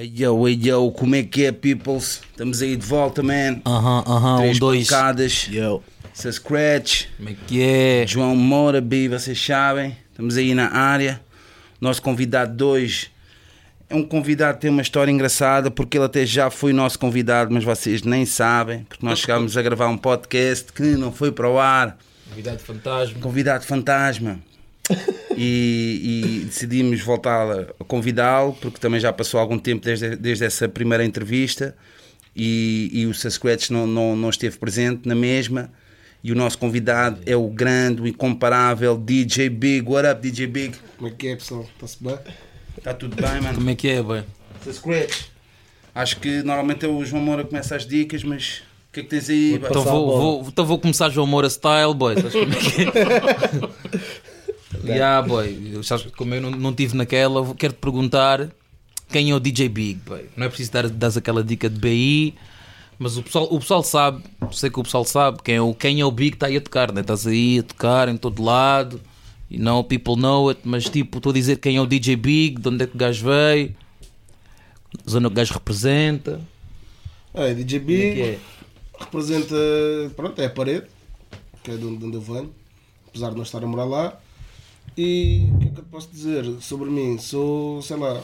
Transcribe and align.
Yo, 0.00 0.46
yo, 0.48 0.92
como 0.92 1.16
é 1.16 1.24
que 1.24 1.44
é, 1.46 1.52
peoples? 1.52 2.20
Estamos 2.30 2.62
aí 2.62 2.76
de 2.76 2.86
volta, 2.86 3.20
man. 3.22 3.60
Aham, 3.66 4.04
aham, 4.06 4.34
um, 4.34 4.38
Três 4.38 4.58
dois. 4.60 4.88
pancadas, 4.88 5.48
Yo. 5.50 5.82
essa 6.16 6.30
Scratch, 6.30 7.06
Como 7.16 7.30
é 7.30 7.34
que 7.46 7.60
é? 7.60 8.06
João 8.06 8.36
Moura, 8.36 8.80
B, 8.80 9.08
vocês 9.08 9.44
sabem. 9.44 9.96
Estamos 10.12 10.36
aí 10.36 10.54
na 10.54 10.70
área. 10.72 11.20
Nosso 11.80 12.00
convidado 12.00 12.54
de 12.56 12.62
hoje 12.62 13.10
é 13.90 13.94
um 13.96 14.04
convidado 14.04 14.54
que 14.58 14.62
tem 14.62 14.70
uma 14.70 14.82
história 14.82 15.10
engraçada, 15.10 15.68
porque 15.70 15.96
ele 15.96 16.04
até 16.04 16.24
já 16.24 16.48
foi 16.48 16.72
nosso 16.72 16.98
convidado, 16.98 17.52
mas 17.52 17.64
vocês 17.64 18.02
nem 18.02 18.24
sabem, 18.24 18.84
porque 18.88 19.04
nós 19.04 19.18
chegámos 19.18 19.56
a 19.56 19.62
gravar 19.62 19.88
um 19.88 19.96
podcast 19.98 20.72
que 20.72 20.82
não 20.82 21.10
foi 21.10 21.32
para 21.32 21.48
o 21.50 21.58
ar. 21.58 21.98
Convidado 22.28 22.58
fantasma. 22.60 23.20
Convidado 23.20 23.64
fantasma. 23.64 24.38
E, 25.36 26.40
e 26.40 26.44
decidimos 26.46 27.00
voltar 27.00 27.48
a, 27.78 27.84
convidá-lo, 27.84 28.54
porque 28.60 28.78
também 28.78 28.98
já 28.98 29.12
passou 29.12 29.38
algum 29.38 29.58
tempo 29.58 29.84
desde, 29.84 30.16
desde 30.16 30.44
essa 30.44 30.68
primeira 30.68 31.04
entrevista 31.04 31.76
e, 32.34 32.90
e 32.92 33.06
o 33.06 33.12
Sasquatch 33.12 33.70
não, 33.70 33.86
não, 33.86 34.16
não 34.16 34.30
esteve 34.30 34.56
presente 34.58 35.08
na 35.08 35.14
mesma. 35.14 35.70
E 36.22 36.32
o 36.32 36.34
nosso 36.34 36.58
convidado 36.58 37.20
é 37.26 37.36
o 37.36 37.48
grande, 37.48 38.02
o 38.02 38.06
incomparável 38.06 38.96
DJ 38.96 39.48
Big. 39.48 39.88
What 39.88 40.08
up, 40.08 40.20
DJ 40.20 40.46
Big? 40.46 40.76
Como 40.96 41.08
é 41.08 41.12
que 41.12 41.28
é, 41.28 41.36
pessoal? 41.36 41.66
Está-se 41.74 42.02
bem? 42.02 42.18
Está 42.76 42.94
tudo 42.94 43.16
bem, 43.16 43.40
mano? 43.40 43.54
Como 43.54 43.70
é 43.70 43.74
que 43.74 43.88
é, 43.88 44.02
boy? 44.02 44.24
Sasquatch. 44.64 45.30
Acho 45.94 46.18
que 46.20 46.42
normalmente 46.42 46.84
é 46.84 46.88
o 46.88 47.04
João 47.04 47.22
Moura 47.22 47.42
que 47.42 47.50
começa 47.50 47.74
as 47.74 47.86
dicas, 47.86 48.22
mas 48.22 48.62
o 48.90 48.92
que 48.92 49.00
é 49.00 49.02
que 49.02 49.08
tens 49.08 49.28
aí? 49.28 49.54
Então 49.54 49.82
vou, 49.82 50.18
vou, 50.18 50.44
então 50.46 50.64
vou 50.64 50.78
começar 50.78 51.08
João 51.10 51.26
Moura 51.26 51.48
style, 51.48 51.94
boy. 51.94 52.14
yeah, 54.94 55.22
boy. 55.26 55.70
Eu, 55.72 55.82
sabes, 55.82 56.06
como 56.16 56.34
eu 56.34 56.40
não, 56.40 56.50
não 56.50 56.74
tive 56.74 56.96
naquela, 56.96 57.42
vou- 57.42 57.54
quero-te 57.54 57.78
perguntar 57.78 58.50
quem 59.10 59.30
é 59.30 59.34
o 59.34 59.40
DJ 59.40 59.68
Big, 59.68 60.00
boy. 60.06 60.26
Não 60.36 60.46
é 60.46 60.48
preciso 60.48 60.72
dar, 60.72 60.88
dar 60.88 61.16
aquela 61.16 61.42
dica 61.44 61.68
de 61.68 61.78
BI, 61.78 62.34
mas 62.98 63.16
o 63.16 63.22
pessoal, 63.22 63.48
o 63.50 63.58
pessoal 63.60 63.82
sabe, 63.82 64.22
sei 64.52 64.70
que 64.70 64.80
o 64.80 64.82
pessoal 64.82 65.04
sabe 65.04 65.38
quem 65.42 65.56
é 65.56 65.62
o, 65.62 65.74
quem 65.74 66.00
é 66.00 66.04
o 66.04 66.10
Big 66.10 66.30
que 66.32 66.36
está 66.36 66.46
aí 66.46 66.56
a 66.56 66.60
tocar, 66.60 66.92
né? 66.92 67.00
Estás 67.02 67.26
aí 67.26 67.60
a 67.60 67.62
tocar 67.62 68.08
em 68.08 68.16
todo 68.16 68.42
lado. 68.42 69.00
You 69.50 69.60
know, 69.62 69.82
people 69.84 70.16
know 70.16 70.48
it, 70.50 70.60
mas 70.64 70.88
tipo, 70.90 71.18
estou 71.18 71.30
a 71.30 71.34
dizer 71.34 71.58
quem 71.58 71.76
é 71.76 71.80
o 71.80 71.86
DJ 71.86 72.16
Big, 72.16 72.60
de 72.60 72.68
onde 72.68 72.84
é 72.84 72.86
que 72.86 72.94
o 72.96 72.98
gajo 72.98 73.24
veio, 73.26 73.74
zona 75.08 75.28
que 75.28 75.32
o 75.32 75.36
gajo 75.36 75.54
representa. 75.54 76.40
É, 77.34 77.54
DJ 77.54 77.80
Como 77.80 78.24
é 78.24 78.30
é? 78.32 78.38
representa, 78.98 79.54
pronto, 80.16 80.40
é 80.40 80.46
a 80.46 80.50
parede, 80.50 80.86
que 81.62 81.70
é 81.70 81.76
de 81.76 81.84
onde, 81.84 81.98
de 81.98 82.04
onde 82.06 82.16
eu 82.16 82.20
venho, 82.20 82.54
apesar 83.08 83.30
de 83.30 83.36
não 83.36 83.42
estar 83.42 83.62
a 83.62 83.66
morar 83.66 83.84
lá. 83.84 84.20
E 85.00 85.48
o 85.54 85.58
que 85.60 85.68
é 85.68 85.70
que 85.70 85.78
eu 85.78 85.84
posso 85.84 86.08
dizer 86.10 86.44
sobre 86.60 86.90
mim? 86.90 87.18
Sou, 87.18 87.80
sei 87.82 87.96
lá, 87.96 88.20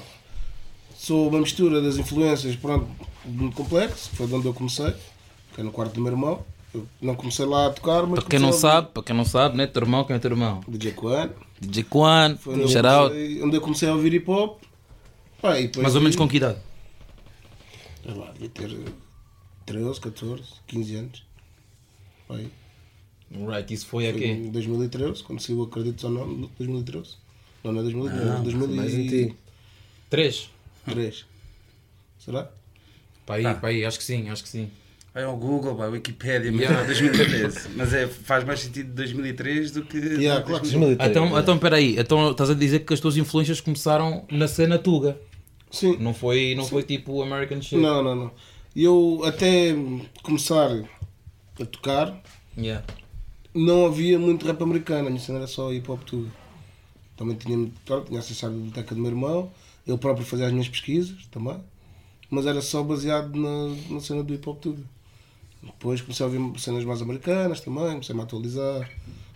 sou 0.96 1.28
uma 1.28 1.38
mistura 1.38 1.80
das 1.80 1.98
influências, 1.98 2.56
pronto, 2.56 2.88
muito 3.24 3.54
complexo, 3.54 4.10
foi 4.14 4.26
de 4.26 4.34
onde 4.34 4.46
eu 4.48 4.52
comecei, 4.52 4.92
que 5.54 5.60
é 5.60 5.62
no 5.62 5.70
quarto 5.70 5.94
do 5.94 6.00
meu 6.00 6.10
irmão. 6.10 6.44
Eu 6.74 6.84
não 7.00 7.14
comecei 7.14 7.46
lá 7.46 7.68
a 7.68 7.70
tocar, 7.70 8.04
mas 8.08 8.18
Para 8.18 8.28
quem 8.28 8.40
não 8.40 8.48
a 8.48 8.52
sabe, 8.52 8.88
para 8.88 9.04
quem 9.04 9.14
não 9.14 9.24
sabe, 9.24 9.56
né? 9.56 9.68
Teu 9.68 9.82
irmão, 9.82 10.02
quem 10.02 10.16
é 10.16 10.18
teu 10.18 10.32
irmão? 10.32 10.64
DJ 10.66 10.90
Quan, 10.90 11.30
DJ 11.60 11.84
Quan, 11.84 12.36
foi 12.36 12.54
onde 12.54 13.40
onde 13.40 13.56
eu 13.56 13.60
comecei 13.60 13.88
a 13.88 13.94
ouvir 13.94 14.12
hip 14.12 14.28
hop. 14.28 14.60
Pá, 15.40 15.50
Mais 15.80 15.94
ou 15.94 16.00
menos 16.00 16.16
com 16.16 16.28
que 16.28 16.38
idade? 16.38 16.58
Sei 18.02 18.14
lá, 18.14 18.32
devia 18.32 18.48
ter 18.48 18.92
13, 19.64 20.00
14, 20.00 20.42
15 20.66 20.96
anos. 20.96 21.22
Aí, 22.30 22.50
Right, 23.30 23.72
isso 23.74 23.86
foi 23.86 24.10
foi 24.12 24.24
em 24.24 24.50
2013, 24.50 25.22
quando 25.22 25.40
saiu 25.40 25.62
Acredites 25.62 26.04
ou 26.04 26.10
Não, 26.10 26.48
2013. 26.58 27.16
Não, 27.64 27.72
não 27.72 27.80
é 27.80 27.82
2013, 27.84 28.28
Ah, 28.30 28.38
2003. 28.42 29.34
Três? 30.84 31.26
Será? 32.18 32.50
Para 33.26 33.36
aí, 33.36 33.42
Tá. 33.42 33.54
para 33.54 33.68
aí, 33.70 33.84
acho 33.84 33.98
que 33.98 34.04
sim, 34.04 34.28
acho 34.28 34.42
que 34.42 34.48
sim. 34.48 34.70
Vai 35.12 35.24
ao 35.24 35.36
Google, 35.36 35.74
vai 35.76 35.86
ao 35.86 35.92
Wikipedia, 35.92 36.50
mas 36.52 36.60
Yeah. 36.62 36.80
é 36.82 36.86
2013. 36.86 37.68
Mas 37.76 37.94
é, 37.94 38.06
faz 38.08 38.44
mais 38.44 38.60
sentido 38.60 38.92
2003 38.94 39.70
do 39.70 39.84
que. 39.84 39.96
Yeah, 39.96 40.42
claro 40.44 40.62
que 40.62 40.68
sim. 40.68 40.78
2003. 40.78 41.10
Então, 41.10 41.38
então 41.38 41.54
espera 41.54 41.76
aí, 41.76 41.96
então 41.98 42.30
estás 42.32 42.50
a 42.50 42.54
dizer 42.54 42.80
que 42.80 42.92
as 42.92 43.00
tuas 43.00 43.16
influências 43.16 43.60
começaram 43.60 44.24
na 44.30 44.46
cena 44.48 44.78
Tuga. 44.78 45.16
Sim. 45.70 45.96
Não 45.98 46.12
foi, 46.14 46.54
não 46.56 46.64
foi 46.64 46.82
tipo 46.82 47.22
American 47.22 47.60
shit. 47.62 47.76
Não, 47.80 48.02
não, 48.02 48.14
não. 48.14 48.30
E 48.76 48.82
eu 48.84 49.22
até 49.24 49.74
começar 50.22 50.70
a 51.60 51.64
tocar, 51.64 52.20
Yeah. 52.58 52.84
Não 53.54 53.86
havia 53.86 54.18
muito 54.18 54.46
rap 54.46 54.60
americano, 54.62 55.06
a 55.06 55.10
minha 55.10 55.22
cena 55.22 55.38
era 55.38 55.46
só 55.46 55.72
hip 55.72 55.90
hop 55.90 56.02
tudo. 56.04 56.30
Também 57.16 57.36
tinha, 57.36 57.70
pronto, 57.84 58.08
tinha 58.08 58.18
acesso 58.18 58.46
à 58.46 58.48
biblioteca 58.48 58.94
do 58.94 59.00
meu 59.00 59.10
irmão, 59.10 59.50
eu 59.86 59.96
próprio 59.96 60.26
fazia 60.26 60.46
as 60.46 60.52
minhas 60.52 60.68
pesquisas 60.68 61.26
também, 61.30 61.56
mas 62.28 62.46
era 62.46 62.60
só 62.60 62.82
baseado 62.82 63.36
na, 63.36 63.74
na 63.90 64.00
cena 64.00 64.22
do 64.22 64.34
hip 64.34 64.48
hop 64.48 64.58
tudo. 64.60 64.84
Depois 65.62 66.00
comecei 66.00 66.24
a 66.24 66.28
ouvir 66.28 66.60
cenas 66.60 66.84
mais 66.84 67.00
americanas 67.00 67.60
também, 67.60 67.92
comecei-me 67.92 68.20
a 68.20 68.24
atualizar, 68.24 68.90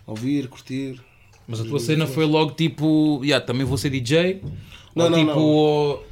a 0.05 0.11
ouvir, 0.11 0.47
curtir. 0.47 0.99
Mas 1.47 1.61
a 1.61 1.63
tua 1.63 1.79
cena 1.79 2.05
foi 2.05 2.25
logo 2.25 2.51
tipo, 2.51 3.21
yeah, 3.23 3.43
também 3.43 3.65
vou 3.65 3.77
ser 3.77 3.89
DJ? 3.89 4.41
Não, 4.95 5.05
ou 5.05 5.09
não, 5.09 5.19
tipo, 5.19 5.31
não. 5.31 5.39
Ou, 5.39 6.05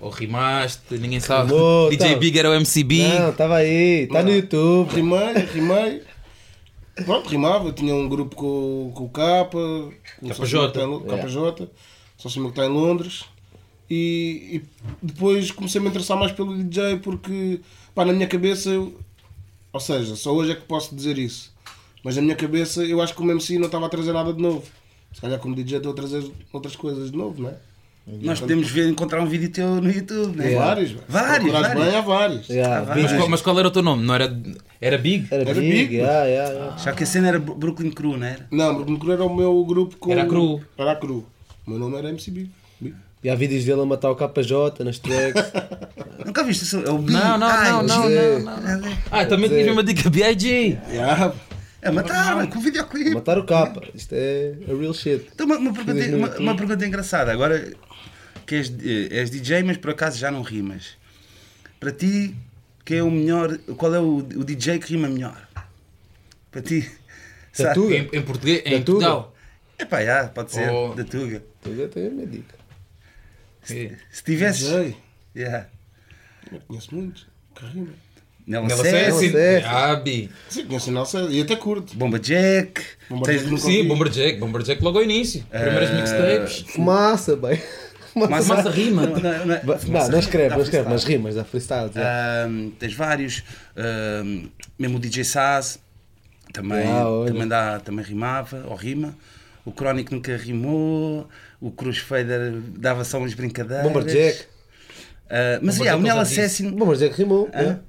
ou 0.00 0.10
rimaste, 0.10 0.96
ninguém 0.96 1.20
sabe. 1.20 1.52
Alô, 1.52 1.88
DJ 1.90 2.14
tá. 2.14 2.18
Big 2.18 2.38
era 2.38 2.50
o 2.50 2.54
MCB. 2.54 3.08
Não, 3.08 3.30
estava 3.30 3.56
aí, 3.56 4.04
está 4.04 4.22
no. 4.22 4.30
YouTube. 4.30 4.94
Rimei, 4.94 5.34
rimei. 5.52 6.02
Pronto, 7.04 7.28
rimava. 7.28 7.72
Tinha 7.72 7.94
um 7.94 8.08
grupo 8.08 8.34
com, 8.36 8.92
com 8.94 9.04
o 9.04 9.08
Capa, 9.08 9.58
com 10.20 10.26
o 10.26 10.30
KJ. 10.30 10.34
sócio 10.34 10.58
meu 10.58 10.70
que 10.70 10.78
está 10.78 10.82
em 10.82 10.86
Lo- 10.90 11.00
KJ, 11.60 11.68
sócio 12.16 12.40
meu 12.40 12.50
que 12.52 12.60
está 12.60 12.70
em 12.70 12.74
Londres. 12.74 13.24
E, 13.90 14.60
e 14.62 14.62
depois 15.02 15.50
comecei 15.50 15.80
a 15.80 15.82
me 15.82 15.88
interessar 15.88 16.16
mais 16.18 16.32
pelo 16.32 16.54
DJ 16.62 16.98
porque, 16.98 17.60
pá, 17.94 18.04
na 18.04 18.12
minha 18.12 18.26
cabeça, 18.26 18.68
eu, 18.70 18.98
ou 19.72 19.80
seja, 19.80 20.14
só 20.14 20.34
hoje 20.34 20.52
é 20.52 20.54
que 20.54 20.62
posso 20.62 20.94
dizer 20.94 21.16
isso. 21.18 21.52
Mas 22.04 22.16
na 22.16 22.22
minha 22.22 22.36
cabeça, 22.36 22.84
eu 22.84 23.00
acho 23.00 23.14
que 23.14 23.22
o 23.22 23.30
MC 23.30 23.58
não 23.58 23.66
estava 23.66 23.86
a 23.86 23.88
trazer 23.88 24.12
nada 24.12 24.32
de 24.32 24.40
novo. 24.42 24.62
Se 25.12 25.20
calhar, 25.22 25.38
como 25.38 25.54
DJ, 25.54 25.78
estou 25.78 25.92
a 25.92 25.94
trazer 25.94 26.30
outras 26.52 26.76
coisas 26.76 27.10
de 27.10 27.16
novo, 27.16 27.42
não 27.42 27.48
é? 27.50 27.56
Nós 28.22 28.40
podemos 28.40 28.70
ver, 28.70 28.88
encontrar 28.88 29.20
um 29.20 29.26
vídeo 29.26 29.50
teu 29.50 29.80
no 29.82 29.90
YouTube, 29.90 30.36
né? 30.36 30.54
Vários, 30.54 30.90
velho. 30.92 31.02
Vários, 31.08 31.50
Procurares 31.50 31.68
vários. 31.68 31.84
bem, 31.86 31.96
há 31.96 32.00
vários. 32.00 32.48
Yeah, 32.48 32.86
Tá 32.86 32.94
Mas, 32.94 33.04
Big. 33.04 33.16
qual, 33.16 33.28
mas 33.28 33.42
qual 33.42 33.58
era 33.58 33.68
o 33.68 33.70
teu 33.70 33.82
nome? 33.82 34.02
Não 34.04 34.14
era, 34.14 34.40
era 34.80 34.96
Big? 34.96 35.26
Era, 35.30 35.42
Era 35.42 35.60
Big, 35.60 35.70
Big, 35.70 35.94
yeah, 35.96 36.24
yeah, 36.24 36.52
yeah. 36.52 36.76
Já 36.78 36.92
que 36.92 37.02
a 37.02 37.06
cena 37.06 37.28
era 37.28 37.38
Brooklyn 37.38 37.90
Crew, 37.90 38.16
não 38.16 38.26
era? 38.26 38.46
Não, 38.50 38.78
no 38.84 38.98
Cru 38.98 39.12
era 39.12 39.24
o 39.24 39.34
meu 39.34 39.62
grupo 39.64 39.96
com. 39.98 40.10
Era 40.10 40.22
a 40.22 40.26
Cru. 40.26 40.60
Era 40.78 40.92
a 40.92 40.96
Cru. 40.96 41.26
O 41.66 41.70
meu 41.70 41.78
nome 41.78 41.96
era 41.98 42.08
MCB. 42.10 42.48
Big. 42.80 42.94
E 43.22 43.28
há 43.28 43.34
vídeos 43.34 43.64
dele 43.64 43.82
a 43.82 43.84
matar 43.84 44.10
o 44.10 44.16
KJ 44.16 44.84
nas 44.84 44.98
tracks. 44.98 45.52
Nunca 46.24 46.44
viste 46.44 46.62
isso? 46.62 46.78
É 46.86 46.90
o 46.90 46.98
Big. 46.98 47.12
Não, 47.12 47.36
não, 47.36 47.46
Ai, 47.46 47.70
não, 47.70 47.82
não, 47.82 48.08
não, 48.08 48.40
não, 48.40 48.80
não. 48.80 48.98
Ah, 49.10 49.26
também 49.26 49.50
tinha 49.50 49.70
uma 49.72 49.82
dica 49.84 50.08
BIG. 50.08 50.78
Yeah. 50.90 51.34
É 51.80 51.90
matar, 51.92 52.46
com 52.48 52.58
o 52.58 52.62
videoclipe. 52.62 53.10
matar 53.10 53.38
o 53.38 53.44
capa. 53.44 53.82
Isto 53.94 54.12
é 54.14 54.54
a 54.68 54.74
real 54.74 54.92
shit. 54.92 55.26
Então, 55.32 55.46
uma, 55.46 55.56
uma, 55.58 55.72
pergunta, 55.72 56.40
uma 56.40 56.56
pergunta 56.56 56.84
engraçada. 56.86 57.30
Agora 57.32 57.72
que 58.48 58.54
és, 58.54 58.72
eh, 58.82 59.08
és 59.20 59.30
DJ, 59.30 59.62
mas 59.62 59.76
por 59.76 59.90
acaso 59.90 60.18
já 60.18 60.30
não 60.30 60.40
rimas. 60.40 60.96
Para 61.78 61.92
ti, 61.92 62.34
quem 62.82 62.98
é 62.98 63.02
o 63.02 63.10
melhor? 63.10 63.58
Qual 63.76 63.94
é 63.94 64.00
o, 64.00 64.16
o 64.16 64.44
DJ 64.44 64.78
que 64.78 64.88
rima 64.94 65.06
melhor? 65.06 65.46
Para 66.50 66.62
ti? 66.62 66.90
Da 67.58 67.74
Tuga. 67.74 67.94
Em, 67.94 68.08
em 68.12 68.22
português, 68.22 68.62
em 68.64 68.78
Da. 68.78 68.84
Portugal. 68.84 69.34
É 69.76 69.84
pá, 69.84 70.02
já, 70.02 70.28
pode 70.28 70.52
ser. 70.52 70.70
Oh. 70.70 70.94
Da 70.94 71.04
Tuga. 71.04 71.42
Tuga 71.62 71.88
tem 71.88 72.06
a 72.06 72.10
minha 72.10 72.26
dica. 72.26 72.54
Se 73.62 74.24
tivesses. 74.24 74.66
DJ. 74.66 74.96
Yeah. 75.36 75.68
Eu 76.50 76.60
conheço 76.60 76.94
muitos. 76.94 77.26
Que 77.54 77.66
rima. 77.66 77.92
Nela 78.46 78.66
Nela 78.66 78.82
César, 78.82 79.18
César. 79.18 79.30
César. 79.30 79.68
Ah, 79.68 79.96
Bi. 79.96 80.30
Sim, 80.48 80.64
conheço 80.64 80.90
Nelson 80.90 81.28
e 81.28 81.42
até 81.42 81.54
curto. 81.54 81.94
Bomba 81.94 82.18
Jack. 82.18 82.82
Bomba 83.10 83.30
Jack 83.30 83.44
Sim, 83.44 83.52
ouvi. 83.52 83.82
Bomberjack. 83.82 84.38
Bomberjack 84.38 84.82
logo 84.82 84.98
ao 84.98 85.04
início. 85.04 85.44
Primeiras 85.50 85.90
mixtapes. 85.90 86.72
Fumaça, 86.72 87.36
bem. 87.36 87.60
Massa, 88.14 88.54
Massa 88.54 88.70
rima. 88.70 89.02
Não, 89.06 89.16
não, 89.18 89.46
não, 89.46 89.46
Não, 89.46 90.08
não 90.08 90.18
escreve, 90.18 90.54
não 90.54 90.62
escreve, 90.62 90.88
mas 90.88 91.04
rimas, 91.04 91.34
dá 91.34 91.44
freestyle. 91.44 91.90
Ahm, 91.96 92.70
tens 92.78 92.94
vários. 92.94 93.42
ahm, 93.76 94.46
mesmo 94.78 94.96
o 94.96 95.00
DJ 95.00 95.24
Saz 95.24 95.78
também, 96.52 96.86
Ah, 96.88 97.04
também, 97.26 97.46
dá, 97.48 97.80
também 97.80 98.04
rimava, 98.04 98.64
ou 98.68 98.74
rima. 98.74 99.14
O 99.64 99.72
Crónico 99.72 100.14
nunca 100.14 100.36
rimou. 100.36 101.28
O 101.60 101.70
Cruz 101.70 101.98
Fader 101.98 102.54
dava 102.78 103.04
só 103.04 103.18
umas 103.18 103.34
brincadeiras. 103.34 103.86
Bomberjack. 103.86 104.44
Ah, 105.28 105.58
mas 105.62 105.76
yeah, 105.78 105.98
o 105.98 106.02
Nel. 106.02 106.18
Assassin. 106.18 106.70
Bomberjack 106.70 107.14
rimou. 107.16 107.48
Hã? 107.54 107.58
yeah. 107.60 107.80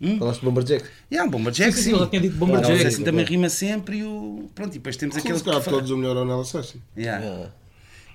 Hum? 0.00 0.18
Falaste 0.18 0.40
de 0.40 0.46
Bomberjack. 0.46 0.84
Yeah, 1.10 1.30
Bomberjack, 1.30 1.72
Sim, 1.72 1.82
sim. 1.82 1.90
sim, 1.94 2.00
eu 2.00 2.06
tinha 2.08 2.20
dito 2.22 2.36
Bomberjack. 2.36 2.72
Assassin 2.86 3.02
também 3.04 3.24
rima 3.24 3.48
sempre 3.48 3.98
e 3.98 4.04
o. 4.04 4.48
Pronto, 4.54 4.70
e 4.74 4.78
depois 4.78 4.96
temos 4.96 5.16
aquele. 5.16 5.36
se 5.38 5.44
calhar 5.44 5.60
que 5.62 5.70
todos 5.70 5.90
o 5.90 5.96
melhor 5.96 6.16
é 6.16 6.20
o 6.20 6.24
Nelson 6.24 6.58
Assassin. 6.58 6.80
Yeah. 6.96 7.24
Yeah. 7.24 7.50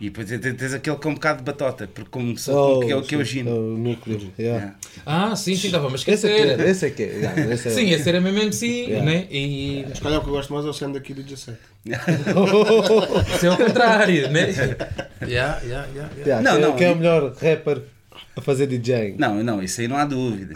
E 0.04 0.10
depois 0.10 0.28
tens, 0.28 0.74
aquele 0.74 0.98
com 0.98 1.12
um 1.12 1.14
bocado 1.14 1.38
de 1.38 1.46
batota, 1.46 1.88
porque 1.88 2.10
como 2.10 2.36
Oh, 2.50 2.80
que 2.82 2.92
é, 2.92 2.96
o- 2.98 3.02
que 3.04 3.16
é 3.16 3.18
o 3.18 3.26
sim, 3.26 3.32
Gino. 3.32 3.52
O 3.56 3.78
núcleo. 3.78 4.20
yeah. 4.38 4.60
Yeah. 4.60 4.76
Ah, 5.06 5.34
sim, 5.34 5.56
sim, 5.56 5.68
estava 5.68 5.88
a 5.88 5.94
Esse 5.96 6.02
é 6.02 6.06
que 6.06 6.12
esquecer. 6.12 6.60
é. 6.60 6.70
Esse 6.70 6.86
é 6.86 6.90
que 6.90 7.04
é. 7.04 7.06
yeah, 7.06 7.54
esse 7.54 7.68
é- 7.70 7.72
Sim, 7.72 7.90
esse 7.90 8.10
era 8.10 8.20
mesmo 8.20 8.40
MC, 8.40 8.66
Yeah. 8.68 9.06
né? 9.06 9.28
E 9.32 9.86
calhar 10.02 10.20
o 10.20 10.22
que 10.24 10.30
eu 10.30 10.34
gosto 10.34 10.52
mais 10.54 10.66
é 10.66 10.70
o 10.70 10.74
Sam 10.74 10.92
daqui 10.92 11.14
do 11.14 11.24
17. 11.24 11.58
isso 13.36 13.46
é 13.46 13.50
o 13.50 13.56
contrário, 13.58 14.30
né? 14.30 14.48
Yeah, 15.26 15.62
yeah, 15.64 15.88
yeah, 15.88 15.88
yeah. 15.96 16.12
Yeah, 16.26 16.42
Não, 16.42 16.52
quem, 16.58 16.62
não, 16.62 16.76
quem 16.76 16.88
é 16.88 16.92
o 16.92 16.96
melhor 16.98 17.34
rapper 17.42 17.82
A 18.36 18.42
fazer 18.42 18.68
DJ. 18.68 19.16
Não, 19.18 19.42
não, 19.42 19.64
isso 19.64 19.80
aí 19.80 19.88
não 19.88 19.96
há 19.96 20.04
dúvida. 20.04 20.54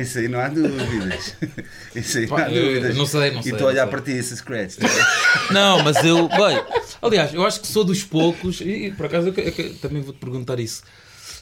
isso 0.02 0.18
aí 0.18 0.28
não 0.28 0.40
há 0.40 0.48
dúvidas. 0.48 1.34
Isso 1.94 2.18
aí 2.18 2.26
não 2.26 2.36
há 2.36 2.50
eu- 2.50 2.64
dúvidas. 2.66 2.96
não 2.96 3.06
sei, 3.06 3.30
não 3.32 3.40
E 3.40 3.42
sei, 3.42 3.52
estou 3.52 3.66
a 3.66 3.70
olhar 3.70 3.86
para 3.88 4.00
ti 4.00 4.12
esse 4.12 4.36
scratch. 4.36 4.76
Não, 5.50 5.82
mas 5.82 5.96
eu. 6.04 6.28
Bem, 6.28 6.62
aliás, 7.02 7.34
eu 7.34 7.44
acho 7.44 7.60
que 7.60 7.66
sou 7.66 7.82
dos 7.84 8.02
poucos, 8.04 8.60
e 8.60 8.86
e 8.86 8.90
por 8.92 9.06
acaso 9.06 9.28
eu, 9.28 9.34
eu 9.34 9.52
que- 9.52 9.70
também 9.80 10.00
vou-te 10.02 10.18
perguntar 10.20 10.60
isso. 10.60 10.82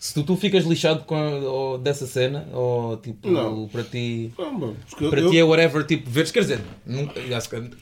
Se 0.01 0.15
tu, 0.15 0.23
tu 0.23 0.37
ficas 0.37 0.65
lixado 0.65 1.05
com 1.05 1.15
a- 1.17 1.31
ou 1.41 1.77
dessa 1.79 2.07
cena, 2.07 2.47
ou 2.53 2.97
tipo, 2.99 3.29
Não. 3.29 3.67
para 3.69 3.83
ti. 3.83 4.33
Não, 4.39 4.53
mano, 4.53 4.77
eu- 5.01 5.11
Para 5.11 5.21
eu- 5.21 5.31
ti 5.31 5.39
é 5.39 5.45
whatever, 5.45 5.85
tipo, 5.85 6.09
veres, 6.09 6.31
quer 6.31 6.41
dizer, 6.41 6.61
nunca, 6.87 7.15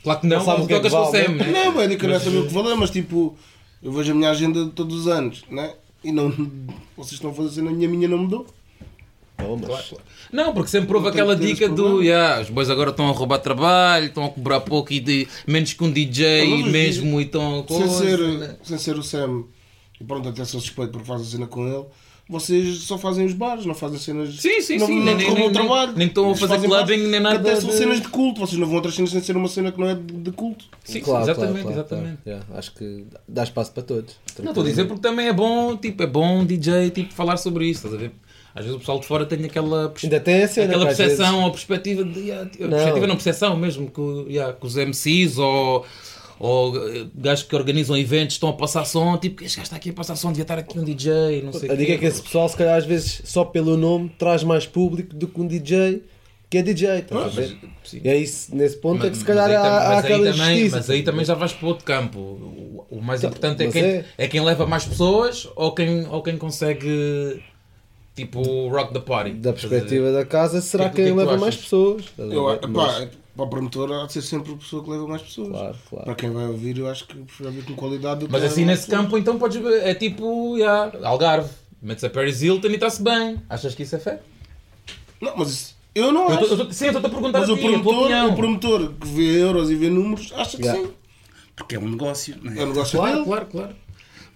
claro 0.02 0.20
que 0.20 0.26
não, 0.26 0.38
Não 0.38 0.44
sabes 0.44 0.58
não 0.60 0.64
o 0.64 0.68
que 0.68 0.74
é 0.74 0.80
que 0.80 0.88
tocas 0.90 0.92
com 0.92 0.98
o 1.08 1.12
vale, 1.12 1.26
Sam, 1.26 1.32
né? 1.34 1.52
Não, 1.52 1.72
bem, 1.74 1.96
que 1.98 2.06
não 2.06 2.14
é 2.14 2.18
saber 2.18 2.38
o 2.38 2.46
que 2.46 2.54
valer, 2.54 2.74
mas 2.76 2.90
tipo, 2.90 3.36
eu 3.82 3.92
vejo 3.92 4.12
a 4.12 4.14
minha 4.14 4.30
agenda 4.30 4.64
de 4.64 4.70
todos 4.70 5.00
os 5.00 5.06
anos, 5.08 5.44
né? 5.50 5.74
E 6.02 6.10
não. 6.12 6.30
Vocês 6.96 7.12
estão 7.12 7.30
a 7.30 7.34
fazer 7.34 7.50
cena 7.56 7.70
e 7.72 7.84
a 7.84 7.88
minha 7.88 8.08
não 8.08 8.18
mudou. 8.18 8.46
Mas- 9.38 9.94
Não, 10.32 10.52
porque 10.54 10.70
sempre 10.70 10.94
houve 10.96 11.08
aquela 11.08 11.36
dica 11.36 11.68
do 11.68 12.02
yeah, 12.02 12.40
os 12.42 12.50
boys 12.50 12.70
agora 12.70 12.90
estão 12.90 13.08
a 13.08 13.12
roubar 13.12 13.38
trabalho, 13.38 14.06
estão 14.06 14.24
a 14.24 14.28
cobrar 14.30 14.60
pouco 14.60 14.92
e 14.92 14.98
de, 15.00 15.28
menos 15.46 15.72
que 15.72 15.84
um 15.84 15.90
DJ 15.92 16.62
Ah, 16.64 16.66
mesmo 16.68 17.20
e 17.20 17.24
estão 17.24 17.64
a 17.68 17.72
Sem 17.72 17.88
ser, 17.88 18.18
né? 18.18 18.56
sem 18.62 18.78
ser 18.78 18.96
o 18.98 19.02
Sam, 19.02 19.44
e 20.00 20.04
pronto, 20.04 20.28
até 20.28 20.44
sou 20.44 20.60
suspeito 20.60 20.92
porque 20.92 21.06
faz 21.06 21.20
a 21.22 21.24
cena 21.24 21.46
com 21.46 21.66
ele, 21.66 21.84
vocês 22.28 22.78
só 22.78 22.98
fazem 22.98 23.24
os 23.24 23.34
bares, 23.34 23.64
não 23.66 23.74
fazem 23.74 24.00
cenas. 24.00 24.34
Sim, 24.40 24.60
sim, 24.60 24.78
não, 24.78 24.86
sim, 24.88 24.98
Não, 24.98 25.04
nem- 25.04 25.14
nem- 25.16 25.26
roubam 25.28 25.42
nem- 25.44 25.48
o 25.50 25.52
trabalho. 25.52 25.92
nem 25.96 26.08
estão 26.08 26.28
a 26.30 26.34
fazer 26.34 26.54
fazem 26.54 26.68
clubbing, 26.68 27.06
nem 27.06 27.20
nada 27.20 27.36
Até 27.38 27.54
são 27.60 27.70
de- 27.70 27.76
cenas 27.76 28.00
de 28.00 28.08
culto, 28.08 28.40
vocês 28.40 28.58
não 28.58 28.66
vão 28.66 28.74
a 28.74 28.78
outras 28.78 28.96
cenas 28.96 29.10
sem 29.12 29.20
ser 29.20 29.36
uma 29.36 29.46
cena 29.48 29.70
que 29.70 29.78
não 29.78 29.88
é 29.88 29.94
de, 29.94 30.00
de 30.12 30.32
culto. 30.32 30.64
Sim, 30.82 31.00
Claro, 31.02 31.22
exatamente, 31.24 31.62
claro, 31.62 31.66
claro, 31.68 31.80
exatamente. 31.80 32.18
claro. 32.24 32.38
Yeah, 32.40 32.58
Acho 32.58 32.74
que 32.74 33.04
dá 33.28 33.44
espaço 33.44 33.70
para 33.72 33.82
todos. 33.84 34.16
Não 34.42 34.48
estou 34.48 34.64
a 34.64 34.66
dizer 34.66 34.86
porque 34.86 35.02
também 35.02 35.28
é 35.28 35.32
bom, 35.32 35.76
tipo, 35.76 36.02
é 36.02 36.06
bom 36.06 36.44
DJ 36.44 36.90
tipo, 36.90 37.14
falar 37.14 37.36
sobre 37.36 37.66
isso, 37.66 37.86
estás 37.86 37.94
a 37.94 37.98
ver? 37.98 38.12
Às 38.56 38.64
vezes 38.64 38.74
o 38.76 38.78
pessoal 38.80 38.98
de 38.98 39.06
fora 39.06 39.26
tem 39.26 39.44
aquela, 39.44 39.92
Ainda 40.02 40.18
tem 40.20 40.42
aquela 40.44 40.86
percepção 40.86 41.26
vezes- 41.26 41.44
ou 41.44 41.50
perspectiva 41.50 42.02
de. 42.04 42.20
Yeah, 42.20 42.44
Não. 42.58 42.68
perspectiva 42.70 43.06
não, 43.06 43.14
percepção 43.16 43.56
mesmo, 43.56 43.90
que, 43.90 44.32
yeah, 44.32 44.52
que 44.54 44.66
os 44.66 44.76
MCs 44.76 45.36
ou, 45.36 45.84
ou 46.38 46.88
eh, 46.88 47.06
gajos 47.16 47.44
que 47.44 47.54
organizam 47.54 47.96
eventos 47.98 48.36
estão 48.36 48.48
a 48.48 48.54
passar 48.54 48.84
som, 48.86 49.16
tipo, 49.18 49.44
este 49.44 49.56
gajo 49.58 49.66
está 49.66 49.76
aqui 49.76 49.90
a 49.90 49.92
passar 49.92 50.16
som, 50.16 50.28
devia 50.28 50.42
estar 50.42 50.58
aqui 50.58 50.78
um 50.78 50.82
DJ, 50.84 51.42
não 51.42 51.52
sei 51.52 51.70
A 51.70 51.74
dica 51.74 51.92
é 51.92 51.98
que 51.98 52.06
esse 52.06 52.22
pessoal, 52.22 52.48
se 52.48 52.56
calhar, 52.56 52.76
às 52.78 52.86
vezes, 52.86 53.20
só 53.24 53.44
pelo 53.44 53.76
nome, 53.76 54.10
traz 54.18 54.42
mais 54.42 54.64
público 54.66 55.14
do 55.14 55.28
que 55.28 55.38
um 55.40 55.46
DJ 55.46 56.02
que 56.48 56.58
é 56.58 56.62
DJ. 56.62 56.98
Estás 57.00 57.24
a 57.24 57.28
ver? 57.28 57.56
Sim. 57.84 58.00
E 58.04 58.08
é 58.08 58.16
isso, 58.16 58.54
nesse 58.54 58.76
ponto 58.78 59.04
é 59.04 59.10
que 59.10 59.16
se 59.16 59.24
Mas- 59.24 59.36
calhar 59.36 59.48
mas 59.48 59.56
há, 59.58 59.86
há 59.86 59.94
mas 59.96 60.04
aquela 60.04 60.32
também, 60.32 60.54
justiça. 60.54 60.76
Mas 60.76 60.90
aí 60.90 61.02
também 61.02 61.24
já 61.26 61.34
vais 61.34 61.52
para 61.52 61.68
outro 61.68 61.84
campo. 61.84 62.18
O, 62.18 62.86
o 62.90 63.02
mais 63.02 63.20
Tá, 63.20 63.28
importante 63.28 63.62
é 63.62 63.66
mas 63.66 63.74
quem, 63.74 63.82
é. 63.84 64.04
é 64.16 64.28
quem 64.28 64.40
leva 64.40 64.66
mais 64.66 64.84
pessoas 64.84 65.48
ou 65.56 65.72
quem, 65.74 66.06
ou 66.06 66.22
quem 66.22 66.38
consegue 66.38 67.42
tipo 68.16 68.68
rock 68.68 68.92
the 68.92 69.00
party. 69.00 69.30
Da 69.34 69.52
perspectiva 69.52 70.10
da 70.10 70.24
casa, 70.24 70.60
será 70.60 70.86
O 70.86 70.90
que 70.90 70.96
que- 70.96 71.02
o 71.02 71.04
é 71.04 71.10
que 71.10 71.14
leva 71.16 71.30
mais 71.36 71.42
achas? 71.54 71.62
pessoas? 71.62 72.02
Estás 72.02 72.30
a 72.30 72.34
Eu, 72.34 72.58
pá, 72.58 72.68
Mas- 72.68 73.08
para 73.36 73.44
o 73.44 73.48
promotor 73.48 73.92
há 73.92 74.06
de 74.06 74.12
ser 74.14 74.22
sempre 74.22 74.54
a 74.54 74.56
pessoa 74.56 74.82
que 74.82 74.90
leva 74.90 75.06
mais 75.06 75.20
pessoas. 75.22 75.50
Claro, 75.50 75.76
claro. 75.90 76.04
Para 76.06 76.14
quem 76.14 76.30
vai 76.30 76.46
ouvir, 76.46 76.78
eu 76.78 76.88
acho 76.88 77.06
que 77.06 77.14
prefiro 77.14 77.50
ouvir 77.50 77.64
com 77.66 77.74
qualidade 77.74 78.26
Mas 78.30 78.42
assim 78.42 78.64
mais 78.64 78.78
nesse 78.78 78.88
pessoas. 78.90 79.02
campo 79.04 79.18
então 79.18 79.38
podes 79.38 79.62
ver, 79.62 79.86
é 79.86 79.94
tipo 79.94 80.56
yeah, 80.56 80.90
Algarve. 81.06 81.50
Metes 81.82 82.02
a 82.02 82.10
Paris 82.10 82.42
Hilton 82.42 82.68
e 82.68 82.74
está-se 82.74 83.02
bem. 83.02 83.36
Achas 83.48 83.74
que 83.74 83.82
isso 83.82 83.94
é 83.94 83.98
fé? 83.98 84.20
Não, 85.20 85.36
mas 85.36 85.48
isso, 85.50 85.76
eu 85.94 86.10
não 86.10 86.22
Eu 86.30 86.38
acho. 86.38 86.48
tô- 86.48 86.54
eu 86.54 86.66
tô- 86.66 86.72
sim, 86.72 86.86
eu 86.86 86.90
estou-te 86.92 87.06
a 87.06 87.10
perguntar 87.10 87.40
Mas 87.40 87.48
a 87.50 87.52
o 87.52 87.56
ti, 87.56 87.62
tua 87.62 87.70
promotor, 87.80 88.24
o 88.32 88.34
promotor 88.36 88.92
que 88.98 89.06
vê 89.08 89.42
euros 89.42 89.70
e 89.70 89.74
vê 89.74 89.90
números 89.90 90.32
acha 90.34 90.56
que 90.56 90.62
Yeah. 90.64 90.86
sim. 90.88 90.94
Porque 91.54 91.76
é 91.76 91.78
um 91.78 91.88
negócio. 91.90 92.36
não 92.42 92.52
é? 92.52 92.58
É 92.60 92.64
um 92.64 92.68
negócio 92.68 92.98
Claro, 92.98 93.14
dele. 93.14 93.26
claro, 93.26 93.46
claro. 93.46 93.76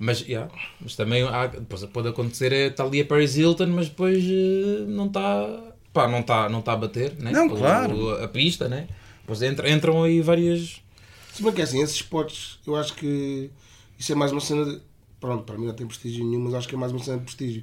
Mas, 0.02 0.22
yeah, 0.22 0.50
mas 0.80 0.96
também 0.96 1.22
há, 1.24 1.46
depois 1.46 1.84
pode 1.84 2.08
acontecer, 2.08 2.50
é, 2.54 2.68
está 2.68 2.82
ali 2.84 3.02
a 3.02 3.04
Paris 3.04 3.36
Hilton, 3.36 3.66
mas 3.66 3.90
depois 3.90 4.24
eh, 4.24 4.84
não 4.88 5.06
está 5.08 5.62
pá, 5.92 6.08
não 6.08 6.20
está 6.20 6.48
não 6.48 6.62
tá 6.62 6.72
a 6.72 6.76
bater 6.76 7.14
né? 7.18 7.30
Não, 7.30 7.46
O- 7.48 7.56
claro. 7.58 8.24
a 8.24 8.26
pista, 8.26 8.66
né? 8.66 8.88
Depois 9.20 9.42
entra, 9.42 9.70
entram 9.70 10.02
aí 10.02 10.22
várias. 10.22 10.80
Se 11.34 11.42
bem 11.42 11.52
que 11.52 11.60
é 11.60 11.64
assim, 11.64 11.82
esses 11.82 11.96
spots, 11.96 12.58
eu 12.66 12.76
acho 12.76 12.94
que 12.94 13.50
isso 13.98 14.10
é 14.10 14.14
mais 14.14 14.32
uma 14.32 14.40
cena 14.40 14.64
de. 14.64 14.80
Pronto, 15.20 15.44
para 15.44 15.58
mim 15.58 15.66
não 15.66 15.74
tem 15.74 15.86
prestígio 15.86 16.24
nenhum, 16.24 16.40
mas 16.44 16.54
acho 16.54 16.66
que 16.66 16.74
é 16.74 16.78
mais 16.78 16.92
uma 16.92 17.04
cena 17.04 17.18
de 17.18 17.24
prestígio. 17.24 17.62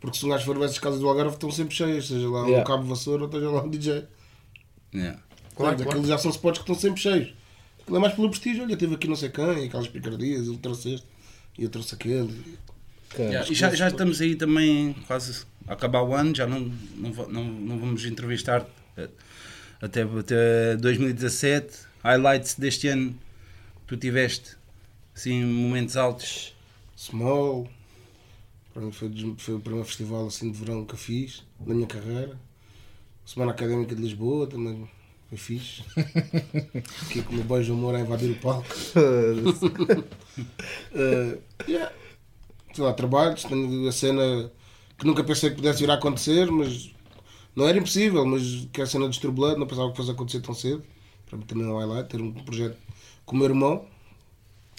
Porque 0.00 0.16
se 0.16 0.24
um 0.24 0.30
gajo 0.30 0.44
for 0.46 0.58
ver 0.58 0.64
essas 0.64 0.78
casas 0.78 1.00
do 1.00 1.08
Algarve 1.08 1.34
estão 1.34 1.50
sempre 1.50 1.74
cheias, 1.74 2.06
seja 2.08 2.28
lá 2.30 2.44
Yeah. 2.46 2.62
um 2.62 2.64
cabo 2.64 2.88
vassoura 2.88 3.24
ou 3.24 3.30
seja 3.30 3.50
lá 3.50 3.62
um 3.62 3.68
DJ. 3.68 4.04
Yeah. 4.94 5.18
Claro, 5.20 5.20
Claro, 5.54 5.76
claro. 5.76 5.90
Aqueles 5.90 6.08
já 6.08 6.16
são 6.16 6.30
spots 6.30 6.62
que 6.62 6.70
estão 6.72 6.74
sempre 6.80 7.00
cheios. 7.02 7.34
Aquilo 7.82 7.96
é 7.98 8.00
mais 8.00 8.14
pelo 8.14 8.30
prestígio. 8.30 8.62
Olha, 8.64 8.74
teve 8.76 8.94
aqui 8.94 9.06
não 9.06 9.16
sei 9.16 9.28
quem, 9.28 9.66
aquelas 9.66 9.86
picardias, 9.88 10.46
ele 10.48 10.56
trouxe 10.56 10.94
este 10.94 11.06
e 11.58 11.64
eu 11.64 11.68
trouxe 11.68 11.94
aquele. 11.94 12.42
Yeah, 13.16 13.48
E 13.50 13.54
já, 13.54 13.72
já 13.74 13.88
estamos 13.88 14.20
aí 14.20 14.34
também 14.34 14.94
quase 15.06 15.44
a 15.68 15.74
acabar 15.74 16.02
o 16.02 16.14
ano, 16.14 16.34
já 16.34 16.46
não, 16.46 16.60
não, 16.96 17.10
não, 17.28 17.44
não 17.44 17.78
vamos 17.78 18.04
entrevistar 18.04 18.66
eh, 18.96 19.08
até, 19.80 20.02
até 20.02 20.76
2017. 20.76 21.86
Highlights 22.02 22.54
deste 22.56 22.88
ano 22.88 23.12
que 23.12 23.86
tu 23.86 23.96
tiveste, 23.96 24.56
assim, 25.14 25.44
momentos 25.44 25.96
altos. 25.96 26.54
Small. 26.96 27.68
Para 28.72 28.82
mim 28.82 28.92
foi, 28.92 29.10
foi 29.38 29.54
o 29.54 29.60
primeiro 29.60 29.86
festival 29.86 30.26
assim 30.26 30.50
de 30.50 30.58
verão 30.58 30.84
que 30.84 30.94
eu 30.94 30.98
fiz 30.98 31.44
na 31.64 31.74
minha 31.74 31.86
carreira. 31.86 32.36
Semana 33.24 33.52
Académica 33.52 33.94
de 33.94 34.02
Lisboa 34.02 34.46
também 34.46 34.88
foi 35.34 35.58
fixe. 35.58 35.82
Aqui 37.06 37.22
com 37.22 37.32
o 37.32 37.36
meu 37.36 37.44
beijo 37.44 37.74
humor 37.74 37.94
a 37.94 38.00
invadir 38.00 38.30
o 38.30 38.36
palco. 38.36 38.66
Eh, 40.92 41.38
yeah. 41.68 41.92
Sei 42.72 42.82
lá, 42.84 42.92
trabalhos, 42.92 43.44
tenho 43.44 43.88
a 43.88 43.92
cena 43.92 44.50
que 44.98 45.06
nunca 45.06 45.22
pensei 45.22 45.50
que 45.50 45.56
pudesse 45.56 45.80
vir 45.80 45.90
a 45.90 45.94
acontecer, 45.94 46.50
mas 46.50 46.90
não 47.54 47.68
era 47.68 47.78
impossível, 47.78 48.24
mas 48.26 48.66
que 48.72 48.80
é 48.80 48.84
a 48.84 48.86
cena 48.86 49.08
de 49.08 49.28
Blood, 49.28 49.60
não 49.60 49.66
pensava 49.66 49.90
que 49.90 49.96
fosse 49.96 50.10
acontecer 50.10 50.40
tão 50.40 50.54
cedo. 50.54 50.82
Para 51.26 51.38
mim 51.38 51.44
também 51.44 51.66
é 51.66 51.70
um 51.70 51.78
highlight, 51.78 52.08
ter 52.08 52.20
um 52.20 52.32
projeto 52.32 52.76
com 53.24 53.36
o 53.36 53.38
meu 53.38 53.46
irmão. 53.48 53.84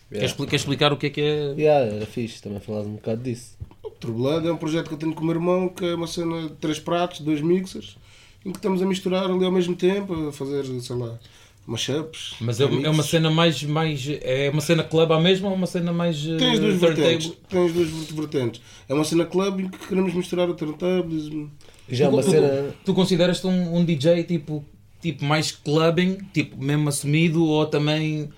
Queres, 0.10 0.31
expli- 0.31 0.46
queres 0.46 0.62
explicar 0.62 0.92
o 0.92 0.98
que 0.98 1.07
é 1.07 1.10
que 1.10 1.22
é? 1.22 1.54
Yeah, 1.57 1.96
era 1.96 2.06
fixe, 2.06 2.42
também 2.42 2.60
falaste 2.60 2.88
um 2.88 2.96
bocado 2.96 3.24
disso. 3.24 3.57
Blood 4.06 4.46
é 4.48 4.52
um 4.52 4.57
projeto 4.57 4.88
que 4.90 4.94
eu 4.94 4.98
tenho 4.98 5.13
com 5.13 5.22
o 5.22 5.25
meu 5.25 5.36
irmão, 5.36 5.69
que 5.69 5.86
é 5.86 5.96
uma 5.96 6.06
cena 6.07 6.44
de 6.50 6.56
três 6.56 6.80
pratos, 6.80 7.22
dois 7.22 7.42
mixers, 7.42 7.98
em 8.45 8.51
que 8.51 8.57
estamos 8.57 8.81
a 8.81 8.86
misturar 8.86 9.25
ali 9.30 9.44
ao 9.44 9.51
mesmo 9.51 9.75
tempo, 9.75 10.27
a 10.27 10.31
fazer, 10.31 10.63
sei 10.81 10.95
lá, 10.95 11.18
mashups. 11.65 12.36
Mas 12.39 12.62
é, 12.62 12.63
é 12.65 12.89
uma 12.89 13.03
cena 13.03 13.30
mais, 13.31 13.63
mais. 13.63 14.07
É 14.21 14.50
uma 14.51 14.62
cena 14.62 14.83
club 14.83 15.12
à 15.12 15.19
mesma 15.19 15.50
ou 15.50 15.56
uma 15.56 15.65
cena 15.68 15.92
mais. 15.92 16.25
eh, 16.27 16.38
Tem 16.38 16.51
as 16.51 16.59
duas 16.59 16.75
vertentes. 16.75 17.33
Tem 17.50 17.65
as 17.65 17.74
duas 17.74 17.89
vertentes. 18.12 18.62
É 18.88 18.94
uma 18.94 19.03
cena 19.03 19.25
club 19.25 19.62
em 19.62 19.69
que 19.69 19.88
queremos 19.88 20.13
misturar 20.13 20.50
o 20.50 20.53
turntablismo. 20.53 21.52
Já 21.90 22.06
é 22.06 22.09
uma 22.09 22.21
tu, 22.21 22.30
cena. 22.30 22.75
tu 22.85 22.94
consideras-te 22.94 23.47
um, 23.47 23.78
um 23.78 23.83
DJ 23.85 24.23
tipo, 24.23 24.64
tipo 25.02 25.25
mais 25.25 25.52
clubbing, 25.52 26.18
tipo 26.33 26.61
mesmo 26.61 26.87
assumido, 26.90 27.44
ou 27.45 27.66
também. 27.66 28.30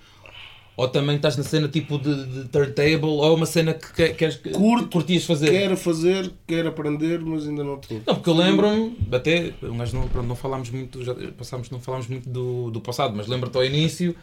Ou 0.78 0.88
também 0.88 1.16
estás 1.16 1.36
na 1.36 1.44
cena 1.44 1.68
tipo 1.68 1.98
de, 1.98 2.24
de 2.28 2.44
turntable, 2.50 3.00
ou 3.08 3.36
uma 3.36 3.48
cena 3.48 3.74
que 3.74 3.92
que- 3.94 4.10
queres 4.14 4.36
que 4.36 4.52
Curto, 4.52 4.90
curtias 4.90 5.26
fazer? 5.26 5.50
Quero 5.50 5.76
fazer, 5.76 6.32
quero 6.46 6.70
aprender, 6.70 7.20
mas 7.20 7.48
ainda 7.48 7.64
não 7.64 7.78
estou. 7.80 8.00
Não, 8.06 8.14
porque 8.14 8.30
eu 8.30 8.36
lembro-me, 8.36 8.96
até, 9.12 9.54
um 9.64 9.76
gajo 9.76 9.98
não, 9.98 10.08
pronto, 10.08 10.28
não 10.28 10.36
falámos 10.36 10.70
muito, 10.70 11.04
já 11.04 11.16
passámos, 11.36 11.72
não 11.72 11.80
falámos 11.80 12.06
muito 12.08 12.30
do, 12.30 12.70
do 12.70 12.80
passado, 12.80 13.16
mas 13.18 13.26
lembro-te 13.26 13.58
ao 13.58 13.66
início, 13.66 14.16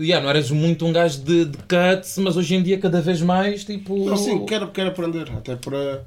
yeah, 0.00 0.22
não 0.24 0.30
eras 0.30 0.50
muito 0.50 0.86
um 0.86 0.92
gajo 0.92 1.20
de, 1.20 1.44
de 1.44 1.58
cuts, 1.58 2.16
mas 2.16 2.34
hoje 2.38 2.54
em 2.54 2.62
dia 2.62 2.78
cada 2.78 3.02
vez 3.02 3.20
mais, 3.20 3.62
tipo... 3.62 4.06
Não, 4.06 4.16
sim, 4.16 4.46
quero, 4.46 4.68
quero 4.68 4.88
aprender. 4.88 5.30
Até 5.32 5.54
para. 5.54 6.02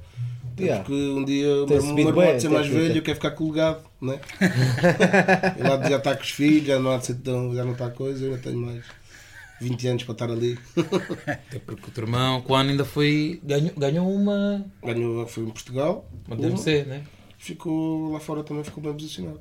Yeah. 0.59 0.83
Porque 0.83 0.99
um 1.09 1.23
dia 1.23 1.49
o 1.53 1.67
meu, 1.67 1.77
irmão 1.99 2.13
bem 2.13 2.31
há 2.31 2.33
de 2.33 2.41
ser 2.41 2.49
mais 2.49 2.65
velho, 2.65 2.99
quer 3.03 3.13
ficar 3.13 3.29
colgado, 3.29 3.83
né? 4.01 4.19
Ele 5.55 5.89
já 5.89 5.97
está 5.97 6.15
com 6.15 6.23
os 6.23 6.31
filhos, 6.31 6.65
já 6.65 6.79
não 6.79 6.91
há 6.93 6.97
de 6.97 7.05
ser 7.05 7.15
tão, 7.17 7.53
já 7.53 7.63
não 7.63 7.73
está 7.73 7.91
coisa, 7.91 8.25
eu 8.25 8.31
ainda 8.31 8.41
tenho 8.41 8.57
mais 8.57 8.83
20 9.61 9.87
anos 9.87 10.03
para 10.03 10.13
estar 10.13 10.31
ali. 10.31 10.57
Até 11.27 11.59
porque 11.59 11.89
o 11.89 11.91
teu 11.91 12.03
irmão, 12.03 12.41
quando 12.41 12.69
ainda 12.69 12.85
foi, 12.85 13.39
ganhou, 13.43 13.73
ganhou 13.75 14.11
uma, 14.11 14.65
Ganhou, 14.83 15.27
foi 15.27 15.43
em 15.43 15.49
Portugal, 15.49 16.09
uma 16.27 16.35
DMC, 16.35 16.83
né? 16.85 17.03
ficou 17.37 18.11
lá 18.11 18.19
fora 18.19 18.43
também, 18.43 18.63
ficou 18.63 18.83
bem 18.83 18.93
posicionado. 18.93 19.39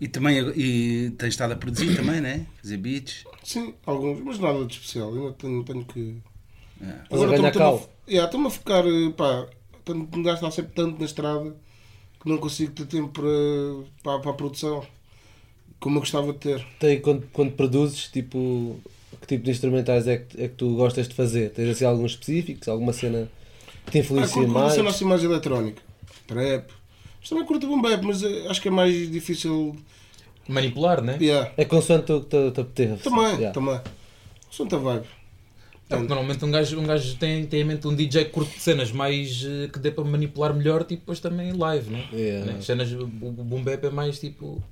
E 0.00 0.08
também 0.08 0.38
e 0.56 1.10
tens 1.10 1.30
estado 1.30 1.52
a 1.52 1.56
produzir 1.56 1.94
também, 1.94 2.20
né? 2.20 2.46
Fazer 2.62 2.76
beats. 2.78 3.24
Sim, 3.44 3.74
alguns, 3.84 4.20
mas 4.20 4.38
nada 4.38 4.64
de 4.64 4.74
especial, 4.74 5.12
ainda 5.12 5.32
tenho, 5.32 5.62
tenho 5.64 5.84
que. 5.84 6.16
Yeah. 6.80 7.02
Estás 7.04 7.22
a 7.22 7.26
ganhar 7.26 7.48
estou-me 7.48 7.48
a, 7.48 7.52
cal. 7.52 7.90
yeah, 8.08 8.24
estou-me 8.26 8.46
a 8.46 8.50
focar, 8.50 8.86
eh, 8.86 9.10
pá, 9.14 9.46
que 9.84 9.92
me 9.92 10.22
gastar 10.22 10.50
sempre 10.50 10.72
tanto 10.72 10.98
na 10.98 11.04
estrada 11.04 11.54
que 12.20 12.28
não 12.28 12.38
consigo 12.38 12.72
ter 12.72 12.86
tempo 12.86 13.08
para, 13.08 13.28
para, 14.02 14.20
para 14.20 14.30
a 14.30 14.34
produção 14.34 14.86
como 15.80 15.96
eu 15.96 16.00
gostava 16.00 16.32
de 16.32 16.38
ter. 16.38 16.64
Tem, 16.78 17.00
quando, 17.00 17.26
quando 17.32 17.52
produzes, 17.52 18.08
tipo, 18.08 18.78
que 19.20 19.26
tipo 19.26 19.44
de 19.44 19.50
instrumentais 19.50 20.06
é 20.06 20.18
que, 20.18 20.42
é 20.42 20.48
que 20.48 20.54
tu 20.54 20.76
gostas 20.76 21.08
de 21.08 21.14
fazer? 21.14 21.50
Tens 21.50 21.70
assim 21.70 21.84
alguns 21.84 22.12
específicos? 22.12 22.68
Alguma 22.68 22.92
cena 22.92 23.28
que 23.86 23.92
te 23.92 23.98
Ah, 23.98 24.00
influencia 24.02 24.42
uma 24.42 24.60
mais? 24.60 24.74
cena 24.74 24.90
assim 24.90 25.04
mais 25.04 25.24
eletrónica, 25.24 25.82
trap. 26.26 26.70
Mas 27.20 27.28
também 27.28 27.44
curto 27.44 27.66
um 27.66 27.80
bap, 27.82 28.02
mas 28.04 28.22
eh, 28.22 28.46
acho 28.48 28.60
que 28.62 28.68
é 28.68 28.70
mais 28.70 29.10
difícil. 29.10 29.74
Manipular, 30.48 31.00
né? 31.02 31.16
Yeah. 31.20 31.52
É 31.56 31.64
consoante 31.64 32.10
o 32.12 32.22
que 32.22 32.26
te, 32.30 32.50
te 32.50 32.60
apetece. 32.60 33.02
Também, 33.04 33.24
Yeah. 33.36 33.50
também. 33.52 33.80
Santa 34.50 34.78
vibe. 34.78 35.04
É, 35.88 35.96
normalmente 35.96 36.44
um 36.44 36.50
gajo, 36.50 36.78
um 36.80 36.84
gajo 36.86 37.16
tem, 37.16 37.46
tem 37.46 37.60
em 37.60 37.64
mente 37.64 37.86
um 37.86 37.94
DJ 37.94 38.24
que 38.26 38.30
curte 38.30 38.58
cenas 38.60 38.90
mais 38.92 39.44
eh, 39.44 39.68
que 39.72 39.78
dê 39.78 39.90
para 39.90 40.02
manipular 40.04 40.54
melhor, 40.54 40.80
tipo, 40.84 41.00
depois 41.02 41.20
também 41.20 41.52
live, 41.52 41.90
né? 41.90 42.04
Yeah. 42.12 42.52
Né? 42.52 42.60
Cenas, 42.62 42.90
o, 42.92 43.02
o 43.04 43.06
boom 43.08 43.62
bap 43.62 43.84
é 43.84 43.90
mais 43.90 44.18
tipo. 44.18 44.62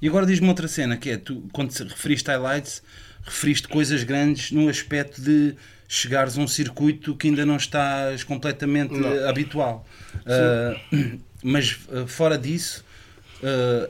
E 0.00 0.08
agora 0.08 0.24
diz-me 0.26 0.48
outra 0.48 0.68
cena, 0.68 0.96
que 0.96 1.10
é, 1.10 1.16
tu, 1.16 1.42
quando 1.52 1.70
te 1.70 1.82
referiste 1.82 2.30
highlights, 2.30 2.82
referiste 3.24 3.66
coisas 3.68 4.02
grandes 4.04 4.52
no 4.52 4.68
aspecto 4.68 5.20
de 5.20 5.54
chegares 5.88 6.36
a 6.38 6.40
um 6.40 6.46
circuito 6.46 7.14
que 7.16 7.28
ainda 7.28 7.44
não 7.46 7.56
estás 7.56 8.22
completamente 8.22 8.94
Não. 8.94 9.08
eh, 9.12 9.28
habitual. 9.28 9.86
Ah, 10.26 10.76
mas 11.42 11.78
ah, 11.92 12.06
fora 12.06 12.36
disso, 12.38 12.84
ah, 13.42 13.88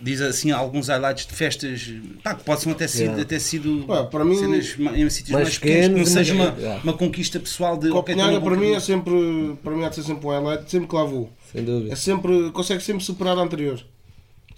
diz 0.00 0.20
assim 0.20 0.50
alguns 0.52 0.88
highlights 0.88 1.26
de 1.26 1.34
festas 1.34 1.92
pá, 2.22 2.34
que 2.34 2.44
possam 2.44 2.72
até, 2.72 2.86
sido, 2.86 3.02
Yeah. 3.04 3.22
até 3.22 3.38
sido 3.38 3.84
Pá, 3.86 4.04
para 4.04 4.24
mim- 4.24 4.38
cenas 4.38 4.76
em 4.96 5.10
sítios 5.10 5.30
Mais 5.32 5.44
mais, 5.48 5.58
pequenos, 5.58 5.88
que 5.88 5.98
não 5.98 6.06
seja 6.06 6.34
uma, 6.34 6.44
Yeah. 6.58 6.80
uma 6.84 6.92
conquista 6.92 7.40
pessoal 7.40 7.76
de 7.76 7.88
ok, 7.88 7.92
Copenhaga 7.92 8.34
estou 8.34 8.50
na 8.50 8.56
para 8.56 8.64
mim 8.66 8.72
é 8.74 8.80
sempre. 8.80 9.56
Para 9.62 9.72
mim 9.72 9.84
há 9.84 9.88
de 9.88 9.96
ser 9.96 10.02
sempre 10.04 10.26
um 10.26 10.30
highlight, 10.30 10.70
sempre 10.70 10.88
que 10.88 10.94
lá 10.94 11.04
vou. 11.04 11.32
Sem 11.52 11.64
dúvida. 11.64 11.92
É 11.92 11.96
sempre. 11.96 12.50
Consegue 12.52 12.82
sempre 12.82 13.02
superar 13.04 13.36
a 13.36 13.40
anterior. 13.42 13.84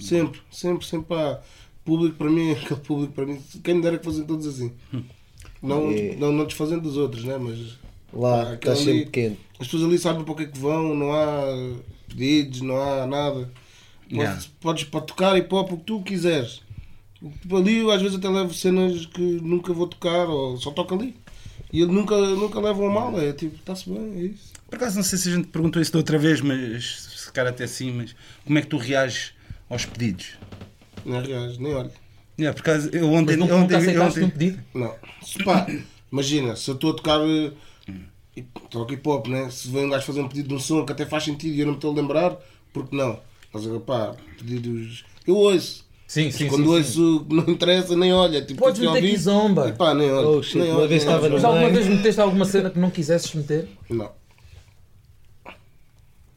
Sempre, 0.00 0.40
sempre, 0.50 0.86
sempre. 0.86 1.06
Pá. 1.08 1.40
Público 1.84 2.16
para 2.16 2.30
mim, 2.30 2.52
aquele 2.52 2.80
público 2.80 3.12
para 3.12 3.26
mim. 3.26 3.40
Quem 3.64 3.74
me 3.74 3.82
dera 3.82 3.98
que 3.98 4.04
fossem 4.04 4.24
todos 4.24 4.46
assim. 4.46 4.72
Não, 5.62 5.90
É. 5.90 6.16
não, 6.16 6.32
não 6.32 6.44
desfazendo 6.44 6.82
dos 6.82 6.96
outros, 6.96 7.24
né? 7.24 7.36
Mas 7.38 7.78
Lá, 8.12 8.52
aquele 8.52 8.76
sempre 8.76 9.04
pequeno. 9.06 9.36
as 9.58 9.66
pessoas 9.66 9.84
ali 9.84 9.98
sabem 9.98 10.24
para 10.24 10.32
o 10.32 10.36
que 10.36 10.42
é 10.44 10.46
que 10.46 10.58
vão, 10.58 10.94
não 10.94 11.12
há 11.12 11.44
pedidos, 12.08 12.60
não 12.60 12.76
há 12.80 13.06
nada. 13.06 13.50
Podes, 14.08 14.12
Yeah. 14.12 14.42
podes 14.60 14.84
para 14.84 15.00
tocar 15.02 15.36
e 15.38 15.42
pop 15.42 15.72
o 15.72 15.76
que 15.76 15.84
tu 15.84 16.02
quiseres. 16.02 16.62
Tipo, 17.42 17.56
ali 17.58 17.78
eu 17.78 17.90
às 17.90 18.00
vezes 18.02 18.16
até 18.18 18.28
levo 18.28 18.52
cenas 18.54 19.06
que 19.06 19.20
nunca 19.20 19.72
vou 19.72 19.86
tocar 19.86 20.26
ou 20.28 20.56
só 20.56 20.70
toco 20.72 20.94
ali. 20.94 21.14
E 21.72 21.80
ele 21.80 21.92
nunca, 21.92 22.16
nunca 22.16 22.58
levam 22.58 22.86
a 22.90 22.92
mal, 22.92 23.20
é 23.20 23.32
tipo, 23.32 23.54
está-se 23.56 23.88
bem, 23.88 24.12
é 24.16 24.22
isso. 24.22 24.52
Por 24.68 24.74
acaso 24.76 24.96
não 24.96 25.04
sei 25.04 25.18
se 25.18 25.28
a 25.28 25.36
gente 25.36 25.46
perguntou 25.48 25.80
isso 25.80 25.92
da 25.92 25.98
outra 25.98 26.18
vez, 26.18 26.40
mas 26.40 27.00
se 27.16 27.32
calhar 27.32 27.52
até 27.52 27.66
sim, 27.66 27.92
mas 27.92 28.16
como 28.44 28.58
é 28.58 28.62
que 28.62 28.66
tu 28.68 28.76
reages 28.76 29.32
aos 29.70 29.86
pedidos? 29.86 30.32
Nem 31.06 31.22
reage, 31.22 31.58
nem 31.62 31.74
olho. 31.74 31.90
Yeah, 32.38 32.54
por 32.54 32.68
acaso, 32.68 32.90
eu 32.92 33.10
ontem, 33.12 33.36
Mas 33.36 33.38
nunca, 33.38 33.54
ontem, 33.54 33.62
nunca 33.64 33.78
aceitaste 33.78 34.18
ontem- 34.20 34.26
um 34.26 34.30
pedido? 34.30 34.62
Não. 34.74 34.94
Se 35.22 35.42
pá, 35.44 35.66
imagina, 36.12 36.56
se 36.56 36.70
eu 36.70 36.74
estou 36.74 36.90
a 36.92 36.94
tocar 36.94 37.20
eh, 37.20 37.52
e 38.36 38.42
toco 38.70 38.92
hip 38.92 39.08
hop, 39.08 39.26
né? 39.28 39.48
Se 39.50 39.68
vem 39.68 39.86
um 39.86 39.90
gajo 39.90 40.04
fazer 40.06 40.20
um 40.20 40.28
pedido 40.28 40.48
de 40.48 40.54
um 40.54 40.58
som 40.58 40.84
que 40.84 40.92
até 40.92 41.06
faz 41.06 41.24
sentido 41.24 41.54
e 41.54 41.60
eu 41.60 41.66
não 41.66 41.72
me 41.72 41.78
estou 41.78 41.92
a 41.92 41.94
lembrar, 41.96 42.36
porque 42.72 42.94
não? 42.96 43.18
Mas 43.52 43.66
pá, 43.84 44.14
pedidos. 44.38 45.04
Eu 45.26 45.36
ouço. 45.36 45.88
Sim, 46.06 46.24
Mas 46.24 46.34
sim, 46.34 46.48
quando 46.48 46.64
sim, 46.64 46.68
ouço 46.70 47.26
não 47.30 47.44
interessa, 47.52 47.94
nem 47.96 48.12
olha. 48.12 48.42
Tipo, 48.42 48.58
Podes 48.60 48.80
meter 48.80 48.94
ouvir, 48.96 49.10
kizomba. 49.10 49.68
e 49.68 49.72
pá, 49.72 49.94
nem 49.94 50.10
olho. 50.10 50.38
Oh, 50.38 50.42
shit, 50.42 50.58
nem 50.58 50.70
uma 50.70 50.80
olho, 50.80 50.88
vez 50.88 51.04
nem. 51.04 51.30
Mas 51.30 51.44
alguma 51.44 51.68
vez 51.70 51.86
meteste 51.86 52.20
alguma 52.20 52.44
cena 52.44 52.70
que 52.70 52.78
não 52.80 52.90
quisesses 52.90 53.32
meter? 53.34 53.68
Não. 53.88 54.10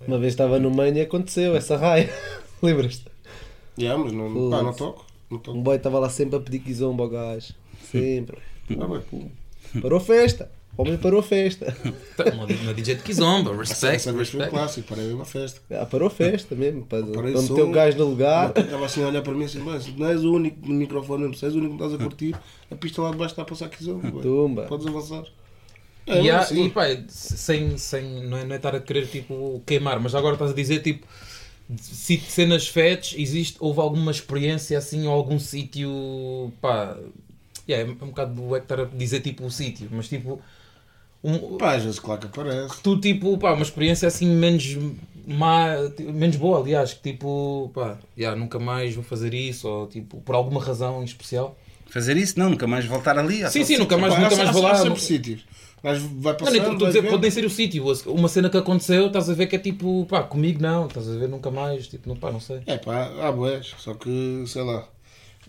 Uma 0.06 0.20
vez 0.20 0.34
estava 0.34 0.60
no 0.60 0.70
meio 0.70 0.96
e 0.96 1.02
aconteceu 1.02 1.56
essa 1.56 1.78
raia. 1.78 2.14
Lembras-te? 2.62 3.06
Yeah, 3.78 4.02
mas 4.02 4.14
não, 4.14 4.50
pá, 4.50 4.62
não 4.62 4.74
toco. 4.74 5.06
Não 5.30 5.38
toco. 5.40 5.58
Um 5.58 5.62
boy 5.62 5.76
estava 5.76 6.00
lá 6.00 6.10
sempre 6.10 6.36
a 6.36 6.40
pedir 6.40 6.60
kizomba 6.60 7.04
ao 7.04 7.10
gajo. 7.10 7.54
Sempre. 7.92 8.38
Ah, 8.80 8.88
bem. 8.88 9.32
Parou 9.82 10.00
festa. 10.00 10.50
O 10.78 10.82
homem 10.84 10.98
parou 10.98 11.22
festa. 11.22 11.76
Tá, 12.16 12.24
Uma, 12.32 12.46
uma 12.46 12.74
DJ 12.74 12.96
de 12.96 13.04
Kizomba, 13.04 13.56
respect, 13.56 13.96
Essa 13.98 14.14
vez 14.14 14.30
foi 14.30 14.46
um 14.46 14.50
clássico, 14.50 14.88
parei 14.88 15.12
uma 15.12 15.26
festa. 15.26 15.60
Ah, 15.70 15.86
parou 15.86 16.10
festa 16.10 16.56
mesmo. 16.56 16.86
Para, 16.86 17.06
para 17.06 17.22
o 17.38 17.42
meter 17.42 17.62
o 17.62 17.72
gajo 17.72 17.98
no 17.98 18.06
lugar. 18.06 18.54
Estava 18.58 18.86
assim 18.86 19.04
a 19.04 19.08
olhar 19.10 19.22
para 19.22 19.34
mim 19.34 19.44
assim, 19.44 19.60
mas 19.60 19.86
não 19.96 20.08
és 20.08 20.24
o 20.24 20.32
único 20.34 20.66
no 20.68 20.74
microfone, 20.74 21.24
mesmo, 21.24 21.36
se 21.36 21.46
és 21.46 21.54
o 21.54 21.58
único 21.58 21.78
que 21.78 21.84
estás 21.84 22.02
a 22.02 22.04
curtir, 22.04 22.36
a 22.72 22.76
pista 22.76 23.02
lá 23.02 23.12
de 23.12 23.18
baixo 23.18 23.34
está 23.34 23.42
a 23.42 23.46
passar 23.46 23.70
zona. 23.82 24.12
Tumba. 24.22 24.64
Podes 24.64 24.88
avançar. 24.88 25.26
E, 26.08 26.12
É, 26.28 26.32
há- 26.32 26.40
assim. 26.40 26.66
e 26.66 26.70
pá, 26.70 26.84
sem, 27.10 27.78
sem, 27.78 28.24
não, 28.26 28.38
é, 28.38 28.46
não 28.46 28.54
é 28.54 28.58
estar 28.58 28.74
a 28.76 28.80
querer 28.80 29.08
tipo, 29.08 29.62
queimar, 29.66 30.00
mas 30.00 30.16
agora 30.16 30.36
estás 30.36 30.52
a 30.52 30.54
dizer 30.54 30.80
tipo 30.82 31.06
se 31.78 32.18
cenas 32.20 32.68
fets, 32.68 33.16
existe, 33.18 33.58
houve 33.60 33.80
alguma 33.80 34.12
experiência 34.12 34.78
assim 34.78 35.08
ou 35.08 35.14
algum 35.14 35.40
sítio 35.40 36.52
pá, 36.62 36.98
yeah, 37.68 37.90
é 37.90 38.04
um 38.04 38.08
bocado 38.10 38.34
do 38.36 38.56
é 38.56 38.60
a 38.60 38.86
dizer 38.86 39.22
tipo 39.22 39.46
o 39.46 39.52
sítio, 39.52 39.88
mas 39.92 40.08
tipo 40.10 40.42
um, 41.24 41.58
Pá, 41.58 41.76
às 41.76 41.84
vezes 41.84 42.00
claro 42.00 42.20
que 42.22 42.28
aparece. 42.28 42.82
tu 42.82 43.00
tipo, 43.00 43.38
pá, 43.38 43.54
uma 43.54 43.64
experiência 43.64 44.08
assim 44.08 44.28
menos 44.28 44.78
má, 45.26 45.68
menos 46.00 46.36
boa, 46.36 46.60
aliás, 46.60 46.94
que 46.94 47.12
tipo, 47.12 47.72
pá, 47.74 47.98
yeah, 48.18 48.38
nunca 48.38 48.60
mais 48.60 48.94
vou 48.94 49.04
fazer 49.04 49.34
isso, 49.34 49.68
ou 49.68 49.88
tipo, 49.88 50.20
por 50.22 50.36
alguma 50.36 50.62
razão 50.62 51.02
em 51.02 51.06
especial. 51.06 51.58
fazer 51.88 52.18
isso, 52.18 52.38
não, 52.38 52.50
nunca 52.50 52.68
mais 52.68 52.86
voltar 52.86 53.18
ali. 53.18 53.44
há 53.44 53.50
Sim, 53.50 53.64
sim, 53.64 53.78
nunca 53.78 53.98
mais, 53.98 54.14
Pá, 54.14 54.20
nunca 54.20 54.36
há- 54.36 54.38
mais 54.38 54.50
há- 54.50 54.52
vou 54.52 54.66
há 54.68 54.74
lá. 54.74 54.76
sempre 54.76 55.00
sítios. 55.02 55.46
Mas 55.84 56.02
vai 56.02 56.32
Não, 56.40 56.48
estou 56.48 56.48
a 56.48 56.72
vais 56.72 56.94
dizer, 56.94 57.10
pode 57.10 57.22
nem 57.22 57.30
ser 57.30 57.44
o 57.44 57.50
sítio. 57.50 57.84
Uma 58.08 58.30
cena 58.30 58.50
que 58.50 58.56
aconteceu, 58.56 59.08
estás 59.08 59.30
a 59.30 59.34
ver 59.34 59.48
que 59.48 59.58
é 59.58 59.60
tipo, 59.60 60.06
pá, 60.06 60.24
comigo 60.24 60.62
não, 60.62 60.88
estás 60.88 61.10
a 61.10 61.18
ver 61.18 61.28
nunca 61.28 61.52
mais, 61.52 61.88
tipo, 61.88 62.08
não, 62.08 62.16
pá, 62.16 62.32
não 62.32 62.40
sei. 62.40 62.62
É 62.66 62.78
pá, 62.78 63.12
há 63.22 63.30
boés, 63.30 63.76
só 63.78 63.94
que, 63.94 64.46
sei 64.48 64.64
lá, 64.64 64.88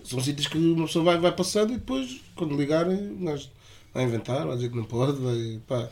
são 0.02 0.20
sítios 0.20 0.48
que 0.48 0.58
uma 0.58 0.86
pessoa 0.86 1.04
vai, 1.04 1.18
vai 1.18 1.30
passando 1.30 1.72
e 1.72 1.76
depois, 1.76 2.20
quando 2.34 2.56
ligarem, 2.56 2.96
um 2.96 3.24
gajo 3.26 3.48
vai 3.94 4.02
inventar, 4.02 4.44
vai 4.44 4.56
dizer 4.56 4.70
que 4.70 4.76
não 4.76 4.84
pode, 4.84 5.20
vai, 5.20 5.60
pá, 5.68 5.88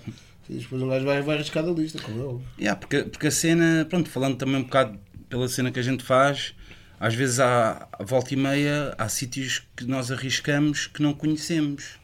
e 0.51 0.55
depois 0.55 0.83
um 0.83 0.89
gajo 0.89 1.07
vai, 1.07 1.23
vai 1.23 1.37
arriscar 1.37 1.65
da 1.65 1.71
lista, 1.71 2.01
como 2.03 2.21
é 2.21 2.25
óbvio. 2.25 2.47
Yeah, 2.59 2.81
porque, 2.81 3.05
porque 3.05 3.29
a 3.29 3.31
cena, 3.31 3.87
pronto, 3.89 4.11
falando 4.11 4.37
também 4.37 4.57
um 4.57 4.65
bocado 4.65 4.99
pela 5.29 5.47
cena 5.47 5.71
que 5.71 5.79
a 5.79 5.83
gente 5.83 6.03
faz, 6.03 6.53
às 6.99 7.15
vezes 7.15 7.39
há 7.39 7.89
a 7.93 8.03
volta 8.03 8.35
e 8.35 8.37
meia, 8.37 8.93
há 8.99 9.09
sítios 9.09 9.63
que 9.77 9.87
nós 9.87 10.11
arriscamos 10.11 10.89
que 10.89 11.01
não 11.01 11.15
conhecemos, 11.15 12.02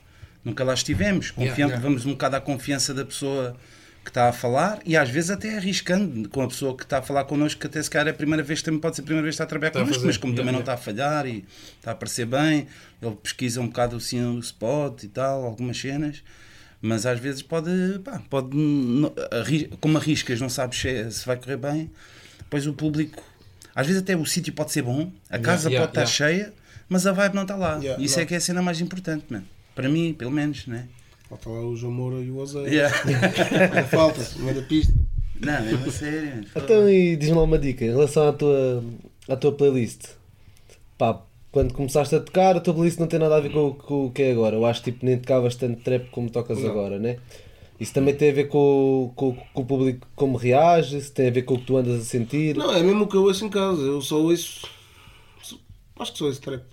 nunca 0.48 0.64
lá 0.64 0.74
estivemos. 0.74 1.30
Confiamos, 1.30 1.56
Yeah, 1.58 1.74
yeah. 1.74 1.82
Vamos 1.88 2.04
um 2.06 2.10
bocado 2.12 2.36
à 2.36 2.40
confiança 2.40 2.92
da 2.92 3.04
pessoa 3.04 3.56
que 4.04 4.10
está 4.10 4.28
a 4.28 4.32
falar 4.32 4.80
e 4.86 4.96
às 4.96 5.10
vezes 5.10 5.30
até 5.30 5.56
arriscando 5.58 6.28
com 6.30 6.40
a 6.42 6.48
pessoa 6.48 6.74
que 6.74 6.82
está 6.82 6.98
a 6.98 7.02
falar 7.02 7.24
connosco, 7.24 7.60
que 7.60 7.66
até 7.66 7.82
se 7.82 7.90
calhar 7.90 8.06
é 8.08 8.10
a 8.10 8.14
primeira 8.14 8.42
vez, 8.42 8.62
também 8.62 8.80
pode 8.80 8.96
ser 8.96 9.02
a 9.02 9.04
primeira 9.04 9.22
vez 9.24 9.34
que 9.34 9.42
está 9.42 9.44
a 9.44 9.46
trabalhar 9.46 9.68
Está 9.70 9.80
connosco, 9.80 10.06
mas 10.06 10.16
como 10.16 10.32
Yeah, 10.32 10.40
também 10.42 10.52
não 10.52 10.60
yeah. 10.60 10.72
está 10.72 10.74
a 10.74 10.94
falhar 10.94 11.26
e 11.26 11.44
está 11.76 11.90
a 11.90 11.94
parecer 11.94 12.24
bem, 12.26 12.66
ele 13.02 13.14
pesquisa 13.16 13.60
um 13.60 13.66
bocado 13.66 13.96
assim 13.96 14.24
o 14.24 14.38
spot 14.38 15.02
e 15.02 15.08
tal, 15.08 15.44
algumas 15.44 15.78
cenas. 15.78 16.22
Mas 16.80 17.04
às 17.04 17.18
vezes 17.20 17.42
pode, 17.42 17.70
pá, 18.04 18.22
pode 18.30 18.50
como 19.80 19.98
arriscas, 19.98 20.40
não 20.40 20.48
sabes 20.48 20.78
se, 20.78 20.88
é- 20.88 21.08
vai 21.26 21.36
correr 21.36 21.56
bem. 21.56 21.90
Depois 22.38 22.66
o 22.66 22.72
público, 22.72 23.22
às 23.74 23.86
vezes 23.86 24.00
até 24.00 24.16
o 24.16 24.24
sítio 24.24 24.52
pode 24.52 24.72
ser 24.72 24.82
bom, 24.82 25.12
a 25.28 25.38
casa 25.38 25.68
yeah, 25.68 25.86
pode 25.86 25.98
estar 25.98 26.06
cheia, 26.10 26.52
mas 26.88 27.06
a 27.06 27.12
vibe 27.12 27.34
não 27.34 27.42
está 27.42 27.56
lá. 27.56 27.76
Yeah, 27.76 28.02
Isso 28.02 28.16
não. 28.16 28.22
é 28.22 28.26
que 28.26 28.34
é 28.34 28.36
a 28.38 28.40
cena 28.40 28.62
mais 28.62 28.80
importante, 28.80 29.24
mano. 29.28 29.44
Para 29.78 29.88
mim, 29.88 30.12
pelo 30.12 30.32
menos, 30.32 30.66
né? 30.66 30.88
Falta 31.28 31.48
lá 31.50 31.60
o 31.60 31.76
João 31.76 31.92
Moura 31.92 32.16
e 32.20 32.30
o 32.32 32.38
Ozeio. 32.38 32.66
Yeah. 32.66 32.92
Falta, 33.88 34.20
da 34.54 34.62
pista. 34.62 34.92
não, 35.40 35.52
é 35.54 35.72
uma 35.74 35.90
sério. 35.92 36.30
mano. 36.30 36.46
Então, 36.56 36.88
e 36.90 37.14
diz-me 37.16 37.36
lá 37.36 37.42
uma 37.44 37.58
dica 37.58 37.84
em 37.84 37.90
relação 37.90 38.28
à 38.28 38.32
tua, 38.32 38.82
à 39.28 39.36
tua 39.36 39.52
playlist. 39.52 40.06
Pá, 40.96 41.22
quando 41.52 41.74
começaste 41.74 42.12
a 42.16 42.20
tocar, 42.20 42.56
a 42.56 42.60
tua 42.60 42.74
playlist 42.74 42.98
não 42.98 43.06
tem 43.06 43.20
nada 43.20 43.36
a 43.36 43.40
ver 43.40 43.50
com, 43.52 43.68
o- 43.68 43.74
com 43.74 44.06
o 44.06 44.10
que 44.10 44.22
é 44.22 44.32
agora. 44.32 44.56
Eu 44.56 44.66
acho 44.66 44.82
que 44.82 44.90
tipo, 44.90 45.06
nem 45.06 45.16
tocavas 45.16 45.54
tanto 45.54 45.80
trap 45.82 46.08
como 46.10 46.28
tocas 46.28 46.58
Não. 46.60 46.70
agora, 46.70 46.98
né? 46.98 47.18
Isso 47.78 47.94
também 47.94 48.16
tem 48.16 48.30
a 48.30 48.34
ver 48.34 48.48
com, 48.48 48.58
o- 49.04 49.12
com, 49.14 49.34
com 49.54 49.62
o 49.62 49.64
público 49.64 50.08
como 50.16 50.36
reage, 50.36 51.00
se 51.00 51.12
tem 51.12 51.28
a 51.28 51.30
ver 51.30 51.42
com 51.42 51.54
o 51.54 51.58
que 51.60 51.66
tu 51.66 51.76
andas 51.76 52.00
a 52.00 52.04
sentir. 52.04 52.56
Não, 52.56 52.74
é 52.74 52.82
mesmo 52.82 53.04
o 53.04 53.06
que 53.06 53.14
eu 53.16 53.22
ouço 53.22 53.44
em 53.44 53.48
casa, 53.48 53.80
eu 53.82 54.00
só 54.02 54.20
ouço, 54.20 54.66
acho 56.00 56.12
que 56.12 56.18
só 56.18 56.24
ouço 56.24 56.40
trap. 56.40 56.64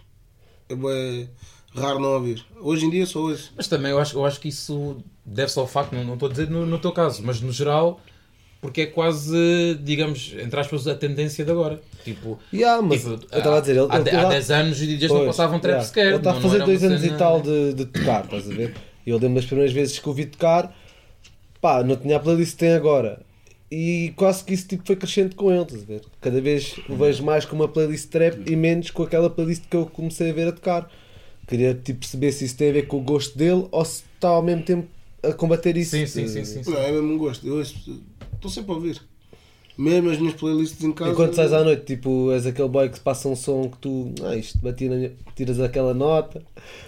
É 0.69 0.73
bué 0.75 1.27
raro 1.75 1.99
não 1.99 2.13
ouvir. 2.13 2.43
Hoje 2.59 2.85
em 2.85 2.89
dia 2.89 3.05
só 3.05 3.19
ouço. 3.19 3.51
Mas 3.55 3.67
também 3.67 3.91
eu 3.91 3.99
acho, 3.99 4.17
eu 4.17 4.25
acho 4.25 4.39
que 4.39 4.49
isso 4.49 4.97
deve-se 5.25 5.59
ao 5.59 5.67
facto, 5.67 5.93
não, 5.93 6.03
não 6.03 6.13
estou 6.13 6.29
a 6.29 6.31
dizer 6.31 6.49
no, 6.49 6.65
no 6.65 6.79
teu 6.79 6.91
caso, 6.91 7.21
mas 7.23 7.41
no 7.41 7.51
geral, 7.51 7.99
porque 8.61 8.81
é 8.81 8.85
quase, 8.85 9.77
digamos, 9.83 10.33
entre 10.39 10.59
aspas, 10.59 10.87
a 10.87 10.95
tendência 10.95 11.43
de 11.45 11.51
agora. 11.51 11.81
Tipo, 12.03 12.39
Yeah, 12.53 12.81
mas 12.81 13.01
tipo, 13.01 13.11
eu 13.31 13.37
estava 13.37 13.57
a 13.57 13.59
dizer, 13.59 13.73
ele, 13.77 13.87
há, 13.89 13.99
ele, 13.99 14.09
há 14.09 14.21
ele- 14.21 14.29
10 14.29 14.51
anos 14.51 14.79
os 14.79 14.87
DJs 14.87 15.11
não 15.11 15.25
passavam 15.25 15.59
trap 15.59 15.71
yeah. 15.71 15.87
sequer. 15.87 16.07
Ele 16.07 16.15
está 16.17 16.31
a 16.31 16.41
fazer 16.41 16.55
era 16.57 16.65
dois 16.65 16.81
uma 16.81 16.89
anos 16.89 17.01
cena- 17.01 17.15
e 17.15 17.17
tal 17.17 17.41
de, 17.41 17.73
de 17.73 17.85
tocar, 17.85 18.25
estás 18.25 18.49
a 18.49 18.53
ver? 18.53 18.73
E 19.05 19.09
eu 19.09 19.17
lembro 19.17 19.35
das 19.35 19.45
primeiras 19.45 19.73
vezes 19.73 19.99
que 19.99 20.09
o 20.09 20.13
vi 20.13 20.25
tocar, 20.25 20.75
pá, 21.61 21.83
não 21.83 21.95
tinha 21.95 22.17
a 22.17 22.19
playlist 22.19 22.53
que 22.53 22.57
tem 22.59 22.73
agora. 22.73 23.21
E 23.69 24.13
quase 24.15 24.43
que 24.43 24.53
isso 24.53 24.67
tipo, 24.67 24.83
foi 24.85 24.95
crescente 24.95 25.35
com 25.35 25.51
ele, 25.51 25.63
estás 25.63 25.81
a 25.81 25.85
ver? 25.85 26.01
Cada 26.21 26.39
vez 26.39 26.75
o 26.87 26.95
vejo 26.95 27.23
mais 27.23 27.45
com 27.45 27.55
uma 27.55 27.67
playlist 27.67 28.09
trap 28.09 28.37
e 28.49 28.55
menos 28.55 28.91
com 28.91 29.03
aquela 29.03 29.29
playlist 29.29 29.63
que 29.69 29.75
eu 29.75 29.85
comecei 29.87 30.29
a 30.29 30.33
ver 30.33 30.47
a 30.47 30.51
tocar. 30.51 30.89
Queria 31.47 31.75
tipo, 31.75 31.99
perceber 31.99 32.31
se 32.31 32.45
isso 32.45 32.57
tem 32.57 32.69
a 32.69 32.73
ver 32.73 32.87
com 32.87 32.97
o 32.97 33.01
gosto 33.01 33.37
dele 33.37 33.67
ou 33.71 33.85
se 33.85 34.03
está 34.15 34.29
ao 34.29 34.41
mesmo 34.41 34.63
tempo 34.63 34.87
a 35.23 35.33
combater 35.33 35.77
isso. 35.77 35.91
Sim, 35.91 36.05
sim, 36.05 36.27
sim, 36.27 36.45
sim. 36.45 36.63
sim. 36.63 36.71
Não, 36.71 36.79
é 36.79 36.91
mesmo 36.91 37.13
um 37.13 37.17
gosto. 37.17 37.47
Eu 37.47 37.61
estou 37.61 38.49
sempre 38.49 38.71
a 38.71 38.75
ouvir. 38.75 39.01
Mesmo 39.77 40.09
as 40.09 40.17
minhas 40.17 40.35
playlists 40.35 40.81
em 40.83 40.91
casa. 40.91 41.11
Enquanto 41.11 41.35
sais 41.35 41.51
à 41.51 41.63
noite, 41.63 41.83
tipo, 41.83 42.31
és 42.31 42.45
aquele 42.45 42.69
boy 42.69 42.87
que 42.89 42.95
se 42.95 43.03
passa 43.03 43.27
um 43.27 43.35
som 43.35 43.69
que 43.69 43.77
tu, 43.77 44.13
ah, 44.23 44.35
isto 44.35 44.57
bati 44.59 44.87
na, 44.87 45.09
tiras 45.35 45.59
aquela 45.59 45.93
nota, 45.93 46.41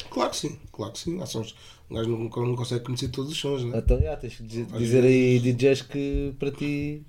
Claro 0.09 0.31
que 0.31 0.37
sim, 0.37 0.57
claro 0.71 0.93
que 0.93 0.99
sim. 0.99 1.21
Há 1.21 1.27
sons. 1.27 1.53
Um 1.89 1.95
gajo 1.95 2.09
não, 2.09 2.47
não 2.47 2.55
consegue 2.55 2.83
conhecer 2.83 3.09
todos 3.09 3.31
os 3.31 3.37
sons, 3.37 3.63
né? 3.63 3.77
Então, 3.77 4.01
já, 4.01 4.15
tens 4.17 4.35
que 4.35 4.43
dizer, 4.43 4.65
dizer 4.65 5.03
aí 5.03 5.39
DJs 5.39 5.83
que 5.83 6.33
para 6.39 6.49
ti 6.49 7.03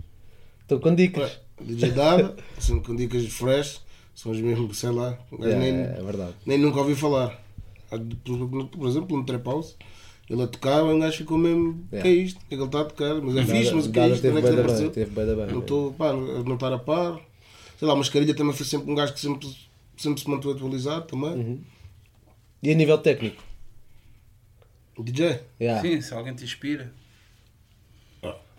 estão 0.61 0.79
com 0.79 0.95
dicas. 0.95 1.23
Ué, 1.23 1.65
DJ 1.65 1.91
Dada, 1.93 2.37
são 2.59 2.81
com 2.81 2.95
dicas 2.95 3.25
fresh, 3.27 3.81
são 4.19 4.33
os 4.33 4.41
mesmos, 4.41 4.77
sei 4.77 4.91
lá. 4.91 5.17
um 5.31 5.37
gajo 5.37 5.49
Yeah, 5.49 5.61
nem, 5.61 5.75
é 5.97 6.03
verdade. 6.03 6.35
nem 6.45 6.59
nunca 6.59 6.81
ouvi 6.81 6.97
falar. 6.97 7.41
Por 7.89 8.89
exemplo, 8.89 9.17
no 9.17 9.25
Trap 9.25 9.47
House, 9.47 9.77
ele 10.29 10.43
a 10.43 10.49
tocar, 10.49 10.83
um 10.83 10.99
gajo 10.99 11.19
ficou 11.19 11.39
mesmo. 11.39 11.87
O 11.93 12.03
que 12.03 12.09
é 12.09 12.11
isto? 12.11 12.39
O 12.39 12.41
que 12.41 12.47
é 12.47 12.49
que 12.49 12.55
ele 12.57 12.65
está 12.65 12.81
a 12.81 12.85
tocar? 12.85 13.15
Mas 13.23 13.37
é 13.37 13.47
fixe, 13.47 13.73
mas 13.73 13.87
o 13.87 13.93
que 13.93 14.01
é 14.01 14.09
isto? 14.09 14.23
teve 14.23 14.39
é 14.39 14.43
que 14.43 14.49
bem, 14.49 14.59
apareceu? 14.59 14.91
teve 14.91 15.25
da 15.25 15.37
bem. 15.37 15.55
Não 15.55 15.61
estou, 15.61 15.93
pá, 15.93 16.11
a 16.11 16.15
não 16.15 16.55
estar 16.55 16.73
a 16.73 16.81
par. 16.81 17.21
Sei 17.79 17.87
lá, 17.87 17.95
o 17.95 17.97
Mascarilha 17.97 18.35
também 18.35 18.53
foi 18.53 18.67
sempre 18.67 18.91
um 18.91 18.95
gajo 18.97 19.15
que 19.15 19.21
sempre, 19.21 19.57
sempre 19.97 20.21
se 20.21 20.29
manteve 20.29 20.53
atualizado 20.53 21.07
também. 21.07 21.35
Uhum. 21.35 21.61
E 22.61 22.73
a 22.73 22.75
nível 22.75 22.99
técnico? 22.99 23.41
O 24.97 25.05
DJ. 25.05 25.43
Yeah. 25.61 25.81
Sim, 25.81 26.01
se 26.01 26.13
alguém 26.13 26.35
te 26.35 26.43
inspira. 26.43 26.93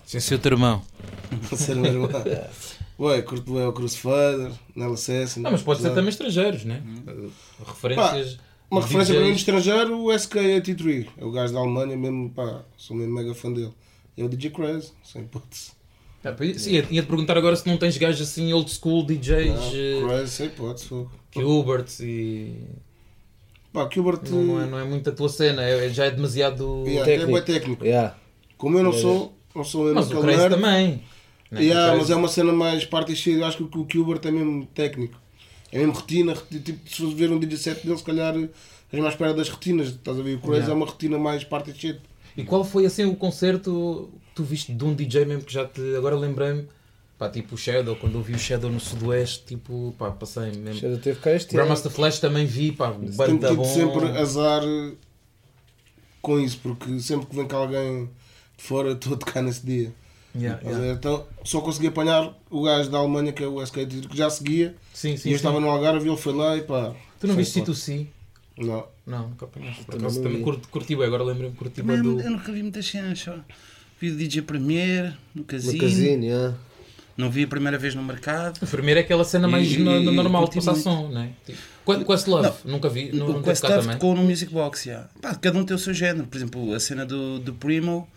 Sem 0.06 0.22
ser 0.22 0.36
o 0.36 0.40
teu 0.40 0.54
irmão. 0.54 0.82
Ser 1.54 1.76
meu 1.76 1.92
irmão. 1.92 2.10
Ué, 3.00 3.22
curto 3.22 3.54
bem 3.54 3.66
o 3.66 3.72
Crucifider, 3.72 4.52
Nela 4.76 4.94
Assassin. 4.96 5.40
Não, 5.40 5.52
mas 5.52 5.62
pode 5.62 5.82
ser 5.82 5.90
também 5.92 6.10
estrangeiros, 6.10 6.66
né? 6.66 6.84
Referências. 7.66 8.38
Uma 8.70 8.82
de 8.82 8.88
referência 8.88 9.16
para 9.16 9.24
mim 9.24 9.32
estrangeiro, 9.32 10.00
o 10.00 10.06
SK83. 10.08 11.08
É 11.18 11.26
o 11.26 11.32
gajo 11.32 11.54
da 11.54 11.60
Alemanha, 11.60 11.96
mesmo, 11.98 12.30
pá, 12.30 12.62
sou 12.78 12.96
mesmo 12.96 13.14
mega 13.14 13.34
fã 13.34 13.52
dele. 13.52 13.74
É 14.18 14.24
o 14.24 14.30
DJ 14.30 14.52
Crazy, 14.52 14.92
sem 15.04 15.22
hipótese. 15.24 15.72
Ah, 16.24 16.36
Sim, 16.58 16.72
ia- 16.72 16.86
ia-te 16.92 17.08
perguntar 17.08 17.38
agora 17.38 17.56
se 17.56 17.66
não 17.66 17.78
tens 17.78 17.98
gajos 17.98 18.22
assim 18.28 18.52
old 18.52 18.70
school 18.70 19.06
DJs, 19.06 19.74
eh, 19.74 20.00
Não, 20.02 20.08
Crazy, 20.10 20.32
sem 20.34 20.46
hipótese. 20.48 20.90
Gilbert 21.34 21.88
e. 22.02 22.54
Pá, 23.72 23.90
Gilbert 23.92 24.20
Não, 24.30 24.44
não 24.44 24.62
é, 24.62 24.66
não 24.66 24.78
é 24.80 24.84
muito 24.84 25.10
a 25.10 25.14
tua 25.14 25.30
cena, 25.30 25.64
é, 25.64 25.90
já 25.90 26.06
é 26.06 26.12
demasiado. 26.12 26.84
yeah, 26.86 27.06
técnico. 27.06 27.32
é 27.32 27.34
bem 27.42 27.44
técnico. 27.44 27.86
Yeah. 27.86 28.18
Como 28.58 28.78
eu 28.78 28.84
não 28.84 28.92
sou, 28.92 29.34
não 29.56 29.64
sou 29.64 29.86
mesmo 29.86 29.96
Mas 29.96 30.12
o 30.12 30.20
Crazy 30.22 30.50
também. 30.50 31.02
Né? 31.52 31.62
Yeah, 31.64 31.94
O 31.94 31.98
mas 31.98 32.10
é 32.10 32.16
uma 32.16 32.28
cena 32.28 32.52
mais 32.54 32.86
parte 32.86 33.16
cheia. 33.16 33.38
Eu 33.38 33.46
acho 33.46 33.58
que 33.68 33.78
o 33.78 33.88
Gilbert 33.92 34.22
é 34.26 34.32
mesmo 34.32 34.66
técnico. 34.68 35.20
É 35.72 35.78
mesmo 35.80 35.94
retina. 35.94 36.34
reti- 36.34 36.60
Tipo, 36.60 36.90
se 36.90 36.96
fores 36.98 37.14
ver 37.14 37.32
um 37.32 37.40
DJ 37.40 37.58
set 37.58 37.84
dele, 37.86 37.98
se 37.98 38.04
calhar 38.04 38.36
és 38.36 39.02
mais 39.02 39.16
perto 39.16 39.36
das 39.38 39.50
retinas. 39.50 39.88
Estás 39.90 40.20
a 40.20 40.22
ver? 40.24 40.36
O 40.36 40.40
Crazy 40.40 40.54
Yeah. 40.58 40.72
é 40.74 40.76
uma 40.76 40.86
retina 40.86 41.18
mais 41.18 41.44
parte 41.44 41.74
cheia. 41.78 42.00
E 42.38 42.44
qual 42.44 42.64
foi 42.64 42.86
assim 42.86 43.06
o 43.06 43.16
concerto 43.16 44.10
que 44.30 44.36
tu 44.36 44.44
viste 44.44 44.72
de 44.74 44.84
um 44.86 44.94
DJ 44.94 45.26
mesmo 45.26 45.44
que 45.44 45.54
já 45.54 45.66
te. 45.66 45.82
Agora 45.96 46.16
lembrei-me, 46.16 46.68
pá, 47.18 47.30
tipo 47.30 47.56
o 47.56 47.58
Shadow, 47.58 47.96
quando 47.98 48.16
eu 48.18 48.22
vi 48.22 48.34
o 48.34 48.40
Shadow 48.40 48.72
no 48.72 48.80
Sudoeste, 48.80 49.44
tipo, 49.46 49.94
pá, 49.98 50.10
passei 50.12 50.52
mesmo. 50.54 50.80
Já 50.80 50.98
teve 50.98 51.20
cá 51.20 51.32
este. 51.34 51.54
Grandmaster 51.56 51.92
Flash 51.92 52.20
também 52.20 52.46
vi, 52.46 52.72
pá, 52.72 52.92
Tenho 52.92 53.12
banda 53.14 53.48
tido 53.50 53.58
bom. 53.58 53.66
sempre 53.66 54.06
azar 54.18 54.62
com 56.22 56.40
isso, 56.40 56.60
porque 56.62 57.00
sempre 57.00 57.28
que 57.28 57.36
vem 57.36 57.48
cá 57.48 57.58
alguém 57.58 58.06
de 58.58 58.64
fora, 58.64 58.92
estou 58.94 59.14
a 59.14 59.18
tocar 59.18 59.42
nesse 59.42 59.66
dia. 59.66 59.94
Yeah, 60.36 60.60
a 60.64 60.70
yeah. 60.70 60.94
Então 60.94 61.26
só 61.44 61.60
consegui 61.62 61.88
apanhar 61.88 62.32
o 62.52 62.62
gajo 62.64 62.90
da 62.90 62.98
Alemanha, 63.00 63.32
que 63.32 63.44
é 63.44 63.48
o 63.48 63.66
SK, 63.66 63.86
que 64.10 64.16
já 64.18 64.30
seguia. 64.30 64.76
Sim, 64.94 65.14
e 65.14 65.18
sim, 65.18 65.30
eu 65.30 65.34
sim. 65.34 65.36
estava 65.36 65.60
no 65.60 65.70
Algarve 65.70 66.06
e 66.06 66.10
ele 66.10 66.18
foi 66.18 66.34
lá 66.34 66.56
e 66.56 66.62
pá. 66.62 66.94
Tu 67.20 67.28
não 67.28 67.36
viste 67.36 67.60
foda. 67.60 67.72
C2C? 67.72 68.08
Não. 68.60 68.86
Não, 69.08 69.30
nunca 69.30 69.46
apanhaste. 69.46 69.84
Por 69.86 69.94
Também 69.94 70.06
acaso 70.06 70.20
não 70.22 70.28
também 70.30 70.44
curti, 70.44 70.68
curti 70.68 70.96
bem, 70.96 71.06
agora 71.08 71.24
lembrei-me 71.24 71.56
curti 71.56 71.82
bem 71.82 71.98
Também, 71.98 72.16
do. 72.16 72.22
eu 72.22 72.30
nunca 72.32 72.52
vi 72.52 72.62
muitas 72.62 72.86
cenas 72.86 73.20
só. 73.20 73.36
Vi 74.00 74.12
o 74.12 74.16
DJ 74.16 74.44
Premier, 74.44 75.06
no 75.34 75.42
No 75.42 75.44
casino. 75.46 75.80
casino, 75.80 76.24
yeah. 76.24 76.56
Não 77.18 77.30
vi 77.32 77.44
a 77.44 77.48
primeira 77.48 77.78
vez 77.78 77.96
no 77.96 78.04
mercado. 78.04 78.60
O 78.64 78.68
primeiro 78.68 79.00
é 79.00 79.04
aquela 79.04 79.26
cena 79.26 79.48
mais 79.48 79.70
E- 79.72 79.80
no, 79.80 80.00
no 80.00 80.12
e 80.12 80.16
normal 80.16 80.48
passar 80.48 80.72
muito. 80.72 80.84
som, 80.84 81.10
né? 81.10 81.32
Tipo, 81.46 81.58
Qu- 81.84 82.06
Questlove, 82.06 82.54
nunca 82.66 82.88
vi, 82.88 83.12
não, 83.12 83.28
não 83.28 83.40
o 83.40 83.44
Questlove 83.44 83.76
também. 83.82 83.94
tocou 83.98 84.16
no 84.16 84.24
Music 84.24 84.54
Box, 84.54 84.88
yeah. 84.88 85.10
Pá, 85.22 85.34
cada 85.36 85.58
um 85.58 85.66
tem 85.66 85.76
o 85.76 85.80
seu 85.80 85.94
género. 85.94 86.28
Por 86.28 86.38
exemplo, 86.38 86.74
a 86.74 86.80
cena 86.80 87.06
do, 87.06 87.40
do 87.40 87.54
Primo 87.56 88.08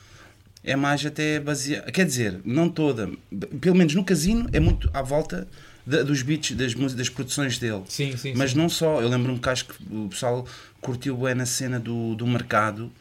é 0.64 0.76
mais 0.76 1.04
até 1.04 1.40
baseada. 1.40 1.90
Quer 1.90 2.06
dizer, 2.06 2.40
não 2.44 2.68
toda. 2.68 3.10
Pelo 3.60 3.76
menos 3.76 3.94
no 3.94 4.04
casino 4.04 4.48
é 4.52 4.60
muito 4.60 4.88
à 4.94 5.02
volta 5.02 5.46
da- 5.86 6.02
dos 6.02 6.22
beats, 6.22 6.52
das, 6.56 6.74
músicas, 6.74 6.94
das 6.94 7.08
produções 7.08 7.58
dele. 7.58 7.82
Sim, 7.88 8.16
sim, 8.16 8.34
Mas 8.36 8.52
sim. 8.52 8.58
não 8.58 8.68
só. 8.68 9.00
Eu 9.00 9.08
lembro-me 9.08 9.38
que 9.38 9.48
acho 9.48 9.66
que 9.66 9.74
o 9.90 10.08
pessoal 10.08 10.46
curtiu 10.80 11.16
bem 11.16 11.34
na 11.34 11.46
cena 11.46 11.80
do, 11.80 12.14
do 12.14 12.26
mercado. 12.26 12.92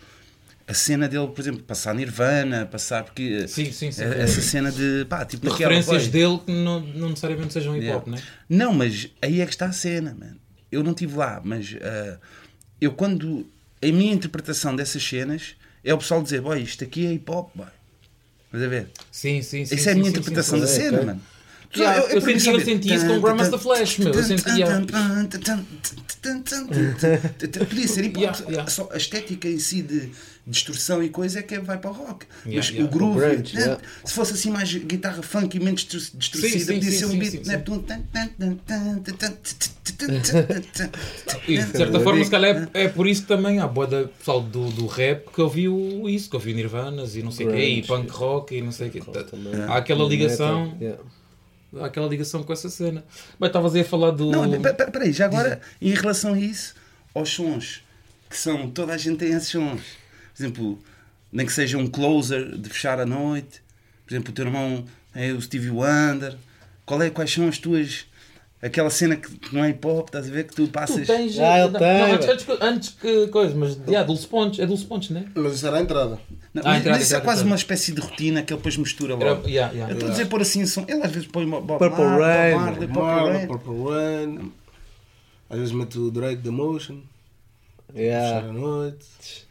A 0.68 0.74
cena 0.74 1.10
dele, 1.10 1.27
por 1.27 1.41
exemplo, 1.41 1.62
passar 1.63 1.94
Nirvana, 1.94 2.65
passar. 2.65 3.03
Porque 3.03 3.48
Sim, 3.48 3.72
sim, 3.72 3.91
sim. 3.91 4.03
eh, 4.03 4.22
essa 4.22 4.41
cena 4.41 4.72
de. 4.72 5.06
Pá, 5.10 5.25
tipo 5.25 5.46
De 5.46 5.51
referências 5.51 6.08
dele 6.08 6.39
que 6.46 6.51
não, 6.51 6.80
não 6.80 7.09
necessariamente 7.09 7.51
sejam 7.51 7.75
hip 7.75 7.88
hop, 7.90 8.07
Yeah. 8.07 8.12
né? 8.12 8.22
Não, 8.50 8.74
mas 8.74 9.09
aí 9.22 9.42
é 9.42 9.46
que 9.46 9.51
está 9.51 9.66
a 9.66 9.72
cena, 9.74 10.16
man. 10.18 10.35
Eu 10.72 10.81
não 10.83 10.92
estive 10.92 11.16
lá, 11.18 11.42
mas 11.44 11.75
ah, 11.81 12.18
eu 12.79 12.94
quando. 12.94 13.46
A 13.83 13.88
minha 13.88 14.14
interpretação 14.14 14.75
dessas 14.75 15.03
cenas 15.03 15.55
é 15.83 15.94
o 15.94 15.98
pessoal 15.98 16.22
dizer, 16.22 16.41
boy, 16.41 16.61
isto 16.61 16.83
aqui 16.83 17.05
é 17.05 17.13
hip 17.13 17.29
hop, 17.29 17.51
boy. 17.55 17.67
Estás 18.46 18.63
a 18.63 18.67
ver? 18.67 18.89
Sim, 19.11 19.41
sim, 19.41 19.65
sim. 19.65 19.75
Essa 19.75 19.89
é 19.89 19.91
a 19.91 19.96
sim, 19.96 20.00
minha 20.00 20.11
sim, 20.11 20.17
interpretação 20.17 20.55
sim, 20.57 20.61
da 20.61 20.67
sim. 20.67 20.75
cena, 20.75 20.98
ok. 20.98 21.05
mano. 21.05 21.22
Eu, 21.74 21.84
eu, 21.84 22.07
eu, 22.10 22.22
senti, 22.22 22.50
eu 22.50 22.60
senti 22.60 22.94
isso 22.94 23.07
com 23.07 23.22
Grandmas 23.22 23.50
the 23.50 23.57
Flash, 23.57 23.98
meu. 24.00 24.14
Eu 24.14 24.24
sentia. 24.24 24.66
Podia 27.68 27.88
ser 27.88 28.05
hip 28.05 28.25
hop. 28.25 28.36
Só 28.68 28.90
a 28.92 28.98
estética 28.98 29.48
em 29.48 29.57
si 29.57 29.81
de 29.81 30.12
distorção 30.46 31.01
e 31.03 31.10
coisa 31.10 31.40
é 31.40 31.44
que 31.44 31.60
vai 31.60 31.77
para 31.77 31.92
o 31.92 31.94
rock. 31.94 32.25
Mas 32.46 32.70
o 32.72 32.88
groove, 32.88 33.22
se 34.03 34.14
fosse 34.14 34.34
assim 34.34 34.50
mais 34.51 34.74
guitarra 34.74 35.22
funk 35.22 35.55
e 35.55 35.60
menos 35.60 35.88
distorcida, 36.14 36.74
podia 36.74 36.92
ser 36.92 37.05
um 37.05 37.18
beat 37.18 37.46
Neptune. 37.46 37.86
E 41.48 41.57
de 41.57 41.72
certa 41.77 42.00
forma, 42.00 42.24
se 42.24 42.29
calhar 42.29 42.70
é 42.74 42.88
por 42.88 43.07
isso 43.07 43.24
também 43.25 43.60
há 43.60 43.68
boa 43.68 43.88
pessoal 44.18 44.42
do 44.42 44.88
rap 44.88 45.31
que 45.34 45.42
ouviu 45.42 46.03
isso, 46.10 46.29
que 46.29 46.36
ouviu 46.36 46.55
Nirvanas 46.55 47.16
e 47.16 47.24
não 47.24 47.31
sei 47.31 47.48
o 47.48 47.51
que, 47.51 47.64
e 47.64 47.84
punk 47.84 48.10
rock 48.12 48.55
e 48.55 48.62
não 48.62 48.72
sei 48.72 48.90
o 48.90 48.92
que. 48.92 49.01
Há 49.68 49.77
aquela 49.77 50.05
ligação 50.07 50.77
há 51.79 51.86
aquela 51.86 52.07
ligação 52.07 52.44
com 52.44 52.51
essa 52.53 52.70
cena. 52.70 53.03
Mas 53.40 53.50
estavas 53.50 53.75
aí 53.75 53.81
a 53.81 53.86
falar 53.86 54.12
do. 54.12 54.31
Não, 54.31 54.62
pe- 54.62 54.74
pe- 54.74 54.92
peraí, 54.92 55.12
já 55.12 55.25
agora, 55.25 55.62
em 55.81 55.94
relação 55.94 56.34
a 56.34 56.40
isso, 56.40 56.74
aos 57.14 57.29
sons, 57.29 57.84
que 58.29 58.38
são, 58.38 58.70
toda 58.70 58.94
a 58.94 58.98
gente 58.98 59.18
tem 59.18 59.29
esses 59.34 59.50
sons. 59.50 59.81
Por 60.36 60.42
exemplo, 60.44 60.79
nem 61.31 61.46
que 61.46 61.53
seja 61.53 61.77
um 61.77 61.88
closer 61.88 62.57
de 62.57 62.70
fechar 62.70 63.00
a 63.00 63.05
noite. 63.05 63.62
Por 64.05 64.14
exemplo, 64.14 64.31
o 64.31 64.34
teu 64.36 64.46
irmão 64.46 64.86
é 65.14 65.31
o 65.31 65.42
Stevie 65.42 65.70
Wonder. 65.70 66.36
Qual 66.86 67.01
é, 67.01 67.10
quais 67.10 67.31
são 67.31 67.48
as 67.48 67.57
tuas. 67.57 68.05
Aquela 68.63 68.91
cena 68.91 69.15
que 69.15 69.27
não 69.51 69.63
é 69.63 69.69
hip 69.71 69.87
hop, 69.87 70.07
estás 70.07 70.27
a 70.27 70.31
ver? 70.31 70.43
Que 70.45 70.53
tu 70.53 70.67
Tu 70.67 70.71
passas. 70.71 71.07
tens. 71.07 71.39
Ah, 71.39 71.59
ele 71.61 71.69
não, 71.71 71.79
tem, 71.79 71.97
não, 71.97 72.13
antes, 72.13 72.27
antes, 72.29 72.45
que- 72.45 72.57
antes 72.61 72.89
que 72.89 73.27
coisa, 73.29 73.55
mas 73.55 73.75
yeah, 73.87 74.03
Dulce 74.05 74.27
Pontes, 74.27 74.59
é 74.59 74.67
Dulce 74.67 74.85
Pontes, 74.85 75.09
né? 75.09 75.25
Mas 75.33 75.55
isso 75.55 75.65
era 75.65 75.77
a 75.77 75.81
entrada. 75.81 76.19
Não, 76.53 76.61
Ah, 76.63 76.69
mas, 76.69 76.77
entrada, 76.79 76.89
mas 77.00 77.01
isso 77.07 77.15
é 77.15 77.21
quase 77.21 77.43
uma 77.43 77.55
espécie 77.55 77.91
de 77.91 78.00
rotina 78.01 78.43
que 78.43 78.53
ele 78.53 78.57
depois 78.59 78.77
mistura 78.77 79.15
Era, 79.15 79.29
logo. 79.33 79.47
yeah, 79.47 79.74
yeah. 79.74 79.91
Eu 79.91 79.95
estou 79.95 80.09
a 80.09 80.11
dizer 80.11 80.25
pôr 80.27 80.41
assim 80.41 80.63
som. 80.67 80.85
Ele 80.87 81.01
às 81.01 81.11
vezes 81.11 81.27
põe 81.27 81.50
Bob 81.50 81.65
Purple 81.65 81.89
Marley, 82.05 82.53
Rain, 82.53 82.55
Bob 82.87 82.97
Marley, 83.00 83.47
Purple 83.47 83.74
Rain. 83.74 84.35
Purple 84.35 84.39
Rain. 84.43 84.51
Às 85.50 85.57
vezes 85.57 85.74
meto 85.74 86.07
o 86.07 86.11
Drake 86.11 86.41
The 86.43 86.50
Motion. 86.51 87.00
Yeah. 87.95 88.47
a 88.47 88.53
noite. 88.53 89.47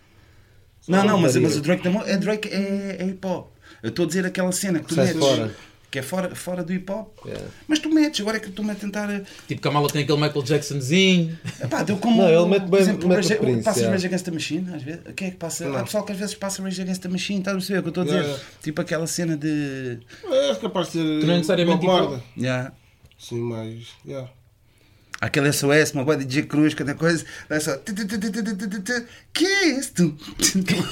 Não, 0.89 1.05
não, 1.05 1.19
mas, 1.19 1.37
mas 1.37 1.57
o 1.57 1.61
Drake, 1.61 1.83
da 1.85 1.91
Mo- 1.91 2.05
é, 2.07 2.17
Drake 2.17 2.49
é, 2.49 2.97
é 3.01 3.07
hip 3.07 3.25
hop. 3.27 3.49
Eu 3.83 3.89
estou 3.91 4.05
a 4.05 4.09
dizer 4.09 4.25
aquela 4.25 4.51
cena 4.53 4.79
que 4.79 4.87
tu 4.87 4.97
metes. 4.97 5.17
fora 5.19 5.55
que 5.91 5.99
é 5.99 6.03
fora, 6.03 6.35
fora 6.35 6.63
do 6.63 6.73
hip 6.73 6.91
hop. 6.91 7.19
Yeah. 7.27 7.45
Mas 7.67 7.81
tu 7.81 7.91
metes, 7.93 8.21
agora 8.21 8.37
é 8.37 8.41
que 8.41 8.51
tu 8.51 8.63
me 8.63 8.71
a 8.71 8.75
tentar. 8.75 9.09
Tipo, 9.49 9.61
Kamala 9.61 9.89
tem 9.89 10.05
aquele 10.05 10.21
Michael 10.21 10.45
Jacksonzinho. 10.45 11.37
Epá, 11.61 11.83
deu 11.83 11.97
como. 11.97 12.23
Não, 12.23 12.29
ele 12.29 12.49
mete 12.49 12.61
bem. 12.63 12.71
Por 12.71 12.79
exemplo, 12.79 13.09
mete 13.09 13.17
Rage, 13.17 13.35
Prince, 13.37 13.63
passa 13.65 13.81
yeah. 13.81 13.97
Rage 13.97 14.07
Against 14.07 14.25
the 14.25 14.31
Machine, 14.31 14.75
às 14.75 14.83
vezes. 14.83 15.01
Quem 15.17 15.29
é 15.29 15.31
que 15.33 15.37
passa? 15.37 15.79
Há 15.79 15.83
pessoal 15.83 16.05
que 16.05 16.13
às 16.13 16.19
vezes 16.19 16.35
passa 16.37 16.63
Rage 16.63 16.81
Against 16.81 17.03
the 17.03 17.09
Machine, 17.09 17.41
estás 17.41 17.57
a 17.57 17.59
perceber 17.59 17.79
o 17.81 17.83
que 17.83 17.89
eu 17.89 17.91
estou 17.91 18.03
a 18.03 18.07
dizer? 18.07 18.23
Yeah. 18.23 18.43
Tipo 18.63 18.81
aquela 18.81 19.07
cena 19.09 19.37
de. 19.37 19.99
É, 20.25 20.51
é 20.51 20.55
capaz 20.55 20.87
de 20.87 20.93
ser. 20.93 21.21
Tu 21.21 21.27
não 21.27 21.35
é 21.35 21.37
necessariamente. 21.39 21.81
Tipo... 21.81 22.23
Yeah. 22.37 22.73
Sim, 23.19 23.41
mas. 23.41 23.89
Yeah. 24.07 24.31
Aquele 25.21 25.53
SOS, 25.53 25.93
uma 25.93 26.05
boa 26.05 26.17
de 26.17 26.25
DJ 26.25 26.45
Cruz, 26.45 26.73
cada 26.73 26.95
coisa, 26.95 27.27
é 27.51 27.61
só. 27.61 27.77
Que 27.77 29.45
é 29.45 29.67
isso? 29.67 30.17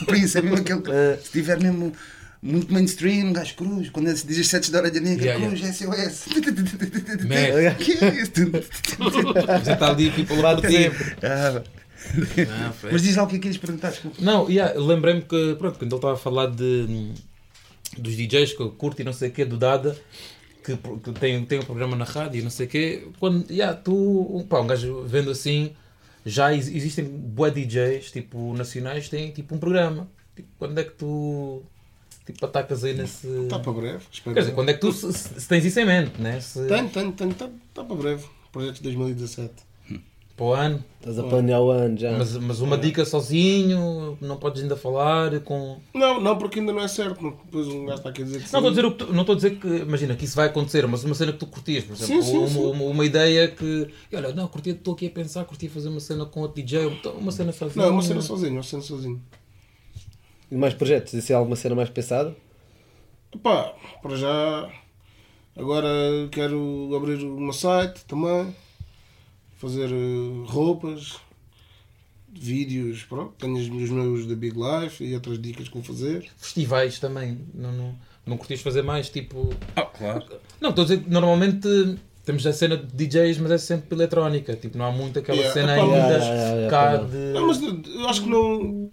Prince, 0.06 0.36
é 0.36 0.42
mesmo 0.42 0.58
aquele. 0.58 0.82
Se 1.22 1.30
tiver 1.30 1.58
mesmo 1.60 1.92
muito 2.42 2.72
mainstream, 2.72 3.32
gajo 3.32 3.54
Cruz, 3.56 3.90
quando 3.90 4.08
ele 4.08 4.18
diz 4.24 4.38
as 4.38 4.46
7 4.48 4.70
da 4.70 4.78
hora 4.78 4.90
de 4.90 5.00
negra, 5.00 5.24
Yeah, 5.24 5.46
Cruz, 5.46 5.76
SOS. 5.76 6.26
Man. 7.26 7.74
Que 7.78 7.92
é 8.04 8.22
isto? 8.22 8.40
Já 9.64 9.72
está 9.74 9.90
ali, 9.90 10.10
Bate 10.10 10.24
por 10.62 10.70
ti. 10.70 10.76
sempre. 10.76 11.16
Ah, 11.22 11.62
Não, 12.14 12.74
mas 12.92 13.02
diz 13.02 13.16
lá 13.16 13.24
o 13.24 13.26
que 13.26 13.34
é 13.36 13.38
que 13.38 13.42
queres 13.42 13.58
perguntar, 13.58 13.90
desculpa. 13.90 14.16
Não, 14.20 14.48
yeah, 14.48 14.78
lembrei-me 14.78 15.22
que, 15.22 15.56
pronto, 15.58 15.78
quando 15.78 15.90
ele 15.92 15.96
estava 15.98 16.14
a 16.14 16.16
falar 16.16 16.46
de, 16.46 17.12
dos 17.98 18.14
DJs 18.16 18.52
que 18.54 18.60
eu 18.62 18.70
curto 18.70 19.00
e 19.02 19.04
não 19.04 19.12
sei 19.12 19.28
o 19.30 19.32
quê, 19.32 19.44
do 19.44 19.56
Dada, 19.56 19.98
que, 20.64 20.76
que 20.76 21.12
tem, 21.18 21.44
tem 21.44 21.58
um 21.58 21.64
programa 21.64 21.96
na 21.96 22.04
rádio 22.04 22.38
e 22.38 22.42
não 22.42 22.50
sei 22.50 22.66
o 22.66 22.68
quê, 22.68 23.08
quando, 23.18 23.50
yeah, 23.50 23.76
tu, 23.76 24.46
pá, 24.48 24.60
um 24.60 24.66
gajo 24.66 25.02
vendo 25.06 25.30
assim, 25.30 25.72
já 26.24 26.54
ex- 26.54 26.68
existem 26.68 27.04
bué 27.04 27.50
DJs, 27.50 28.10
tipo, 28.12 28.54
nacionais, 28.56 29.08
têm 29.08 29.30
tipo 29.32 29.54
um 29.54 29.58
programa. 29.58 30.08
Tipo, 30.36 30.48
quando 30.58 30.78
é 30.78 30.84
que 30.84 30.92
tu, 30.92 31.62
tipo, 32.32 32.44
atacas 32.46 32.84
aí 32.84 32.94
nesse... 32.94 33.26
Está 33.26 33.58
para 33.58 33.72
breve. 33.72 34.04
Espero 34.12 34.34
Quer 34.34 34.40
dizer, 34.40 34.52
quando 34.54 34.68
é 34.70 34.74
que 34.74 34.80
tu, 34.80 34.92
se, 34.92 35.12
se 35.12 35.48
tens 35.48 35.64
isso 35.64 35.80
em 35.80 35.84
mente, 35.86 36.20
né? 36.20 36.40
Se... 36.40 36.66
Tenho, 36.66 36.88
tenho, 36.88 37.12
tenho. 37.12 37.30
Está 37.30 37.48
tá 37.74 37.84
para 37.84 37.96
breve. 37.96 38.24
Projeto 38.52 38.76
de 38.76 38.82
2017. 38.82 39.52
Para 40.36 40.46
o 40.46 40.52
ano. 40.54 40.84
Estás 41.00 41.18
a 41.18 41.24
planear 41.24 41.60
o 41.60 41.68
ano 41.70 41.98
já. 41.98 42.12
Mas, 42.16 42.36
mas 42.36 42.60
uma 42.60 42.78
dica 42.78 43.04
sozinho, 43.04 44.16
não 44.20 44.36
podes 44.36 44.62
ainda 44.62 44.76
falar 44.76 45.40
com. 45.40 45.78
Não, 45.92 46.20
não, 46.20 46.38
porque 46.38 46.60
ainda 46.60 46.72
não 46.72 46.80
é 46.80 46.86
certo. 46.86 47.20
não- 47.20 47.32
Depois 47.44 47.66
um 47.66 47.86
gajo 47.86 47.98
está 47.98 48.10
aqui 48.10 48.22
a 48.22 48.24
dizer 48.24 48.42
que 48.44 48.52
Não 48.52 48.60
estou 48.60 48.70
a 48.70 48.74
sim. 48.74 48.88
dizer, 48.88 48.90
tu- 49.06 49.12
não 49.12 49.20
estou 49.22 49.32
a 49.32 49.36
dizer 49.36 49.56
que, 49.58 49.66
imagina, 49.66 50.14
que 50.14 50.24
isso 50.24 50.36
vai 50.36 50.46
acontecer, 50.46 50.86
mas 50.86 51.02
uma 51.02 51.14
cena 51.16 51.32
que 51.32 51.38
tu 51.38 51.46
curtias, 51.46 51.82
por 51.82 51.94
exemplo, 51.94 52.22
Sim, 52.22 52.30
sim, 52.30 52.38
uma, 52.38 52.46
sim. 52.48 52.58
Uma, 52.60 52.84
uma 52.84 53.04
ideia 53.04 53.48
que, 53.48 53.88
olha, 54.14 54.32
não, 54.32 54.46
curtia, 54.46 54.74
estou 54.74 54.94
aqui 54.94 55.06
a 55.08 55.10
pensar, 55.10 55.44
curtia 55.44 55.68
fazer 55.68 55.88
uma 55.88 55.98
cena 55.98 56.24
com 56.24 56.40
outro 56.42 56.62
DJ, 56.62 56.84
ou 56.86 56.92
uma 57.18 57.32
cena 57.32 57.50
sozinho. 57.52 57.84
Não, 57.84 57.92
uma 57.94 58.02
cena 58.02 58.20
sozinho, 58.22 58.52
uma 58.52 58.62
cena 58.62 58.82
sozinho. 58.82 59.20
E 60.50 60.56
mais 60.56 60.74
projetos? 60.74 61.12
Isso 61.12 61.32
é 61.32 61.34
alguma 61.34 61.56
cena 61.56 61.74
mais 61.74 61.90
pensada? 61.90 62.34
Pá, 63.42 63.74
para 64.02 64.16
já. 64.16 64.70
Agora 65.56 65.88
quero 66.30 66.90
abrir 66.96 67.22
uma 67.24 67.52
site 67.52 68.04
também. 68.06 68.54
Fazer 69.58 69.90
eh, 69.90 70.46
roupas, 70.46 71.18
vídeos, 72.32 73.02
pronto. 73.04 73.34
Tenho 73.38 73.56
os 73.56 73.90
meus 73.90 74.26
da 74.26 74.34
Big 74.34 74.56
Life 74.56 75.04
e 75.04 75.14
outras 75.14 75.40
dicas 75.40 75.68
que 75.68 75.74
vou 75.74 75.82
fazer. 75.82 76.30
Festivais 76.36 76.98
também, 76.98 77.40
não, 77.52 77.72
não, 77.72 77.94
não 78.24 78.36
curtias 78.36 78.60
fazer 78.60 78.82
mais, 78.82 79.10
tipo... 79.10 79.50
Ah, 79.74 79.82
claro. 79.82 80.24
Não, 80.60 80.70
estou 80.70 80.82
a 80.82 80.86
dizer 80.86 81.02
que 81.02 81.10
normalmente 81.10 81.98
temos 82.24 82.46
a 82.46 82.52
cena 82.52 82.76
de 82.76 83.06
DJs, 83.06 83.38
mas 83.38 83.50
é 83.52 83.58
sempre 83.58 83.96
eletrónica, 83.96 84.54
tipo, 84.54 84.78
não 84.78 84.84
há 84.84 84.92
muito 84.92 85.18
aquela 85.18 85.38
Yeah, 85.38 85.60
cena 85.60 85.72
ainda 85.72 85.96
yeah, 85.96 86.24
yeah, 86.24 86.70
cá 86.70 86.96
de... 86.98 87.16
Não, 87.32 87.46
mas 87.46 87.60
eu 87.62 88.08
acho 88.08 88.22
que 88.22 88.28
não. 88.28 88.92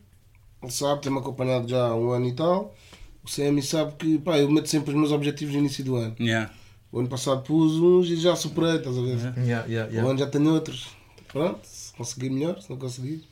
Ele 0.62 0.72
sabe, 0.72 1.02
tem-me 1.02 1.20
acompanhado 1.20 1.68
já 1.68 1.88
há 1.88 1.96
um 1.96 2.12
ano 2.12 2.28
e 2.28 2.34
tal. 2.34 2.76
O 3.24 3.28
CM 3.30 3.62
sabe 3.62 3.94
que 3.98 4.20
pá, 4.20 4.38
eu 4.38 4.50
meto 4.50 4.68
sempre 4.70 4.92
os 4.92 4.96
meus 4.98 5.12
objetivos 5.12 5.54
no 5.54 5.60
início 5.62 5.84
do 5.84 5.96
ano. 5.96 6.16
Yeah. 6.20 6.52
O 6.92 7.00
ano 7.00 7.08
passado 7.10 7.42
pus 7.44 7.74
uns 7.74 8.08
e 8.10 8.16
já 8.16 8.36
superei, 8.36 8.78
estás 8.78 8.98
a 8.98 9.02
ver? 9.02 9.18
Yeah, 9.38 9.66
yeah, 9.68 9.90
O 9.90 9.94
yeah. 9.94 10.10
ano 10.10 10.20
já 10.20 10.28
tenho 10.28 10.52
outros. 10.54 10.88
Pronto, 11.28 11.60
se 11.64 11.92
conseguir 11.94 12.30
melhor, 12.30 12.62
se 12.62 12.70
não 12.70 12.78
conseguir. 12.78 13.24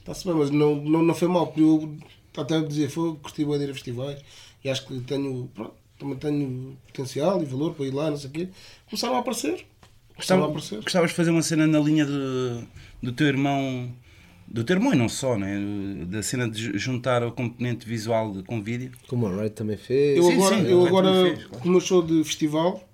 Está-se 0.00 0.24
bem, 0.26 0.34
mas 0.34 0.50
não, 0.50 0.76
não, 0.76 1.02
não 1.02 1.14
foi 1.14 1.26
mal, 1.28 1.46
porque 1.46 1.62
eu 1.62 1.96
até 2.36 2.60
dizer, 2.60 2.90
foi, 2.90 3.14
curti 3.16 3.44
bem 3.44 3.58
de 3.58 3.64
ir 3.64 3.70
a 3.70 3.74
festivais 3.74 4.20
e 4.62 4.68
acho 4.68 4.86
que 4.86 5.00
tenho, 5.00 5.50
pronto, 5.54 5.72
também 5.98 6.16
tenho 6.16 6.76
potencial 6.86 7.42
e 7.42 7.46
valor 7.46 7.74
para 7.74 7.86
ir 7.86 7.94
lá, 7.94 8.10
não 8.10 8.16
sei 8.16 8.28
o 8.28 8.32
quê. 8.32 8.48
Começaram 8.90 9.16
a 9.16 9.20
aparecer. 9.20 9.64
Começaram 10.14 10.44
a 10.44 10.46
Gostava, 10.46 10.46
aparecer. 10.46 10.82
gostavas 10.82 11.10
de 11.10 11.16
fazer 11.16 11.30
uma 11.30 11.42
cena 11.42 11.66
na 11.66 11.78
linha 11.78 12.04
do, 12.04 12.66
do 13.02 13.12
teu 13.12 13.26
irmão, 13.28 13.90
do 14.48 14.62
teu 14.64 14.76
irmão 14.76 14.92
e 14.92 14.96
não 14.96 15.08
só, 15.08 15.36
né? 15.36 15.58
da 16.06 16.22
cena 16.22 16.48
de 16.48 16.62
ju- 16.62 16.78
juntar 16.78 17.22
o 17.24 17.32
componente 17.32 17.86
visual 17.86 18.32
de- 18.32 18.42
com 18.42 18.62
vídeo. 18.62 18.92
Como 19.08 19.26
o 19.26 19.36
Ray 19.36 19.50
também 19.50 19.76
fez. 19.76 20.16
Eu 20.18 20.24
Sim, 20.24 20.32
agora, 20.34 20.56
sim, 20.56 20.70
eu 20.70 20.86
agora 20.86 21.12
fez, 21.24 21.44
claro. 21.46 21.62
como 21.62 21.76
eu 21.76 21.80
show 21.80 22.02
de 22.02 22.24
festival, 22.24 22.88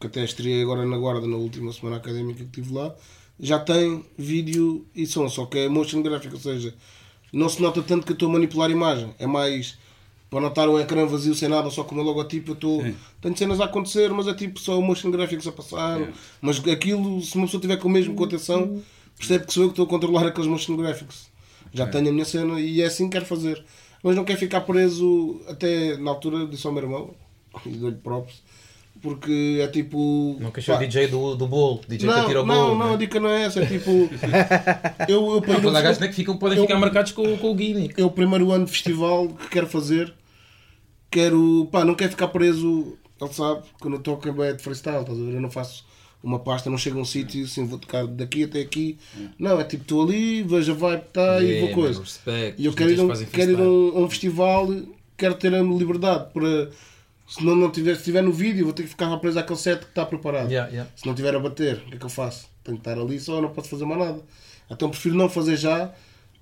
que 0.00 0.06
até 0.06 0.24
estreiei 0.24 0.62
agora 0.62 0.84
na 0.84 0.96
Guarda 0.98 1.26
na 1.26 1.36
última 1.36 1.72
semana 1.72 1.96
académica 1.96 2.38
que 2.40 2.44
estive 2.60 2.74
lá, 2.74 2.94
já 3.40 3.58
tem 3.58 4.04
vídeo 4.18 4.86
e 4.94 5.06
som, 5.06 5.28
só 5.28 5.46
que 5.46 5.58
é 5.58 5.68
motion 5.68 6.02
gráfico, 6.02 6.34
ou 6.34 6.40
seja, 6.40 6.74
não 7.32 7.48
se 7.48 7.60
nota 7.60 7.82
tanto 7.82 8.04
que 8.06 8.12
eu 8.12 8.14
estou 8.14 8.28
a 8.28 8.32
manipular 8.32 8.68
a 8.68 8.72
imagem, 8.72 9.12
é 9.18 9.26
mais 9.26 9.76
para 10.30 10.40
notar 10.40 10.68
um 10.68 10.78
ecrã 10.78 11.06
vazio 11.06 11.34
sem 11.34 11.48
nada, 11.48 11.70
só 11.70 11.82
com 11.84 11.92
o 11.92 11.96
meu 11.96 12.04
logotipo, 12.04 12.50
eu 12.50 12.54
estou. 12.54 12.84
Tenho 13.20 13.36
cenas 13.38 13.60
a 13.60 13.66
acontecer, 13.66 14.10
mas 14.10 14.26
é 14.26 14.34
tipo 14.34 14.58
só 14.58 14.80
motion 14.80 15.10
gráficos 15.10 15.46
a 15.46 15.52
passar. 15.52 16.00
Mas 16.40 16.58
aquilo, 16.68 17.22
se 17.22 17.36
uma 17.36 17.46
pessoa 17.46 17.60
tiver 17.60 17.76
com 17.76 17.86
o 17.86 17.90
mesmo 17.90 18.14
com 18.16 18.24
atenção, 18.24 18.82
percebe 19.16 19.46
que 19.46 19.52
sou 19.52 19.64
eu 19.64 19.68
que 19.68 19.72
estou 19.72 19.86
a 19.86 19.88
controlar 19.88 20.26
aqueles 20.26 20.48
motion 20.48 20.76
graphics. 20.76 21.28
Já 21.72 21.86
tenho 21.86 22.08
a 22.08 22.12
minha 22.12 22.24
cena 22.24 22.60
e 22.60 22.80
é 22.82 22.86
assim 22.86 23.04
que 23.06 23.12
quero 23.12 23.26
fazer. 23.26 23.64
Mas 24.02 24.14
não 24.14 24.24
quero 24.24 24.38
ficar 24.38 24.60
preso 24.60 25.40
até 25.48 25.96
na 25.96 26.10
altura, 26.10 26.46
disse 26.46 26.66
ao 26.66 26.72
meu 26.72 26.82
irmão, 26.82 27.14
e 27.66 27.70
dou-lhe 27.70 27.96
props, 27.96 28.42
porque 29.00 29.58
é 29.60 29.66
tipo. 29.68 30.36
Não 30.38 30.50
queres 30.50 30.64
ser 30.66 30.72
o 30.72 30.78
DJ 30.78 31.06
do, 31.08 31.34
do 31.34 31.46
bolo, 31.48 31.80
DJ 31.88 31.98
que 31.98 32.14
não, 32.14 32.22
atira 32.22 32.42
o 32.42 32.46
não, 32.46 32.54
bolo. 32.54 32.78
não, 32.78 32.86
a 32.86 32.90
né? 32.92 32.96
dica 32.98 33.18
não 33.18 33.28
é 33.30 33.42
essa, 33.44 33.60
é 33.60 33.66
tipo. 33.66 33.90
eu, 35.08 35.34
eu, 35.36 35.42
Mas 35.62 35.74
há 35.74 35.80
gajos 35.80 36.06
que 36.06 36.12
ficam, 36.12 36.36
podem 36.36 36.58
Eu- 36.58 36.64
ficar 36.64 36.78
marcados 36.78 37.12
com, 37.12 37.36
com 37.38 37.52
o 37.52 37.58
gimmick. 37.58 38.00
é 38.00 38.04
o 38.04 38.10
primeiro 38.10 38.52
ano 38.52 38.66
de 38.66 38.70
festival 38.72 39.28
que 39.28 39.48
quero 39.48 39.66
fazer. 39.66 40.12
Quero, 41.10 41.68
pá, 41.70 41.84
não 41.84 41.94
quero 41.94 42.10
ficar 42.10 42.28
preso. 42.28 42.96
Ele 43.20 43.32
sabe 43.32 43.62
que 43.80 43.86
eu 43.86 43.90
não 43.90 43.98
toco 43.98 44.30
bem 44.32 44.54
de 44.56 44.62
freestyle, 44.62 45.00
estás 45.00 45.18
a 45.18 45.22
ver? 45.22 45.34
Eu 45.34 45.40
não 45.40 45.50
faço 45.50 45.84
uma 46.24 46.38
pasta, 46.38 46.70
não 46.70 46.78
chego 46.78 46.98
a 46.98 47.02
um 47.02 47.04
sítio 47.04 47.44
assim, 47.44 47.66
vou 47.66 47.78
tocar 47.78 48.06
daqui 48.06 48.44
até 48.44 48.60
aqui. 48.60 48.98
Não, 49.38 49.60
é 49.60 49.64
tipo, 49.64 49.82
estou 49.82 50.02
ali, 50.02 50.42
vejo 50.42 50.72
a 50.72 50.74
vibe 50.74 51.00
que 51.00 51.06
está 51.08 51.42
e 51.42 51.46
vou 51.60 51.68
Yeah, 51.68 51.74
coisa. 51.74 51.98
man, 51.98 52.04
respect. 52.04 52.62
E 52.62 52.66
eu 52.66 52.72
quero 52.72 52.90
ir, 52.90 53.00
um, 53.00 53.08
quero 53.26 53.52
ir 53.52 53.60
a 53.60 53.62
um, 53.62 54.04
um 54.04 54.10
festival, 54.10 54.68
quero 55.16 55.34
ter 55.34 55.54
a 55.54 55.62
liberdade 55.62 56.32
para. 56.32 56.70
Se 57.26 57.42
não, 57.44 57.56
não 57.56 57.70
tiver, 57.70 57.94
se 57.94 58.00
estiver 58.00 58.22
no 58.22 58.32
vídeo, 58.32 58.64
vou 58.64 58.74
ter 58.74 58.82
que 58.82 58.88
ficar 58.90 59.16
preso 59.18 59.38
àquele 59.38 59.58
set 59.58 59.80
que 59.80 59.86
está 59.86 60.04
preparado. 60.04 60.50
Yeah, 60.50 60.70
yeah. 60.70 60.90
Se 60.94 61.06
não 61.06 61.14
tiver 61.14 61.34
a 61.34 61.38
bater, 61.38 61.76
o 61.78 61.90
que 61.90 61.94
é 61.94 61.98
que 61.98 62.04
eu 62.04 62.10
faço? 62.10 62.48
Tenho 62.62 62.76
que 62.76 62.88
estar 62.88 63.00
ali 63.00 63.18
só, 63.18 63.40
não 63.40 63.48
posso 63.50 63.68
fazer 63.68 63.84
mais 63.86 64.00
nada. 64.00 64.22
Então 64.70 64.90
prefiro 64.90 65.14
não 65.14 65.28
fazer 65.28 65.56
já, 65.56 65.90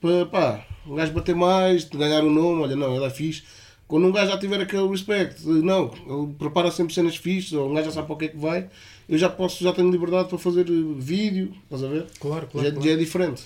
para 0.01 0.27
pá, 0.27 0.67
um 0.87 0.97
gajo 0.97 1.13
bater 1.13 1.35
mais, 1.35 1.85
ganhar 1.85 2.25
um 2.25 2.31
nome, 2.31 2.63
olha, 2.63 2.75
não, 2.77 2.95
ele 2.97 3.05
é 3.05 3.11
fixe. 3.11 3.45
Quando 3.87 4.07
um 4.07 4.13
gajo 4.13 4.31
já 4.33 4.39
tiver 4.39 4.61
aquele 4.61 4.89
respect, 4.89 5.47
não, 5.47 5.93
ele 6.07 6.35
prepara 6.39 6.71
sempre 6.71 6.95
cenas 6.95 7.17
fixes, 7.17 7.53
ou 7.53 7.71
um 7.71 7.75
gajo 7.75 7.87
já 7.87 7.93
sabe 7.93 8.07
para 8.07 8.15
o 8.15 8.19
que 8.19 8.25
é 8.25 8.29
que 8.29 8.37
vai, 8.39 8.69
eu 9.09 9.19
já 9.19 9.29
posso, 9.29 9.63
já 9.63 9.73
tenho 9.73 9.91
liberdade 9.91 10.29
para 10.29 10.39
fazer 10.39 10.67
eh, 10.69 10.95
vídeo, 10.97 11.53
estás 11.65 11.83
a 11.85 11.89
ver? 11.89 12.07
Claro, 12.19 12.47
já, 12.55 12.61
claro. 12.61 12.83
já 12.83 12.91
é 12.91 12.97
diferente. 12.97 13.45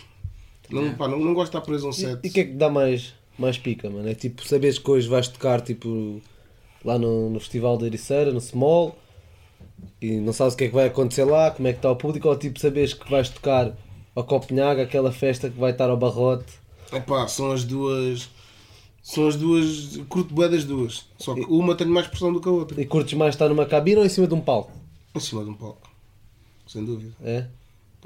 Não, 0.71 0.95
pá, 0.95 1.09
não, 1.09 1.19
não 1.19 1.33
gosto 1.35 1.53
de 1.53 1.59
estar 1.59 1.61
preso 1.66 1.87
a 1.87 1.90
um 1.90 1.92
set. 1.92 2.19
E 2.23 2.29
o 2.29 2.33
que 2.33 2.40
é 2.40 2.45
que 2.45 2.53
dá 2.53 2.69
mais, 2.69 3.14
mais 3.38 3.57
pica, 3.57 3.88
mano? 3.88 4.09
É 4.09 4.14
tipo, 4.14 4.47
saberes 4.47 4.79
que 4.79 4.90
hoje 4.90 5.09
vais 5.09 5.29
tocar 5.29 5.61
tipo, 5.61 6.21
lá 6.85 6.99
no, 6.99 7.31
no 7.31 7.40
Festival 7.40 7.77
da 7.77 7.87
Ericeira, 7.87 8.33
no 8.33 8.40
Small, 8.40 8.97
e 10.01 10.16
não 10.16 10.33
sabes 10.33 10.55
o 10.55 10.57
que 10.57 10.64
é 10.64 10.69
que 10.69 10.75
vai 10.75 10.87
acontecer 10.87 11.25
lá, 11.25 11.51
como 11.51 11.69
é 11.69 11.73
que 11.73 11.79
está 11.79 11.90
o 11.90 11.97
público, 11.97 12.29
ou 12.29 12.37
tipo, 12.37 12.59
saberes 12.59 12.95
que 12.95 13.09
vais 13.11 13.29
tocar 13.29 13.73
a 14.14 14.23
Copenhaga, 14.23 14.83
aquela 14.83 15.12
festa 15.12 15.51
que 15.51 15.59
vai 15.59 15.73
estar 15.73 15.90
ao 15.90 15.97
Barrote. 15.97 16.53
Epá, 16.92 17.29
são 17.29 17.53
as 17.53 17.64
duas. 17.64 18.29
São 19.03 19.29
as 19.29 19.37
duas. 19.37 19.99
Curto 20.09 20.35
bué 20.35 20.49
das 20.49 20.64
duas. 20.64 21.07
Só 21.19 21.35
que 21.35 21.42
uma 21.42 21.75
tem 21.75 21.87
mais 21.87 22.07
pressão 22.07 22.33
do 22.33 22.40
que 22.40 22.49
a 22.49 22.53
outra. 22.53 22.81
E 22.81 22.87
curtes 22.87 23.14
mais 23.14 23.35
estar 23.35 23.49
numa 23.49 23.66
cabine 23.66 23.99
ou 23.99 24.07
em 24.07 24.09
cima 24.09 24.27
de 24.27 24.35
um 24.35 24.40
palco? 24.40 24.73
Em 25.16 25.20
cima 25.20 25.44
de 25.44 25.50
um 25.50 25.55
palco. 25.55 25.90
Sem 26.66 26.85
dúvida. 26.85 27.12
É? 27.22 27.46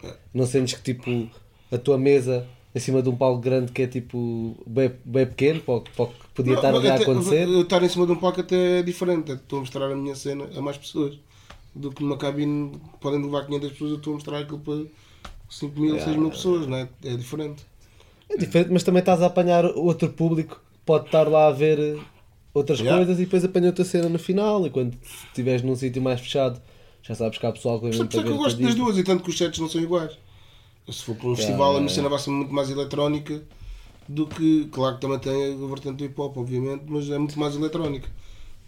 É. 0.02 0.16
Não 0.32 0.46
sentes 0.46 0.74
que 0.74 0.82
tipo 0.82 1.28
a 1.72 1.78
tua 1.78 1.98
mesa 1.98 2.46
em 2.74 2.78
cima 2.78 3.02
de 3.02 3.08
um 3.08 3.16
palco 3.16 3.40
grande 3.40 3.72
que 3.72 3.82
é 3.82 3.86
tipo 3.86 4.56
bem, 4.66 4.92
bem 5.04 5.26
pequeno 5.26 5.60
para 5.60 5.74
o, 5.74 5.80
que 5.80 6.28
podia 6.34 6.54
estar 6.54 6.70
Não, 6.72 6.78
ali 6.78 6.88
a 6.88 6.94
acontecer? 6.94 7.48
Eu 7.48 7.62
estar 7.62 7.82
em 7.82 7.88
cima 7.88 8.06
de 8.06 8.12
um 8.12 8.16
palco 8.16 8.40
até 8.40 8.78
é 8.78 8.82
diferente. 8.82 9.32
Estou 9.32 9.58
a 9.58 9.60
mostrar 9.60 9.90
a 9.90 9.96
minha 9.96 10.14
cena 10.14 10.48
a 10.56 10.60
mais 10.60 10.78
pessoas. 10.78 11.18
Do 11.74 11.90
que 11.90 12.02
numa 12.02 12.16
cabine 12.16 12.70
que 12.78 12.98
podem 13.00 13.22
levar 13.22 13.46
500 13.46 13.70
pessoas, 13.72 13.90
eu 13.92 13.96
estou 13.98 14.12
a 14.12 14.14
mostrar 14.14 14.38
aquilo 14.40 14.58
para 14.58 14.84
5 15.48 15.80
mil, 15.80 16.00
6 16.00 16.16
mil 16.16 16.30
pessoas, 16.30 16.66
não 16.66 16.76
é? 16.76 16.88
É 17.04 17.16
diferente. 17.16 17.64
É 18.28 18.36
diferente, 18.36 18.70
mas 18.72 18.82
também 18.82 19.00
estás 19.00 19.22
a 19.22 19.26
apanhar 19.26 19.64
outro 19.64 20.08
público 20.08 20.56
que 20.56 20.78
pode 20.84 21.06
estar 21.06 21.28
lá 21.28 21.48
a 21.48 21.52
ver 21.52 21.98
outras 22.54 22.80
Yeah. 22.80 22.98
coisas 22.98 23.20
e 23.20 23.24
depois 23.24 23.44
apanha 23.44 23.66
outra 23.66 23.84
cena 23.84 24.08
no 24.08 24.18
final. 24.18 24.66
E 24.66 24.70
quando 24.70 24.96
estiveres 25.28 25.62
num 25.62 25.74
sítio 25.76 26.00
mais 26.02 26.20
fechado, 26.20 26.60
já 27.02 27.14
sabes 27.14 27.38
que 27.38 27.46
há 27.46 27.52
pessoal 27.52 27.78
que 27.80 27.84
vem 27.86 27.90
que 27.90 27.96
só 27.96 28.04
para 28.06 28.22
que 28.24 28.32
eu 28.32 28.36
gosto 28.36 28.58
o 28.58 28.62
das 28.62 28.74
duas 28.74 28.96
e 28.98 29.04
tanto 29.04 29.22
que 29.24 29.30
os 29.30 29.38
sets 29.38 29.58
não 29.58 29.68
são 29.68 29.80
iguais. 29.80 30.18
Se 30.90 31.04
for 31.04 31.16
para 31.16 31.28
um 31.28 31.36
Yeah, 31.36 31.36
festival, 31.36 31.76
a 31.76 31.80
minha 31.80 31.90
cena 31.90 32.08
vai 32.08 32.18
ser 32.18 32.30
muito 32.30 32.52
mais 32.52 32.70
eletrónica 32.70 33.42
do 34.08 34.26
que. 34.28 34.66
Claro 34.72 34.96
que 34.96 35.02
também 35.02 35.18
tem 35.20 35.54
a 35.54 35.68
vertente 35.68 35.96
do 35.98 36.04
hip 36.06 36.20
hop, 36.20 36.36
obviamente, 36.38 36.84
mas 36.88 37.10
é 37.10 37.18
muito 37.18 37.38
mais 37.38 37.56
eletrónica. 37.56 38.08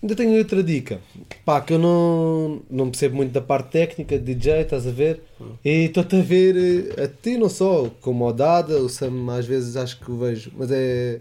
Ainda 0.03 0.16
tenho 0.16 0.37
outra 0.37 0.62
dica. 0.64 1.01
Pá, 1.45 1.61
que 1.61 1.73
eu 1.73 1.79
não, 1.79 2.62
não 2.68 2.90
percebo 2.90 3.16
muito 3.16 3.33
da 3.33 3.40
parte 3.40 3.71
técnica 3.71 4.18
de 4.18 4.35
DJ, 4.35 4.62
estás 4.62 4.87
a 4.87 4.90
ver? 4.90 5.23
E 5.64 5.85
estou-te 5.87 6.16
a 6.16 6.23
ver, 6.23 6.57
eh, 6.97 7.05
a 7.05 7.09
ti 7.09 7.37
não 7.37 7.49
só, 7.49 7.88
como 8.01 8.25
ao 8.25 8.33
Dada, 8.33 8.79
o 8.83 8.88
Sam 8.88 9.31
às 9.33 9.47
vezes 9.47 9.77
acho 9.77 10.01
que 10.01 10.11
o 10.11 10.18
vejo, 10.18 10.53
mas 10.57 10.71
é 10.73 11.21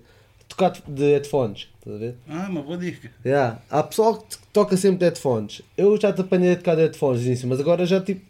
tocar 0.52 0.74
de 0.88 1.04
headphones, 1.12 1.68
estás 1.80 1.96
a 1.96 2.00
ver? 2.00 2.16
Ah, 2.30 2.48
uma 2.50 2.62
boa 2.62 2.78
dica. 2.78 3.10
Yeah. 3.26 3.60
Há 3.70 3.84
pessoal 3.84 4.18
que 4.18 4.38
toca 4.54 4.78
sempre 4.78 5.00
de 5.00 5.06
headphones. 5.06 5.62
Eu 5.78 6.00
já 6.00 6.14
te 6.14 6.22
apanhei 6.22 6.54
a 6.54 6.56
tocar 6.56 6.76
de 6.76 6.82
headphones 6.84 7.22
nisso, 7.24 7.48
mas 7.48 7.60
agora 7.60 7.86
já 7.86 8.00
tipo. 8.02 8.22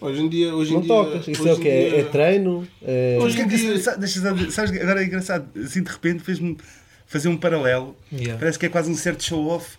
Hoje 0.00 0.20
em 0.22 0.28
dia. 0.28 0.54
Hoje 0.54 0.70
em 0.70 0.74
Não 0.74 0.80
dia, 0.82 0.88
tocas. 0.88 1.28
Isso 1.28 1.42
hoje 1.42 1.50
é 1.50 1.54
o 1.54 1.58
que? 1.60 1.68
É, 1.68 1.88
dia- 1.90 2.00
é 2.00 2.04
treino? 2.04 2.68
É... 2.82 3.18
Hoje 3.20 3.40
em 3.40 3.48
dia- 3.48 3.74
deixa- 3.98 4.18
Sabes, 4.50 4.80
agora 4.80 5.02
é 5.02 5.06
engraçado, 5.06 5.46
assim 5.60 5.82
de 5.82 5.90
repente 5.90 6.22
fez-me 6.22 6.56
fazer 7.06 7.28
um 7.28 7.36
paralelo. 7.36 7.96
Yeah. 8.12 8.38
Parece 8.38 8.58
que 8.58 8.66
é 8.66 8.68
quase 8.68 8.90
um 8.90 8.94
certo 8.96 9.22
show-off 9.24 9.76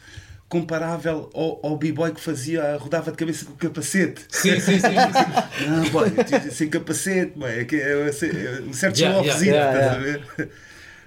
comparável 0.49 1.31
ao, 1.33 1.59
ao 1.63 1.77
b-boy 1.77 2.11
que 2.11 2.21
fazia, 2.21 2.77
rodava 2.77 3.09
de 3.11 3.17
cabeça 3.17 3.43
com 3.45 3.53
o 3.53 3.55
capacete. 3.55 4.21
Sim, 4.29 4.59
sim, 4.59 4.73
sim. 4.73 4.79
sim. 4.81 5.67
Não, 5.67 5.89
boy, 5.89 6.11
tu- 6.11 6.51
sem 6.53 6.69
capacete, 6.69 7.31
boy, 7.37 7.49
é, 7.49 7.65
que 7.65 7.75
é, 7.75 7.91
é 7.91 8.61
um 8.67 8.71
certo 8.73 8.99
Yeah, 8.99 9.23
show-offzinho, 9.23 9.51
yeah, 9.51 9.73
estás 9.73 10.03
yeah. 10.05 10.23
a 10.31 10.35
ver? 10.37 10.49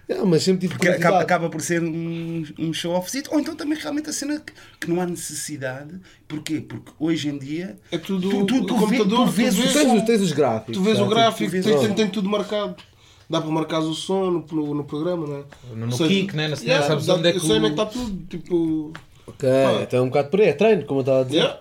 Yeah, 0.08 0.24
mas 0.24 0.42
sempre 0.44 0.60
tive 0.60 0.74
Porque 0.74 0.88
acaba, 0.88 1.20
acaba 1.20 1.48
por 1.50 1.60
ser 1.60 1.82
um, 1.82 2.44
um 2.58 2.72
show-offzinho. 2.72 3.24
Ou 3.30 3.40
então 3.40 3.56
também 3.56 3.76
realmente 3.76 4.08
a 4.08 4.12
cena 4.12 4.38
que, 4.38 4.52
que 4.80 4.88
não 4.88 5.00
há 5.00 5.06
necessidade. 5.06 5.98
Porquê? 6.28 6.60
Porque 6.60 6.92
hoje 6.98 7.28
em 7.28 7.36
dia 7.38 7.76
É 7.90 7.98
tudo 7.98 8.28
tu, 8.30 8.46
tu, 8.46 8.64
tu, 8.66 8.74
vê- 8.86 8.98
computador, 8.98 9.26
tu 9.26 9.32
vês 9.32 9.54
tu 9.56 9.60
o 9.62 9.64
Tu 9.66 9.72
tens, 9.72 9.92
os- 9.92 10.02
tens 10.04 10.20
os 10.20 10.32
gráficos. 10.32 10.76
Tu 10.76 10.82
vês 10.82 10.98
tá? 10.98 11.04
o 11.04 11.08
gráfico, 11.08 11.50
tu 11.50 11.52
vês- 11.52 11.64
tem, 11.64 11.78
tem, 11.80 11.94
tem 11.94 12.08
tudo 12.08 12.28
marcado. 12.28 12.76
Dá 13.28 13.40
para 13.40 13.50
marcar 13.50 13.80
o 13.80 13.92
som 13.92 14.30
no, 14.30 14.46
no, 14.52 14.74
no 14.76 14.84
programa, 14.84 15.26
não 15.26 15.36
é? 15.38 15.44
No- 15.74 15.86
no 15.86 15.92
seja, 15.96 16.08
kick, 16.08 16.36
né? 16.36 16.46
Na 16.46 16.54
cena, 16.54 16.82
sabes 16.82 17.08
onde 17.08 17.28
é 17.28 17.32
que 17.32 17.38
onde 17.40 17.52
é 17.52 17.60
o- 17.60 17.66
está 17.66 17.86
tudo. 17.86 18.26
Tipo, 18.28 18.92
Ok, 19.26 19.48
então 19.82 19.98
é 19.98 20.02
um 20.02 20.06
bocado 20.06 20.28
por 20.30 20.40
aí. 20.40 20.48
É 20.48 20.52
treino, 20.52 20.84
como 20.84 21.00
eu 21.00 21.02
estava 21.02 21.20
a 21.20 21.24
dizer. 21.24 21.38
Yeah. 21.38 21.60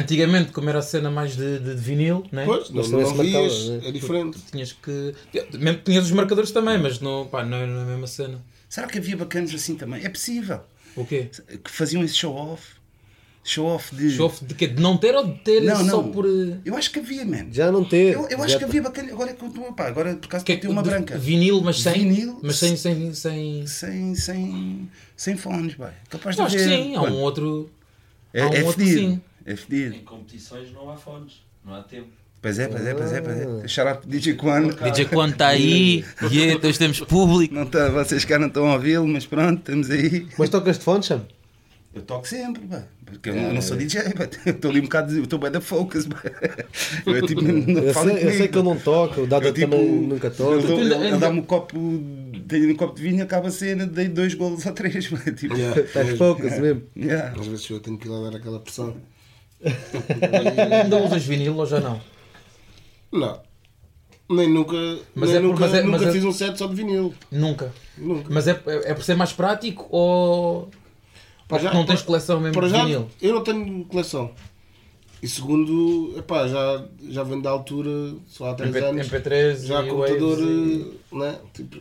Antigamente, 0.00 0.52
como 0.52 0.68
era 0.70 0.78
a 0.78 0.82
cena 0.82 1.10
mais 1.10 1.36
de, 1.36 1.58
de, 1.58 1.74
de 1.74 1.80
vinil, 1.80 2.24
né? 2.32 2.44
Pois, 2.46 2.70
não, 2.70 2.82
não 2.82 3.00
marcava, 3.00 3.22
vias, 3.22 3.68
né? 3.68 3.80
é 3.84 3.92
diferente. 3.92 4.38
tinhas 4.50 4.72
que. 4.72 5.14
Mesmo 5.52 5.80
tinhas 5.82 6.04
os 6.06 6.12
marcadores 6.12 6.50
também, 6.50 6.78
mas 6.78 7.00
não, 7.00 7.26
pá, 7.26 7.44
não 7.44 7.58
é 7.58 7.64
a 7.64 7.66
mesma 7.66 8.06
cena. 8.06 8.42
Será 8.68 8.86
que 8.86 8.98
havia 8.98 9.16
bacanas 9.16 9.54
assim 9.54 9.76
também? 9.76 10.04
É 10.04 10.08
possível. 10.08 10.60
O 10.96 11.04
quê? 11.04 11.28
Que 11.62 11.70
faziam 11.70 12.02
esse 12.02 12.14
show-off. 12.14 12.62
Show-off 13.46 13.94
de. 13.94 14.10
Show 14.10 14.32
de 14.40 14.54
quê? 14.54 14.66
De 14.68 14.80
não 14.82 14.96
ter 14.96 15.14
ou 15.14 15.26
de 15.26 15.34
ter 15.40 15.60
Não, 15.62 15.76
só 15.76 16.02
não. 16.02 16.10
por. 16.10 16.24
eh, 16.24 16.56
Eu 16.64 16.74
acho 16.76 16.90
que 16.90 16.98
havia, 16.98 17.26
man. 17.26 17.46
Já 17.52 17.70
não 17.70 17.84
ter. 17.84 18.14
Eu, 18.14 18.26
eu 18.30 18.42
acho 18.42 18.56
que 18.56 18.64
havia 18.64 18.80
bacana. 18.80 19.12
Agora 19.12 19.30
é 19.30 19.34
que 19.34 19.42
eu 19.44 19.48
estou. 19.48 19.72
Pá, 19.74 19.86
agora 19.86 20.16
por 20.16 20.26
acaso 20.26 20.44
Que 20.46 20.52
é 20.52 20.56
tem 20.56 20.70
uma 20.70 20.82
de- 20.82 20.88
branca. 20.88 21.18
Vinil, 21.18 21.60
mas 21.60 21.82
sem. 21.82 21.92
Vinil? 21.92 22.40
Mas 22.42 22.56
sem. 22.56 22.74
sem, 22.76 23.12
sem... 23.12 23.66
Sem, 23.66 24.14
sem, 24.14 24.88
sem 25.14 25.36
fones, 25.36 25.74
vai. 25.74 25.92
Capaz 26.08 26.36
de 26.36 26.40
Eu 26.42 26.46
acho 26.46 26.56
que 26.56 26.64
sim, 26.64 26.96
há 26.96 27.02
um 27.02 27.20
outro. 27.20 27.70
É, 28.32 28.40
há 28.40 28.48
um 28.48 28.54
é 28.54 28.62
outro 28.64 28.80
fedido. 28.82 28.98
sim. 29.00 29.20
É 29.44 29.54
fedido. 29.56 29.94
Em 29.96 30.04
competições 30.04 30.72
não 30.72 30.88
há 30.90 30.96
fones, 30.96 31.42
não 31.62 31.74
há 31.74 31.82
tempo. 31.82 32.08
Pois 32.40 32.58
é, 32.58 32.66
pois 32.68 32.84
é, 32.86 32.94
pois 32.94 33.12
é, 33.12 33.20
pois 33.20 33.38
é. 33.64 33.68
Shout 33.68 33.88
out 33.88 34.06
DJ 34.08 34.34
Quan. 34.34 34.68
DJ 34.84 35.04
quando 35.06 35.32
está 35.32 35.48
aí, 35.48 36.02
yeah, 36.32 36.58
nós 36.62 36.78
temos 36.78 37.00
público. 37.00 37.54
Não 37.54 37.66
tá, 37.66 37.88
vocês 37.90 38.24
cá 38.24 38.38
não 38.38 38.48
estão 38.48 38.66
a 38.70 38.74
ouvi-lo, 38.74 39.06
mas 39.06 39.26
pronto, 39.26 39.58
estamos 39.60 39.90
aí. 39.90 40.26
Mas 40.38 40.48
tocas 40.50 40.78
de 40.78 40.84
fone, 40.84 41.02
Sam? 41.02 41.26
Eu 41.94 42.02
toco 42.02 42.26
sempre, 42.26 42.62
pá. 42.66 42.82
Porque 43.04 43.30
eu, 43.30 43.34
não- 43.36 43.42
eu 43.48 43.54
não 43.54 43.62
sou 43.62 43.76
DJ, 43.76 44.02
pá. 44.14 44.28
Eu 44.46 44.52
estou 44.52 44.70
ali 44.70 44.80
um 44.80 44.84
bocado. 44.84 45.16
Eu 45.16 45.22
estou 45.24 45.38
bem 45.38 45.50
da 45.50 45.60
focus, 45.60 46.06
pá. 46.06 46.20
Eu, 47.06 47.26
tipo, 47.26 47.40
não 47.42 47.82
Eu 47.82 47.94
sei, 47.94 48.24
eu 48.26 48.32
sei 48.32 48.48
que 48.48 48.58
eu 48.58 48.62
não 48.64 48.76
toco, 48.78 49.20
o 49.22 49.26
Dada 49.26 49.46
Eu, 49.48 49.54
tipo, 49.54 49.70
também 49.70 49.88
nunca 50.00 50.30
toca. 50.30 50.56
Ele, 50.56 50.72
ele- 50.80 50.94
ele 51.08 51.16
dá-me 51.18 51.38
um 51.40 51.42
copo, 51.44 51.78
tenho 52.48 52.72
um 52.72 52.76
copo 52.76 52.96
de 52.96 53.02
vinho, 53.02 53.22
acaba 53.22 53.48
a 53.48 53.50
cena, 53.50 53.86
dei 53.86 54.08
dois 54.08 54.34
golos 54.34 54.64
ou 54.66 54.72
três. 54.72 55.06
pá, 55.08 55.18
Tipo, 55.32 55.54
Yeah. 55.56 55.80
Estás 55.80 56.18
focus 56.18 56.58
mesmo. 56.58 56.82
yeah. 56.96 57.32
Às 57.38 57.46
vezes 57.46 57.70
eu 57.70 57.78
tenho 57.80 57.96
que 57.98 58.08
ir 58.08 58.10
lá 58.10 58.30
dar 58.30 58.36
aquela 58.38 58.58
pressão. 58.58 58.96
Ainda 59.62 60.96
usas 60.98 61.24
vinil 61.24 61.56
ou 61.56 61.66
já 61.66 61.80
não? 61.80 62.00
Não. 63.12 63.40
Nem 64.28 64.48
nunca, 64.48 64.74
Mas 65.14 65.28
nem 65.28 65.38
é 65.38 65.40
nunca, 65.42 65.60
mas 65.60 65.74
é- 65.74 65.82
nunca 65.82 65.98
mas 65.98 66.02
é- 66.08 66.12
fiz 66.12 66.24
um 66.24 66.32
set 66.32 66.56
só 66.56 66.66
de 66.66 66.74
vinil. 66.74 67.14
Nunca. 67.30 67.70
Nunca. 67.96 68.26
Mas 68.30 68.48
é, 68.48 68.52
é, 68.66 68.90
é 68.90 68.94
por 68.94 69.04
ser 69.04 69.14
mais 69.14 69.32
prático 69.32 69.86
ou. 69.90 70.70
Para 71.48 71.58
Porque 71.58 71.64
já- 71.64 71.74
não 71.74 71.84
tens 71.86 71.96
para- 72.00 72.06
coleção 72.06 72.40
mesmo 72.40 72.54
Para 72.54 72.66
de 72.68 72.72
já, 72.72 72.84
vinil? 72.84 73.08
eu 73.20 73.34
não 73.34 73.42
tenho 73.42 73.84
coleção. 73.84 74.30
E 75.22 75.28
segundo, 75.28 76.14
epá, 76.18 76.46
já, 76.48 76.84
já 77.08 77.22
vem 77.22 77.40
da 77.40 77.50
altura, 77.50 78.14
só 78.26 78.50
há 78.50 78.54
3 78.54 78.74
MP, 78.74 78.86
anos. 78.86 79.06
MP3 79.06 79.66
já 79.66 79.82
e 79.82 79.88
computador, 79.88 80.38
e- 80.40 80.86
eh, 81.12 81.16
né? 81.18 81.36
Tipo, 81.54 81.76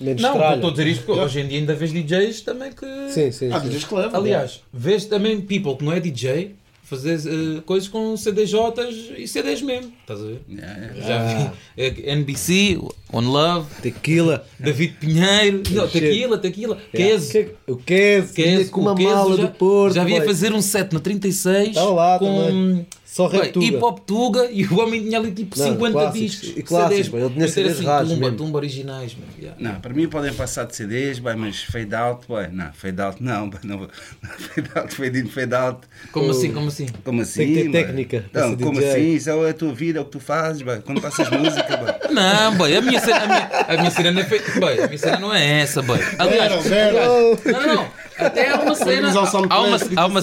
Menos 0.00 0.22
Não, 0.22 0.54
estou 0.54 0.70
a 0.70 0.72
dizer 0.72 0.86
isto 0.88 1.04
porque 1.04 1.20
hoje 1.20 1.38
em 1.40 1.46
dia 1.46 1.58
ainda 1.60 1.72
vês 1.72 1.92
DJs 1.92 2.40
também 2.40 2.72
que. 2.72 2.84
Sim, 3.10 3.30
sim. 3.30 3.52
há 3.52 3.60
sim. 3.60 3.68
DJs 3.68 3.84
que 3.84 3.94
levam. 3.94 4.20
Aliás, 4.20 4.60
vês 4.72 5.04
também 5.04 5.40
people 5.40 5.76
que 5.76 5.84
não 5.84 5.92
é 5.92 6.00
DJ 6.00 6.56
fazer 6.84 7.18
eh, 7.26 7.60
coisas 7.64 7.88
com 7.88 8.16
CDJs 8.16 9.12
e 9.18 9.26
CDs 9.26 9.62
mesmo. 9.62 9.92
Estás 10.00 10.20
a 10.20 10.24
ver? 10.24 10.40
Yeah, 10.48 10.80
yeah. 10.94 11.06
Já 11.06 11.24
vi 11.24 11.50
eh, 11.76 12.12
NBC, 12.14 12.78
One 13.12 13.26
Love, 13.26 13.66
Tequila. 13.82 14.44
David 14.60 14.94
Pinheiro, 15.00 15.62
não, 15.70 15.88
tequila, 15.88 16.38
tequila, 16.38 16.78
Queso. 16.92 17.32
Que- 17.32 17.50
O 17.66 17.76
Queso. 17.76 18.34
Queso, 18.34 18.70
com 18.70 18.80
uma 18.82 18.94
Queso 18.94 19.08
mala 19.14 19.36
já, 19.36 19.42
do 19.46 19.48
Porto. 19.52 19.94
Já 19.94 20.04
via 20.04 20.18
boy. 20.18 20.26
fazer 20.26 20.52
um 20.52 20.62
set 20.62 20.92
no 20.92 21.00
36 21.00 21.68
Estava 21.68 21.90
lá 21.92 22.18
com 22.18 22.26
também. 22.26 22.86
Só 23.14 23.28
Bem, 23.28 23.42
rap 23.42 23.52
tuga. 23.52 23.66
hip 23.66 23.76
hop 23.76 23.98
tuga 24.00 24.48
e 24.50 24.66
o 24.66 24.80
homem 24.80 25.00
tinha 25.04 25.20
ali 25.20 25.30
tipo 25.30 25.56
Não, 25.56 25.66
50 25.66 25.92
clássicos. 25.92 26.30
discos. 26.30 26.48
E 26.58 26.62
clássicos, 26.64 26.96
CDs, 26.96 27.08
bem, 27.08 27.20
ele 27.20 27.30
tinha 27.34 27.48
CDs 27.48 27.80
raros 27.80 28.08
tumba, 28.08 28.20
mesmo. 28.22 28.36
tumba 28.36 28.58
originais, 28.58 29.14
mano. 29.14 29.30
yeah. 29.38 29.56
Não, 29.60 29.80
para 29.80 29.94
mim 29.94 30.08
podem 30.08 30.34
passar 30.34 30.64
de 30.64 30.74
CDs, 30.74 31.20
vai, 31.20 31.36
mas 31.36 31.62
fade 31.62 31.94
out, 31.94 32.26
vai. 32.28 32.48
Não, 32.50 32.72
fade 32.72 33.00
out 33.00 33.22
não, 33.22 33.48
não. 33.62 33.88
Fade 34.20 34.68
out, 34.74 34.94
fade 34.96 35.20
in, 35.20 35.26
fade 35.28 35.54
out. 35.54 35.78
Como 36.10 36.28
assim, 36.32 36.52
como 36.52 36.66
assim? 36.66 36.86
Como 37.04 37.22
assim? 37.22 37.38
Tem 37.46 37.54
que 37.54 37.62
ter 37.62 37.70
técnica 37.84 38.24
Não, 38.32 38.56
como 38.56 38.72
DJ. 38.80 38.90
assim? 38.90 39.14
Isso 39.14 39.30
é 39.30 39.50
a 39.50 39.54
tua 39.54 39.72
vida, 39.72 39.98
é 40.00 40.02
o 40.02 40.04
que 40.06 40.10
tu 40.10 40.18
fazes, 40.18 40.62
vai. 40.62 40.80
Quando 40.80 41.00
passas 41.00 41.30
música, 41.30 41.76
vai. 41.76 41.94
Não, 42.12 42.56
boy, 42.56 42.76
a 42.76 42.80
minha 42.82 42.98
cena, 42.98 43.18
a 43.22 43.26
minha, 43.28 43.48
a 43.68 43.76
minha 43.76 43.90
cena 43.92 44.10
não 44.10 44.20
é 44.22 44.24
feita. 44.24 44.58
Boy, 44.58 44.80
a 44.82 44.86
minha 44.88 44.98
cena 44.98 45.18
não 45.20 45.32
é 45.32 45.60
essa, 45.60 45.82
boy. 45.82 45.98
Aliás, 46.18 46.62
Zero, 46.64 46.96
aliás, 46.98 47.44
não, 47.44 47.52
não, 47.66 47.74
não. 47.76 48.03
Até 48.18 48.50
há 48.50 48.60
uma 48.60 48.74
cena. 48.74 49.08
Há 49.10 49.60
uma, 49.60 49.78
há 49.96 50.06
uma, 50.06 50.20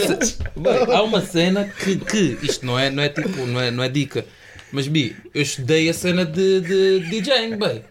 há 0.96 1.04
uma 1.04 1.22
cena 1.22 1.66
que, 1.66 1.98
que 1.98 2.38
isto 2.42 2.66
não 2.66 2.78
é, 2.78 2.90
não 2.90 3.04
é 3.04 3.10
tipo, 3.10 3.46
não 3.46 3.60
é, 3.60 3.72
não 3.72 3.84
é 3.84 3.90
dica. 3.90 4.26
Mas 4.72 4.88
Bi, 4.88 5.16
eu 5.34 5.42
estudei 5.42 5.90
a 5.90 5.94
cena 5.94 6.26
de, 6.26 6.62
de 6.62 7.00
DJing, 7.10 7.58
boy. 7.58 7.82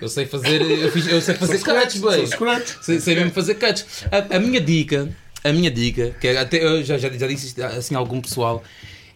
Eu 0.00 0.08
sei 0.08 0.26
fazer, 0.26 0.62
eu, 0.62 0.92
fiz, 0.92 1.08
eu 1.08 1.20
sei 1.20 1.34
fazer 1.34 1.58
cuts, 1.58 1.96
scratch. 2.30 2.76
Sei, 2.82 3.00
sei 3.00 3.16
mesmo 3.16 3.32
fazer 3.32 3.54
cuts. 3.54 4.04
A, 4.12 4.36
a 4.36 4.38
minha 4.38 4.60
dica, 4.60 5.08
a 5.42 5.52
minha 5.52 5.70
dica, 5.70 6.14
que 6.20 6.28
é 6.28 6.38
até 6.38 6.62
eu 6.62 6.84
já, 6.84 6.96
já, 6.96 7.10
já 7.10 7.26
disse 7.26 7.48
isto 7.48 7.62
assim 7.62 7.96
a 7.96 7.98
algum 7.98 8.20
pessoal, 8.20 8.62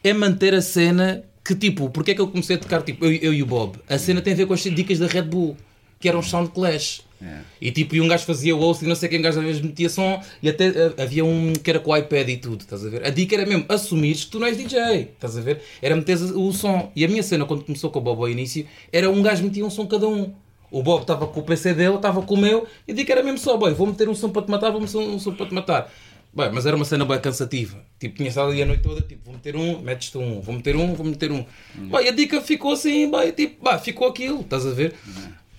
é 0.03 0.13
manter 0.13 0.53
a 0.55 0.61
cena 0.61 1.23
que 1.45 1.55
tipo, 1.55 1.89
porque 1.91 2.13
é 2.13 2.15
que 2.15 2.21
eu 2.21 2.29
comecei 2.29 2.57
a 2.57 2.59
tocar, 2.59 2.83
tipo, 2.83 3.05
eu, 3.05 3.13
eu 3.15 3.35
e 3.35 3.43
o 3.43 3.47
Bob, 3.47 3.77
a 3.89 3.99
cena 3.99 4.21
tem 4.21 4.33
a 4.33 4.37
ver 4.37 4.47
com 4.47 4.55
as 4.55 4.63
dicas 4.63 4.99
da 4.99 5.07
Red 5.07 5.23
Bull, 5.23 5.57
que 6.01 6.09
eram 6.09 6.23
Sound 6.23 6.51
Clash. 6.51 7.03
E 7.61 7.71
tipo, 7.71 7.95
e 7.95 8.01
um 8.01 8.09
gajo 8.09 8.25
fazia 8.25 8.55
o 8.55 8.59
host 8.59 8.85
e 8.85 8.89
não 8.89 8.97
sei 8.97 9.09
quem 9.09 9.23
gajo 9.23 9.39
às 9.39 9.45
vezes 9.45 9.63
metia 9.63 9.89
som 9.89 10.21
e 10.43 10.49
até 10.49 10.67
eh, 10.67 10.93
havia 10.99 11.25
um 11.25 11.53
que 11.53 11.71
era 11.71 11.79
com 11.79 11.93
o 11.93 11.97
iPad 11.97 12.29
e 12.29 12.37
tudo, 12.37 12.63
estás 12.63 12.85
a 12.85 12.89
ver? 12.89 13.05
A 13.05 13.11
dica 13.11 13.37
era 13.37 13.47
mesmo 13.47 13.65
assumires 13.69 14.25
que 14.25 14.31
tu 14.33 14.41
não 14.41 14.47
és 14.47 14.57
DJ, 14.57 15.11
estás 15.15 15.39
a 15.39 15.41
ver? 15.41 15.63
Era 15.81 15.95
meter 15.95 16.17
o 16.17 16.53
som. 16.53 16.91
E 16.97 17.05
a 17.05 17.09
minha 17.09 17.23
cena, 17.23 17.45
quando 17.45 17.65
começou 17.65 17.91
com 17.91 18.01
o 18.01 18.03
Bob 18.03 18.21
ao 18.21 18.29
início, 18.29 18.67
era 18.93 19.09
um 19.09 19.23
gajo 19.23 19.45
metia 19.45 19.65
um 19.65 19.71
som 19.71 19.87
cada 19.87 20.09
um. 20.09 20.33
O 20.71 20.83
Bob 20.83 21.03
estava 21.03 21.27
com 21.27 21.41
o 21.41 21.43
PC 21.43 21.75
dele, 21.75 21.97
estava 21.97 22.23
com 22.23 22.35
o 22.35 22.39
meu, 22.39 22.67
e 22.89 22.93
a 22.93 22.95
dica 22.95 23.13
era 23.13 23.23
mesmo 23.23 23.39
só, 23.39 23.59
boy, 23.59 23.75
vou 23.75 23.87
meter 23.87 24.09
um 24.09 24.15
som 24.15 24.31
para 24.31 24.43
te 24.43 24.51
matar, 24.51 24.71
vou 24.71 24.81
meter 24.81 24.97
um 24.97 25.19
som 25.19 25.35
para 25.35 25.47
te 25.47 25.55
matar. 25.55 25.93
Bem, 26.35 26.51
mas 26.51 26.65
era 26.65 26.75
uma 26.75 26.85
cena 26.87 27.05
bem 27.05 27.21
cansativa. 27.21 27.85
Tipo, 27.99 28.17
tinha 28.17 28.31
estado 28.31 28.51
ali 28.51 28.63
a 28.63 28.67
noite 28.67 28.83
toda, 28.83 29.03
tipo, 29.03 29.21
vou 29.23 29.35
meter 29.35 29.55
um, 29.55 29.83
metes-te 29.83 30.17
um, 30.17 30.41
vou 30.41 30.55
meter 30.55 30.75
um, 30.75 30.95
vou 30.95 31.05
meter 31.05 31.31
um. 31.31 31.45
Bem, 31.75 32.09
a 32.09 32.11
dica 32.11 32.41
ficou 32.41 32.73
assim, 32.73 33.11
bem, 33.11 33.33
tipo, 33.33 33.63
bah, 33.63 33.79
ficou 33.79 34.09
aquilo, 34.09 34.41
estás 34.41 34.67
a 34.67 34.71
ver? 34.71 34.95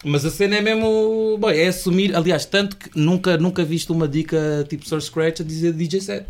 Mas 0.03 0.25
a 0.25 0.29
cena 0.29 0.57
é 0.57 0.61
mesmo, 0.61 1.37
bem, 1.37 1.59
é 1.59 1.67
assumir, 1.67 2.15
aliás, 2.15 2.45
tanto 2.45 2.75
que 2.75 2.89
nunca, 2.95 3.37
nunca 3.37 3.63
viste 3.63 3.91
uma 3.91 4.07
dica 4.07 4.65
tipo 4.67 4.87
Source 4.87 5.07
Scratch 5.07 5.41
a 5.41 5.43
dizer 5.43 5.71
DJ 5.73 6.01
set. 6.01 6.25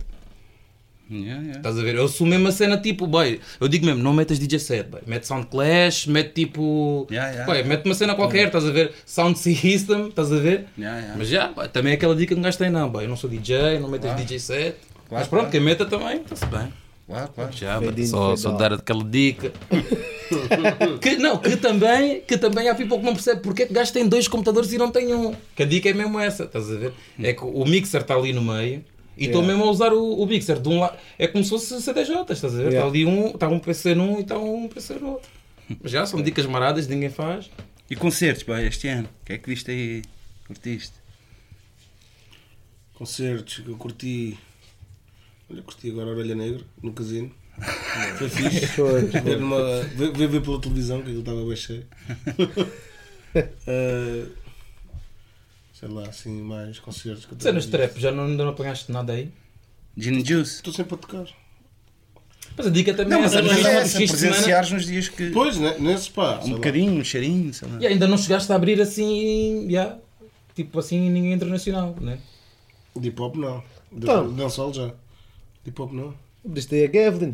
Yeah, 1.12 1.42
yeah. 1.42 1.58
Estás 1.58 1.78
a 1.78 1.82
ver? 1.82 1.96
Eu 1.96 2.06
assumo 2.06 2.30
mesmo 2.30 2.48
a 2.48 2.52
cena 2.52 2.78
tipo, 2.78 3.06
boy, 3.06 3.40
eu 3.60 3.68
digo 3.68 3.86
mesmo, 3.86 4.02
não 4.02 4.14
metas 4.14 4.40
DJ 4.40 4.60
set, 4.60 4.90
boy. 4.90 5.02
mete 5.06 5.28
Sound 5.28 5.48
Clash, 5.48 6.08
mete 6.08 6.34
tipo. 6.34 7.08
Yeah, 7.12 7.32
yeah. 7.32 7.46
boy, 7.46 7.64
mete 7.64 7.86
uma 7.86 7.96
cena 7.96 8.16
qualquer, 8.16 8.48
estás 8.48 8.66
a 8.66 8.72
ver? 8.72 8.94
Sound 9.06 9.38
System, 9.38 10.08
estás 10.08 10.32
a 10.32 10.38
ver? 10.38 10.66
Yeah, 10.78 11.00
yeah. 11.00 11.16
Mas 11.18 11.28
já, 11.28 11.48
boy, 11.50 11.68
também 11.68 11.92
é 11.92 11.96
aquela 11.96 12.16
dica 12.16 12.30
que 12.30 12.36
não 12.36 12.44
gastei, 12.44 12.70
não, 12.70 12.90
boy. 12.90 13.04
Eu 13.04 13.10
não 13.10 13.18
sou 13.18 13.30
DJ, 13.30 13.80
não 13.80 13.90
metas 13.90 14.16
DJ 14.16 14.40
set. 14.40 14.76
Mas 15.12 15.28
pronto, 15.28 15.42
claro. 15.42 15.52
quem 15.52 15.60
meta 15.60 15.86
também, 15.86 16.22
está-se 16.22 16.46
bem. 16.46 16.72
Claro, 17.06 17.32
claro. 17.34 17.52
Já, 17.52 17.80
só, 18.08 18.36
só 18.36 18.52
dar 18.54 18.74
aquela 18.74 19.04
dica. 19.04 19.52
que, 21.02 21.18
não, 21.18 21.38
que 21.38 21.58
também, 21.58 22.22
que 22.22 22.38
também 22.38 22.70
há 22.70 22.76
people 22.76 22.98
que 22.98 23.04
não 23.04 23.14
percebe 23.14 23.42
porque 23.42 23.64
é 23.64 23.66
que 23.66 23.74
gastem 23.74 24.08
dois 24.08 24.28
computadores 24.28 24.72
e 24.72 24.78
não 24.78 24.90
têm 24.90 25.14
um. 25.14 25.36
Que 25.56 25.64
a 25.64 25.66
dica 25.66 25.90
é 25.90 25.94
mesmo 25.94 26.18
essa, 26.20 26.46
estás 26.46 26.72
a 26.72 26.76
ver? 26.76 26.94
É 27.22 27.34
que 27.34 27.44
o 27.44 27.66
mixer 27.66 28.02
está 28.02 28.16
ali 28.16 28.32
no 28.32 28.42
meio 28.42 28.84
e 29.18 29.26
estou 29.26 29.44
mesmo 29.44 29.64
a 29.64 29.70
usar 29.70 29.94
o, 29.94 30.14
o 30.14 30.26
mixer 30.26 30.60
de 30.60 30.70
um 30.70 30.80
lado. 30.80 30.98
É 31.20 31.28
como 31.28 31.44
se 31.44 31.50
fosse 31.50 31.82
CDJ, 31.82 32.22
estás 32.32 32.46
a 32.46 32.48
ver? 32.58 32.68
Está 32.68 32.70
Yeah. 32.72 32.88
ali 32.90 33.06
um, 33.06 33.28
está 33.28 33.48
um 33.50 33.60
PC 33.60 33.94
num 33.96 34.18
e 34.18 34.22
está 34.22 34.38
um 34.40 34.68
PC 34.70 34.96
no 34.96 35.12
outro. 35.12 35.30
Mas 35.82 35.92
já 35.92 36.06
são 36.06 36.22
dicas 36.22 36.46
maradas, 36.46 36.88
ninguém 36.88 37.10
faz. 37.10 37.50
E 37.90 37.96
concertos, 37.96 38.44
pá, 38.44 38.62
este 38.62 38.88
ano? 38.88 39.10
O 39.22 39.26
que 39.26 39.34
é 39.34 39.38
que 39.38 39.50
viste 39.50 39.70
aí? 39.70 40.02
Curtiste? 40.48 40.94
Concertos 42.94 43.60
que 43.60 43.70
eu 43.70 43.76
curti. 43.78 44.38
Olha, 45.54 45.62
curti 45.62 45.90
agora 45.92 46.10
a 46.10 46.14
Orelha 46.14 46.36
Negra, 46.36 46.62
no 46.82 46.92
casino. 46.94 47.32
Foi 48.18 48.28
fixe. 48.28 48.66
Foi. 48.76 49.04
Ver, 49.06 49.40
numa, 49.40 49.82
ver, 49.96 50.12
ver, 50.12 50.28
ver 50.28 50.42
pela 50.42 50.60
televisão, 50.60 50.98
que 50.98 51.04
aquilo 51.04 51.20
estava 51.20 51.46
bem 51.46 51.56
cheio. 51.56 51.86
Eh, 53.36 54.26
sei 55.74 55.90
lá, 55.90 56.04
assim, 56.08 56.40
mais 56.44 56.78
concertos 56.78 57.26
que 57.26 57.34
eu 57.34 57.38
de 57.38 57.44
tenho 57.44 57.72
trap, 57.72 58.00
já 58.00 58.12
não, 58.12 58.26
ainda 58.26 58.44
não 58.44 58.52
apanhaste 58.52 58.92
nada 58.92 59.14
aí? 59.14 59.32
Gin 59.98 60.20
and 60.20 60.24
Juice? 60.26 60.58
Estou 60.58 60.72
sempre 60.72 60.94
a 60.94 60.98
tocar. 61.00 61.26
Mas 62.56 62.68
a 62.68 62.70
dica 62.70 62.94
também 62.94 63.10
Não, 63.14 63.18
é 63.18 63.22
mas 63.24 63.36
a 63.36 63.40
essa. 63.40 63.48
mas 63.56 63.66
é 63.66 63.78
essa, 63.80 63.98
presenciares 63.98 64.72
nos 64.72 64.86
dias 64.86 65.10
que... 65.10 65.32
Pois, 65.32 65.58
né? 65.58 65.76
nesse 65.80 66.12
pá. 66.12 66.40
sei 66.42 66.50
Um 66.50 66.52
lá. 66.52 66.56
bocadinho, 66.58 66.94
um 66.94 67.04
cheirinho, 67.04 67.52
sei 67.52 67.68
lá. 67.68 67.78
E 67.82 67.88
ainda 67.88 68.08
não 68.08 68.20
chegaste 68.20 68.52
a 68.52 68.56
abrir 68.56 68.80
assim, 68.80 69.68
já, 69.68 69.98
tipo 70.56 70.78
assim, 70.78 71.10
ninguém 71.10 71.34
internacional, 71.34 71.96
né? 72.00 72.20
De 72.96 73.08
hip 73.08 73.20
hop 73.20 73.36
não. 73.36 73.64
De, 73.92 74.04
Então. 74.04 74.30
de 74.30 74.36
dancehall 74.36 74.72
já. 74.72 74.94
Hip 75.66 75.82
hop 75.82 75.92
não. 75.94 76.14
Abriste 76.46 76.76
aí 76.76 76.84
a 76.84 76.88
Gavlin. 76.88 77.34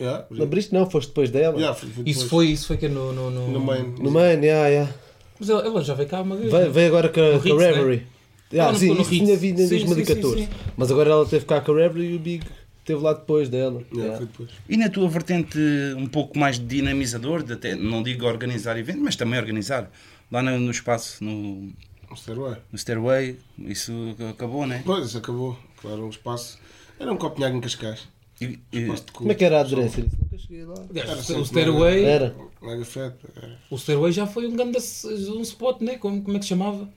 Yeah, 0.00 0.26
Não 0.30 0.44
abriste 0.44 0.72
não, 0.72 0.88
foste 0.88 1.08
depois 1.08 1.30
dela. 1.30 1.56
yeah, 1.58 1.74
foi, 1.74 1.88
foi 1.90 2.04
Isso 2.06 2.24
depois. 2.24 2.30
foi, 2.30 2.46
isso 2.48 2.66
foi 2.68 2.76
que 2.78 2.86
é 2.86 2.88
no, 2.88 3.12
no, 3.12 3.30
no... 3.30 3.48
No 3.48 3.60
main. 3.60 3.94
No 3.98 4.10
main, 4.10 4.40
yeah, 4.42 4.66
yeah. 4.68 4.94
Mas 5.38 5.48
ela, 5.50 5.62
ela 5.62 5.82
já 5.84 5.92
veio 5.94 6.08
cá 6.08 6.22
uma 6.22 6.36
vez. 6.36 6.50
Veio, 6.50 6.64
né? 6.64 6.70
veio 6.70 6.86
agora 6.88 7.08
com 7.10 7.20
a, 7.20 7.32
No 7.32 7.40
com 7.40 7.48
a 7.48 7.50
Hits, 7.50 7.58
né? 7.58 7.70
Reverie. 7.72 8.06
Yeah, 8.52 8.78
sim, 8.78 8.94
no 8.94 9.00
isso 9.02 9.10
tinha 9.10 9.36
vindo 9.36 9.60
em 9.60 9.66
Sim, 9.68 9.78
sim, 9.80 9.84
2014. 9.86 10.38
sim, 10.40 10.44
sim. 10.46 10.52
Mas 10.76 10.90
agora 10.90 11.10
ela 11.10 11.26
teve 11.26 11.44
cá 11.44 11.60
com 11.60 11.72
a 11.72 11.76
Reverie 11.76 12.12
e 12.12 12.16
o 12.16 12.18
Big 12.18 12.44
esteve 12.80 13.00
lá 13.02 13.12
depois 13.12 13.48
dela. 13.50 13.82
Yeah, 13.92 13.96
Yeah. 13.98 14.16
foi 14.16 14.26
depois. 14.26 14.50
E 14.68 14.76
na 14.78 14.88
tua 14.88 15.08
vertente 15.08 15.58
um 15.96 16.06
pouco 16.06 16.38
mais 16.38 16.58
de 16.58 16.64
dinamizador, 16.64 17.42
de 17.42 17.52
até, 17.52 17.74
não 17.76 18.02
digo 18.02 18.24
organizar 18.26 18.78
eventos, 18.78 19.02
mas 19.02 19.16
também 19.16 19.38
organizar. 19.38 19.90
Lá 20.32 20.42
no, 20.42 20.58
no 20.58 20.70
espaço, 20.70 21.22
no, 21.22 21.72
O 22.10 22.14
Stairway. 22.16 22.56
no 22.72 22.78
Stairway, 22.78 23.36
isso 23.58 23.92
acabou, 24.30 24.66
né? 24.66 24.82
Pois, 24.86 25.06
isso 25.08 25.18
acabou. 25.18 25.58
era 25.84 25.96
um 26.00 26.08
espaço. 26.08 26.58
Era 27.00 27.12
um 27.12 27.16
Copenhague 27.16 27.56
em 27.56 27.60
Cascais. 27.60 28.06
E- 28.40 28.58
e- 28.72 28.86
Como 29.12 29.32
é 29.32 29.34
que 29.34 29.44
era 29.44 29.58
a 29.58 29.60
aderência? 29.62 30.04
Nunca 30.04 30.38
cheguei 30.38 30.64
lá. 30.64 30.74
Aliás, 30.88 31.28
Era 31.30 31.40
o 31.40 31.44
Stairway, 31.44 32.04
Era. 32.04 32.36
Mega 32.62 32.84
Fat. 32.84 33.14
Era. 33.36 33.58
o 33.70 33.76
Stairway 33.76 34.12
já 34.12 34.26
foi 34.26 34.46
um 34.46 34.54
grande 34.54 34.78
um 34.78 35.40
spot, 35.42 35.80
né? 35.80 35.96
Como, 35.96 36.22
como 36.22 36.36
é 36.36 36.38
que 36.38 36.44
se 36.44 36.50
chamava? 36.50 36.88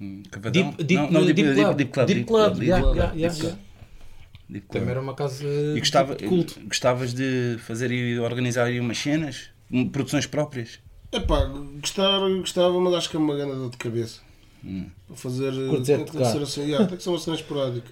Hum, 0.00 0.22
Cavadão? 0.30 0.70
Deep, 0.70 0.84
deep, 0.84 1.02
não, 1.12 1.20
não, 1.20 1.26
deep, 1.26 1.42
Club. 1.42 1.76
Deep 1.76 1.90
Club. 1.92 2.06
Deep 2.06 2.24
Club, 2.26 2.58
Deep 2.58 2.80
Club, 2.80 3.56
Deep. 4.48 4.66
Também 4.68 4.88
era 4.90 5.00
uma 5.00 5.14
casa 5.14 5.46
E 5.46 5.78
gostava, 5.78 6.16
de 6.16 6.26
culto. 6.26 6.58
gostavas 6.66 7.14
de 7.14 7.56
fazer 7.60 7.92
e 7.92 8.18
organizar 8.18 8.64
aí 8.64 8.80
umas 8.80 8.98
cenas? 8.98 9.50
Produções 9.92 10.26
próprias? 10.26 10.80
Epá, 11.12 11.44
gostar, 11.80 12.18
gostava, 12.38 12.80
mas 12.80 12.94
acho 12.94 13.10
que 13.10 13.16
é 13.16 13.18
uma 13.18 13.34
grande 13.34 13.52
dor 13.54 13.70
de 13.70 13.76
cabeça. 13.76 14.20
Hum. 14.64 14.86
Para 15.06 15.16
fazer. 15.16 15.52
É 15.52 15.80
tem, 15.82 16.04
que 16.04 16.24
ser 16.24 16.42
assim, 16.42 16.62
yeah, 16.62 16.86
tem 16.86 16.96
que 16.96 17.02
ser 17.02 17.10
uma 17.10 17.18
cena 17.18 17.36
esporádica. 17.36 17.90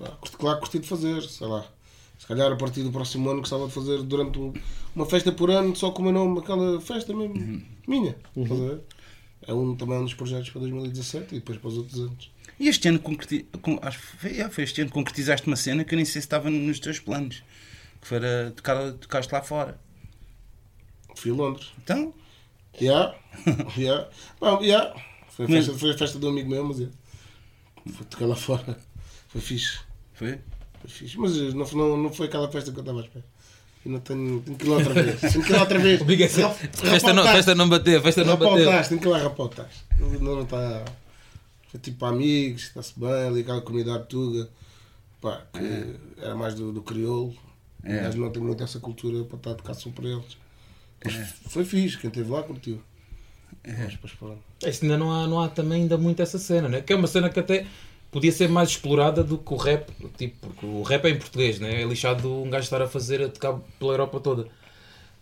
Pá, 0.00 0.16
claro 0.38 0.56
que 0.56 0.62
curti 0.62 0.78
de 0.80 0.88
fazer, 0.88 1.22
sei 1.22 1.46
lá. 1.46 1.64
Se 2.18 2.26
calhar 2.26 2.52
a 2.52 2.56
partir 2.56 2.82
do 2.82 2.90
próximo 2.90 3.30
ano 3.30 3.40
gostava 3.40 3.66
de 3.66 3.72
fazer 3.72 4.02
durante 4.02 4.38
um- 4.38 4.52
uma 4.94 5.06
festa 5.06 5.30
por 5.32 5.50
ano, 5.50 5.74
só 5.76 5.90
com 5.90 6.02
o 6.02 6.04
meu 6.06 6.12
nome, 6.12 6.38
aquela 6.40 6.80
festa 6.80 7.14
mesmo, 7.14 7.34
Uhum. 7.34 7.62
minha. 7.86 8.16
Ver? 8.36 8.80
É 9.46 9.54
um, 9.54 9.74
também 9.74 9.96
um 9.96 10.04
dos 10.04 10.12
projetos 10.14 10.50
para 10.50 10.60
2017 10.60 11.34
e 11.34 11.38
depois 11.38 11.58
para 11.58 11.68
os 11.68 11.78
outros 11.78 11.98
anos. 11.98 12.30
E 12.58 12.68
este 12.68 12.88
ano 12.88 12.98
concreti... 12.98 13.46
acho 13.80 13.98
que 13.98 14.06
foi, 14.18 14.30
yeah, 14.32 14.52
foi 14.52 14.64
este 14.64 14.82
ano 14.82 14.90
concretizaste 14.90 15.46
uma 15.46 15.56
cena 15.56 15.82
que 15.82 15.94
eu 15.94 15.96
nem 15.96 16.04
sei 16.04 16.14
se 16.20 16.26
estava 16.26 16.50
nos 16.50 16.78
teus 16.78 16.98
planos. 16.98 17.42
Que 18.02 18.06
foi 18.06 18.18
a 18.18 18.50
tocar, 18.50 18.92
tocaste 18.94 19.32
lá 19.32 19.40
fora. 19.42 19.80
Fui 21.14 21.30
a 21.30 21.34
Londres. 21.34 21.68
Então, 21.82 22.12
Yeah. 22.80 23.16
yeah. 23.76 24.08
Bom, 24.38 24.62
yeah. 24.62 24.94
Foi, 25.30 25.44
a 25.46 25.48
festa, 25.48 25.74
foi 25.74 25.90
a 25.90 25.98
festa 25.98 26.18
do 26.18 26.28
amigo 26.28 26.48
meu, 26.48 26.64
mas 26.64 26.80
é. 26.80 26.88
Foi 27.92 28.06
tocar 28.06 28.26
lá 28.26 28.36
fora. 28.36 28.78
Foi 29.28 29.40
fixe. 29.40 29.80
Foi? 30.20 30.38
Foi 30.80 30.90
fixe. 30.90 31.18
Mas 31.18 31.36
não, 31.54 31.66
não, 31.72 31.96
não 31.96 32.12
foi 32.12 32.26
aquela 32.26 32.50
festa 32.50 32.70
que 32.70 32.78
eu 32.78 32.82
estava 32.82 33.00
à 33.00 33.02
espera. 33.02 33.24
Ainda 33.84 33.98
tenho, 34.00 34.40
tenho 34.42 34.58
que 34.58 34.64
ir 34.66 34.68
lá 34.68 34.76
outra 34.76 34.92
vez. 35.02 35.20
Tenho 35.20 35.44
que 35.44 35.50
ir 35.50 35.54
lá 35.54 35.60
outra 35.62 35.78
vez. 35.78 36.00
Obriga 36.02 36.26
Rap- 36.26 36.54
festa, 36.74 37.12
não, 37.14 37.22
festa 37.24 37.54
não 37.54 37.68
bateu, 37.68 38.02
festa 38.02 38.24
não 38.24 38.36
bateu. 38.36 38.56
Rapautar, 38.58 38.88
tenho 38.88 39.00
que 39.00 39.06
ir 39.06 39.10
lá 39.10 39.18
rapautar. 39.18 39.70
Não, 39.98 40.36
não 40.36 40.42
está. 40.42 40.84
Foi 41.68 41.80
tipo 41.80 42.04
amigos, 42.04 42.62
está-se 42.64 42.92
bem, 42.98 43.10
ali 43.28 43.40
aquela 43.40 43.62
comunidade 43.62 44.06
tuga. 44.08 44.48
Pá, 45.20 45.42
que 45.52 45.96
era 46.22 46.34
mais 46.34 46.54
do, 46.54 46.72
do 46.72 46.82
crioulo. 46.82 47.34
É. 47.82 48.02
Mas 48.02 48.14
não 48.14 48.30
tem 48.30 48.42
muito 48.42 48.62
essa 48.62 48.78
cultura 48.78 49.24
para 49.24 49.36
estar 49.38 49.50
a 49.52 49.54
tocar 49.54 49.74
só 49.74 49.88
para 49.90 50.06
eles. 50.08 50.36
Mas 51.02 51.14
foi 51.48 51.64
fixe, 51.64 51.96
quem 51.96 52.08
esteve 52.08 52.30
lá 52.30 52.42
curtiu. 52.42 52.82
Mas 53.66 53.92
depois 53.92 54.12
pronto. 54.12 54.42
Isso 54.66 54.84
ainda 54.84 54.98
não 54.98 55.10
há, 55.10 55.26
não 55.26 55.40
há 55.40 55.48
também 55.48 55.82
ainda 55.82 55.96
muito 55.96 56.20
essa 56.20 56.38
cena, 56.38 56.68
né? 56.68 56.82
Que 56.82 56.92
é 56.92 56.96
uma 56.96 57.06
cena 57.06 57.30
que 57.30 57.40
até 57.40 57.66
podia 58.10 58.32
ser 58.32 58.48
mais 58.48 58.70
explorada 58.70 59.22
do 59.22 59.38
que 59.38 59.52
o 59.54 59.56
rap, 59.56 59.90
tipo, 60.16 60.48
porque 60.48 60.66
o 60.66 60.82
rap 60.82 61.04
é 61.04 61.10
em 61.10 61.18
português, 61.18 61.58
né? 61.58 61.82
É 61.82 61.84
lixado 61.84 62.42
um 62.42 62.50
gajo 62.50 62.64
estar 62.64 62.82
a 62.82 62.88
fazer, 62.88 63.22
a 63.22 63.28
tocar 63.28 63.58
pela 63.78 63.92
Europa 63.92 64.20
toda. 64.20 64.46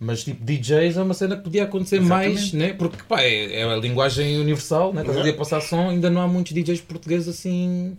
Mas 0.00 0.22
tipo, 0.22 0.44
DJs 0.44 0.96
é 0.96 1.02
uma 1.02 1.14
cena 1.14 1.36
que 1.36 1.42
podia 1.42 1.64
acontecer 1.64 2.00
mais, 2.00 2.52
né? 2.52 2.72
Porque 2.72 3.02
pá, 3.02 3.20
é, 3.20 3.60
é 3.60 3.64
a 3.64 3.76
linguagem 3.76 4.40
universal, 4.40 4.92
né? 4.92 5.02
Estás 5.02 5.26
a 5.26 5.32
passar 5.32 5.60
som, 5.60 5.90
ainda 5.90 6.08
não 6.08 6.20
há 6.20 6.28
muitos 6.28 6.52
DJs 6.52 6.80
portugueses 6.82 7.28
assim. 7.28 7.96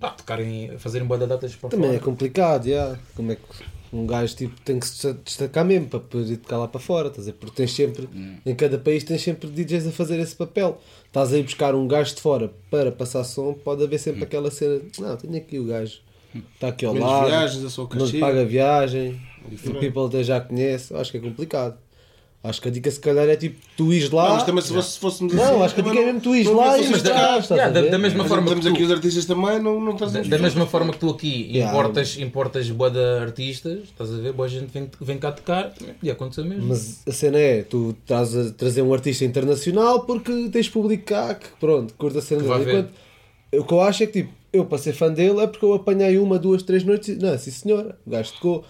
Pá, 0.00 0.10
tocarem, 0.10 0.70
a 0.70 0.78
fazerem 0.78 1.06
boa 1.06 1.26
datas 1.26 1.54
para 1.54 1.70
Também 1.70 1.90
é 1.90 1.92
fora. 1.94 2.04
complicado, 2.04 2.68
já. 2.68 2.98
Como 3.14 3.32
é 3.32 3.36
que 3.36 3.42
um 3.92 4.06
gajo 4.06 4.36
tipo, 4.36 4.60
tem 4.62 4.78
que 4.78 4.86
se 4.86 5.12
destacar 5.24 5.64
mesmo 5.64 5.88
para 5.88 6.00
poder 6.00 6.32
ir 6.32 6.36
tocar 6.36 6.58
lá 6.58 6.68
para 6.68 6.80
fora, 6.80 7.08
estás 7.08 7.26
a 7.26 7.32
ver? 7.32 7.38
Porque 7.38 7.56
tens 7.56 7.72
sempre, 7.72 8.08
em 8.44 8.54
cada 8.54 8.78
país 8.78 9.04
tens 9.04 9.22
sempre 9.22 9.48
DJs 9.48 9.88
a 9.88 9.92
fazer 9.92 10.18
esse 10.18 10.34
papel. 10.34 10.80
Estás 11.06 11.32
a 11.32 11.38
ir 11.38 11.42
buscar 11.42 11.74
um 11.74 11.88
gajo 11.88 12.14
de 12.14 12.20
fora 12.20 12.52
para 12.70 12.92
passar 12.92 13.24
som, 13.24 13.54
pode 13.54 13.82
haver 13.82 13.98
sempre 13.98 14.24
aquela 14.24 14.50
cena, 14.50 14.80
não, 14.98 15.16
tenho 15.16 15.36
aqui 15.36 15.58
o 15.58 15.64
gajo, 15.64 16.00
está 16.54 16.68
aqui 16.68 16.84
ao 16.84 16.92
Menos 16.92 17.08
lado, 17.08 17.26
viagens, 17.28 17.76
não 17.76 18.20
paga 18.20 18.44
viagem, 18.44 19.20
o 19.64 19.74
people 19.74 20.06
até 20.06 20.22
já 20.22 20.40
conhece, 20.40 20.94
acho 20.94 21.10
que 21.10 21.18
é 21.18 21.20
complicado. 21.20 21.78
Acho 22.40 22.62
que 22.62 22.68
a 22.68 22.70
dica 22.70 22.88
se 22.88 23.00
calhar 23.00 23.28
é 23.28 23.34
tipo, 23.34 23.60
tu 23.76 23.92
ires 23.92 24.10
lá. 24.10 24.28
Não, 24.28 24.34
mas 24.36 24.44
também 24.44 24.62
se, 24.62 24.72
fosse, 24.72 24.92
se 24.92 24.98
fôssemos 25.00 25.34
Não, 25.34 25.42
assim, 25.42 25.62
acho 25.64 25.74
que 25.74 25.80
a 25.80 25.84
dica 25.84 25.98
é 25.98 26.04
mesmo 26.04 26.20
tu 26.20 26.34
ires 26.36 26.46
não 26.46 26.56
lá 26.56 26.66
fosse 26.66 26.78
e 26.78 26.84
assim, 26.84 26.94
estás, 26.94 27.50
ah, 27.50 27.54
Yeah, 27.54 27.74
da, 27.74 27.80
ver? 27.80 27.90
da 27.90 27.98
mesma 27.98 28.18
Mas 28.18 28.28
forma 28.28 28.42
que 28.44 28.48
temos 28.50 28.64
tu, 28.64 28.72
aqui 28.72 28.82
os 28.84 28.90
artistas 28.92 29.24
também, 29.26 29.60
não, 29.60 29.80
não 29.80 29.92
estás 29.94 30.12
da, 30.12 30.20
da 30.22 30.38
mesma 30.38 30.66
forma 30.66 30.92
que 30.92 30.98
tu 31.00 31.10
aqui 31.10 31.48
Yeah. 31.50 31.76
importas, 31.76 32.16
importas 32.16 32.70
boa 32.70 32.90
de 32.92 33.00
artistas, 33.20 33.80
estás 33.84 34.14
a 34.14 34.18
ver? 34.18 34.32
Boa 34.32 34.46
gente 34.48 34.66
vem, 34.72 34.88
vem 35.00 35.18
cá 35.18 35.32
tocar, 35.32 35.72
podia 35.98 36.12
acontecer 36.12 36.44
mesmo. 36.44 36.66
Mas 36.68 37.02
a 37.08 37.10
cena 37.10 37.38
é, 37.38 37.62
tu 37.64 37.96
estás 38.02 38.36
a 38.36 38.52
trazer 38.52 38.82
um 38.82 38.94
artista 38.94 39.24
internacional 39.24 40.02
porque 40.04 40.48
tens 40.52 40.68
público 40.68 41.06
cá 41.06 41.34
que 41.34 41.48
pronto, 41.58 41.92
curta 41.94 42.20
a 42.20 42.22
cena 42.22 42.42
dele. 42.42 42.70
Enquanto, 42.70 42.90
o 43.52 43.64
que 43.64 43.74
eu 43.74 43.80
acho 43.80 44.04
é 44.04 44.06
que 44.06 44.12
tipo, 44.22 44.32
eu 44.52 44.64
para 44.64 44.78
ser 44.78 44.92
fã 44.92 45.12
dele 45.12 45.40
é 45.40 45.46
porque 45.48 45.64
eu 45.64 45.74
apanhei 45.74 46.16
uma, 46.18 46.38
duas, 46.38 46.62
três 46.62 46.84
noites 46.84 47.08
e 47.08 47.16
não, 47.16 47.36
sim 47.36 47.50
senhora, 47.50 47.98
o 48.06 48.10
gajo 48.10 48.32
tocou. 48.34 48.64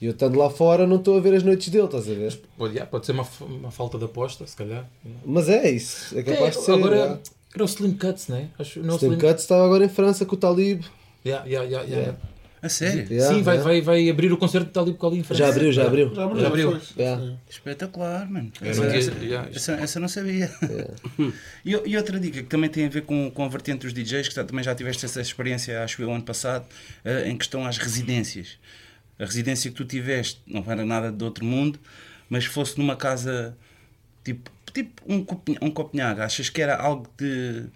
E 0.00 0.06
eu 0.06 0.12
estando 0.12 0.38
lá 0.38 0.48
fora 0.48 0.86
não 0.86 0.96
estou 0.96 1.18
a 1.18 1.20
ver 1.20 1.34
as 1.34 1.42
noites 1.42 1.68
dele, 1.68 1.84
estás 1.84 2.08
a 2.08 2.14
ver? 2.14 2.40
Pode, 2.56 2.72
yeah, 2.72 2.90
pode 2.90 3.04
ser 3.04 3.12
uma, 3.12 3.26
uma 3.40 3.70
falta 3.70 3.98
de 3.98 4.04
aposta, 4.06 4.46
se 4.46 4.56
calhar. 4.56 4.88
Mas 5.24 5.48
é 5.48 5.70
isso, 5.70 6.18
é 6.18 6.22
capaz 6.22 6.56
de 6.56 6.62
ser. 6.62 6.72
agora 6.72 6.96
yeah. 6.96 7.20
era 7.54 7.62
o 7.62 7.66
Slim 7.66 7.92
Cuts, 7.92 8.28
né? 8.28 8.48
Acho, 8.58 8.80
não, 8.80 8.96
Slim 8.96 9.18
Cuts 9.18 9.42
estava 9.42 9.64
agora 9.64 9.84
em 9.84 9.90
França 9.90 10.24
com 10.24 10.34
o 10.34 10.38
Talib. 10.38 10.82
Yeah, 11.24 11.44
yeah, 11.46 11.68
yeah, 11.68 11.86
yeah. 11.86 11.96
Yeah. 11.96 12.18
A 12.62 12.68
sério? 12.68 13.06
Yeah, 13.10 13.34
Sim, 13.34 13.42
vai, 13.42 13.56
yeah. 13.56 13.62
vai, 13.62 13.80
vai 13.80 14.10
abrir 14.10 14.30
o 14.32 14.36
concerto 14.36 14.66
de 14.66 14.72
Talib 14.72 14.96
Kweli 14.96 15.18
em 15.18 15.22
França. 15.22 15.42
Já 15.42 15.48
abriu, 15.48 15.72
já 15.72 15.86
abriu. 15.86 16.14
Já 16.14 16.24
abriu. 16.24 16.40
Já 16.40 16.46
abriu. 16.46 16.70
foi. 16.72 17.02
Yeah. 17.02 17.36
Espetacular, 17.48 18.30
mano. 18.30 18.52
Essa, 18.60 18.84
essa, 18.84 19.12
yeah. 19.22 19.48
essa, 19.54 19.72
essa 19.72 19.98
eu 19.98 20.00
não 20.00 20.08
sabia. 20.08 20.50
E, 21.64 21.72
e 21.72 21.96
outra 21.96 22.18
dica 22.18 22.42
que 22.42 22.48
também 22.48 22.70
tem 22.70 22.86
a 22.86 22.88
ver 22.88 23.02
com, 23.02 23.30
com 23.30 23.44
a 23.44 23.48
vertente 23.48 23.80
dos 23.80 23.92
DJs, 23.92 24.28
que 24.28 24.34
já- 24.34 24.44
também 24.44 24.64
já 24.64 24.74
tiveste 24.74 25.04
essa 25.04 25.20
experiência, 25.20 25.82
acho 25.82 26.00
eu, 26.00 26.10
ano 26.10 26.22
passado, 26.22 26.64
eh, 27.04 27.28
em 27.28 27.36
questão 27.36 27.66
às 27.66 27.76
residências. 27.76 28.58
A 29.20 29.24
residência 29.24 29.70
que 29.70 29.76
tu 29.76 29.84
tiveste 29.84 30.40
não 30.46 30.64
era 30.66 30.84
nada 30.84 31.12
de 31.12 31.22
outro 31.22 31.44
mundo, 31.44 31.78
mas 32.28 32.46
fosse 32.46 32.78
numa 32.78 32.96
casa 32.96 33.54
tipo, 34.24 34.50
tipo 34.72 35.02
um, 35.06 35.26
um 35.60 35.70
Copenhague. 35.70 36.22
Achas 36.22 36.48
que 36.48 36.62
era 36.62 36.80
algo 36.80 37.06
que 37.18 37.66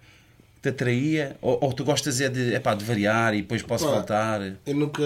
te, 0.59 0.69
atraía? 0.69 1.37
Ou, 1.41 1.59
ou 1.61 1.71
tu 1.73 1.83
gostas 1.83 2.19
é 2.19 2.29
de, 2.29 2.55
epá, 2.55 2.73
de 2.73 2.83
variar 2.83 3.35
e 3.35 3.43
depois 3.43 3.61
posso 3.61 3.85
Pá, 3.85 3.91
voltar? 3.91 4.41
Eu 4.65 4.75
nunca. 4.75 5.03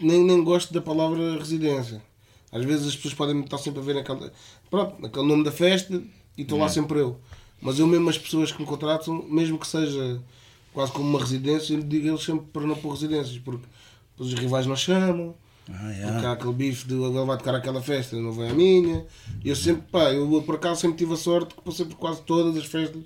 Nem, 0.00 0.24
nem 0.24 0.42
gosto 0.42 0.74
da 0.74 0.80
palavra 0.80 1.38
residência. 1.38 2.02
Às 2.50 2.64
vezes 2.64 2.88
as 2.88 2.96
pessoas 2.96 3.14
podem 3.14 3.40
estar 3.42 3.58
sempre 3.58 3.80
a 3.80 3.84
ver 3.84 3.94
naquele, 3.94 4.32
pronto, 4.68 5.00
naquele 5.00 5.26
nome 5.26 5.44
da 5.44 5.52
festa 5.52 6.02
e 6.36 6.42
estou 6.42 6.58
lá 6.58 6.68
sempre 6.68 6.98
eu. 6.98 7.20
Mas 7.62 7.78
eu 7.78 7.86
mesmo 7.86 8.10
as 8.10 8.18
pessoas 8.18 8.50
que 8.50 8.60
me 8.60 8.66
contratam, 8.66 9.22
mesmo 9.28 9.56
que 9.56 9.66
seja 9.68 10.20
quase 10.72 10.90
como 10.90 11.08
uma 11.08 11.20
residência, 11.20 11.74
eu 11.74 11.82
digo 11.82 12.08
eles 12.08 12.22
sempre 12.22 12.46
para 12.52 12.62
não 12.62 12.74
pôr 12.74 12.90
residências, 12.90 13.38
porque 13.38 13.64
depois 14.20 14.32
os 14.32 14.38
rivais 14.38 14.66
não 14.66 14.76
chamam, 14.76 15.34
Ah, 15.68 15.72
porque 15.72 16.00
yeah. 16.00 16.28
há 16.28 16.32
aquele 16.32 16.52
bife 16.52 16.86
de 16.86 16.94
ele 16.94 17.24
vai 17.24 17.38
tocar 17.38 17.54
aquela 17.54 17.80
festa, 17.82 18.16
não 18.16 18.32
vem 18.32 18.50
à 18.50 18.54
minha. 18.54 19.06
E 19.44 19.48
eu 19.48 19.56
sempre, 19.56 19.82
pá, 19.90 20.12
eu 20.12 20.42
por 20.42 20.56
acaso 20.56 20.80
sempre 20.82 20.98
tive 20.98 21.14
a 21.14 21.16
sorte 21.16 21.54
que 21.54 21.62
passei 21.62 21.86
por 21.86 21.96
quase 21.96 22.20
todas 22.22 22.56
as 22.56 22.66
festas 22.66 23.02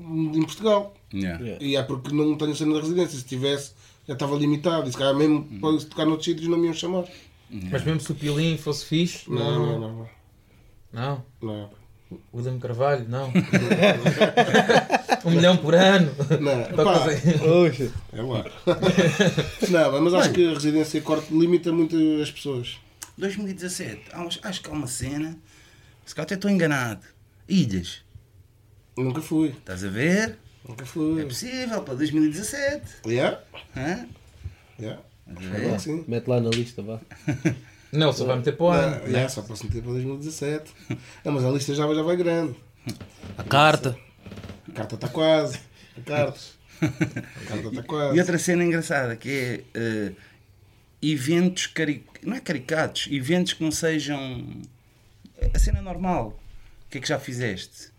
em 0.00 0.42
Portugal. 0.42 0.94
Yeah. 1.12 1.42
Yeah. 1.42 1.64
E 1.64 1.76
é 1.76 1.82
porque 1.82 2.14
não 2.14 2.36
tenho 2.36 2.54
cena 2.54 2.74
de 2.74 2.80
residência. 2.80 3.18
Se 3.18 3.24
tivesse, 3.24 3.72
já 4.06 4.14
estava 4.14 4.36
limitado. 4.36 4.88
E 4.88 4.92
se 4.92 4.98
calhar 4.98 5.14
mesmo 5.14 5.44
para 5.60 5.78
tocar 5.84 6.04
noutros 6.06 6.24
sítios 6.26 6.48
não 6.48 6.58
me 6.58 6.66
iam 6.66 6.74
chamar. 6.74 7.04
Mas 7.50 7.84
mesmo 7.84 8.00
se 8.00 8.12
o 8.12 8.14
Pilim 8.14 8.56
fosse 8.58 8.84
fixe, 8.84 9.30
Não, 9.30 9.36
não, 9.38 9.66
não. 9.66 9.80
não. 9.80 10.08
não, 10.92 11.24
Não. 11.40 11.60
não. 11.60 11.70
William 12.32 12.58
Carvalho, 12.58 13.04
não. 13.08 13.32
um 15.24 15.30
milhão 15.30 15.56
por 15.56 15.74
ano. 15.74 16.10
Não, 16.40 16.64
Para 16.74 16.84
pá, 16.84 16.98
fazer- 17.00 17.40
é 18.12 18.22
lá. 18.22 18.44
não, 19.70 20.02
mas 20.02 20.14
acho 20.14 20.32
que 20.32 20.46
a 20.48 20.54
residência 20.54 21.00
corte 21.00 21.32
limita 21.32 21.72
muito 21.72 21.96
as 22.22 22.30
pessoas. 22.30 22.78
2017, 23.18 24.02
há 24.12 24.22
uns- 24.22 24.40
acho 24.42 24.60
que 24.62 24.68
há 24.70 24.72
uma 24.72 24.86
cena, 24.86 25.36
se 26.04 26.14
calhar 26.14 26.26
até 26.26 26.34
estou 26.34 26.50
enganado. 26.50 27.00
Ilhas, 27.48 28.02
Nunca 28.96 29.20
fui. 29.20 29.48
estás 29.50 29.84
a 29.84 29.88
ver? 29.88 30.36
Nunca 30.68 30.82
É 30.84 30.86
fui. 30.86 31.24
possível, 31.24 31.82
para 31.82 31.94
2017. 31.94 32.82
Yeah? 33.06 33.40
Hã? 33.76 34.06
Yeah. 34.80 35.02
É 35.54 35.66
lá, 35.70 35.78
sim. 35.78 36.04
Mete 36.06 36.28
lá 36.28 36.40
na 36.40 36.50
lista, 36.50 36.82
vá. 36.82 37.00
Nelson 37.92 38.26
vai 38.26 38.36
meter 38.36 38.56
para 38.56 38.64
o 38.66 38.68
ano. 38.70 38.96
Não, 39.02 39.06
yeah, 39.06 39.28
só 39.28 39.42
posso 39.42 39.64
meter 39.64 39.80
para 39.82 39.92
2017. 39.92 40.70
Não, 41.24 41.32
mas 41.32 41.44
a 41.44 41.50
lista 41.50 41.74
já, 41.74 41.86
vai- 41.86 41.94
já 41.96 42.02
vai 42.02 42.16
grande. 42.16 42.54
A 43.38 43.42
carta. 43.44 43.96
A 44.76 44.78
carta 44.78 44.94
está 44.94 45.08
quase. 45.08 45.58
A 45.96 46.00
carta. 46.02 46.40
A 46.82 47.48
carta 47.48 47.68
está 47.68 47.82
quase. 47.82 48.16
E 48.16 48.20
outra 48.20 48.38
cena 48.38 48.62
engraçada 48.62 49.16
que 49.16 49.30
é 49.30 49.60
eh, 49.74 50.12
eventos 51.00 51.66
cari... 51.66 52.04
não 52.22 52.36
é 52.36 52.40
caricatos, 52.40 53.08
eventos 53.10 53.54
que 53.54 53.64
não 53.64 53.70
sejam 53.70 54.44
a 55.54 55.58
cena 55.58 55.80
normal. 55.80 56.38
O 56.86 56.90
que 56.90 56.98
é 56.98 57.00
que 57.00 57.08
já 57.08 57.18
fizeste? 57.18 57.90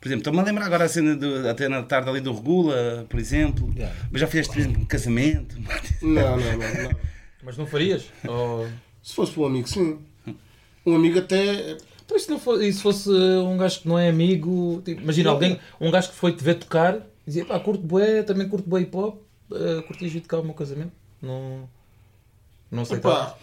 Por 0.00 0.08
exemplo, 0.08 0.20
estou-me 0.20 0.40
a 0.40 0.42
lembrar 0.42 0.66
agora 0.66 0.84
a 0.84 0.88
cena 0.88 1.14
do, 1.14 1.48
até 1.48 1.68
na 1.68 1.82
tarde 1.82 2.10
ali 2.10 2.20
do 2.20 2.32
Regula, 2.32 3.06
por 3.08 3.20
exemplo. 3.20 3.72
Yeah. 3.76 3.94
Mas 4.10 4.20
já 4.20 4.26
fizeste, 4.26 4.52
por 4.52 4.60
exemplo, 4.60 4.82
um 4.82 4.86
casamento. 4.86 5.56
Não, 6.02 6.36
não, 6.36 6.52
não, 6.52 6.58
não. 6.58 7.00
Mas 7.42 7.56
não 7.56 7.66
farias? 7.66 8.06
Ou... 8.26 8.68
Se 9.02 9.14
fosse 9.14 9.32
para 9.32 9.42
um 9.42 9.46
amigo, 9.46 9.68
sim. 9.68 9.98
Um 10.84 10.96
amigo 10.96 11.18
até. 11.18 11.76
Então, 12.12 12.16
e 12.16 12.20
se, 12.20 12.30
não 12.30 12.38
for, 12.38 12.62
e 12.62 12.72
se 12.72 12.82
fosse 12.82 13.10
um 13.10 13.56
gajo 13.56 13.80
que 13.80 13.88
não 13.88 13.98
é 13.98 14.08
amigo, 14.08 14.82
tipo, 14.84 15.00
imagina 15.00 15.28
Não. 15.28 15.34
alguém, 15.34 15.58
um 15.80 15.90
gajo 15.90 16.10
que 16.10 16.14
foi 16.14 16.32
te 16.32 16.44
ver 16.44 16.54
tocar 16.56 17.06
Dizia, 17.26 17.44
pá, 17.44 17.58
curto 17.60 17.82
bué, 17.86 18.22
também 18.22 18.48
curto 18.48 18.68
bué 18.68 18.80
hip 18.80 18.96
hop, 18.96 19.22
uh, 19.50 19.82
curti 19.86 20.08
de 20.10 20.20
cá 20.22 20.40
o 20.40 20.44
meu 20.44 20.54
casamento. 20.54 20.92
Não. 21.20 21.68
Não 22.70 22.84
sei 22.86 22.96
Epá, 22.96 23.36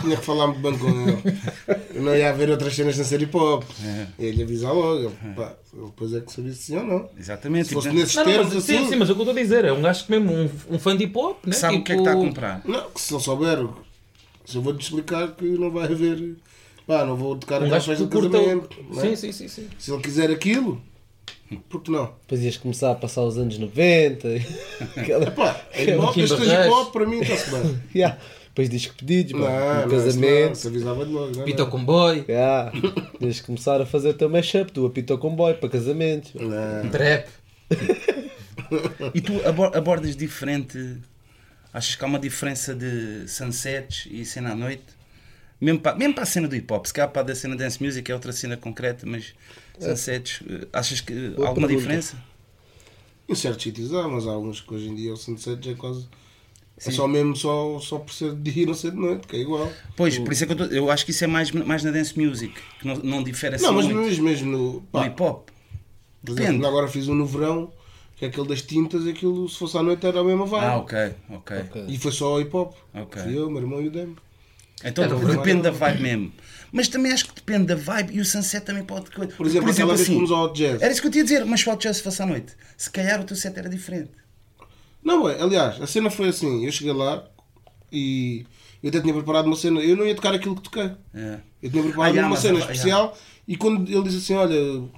tinha 0.00 0.16
que 0.16 0.24
falar 0.24 0.46
muito 0.46 0.60
bem 0.60 0.78
com 0.78 0.86
ele. 0.88 1.22
Não 2.00 2.14
ia 2.14 2.30
haver 2.30 2.48
outras 2.50 2.72
cenas 2.74 2.94
sem 2.94 3.04
ser 3.04 3.20
hip 3.20 3.36
hop. 3.36 3.64
É. 3.84 4.06
Ele 4.16 4.44
avisar 4.44 4.72
logo. 4.72 5.12
Pá, 5.34 5.54
depois 5.72 6.14
é 6.14 6.20
que 6.20 6.32
sabia 6.32 6.52
se 6.52 6.62
sim 6.62 6.76
ou 6.76 6.84
não. 6.84 7.10
Exatamente. 7.18 7.68
Se 7.68 7.74
fosse 7.74 7.88
Tipo, 7.88 8.00
nesses 8.00 8.14
Não, 8.14 8.24
não, 8.24 8.32
termos 8.32 8.54
mas, 8.54 8.64
sim, 8.64 8.76
assim. 8.76 8.88
sim, 8.90 8.96
mas 8.96 9.08
é 9.08 9.12
o 9.12 9.14
que 9.16 9.20
eu 9.22 9.24
estou 9.24 9.36
a 9.38 9.42
dizer. 9.42 9.64
É 9.64 9.72
um 9.72 9.82
gajo 9.82 10.04
que 10.04 10.10
mesmo, 10.12 10.32
um, 10.32 10.50
um 10.70 10.78
fã 10.78 10.96
de 10.96 11.04
hip 11.04 11.18
hop, 11.18 11.44
né? 11.46 11.52
sabe 11.52 11.78
o 11.78 11.82
que 11.84 11.92
é 11.92 11.94
que 11.96 12.00
está 12.00 12.12
a 12.12 12.16
comprar. 12.16 12.62
Não, 12.64 12.90
que 12.90 13.00
se 13.00 13.12
ele 13.12 13.22
souber, 13.22 13.66
se 14.44 14.56
eu 14.56 14.62
vou-te 14.62 14.82
explicar 14.84 15.32
que 15.32 15.44
não 15.44 15.70
vai 15.70 15.86
haver. 15.86 16.36
Pá, 16.86 17.04
não 17.04 17.16
vou 17.16 17.36
tocar 17.36 17.56
Um 17.62 17.64
aquela 17.66 17.78
gajo 17.78 17.90
que 17.96 18.04
de 18.04 18.08
curta. 18.10 18.38
casamento. 18.38 18.76
o- 18.90 18.98
é? 19.00 19.02
Sim, 19.02 19.16
sim, 19.16 19.32
sim, 19.32 19.48
sim. 19.48 19.68
Se 19.78 19.92
ele 19.92 20.02
quiser 20.02 20.30
aquilo, 20.30 20.80
por 21.68 21.82
que 21.82 21.90
não? 21.90 22.12
Depois 22.22 22.42
ias 22.42 22.56
começar 22.56 22.92
a 22.92 22.94
passar 22.94 23.22
os 23.22 23.36
anos 23.38 23.58
90. 23.58 24.28
Aquela... 24.96 25.30
Pá, 25.32 25.60
é 25.72 25.82
hip 25.82 25.92
hop, 25.96 26.14
Kim 26.14 26.20
este 26.22 26.34
hip 26.42 26.68
hop 26.68 26.92
para 26.92 27.06
mim 27.06 27.20
está-se 27.20 27.50
bem. 27.50 27.80
Yeah. 27.94 28.18
Depois 28.48 28.70
diz 28.70 28.86
que 28.86 28.94
pedidos, 28.94 29.32
Não, 29.32 29.40
mano, 29.40 29.54
não, 29.56 29.74
no 29.74 29.80
isso 29.82 29.90
não, 29.90 30.04
casamento. 30.04 30.54
se 30.54 30.66
avisava 30.68 31.04
de 31.04 31.12
logo. 31.12 31.36
não, 31.36 31.44
Pita 31.44 31.64
não. 31.64 31.70
Comboy, 31.70 32.24
Yeah. 32.26 32.72
Tens 33.18 33.34
de 33.36 33.42
começar 33.42 33.80
a 33.82 33.84
fazer 33.86 34.08
o 34.10 34.14
teu 34.14 34.30
mashup, 34.30 34.72
tu 34.72 34.86
apita 34.86 35.12
o 35.14 35.18
comboio 35.18 35.56
para 35.58 35.68
casamentos. 35.68 36.32
Não. 36.34 36.88
trap. 36.90 37.26
E 39.14 39.20
tu 39.20 39.34
abor- 39.46 39.76
abordas 39.76 40.16
diferente. 40.16 40.96
Achas 41.72 41.94
que 41.94 42.04
há 42.04 42.08
uma 42.08 42.18
diferença 42.18 42.74
de 42.74 43.28
sunsets 43.28 44.08
e 44.10 44.24
cena 44.24 44.52
à 44.52 44.54
noite? 44.56 44.82
Mesmo 45.60 45.80
para, 45.80 45.96
mesmo 45.96 46.14
para 46.14 46.22
a 46.24 46.26
cena 46.26 46.46
do 46.48 46.54
hip 46.54 46.70
hop, 46.72 46.84
se 46.86 46.92
calhar 46.92 47.10
para 47.10 47.22
a 47.22 47.24
da 47.24 47.34
cena 47.34 47.56
dance 47.56 47.82
music 47.82 48.10
é 48.10 48.14
outra 48.14 48.32
cena 48.32 48.56
concreta, 48.56 49.06
mas 49.06 49.34
sunsets, 49.78 50.42
eh, 50.48 50.66
achas 50.72 51.00
que 51.00 51.12
há 51.12 51.30
Boa 51.36 51.48
alguma 51.48 51.66
pergunta. 51.66 51.88
diferença? 51.88 52.22
Em 53.28 53.34
certos 53.34 53.62
sítios 53.64 53.92
há, 53.92 54.06
mas 54.06 54.26
há 54.26 54.32
alguns 54.32 54.60
que 54.60 54.72
hoje 54.72 54.88
em 54.88 54.94
dia 54.94 55.12
o 55.12 55.16
sunset 55.16 55.68
é 55.70 55.74
quase. 55.74 56.06
Sim. 56.78 56.90
É 56.90 56.92
só 56.92 57.08
mesmo 57.08 57.34
só, 57.34 57.78
só 57.80 57.98
por 57.98 58.12
ser 58.12 58.34
de 58.34 58.52
dia 58.52 58.62
e 58.64 58.66
não 58.66 58.74
ser 58.74 58.90
de 58.90 58.98
noite, 58.98 59.26
que 59.26 59.36
é 59.36 59.38
igual. 59.40 59.72
Pois, 59.96 60.18
por 60.18 60.30
isso 60.32 60.44
é 60.44 60.46
que 60.46 60.52
eu, 60.52 60.56
tô- 60.56 60.64
eu 60.66 60.90
acho 60.90 61.04
que 61.06 61.10
isso 61.10 61.24
é 61.24 61.26
mais, 61.26 61.50
mais 61.50 61.82
na 61.82 61.90
dance 61.90 62.18
music, 62.20 62.52
que 62.78 62.86
não, 62.86 62.96
não 62.96 63.22
difere 63.22 63.56
assim 63.56 63.64
não, 63.64 63.72
mas 63.72 63.86
muito 63.86 63.98
mesmo, 64.00 64.24
mesmo 64.24 64.50
no. 64.52 64.82
no 64.92 65.06
hip 65.06 65.22
hop. 65.22 65.48
depende. 66.22 66.42
exemplo, 66.48 66.66
agora 66.66 66.86
fiz 66.86 67.08
um 67.08 67.14
no 67.14 67.24
verão, 67.24 67.72
que 68.16 68.26
é 68.26 68.28
aquele 68.28 68.46
das 68.46 68.60
tintas, 68.60 69.06
aquilo 69.06 69.48
se 69.48 69.58
fosse 69.58 69.76
à 69.78 69.82
noite 69.82 70.06
era 70.06 70.20
a 70.20 70.24
mesma 70.24 70.44
vibe. 70.44 70.64
Ah, 70.66 70.76
ok, 70.76 71.14
ok. 71.30 71.84
E 71.88 71.98
foi 71.98 72.12
só 72.12 72.38
hip 72.40 72.54
hop. 72.54 72.74
Ok. 72.94 73.22
Fui 73.22 73.38
eu, 73.38 73.48
meu 73.50 73.62
irmão 73.62 73.80
e 73.82 73.88
o 73.88 73.90
Demo. 73.90 74.16
Então 74.84 75.04
Era 75.04 75.14
depende 75.16 75.62
da 75.62 75.70
vibe 75.70 76.02
mesmo. 76.02 76.32
Mas 76.72 76.88
também 76.88 77.12
acho 77.12 77.28
que 77.28 77.34
depende 77.34 77.66
da 77.66 77.74
vibe 77.76 78.14
e 78.16 78.20
o 78.20 78.24
sunset 78.24 78.64
também 78.64 78.84
pode. 78.84 79.10
Por 79.10 79.26
Por 79.26 79.46
exemplo, 79.46 79.70
aquela 79.70 79.94
vez 79.94 80.06
que 80.08 80.14
fomos 80.14 80.30
ao 80.30 80.52
jazz. 80.52 80.82
Era 80.82 80.92
isso 80.92 81.00
que 81.00 81.06
eu 81.06 81.10
te 81.12 81.18
ia 81.18 81.24
dizer, 81.24 81.44
mas 81.44 81.60
se 81.60 81.70
o 81.70 81.76
jazz 81.76 82.00
fosse 82.00 82.20
à 82.22 82.26
noite, 82.26 82.52
se 82.76 82.90
calhar 82.90 83.20
o 83.20 83.24
teu 83.24 83.36
set 83.36 83.56
era 83.56 83.68
diferente. 83.68 84.10
Não, 85.02 85.28
é, 85.28 85.40
aliás, 85.40 85.80
a 85.80 85.86
cena 85.86 86.10
foi 86.10 86.28
assim, 86.28 86.66
eu 86.66 86.72
cheguei 86.72 86.92
lá 86.92 87.24
e 87.92 88.44
eu 88.82 88.88
até 88.88 89.00
tinha 89.00 89.14
preparado 89.14 89.46
uma 89.46 89.56
cena, 89.56 89.80
eu 89.80 89.96
não 89.96 90.04
ia 90.06 90.14
tocar 90.14 90.34
aquilo 90.34 90.56
que 90.56 90.62
toquei. 90.62 90.90
É. 91.14 91.38
Eu 91.62 91.70
tinha 91.70 91.82
preparado 91.82 92.12
Ah, 92.12 92.20
já, 92.20 92.26
uma 92.26 92.36
cena 92.36 92.58
a- 92.58 92.60
especial 92.60 93.16
e 93.46 93.56
quando 93.56 93.88
ele 93.90 94.02
disse 94.02 94.16
assim, 94.18 94.34
olha, 94.34 94.56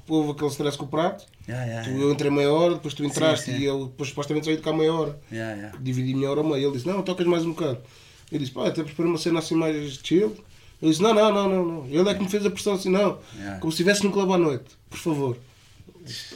houve 0.08 0.30
aquele 0.32 0.50
stress 0.50 0.76
com 0.76 0.84
o 0.86 0.88
prato, 0.88 1.24
Yeah, 1.46 1.64
yeah, 1.66 1.82
tu, 1.84 1.90
yeah. 1.90 2.04
eu 2.06 2.12
entrei 2.12 2.30
meia 2.30 2.52
hora, 2.52 2.74
depois 2.74 2.92
tu 2.92 3.02
entraste 3.04 3.46
sim. 3.46 3.56
e 3.58 3.64
eu 3.64 3.86
depois 3.86 4.10
supostamente 4.10 4.44
saí 4.44 4.56
de 4.56 4.62
cá 4.62 4.70
meia 4.70 4.92
hora. 4.92 5.18
Yeah, 5.32 5.54
yeah. 5.56 5.78
Dividi 5.80 6.14
meia 6.14 6.30
hora 6.30 6.40
ao 6.40 6.46
meio. 6.46 6.66
Ele 6.66 6.72
disse, 6.72 6.86
não, 6.86 7.00
tocas 7.02 7.26
mais 7.26 7.42
um 7.42 7.52
bocado. 7.52 7.78
Eu 8.30 8.38
disse, 8.38 8.52
pá, 8.52 8.66
até 8.68 8.82
preparei 8.82 9.10
uma 9.10 9.18
cena 9.18 9.38
assim 9.38 9.54
mais 9.54 10.00
chill. 10.02 10.36
Ele 10.80 10.90
disse, 10.90 11.02
não, 11.02 11.12
não, 11.14 11.32
não, 11.32 11.48
não, 11.48 11.64
não. 11.66 11.86
Ele 11.86 12.08
é 12.08 12.14
que 12.14 12.22
me 12.22 12.28
fez 12.28 12.44
a 12.46 12.50
pressão 12.50 12.74
assim, 12.74 12.90
não. 12.90 13.18
Yeah. 13.36 13.58
Como 13.58 13.72
se 13.72 13.82
estivesse 13.82 14.04
num 14.04 14.10
clube 14.12 14.32
à 14.32 14.38
noite, 14.38 14.64
por 14.88 14.98
favor. 14.98 15.36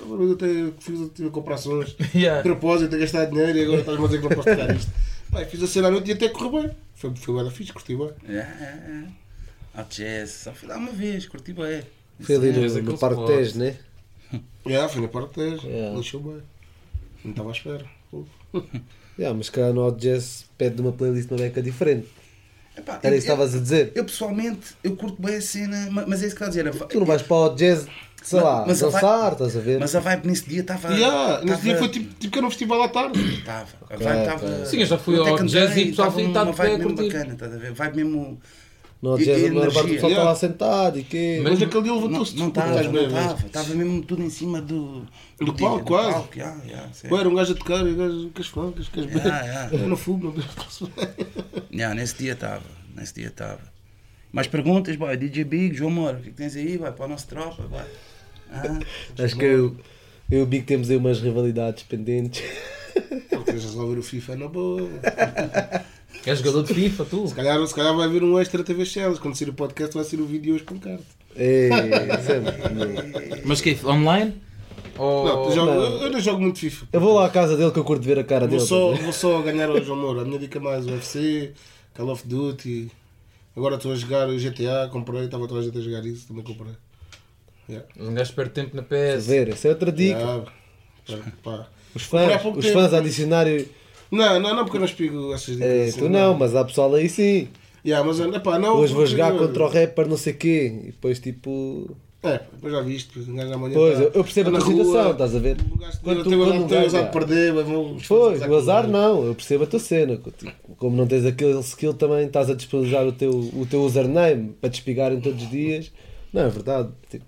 Eu 0.07 0.33
até 0.33 0.47
fiz 0.81 1.11
tive 1.15 1.29
a 1.29 1.31
comprar 1.31 1.57
sons. 1.57 1.97
Yeah. 2.15 2.43
De 2.43 2.49
propósito, 2.49 2.95
a 2.95 2.99
gastar 2.99 3.27
dinheiro 3.27 3.57
e 3.59 3.63
agora 3.63 3.81
estás-me 3.81 4.05
a 4.05 4.07
dizer 4.09 4.21
que 4.21 4.29
não 4.29 4.37
posso 4.37 4.51
tocar 4.51 4.75
isto. 4.75 4.91
Pá, 5.31 5.45
fiz 5.47 5.63
a 5.63 5.67
cena 5.67 5.89
à 5.89 5.91
noite 5.91 6.11
e 6.11 6.13
até 6.13 6.29
correu 6.29 6.63
bem. 6.63 6.71
Foi, 6.95 7.15
foi 7.15 7.35
bem 7.35 7.45
da 7.45 7.51
fixe, 7.51 7.73
curti 7.73 7.97
bem. 7.97 8.11
Yeah, 8.29 8.51
yeah, 8.61 8.87
yeah. 8.87 9.13
Hot 9.79 9.97
jazz, 9.97 10.31
só 10.31 10.53
fui 10.53 10.69
lá 10.69 10.77
uma 10.77 10.93
vez, 10.93 11.27
curti 11.27 11.53
bem. 11.53 11.83
Foi 12.21 12.37
ali 12.37 12.53
Sim, 12.53 12.83
no, 12.83 12.93
no 12.93 12.99
Parque 12.99 13.21
spot. 13.21 13.37
Tejo, 13.37 13.59
né? 13.59 13.77
Yeah, 14.67 14.89
foi 14.89 15.03
na 15.03 15.09
parte 15.09 15.37
10, 15.41 15.63
Yeah. 15.65 15.95
deixou 15.95 16.21
bem. 16.21 16.43
Não 17.25 17.31
estava 17.33 17.49
à 17.49 17.53
espera. 17.53 17.85
Yeah, 19.19 19.37
mas 19.37 19.51
cá 19.51 19.73
no 19.73 19.91
Jazz 19.93 20.45
pede 20.57 20.81
uma 20.81 20.93
playlist 20.93 21.31
uma 21.31 21.39
beca 21.39 21.63
diferente. 21.63 22.09
Epá, 22.77 22.99
Era 23.03 23.15
eu- 23.15 23.19
isso 23.19 23.27
que 23.27 23.33
estavas 23.33 23.55
a 23.55 23.59
dizer? 23.59 23.93
Eu 23.95 24.05
pessoalmente, 24.05 24.75
eu 24.83 24.97
curto 24.97 25.21
bem 25.21 25.37
a 25.37 25.41
cena, 25.43 25.91
ma- 25.91 26.07
mas 26.07 26.23
é 26.23 26.27
isso 26.27 26.35
que 26.37 26.43
está 26.43 26.47
a 26.47 26.49
dizer. 26.49 26.67
a 26.67 26.71
vi- 26.71 26.89
Tu 26.89 26.99
não 26.99 27.07
vais 27.07 27.21
para 27.21 27.37
o 27.37 27.49
Jazz, 27.55 27.81
sei 28.23 28.41
Mas- 28.41 28.43
lá, 28.43 28.65
mas 28.67 28.83
a 28.83 28.87
dançar, 28.87 29.21
vibe- 29.21 29.33
estás 29.33 29.57
a 29.57 29.61
ver? 29.61 29.79
Mas 29.81 29.95
a 29.95 30.01
vibe 30.01 30.27
nesse 30.29 30.49
dia 30.49 30.61
estava. 30.63 30.89
Yeah, 30.95 31.45
nesse 31.45 31.63
dia 31.63 31.77
foi 31.77 31.89
tipo, 31.91 32.15
tipo 32.15 32.33
que 32.33 32.39
era 32.39 32.47
um 32.47 32.51
festival 32.51 32.83
à 32.83 32.89
tarde. 32.89 33.21
Estava. 33.35 33.67
A 33.91 33.95
Ok, 33.95 34.07
vibe 34.07 34.21
estava. 34.21 34.65
Sim, 34.67 34.81
eu 34.81 34.87
já 34.87 34.99
fui 34.99 35.19
ao 35.19 35.37
jazz 35.45 35.77
e 35.77 35.83
o 35.83 35.87
pessoal 35.89 36.09
estava 36.09 36.21
uma 36.21 36.51
de 36.51 36.57
vibe 36.57 36.75
a 36.75 36.79
mesmo 36.79 36.95
curtir. 36.97 37.13
bacana, 37.13 37.33
estás 37.35 37.55
a 37.55 37.59
ver? 37.59 37.73
Vibe 37.73 37.97
mesmo. 37.97 38.41
No 39.03 39.15
Hot 39.15 39.23
E- 39.23 39.27
e 39.27 39.33
a 39.33 39.53
maior 39.53 39.53
parte 39.53 39.53
do 39.53 39.59
energia. 39.59 39.95
pessoal 39.95 39.95
está 39.95 40.07
Yeah. 40.09 40.25
lá 40.31 40.35
sentado 40.37 40.99
e 41.01 41.03
quê? 41.03 41.41
Mas- 41.43 41.53
Mas 41.55 41.63
aquele 41.63 41.83
dia 41.83 41.93
Não 41.93 42.01
levantou-se 42.03 42.37
não 42.37 42.49
estava, 42.49 42.83
não 42.85 43.03
estava. 43.07 43.47
Estava 43.47 43.75
mesmo 43.75 44.03
tudo 44.03 44.23
em 44.23 44.31
cima 44.31 44.61
do. 44.63 45.05
Do 45.41 45.53
dia, 45.53 45.67
palco, 45.67 45.85
quase. 45.87 46.13
palco, 46.13 46.39
yeah, 46.39 46.65
yeah, 46.65 46.91
era 47.19 47.29
um 47.29 47.35
gajo 47.35 47.53
a 47.53 47.57
tocar 47.57 47.85
e 47.85 47.91
o 47.93 47.97
gajo, 47.97 48.31
queres 48.33 48.49
funk, 48.51 48.91
queres 48.91 49.11
beber? 49.11 49.27
Yeah, 49.27 49.45
yeah. 49.47 49.77
Eu 49.77 49.89
não 49.89 49.97
fumo, 49.97 50.33
não. 50.33 50.97
Yeah, 51.73 51.95
nesse 51.97 52.17
dia 52.17 52.33
estava. 52.35 52.63
Nesse 52.95 53.15
dia 53.15 53.27
estava. 53.27 53.61
Mais 54.31 54.47
perguntas, 54.47 54.95
boy? 54.95 55.17
DJ 55.17 55.45
Big, 55.45 55.75
João 55.77 55.91
Moro, 55.91 56.19
o 56.19 56.21
que, 56.23 56.29
é 56.29 56.31
que 56.31 56.37
tens 56.37 56.55
aí? 56.57 56.77
Vai 56.77 56.93
para 56.93 57.05
a 57.07 57.09
nossa 57.09 57.27
tropa, 57.27 57.65
vai. 57.67 57.85
Ah, 58.53 58.79
Acho 59.25 59.37
que 59.37 59.45
eu, 59.45 59.77
eu 60.31 60.41
e 60.41 60.43
o 60.43 60.47
Big 60.47 60.65
temos 60.65 60.89
aí 60.91 60.97
umas 60.97 61.21
rivalidades 61.21 61.83
pendentes. 61.83 62.43
Queres 63.45 63.65
resolver 63.65 63.99
o 63.99 64.03
FIFA 64.03 64.37
na 64.37 64.49
boa. 64.49 64.89
És 66.27 66.39
jogador 66.39 66.63
de 66.65 66.75
FIFA, 66.75 67.05
tu? 67.05 67.29
Se 67.29 67.35
calhar, 67.35 67.67
se 67.67 67.75
calhar 67.75 67.95
vai 67.97 68.07
haver 68.07 68.23
um 68.23 68.39
extra 68.39 68.63
TV 68.63 68.85
Shells. 68.85 69.21
Quando 69.21 69.37
sair 69.37 69.49
o 69.49 69.55
podcast 69.55 69.95
vai 69.95 70.05
ser 70.05 70.21
o 70.21 70.27
vídeo 70.27 70.55
hoje 70.55 70.65
com 70.65 70.79
carta. 70.79 71.03
Sempre. 71.35 73.43
Mas 73.45 73.61
que 73.61 73.79
Online? 73.85 74.35
Ou... 74.99 75.25
Não, 75.25 75.45
eu, 75.47 75.53
jogo- 75.53 75.71
não. 75.73 75.83
eu- 75.83 76.03
eu 76.03 76.11
não 76.11 76.21
jogo 76.21 76.41
muito 76.41 76.59
FIFA. 76.59 76.87
Eu 76.93 77.01
vou 77.01 77.15
lá 77.15 77.27
à 77.27 77.31
casa 77.31 77.57
dele 77.57 77.71
que 77.71 77.79
eu 77.79 77.85
curto 77.85 78.03
ver 78.05 78.19
a 78.19 78.25
cara 78.25 78.47
Vou 78.47 78.57
dele. 78.59 78.69
só, 78.69 78.93
ver? 78.93 79.03
vou 79.03 79.13
só 79.13 79.41
ganhar 79.43 79.69
ao 79.69 79.83
João 79.83 79.99
Moura. 79.99 80.23
A 80.23 80.25
minha 80.25 80.39
dica 80.39 80.59
é 80.59 80.63
mais 80.63 80.87
UFC, 80.87 81.53
Call 81.95 82.11
of 82.11 82.27
Duty. 82.29 82.91
Agora 83.57 83.77
estou 83.77 83.93
a 83.93 83.97
jogar 83.97 84.29
o 84.29 84.37
GTA, 84.39 84.89
comprei, 84.93 85.25
estava 85.25 85.47
toda 85.49 85.61
a 85.61 85.63
gente 85.63 85.77
a 85.77 85.81
jogar 85.81 86.05
isso, 86.07 86.29
também 86.29 86.45
comprei. 86.45 86.73
Yeah. 87.69 87.87
Um 87.99 88.15
gajo 88.15 88.33
perde 88.35 88.51
tempo 88.53 88.77
na 88.77 88.83
PS. 88.83 89.27
a 89.27 89.31
ver? 89.31 89.49
Essa 89.51 89.69
é 89.69 89.71
outra 89.71 89.91
dica. 89.93 90.45
Yeah. 91.09 91.33
Pá. 91.43 91.67
Os 91.95 92.03
fãs, 92.03 92.45
os 92.45 92.65
tempo. 92.65 92.79
fãs 92.79 92.93
a 92.95 92.99
adicionarem. 92.99 93.67
Não, 94.13 94.39
não, 94.39 94.55
não, 94.55 94.65
porque 94.65 94.77
eu 94.77 94.81
não 94.81 94.87
explico 94.87 95.33
essas 95.33 95.55
dicas. 95.57 95.69
É, 95.69 95.85
assim, 95.85 95.99
tu 96.01 96.09
não, 96.09 96.35
mas 96.39 96.55
há 96.55 96.65
pessoal 96.65 96.95
aí 96.95 97.09
sim. 97.09 97.49
Yeah, 97.85 98.07
mas, 98.07 98.21
epá, 98.21 98.59
não, 98.61 98.77
Hoje 98.77 98.95
vou 98.95 99.05
jogar 99.07 99.33
contra 99.37 99.65
o 99.65 99.69
rapper 99.69 100.07
não 100.07 100.17
sei 100.17 100.35
quê. 100.35 100.73
E 100.85 100.87
depois 100.89 101.19
tipo. 101.19 101.91
É, 102.23 102.41
depois 102.53 102.73
já 102.73 102.81
viste, 102.83 103.19
um 103.19 103.35
gajo 103.35 103.53
amanhã. 103.53 103.75
Pois, 103.75 103.99
tá- 103.99 104.05
eu 104.05 104.23
percebo 104.23 104.51
a 104.51 104.53
tá 104.53 104.59
tua 104.61 104.69
na 104.69 104.75
rua, 104.77 104.85
situação, 104.85 105.11
estás 105.13 105.35
a 105.35 105.39
ver? 105.41 105.57
Gajo 105.57 105.99
Quando 106.05 106.23
tu- 106.23 106.29
tem 106.31 106.39
o 106.39 106.41
quando 106.45 106.51
azar- 106.53 106.63
um 106.63 106.69
tem 106.69 106.77
gajo- 106.83 106.87
azar 106.97 107.05
de 107.07 107.13
perder, 107.13 107.53
vão- 107.65 107.97
Pois, 108.07 108.43
o 108.43 108.55
azar 108.57 108.87
não, 108.87 109.25
eu 109.25 109.35
percebo 109.35 109.65
a 109.65 109.67
tua 109.67 109.81
cena. 109.81 110.17
Tipo, 110.39 110.53
Como 110.77 110.97
não 110.97 111.07
tens 111.09 111.27
aquele 111.27 111.59
skill 111.61 111.95
também 111.95 112.27
estás 112.27 112.49
a 112.49 112.55
disponibilizar 112.55 113.05
o 113.07 113.13
teu, 113.13 113.31
o 113.31 113.67
teu 113.69 113.83
username 113.83 114.55
para 114.61 114.71
te 114.71 114.75
espigarem 114.75 115.21
todos 115.21 115.43
os 115.43 115.51
dias. 115.51 115.91
Não, 116.33 116.43
é 116.43 116.49
verdade. 116.49 116.91
Tipo, 117.11 117.25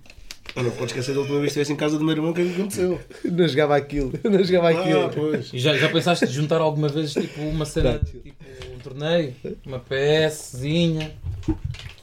Não 0.57 0.71
pode 0.71 0.87
esquecer 0.87 1.15
da 1.15 1.21
última 1.21 1.41
vez 1.41 1.53
que 1.53 1.61
estivesse 1.61 1.73
em 1.73 1.77
casa 1.77 1.99
do 1.99 2.05
meu 2.05 2.15
irmão, 2.15 2.31
o 2.31 2.35
que 2.35 2.41
é 2.43 2.45
que 2.45 2.53
aconteceu? 2.55 3.01
eu 3.25 3.33
não 3.33 3.49
jogava 3.49 3.77
aquilo, 3.77 4.13
não 4.23 4.45
jogava 4.45 4.69
Ah, 4.69 4.81
aquilo. 4.81 5.11
pois. 5.13 5.51
E 5.53 5.59
já, 5.59 5.77
já 5.77 5.89
pensaste 5.89 6.27
de 6.27 6.33
juntar 6.33 6.61
alguma 6.61 6.87
vez 6.89 7.13
tipo 7.13 7.41
uma 7.43 7.65
cena, 7.65 7.99
tipo 7.99 8.35
um 8.75 8.79
torneio? 8.79 9.35
Uma 9.67 9.81
PSzinha? 9.81 11.13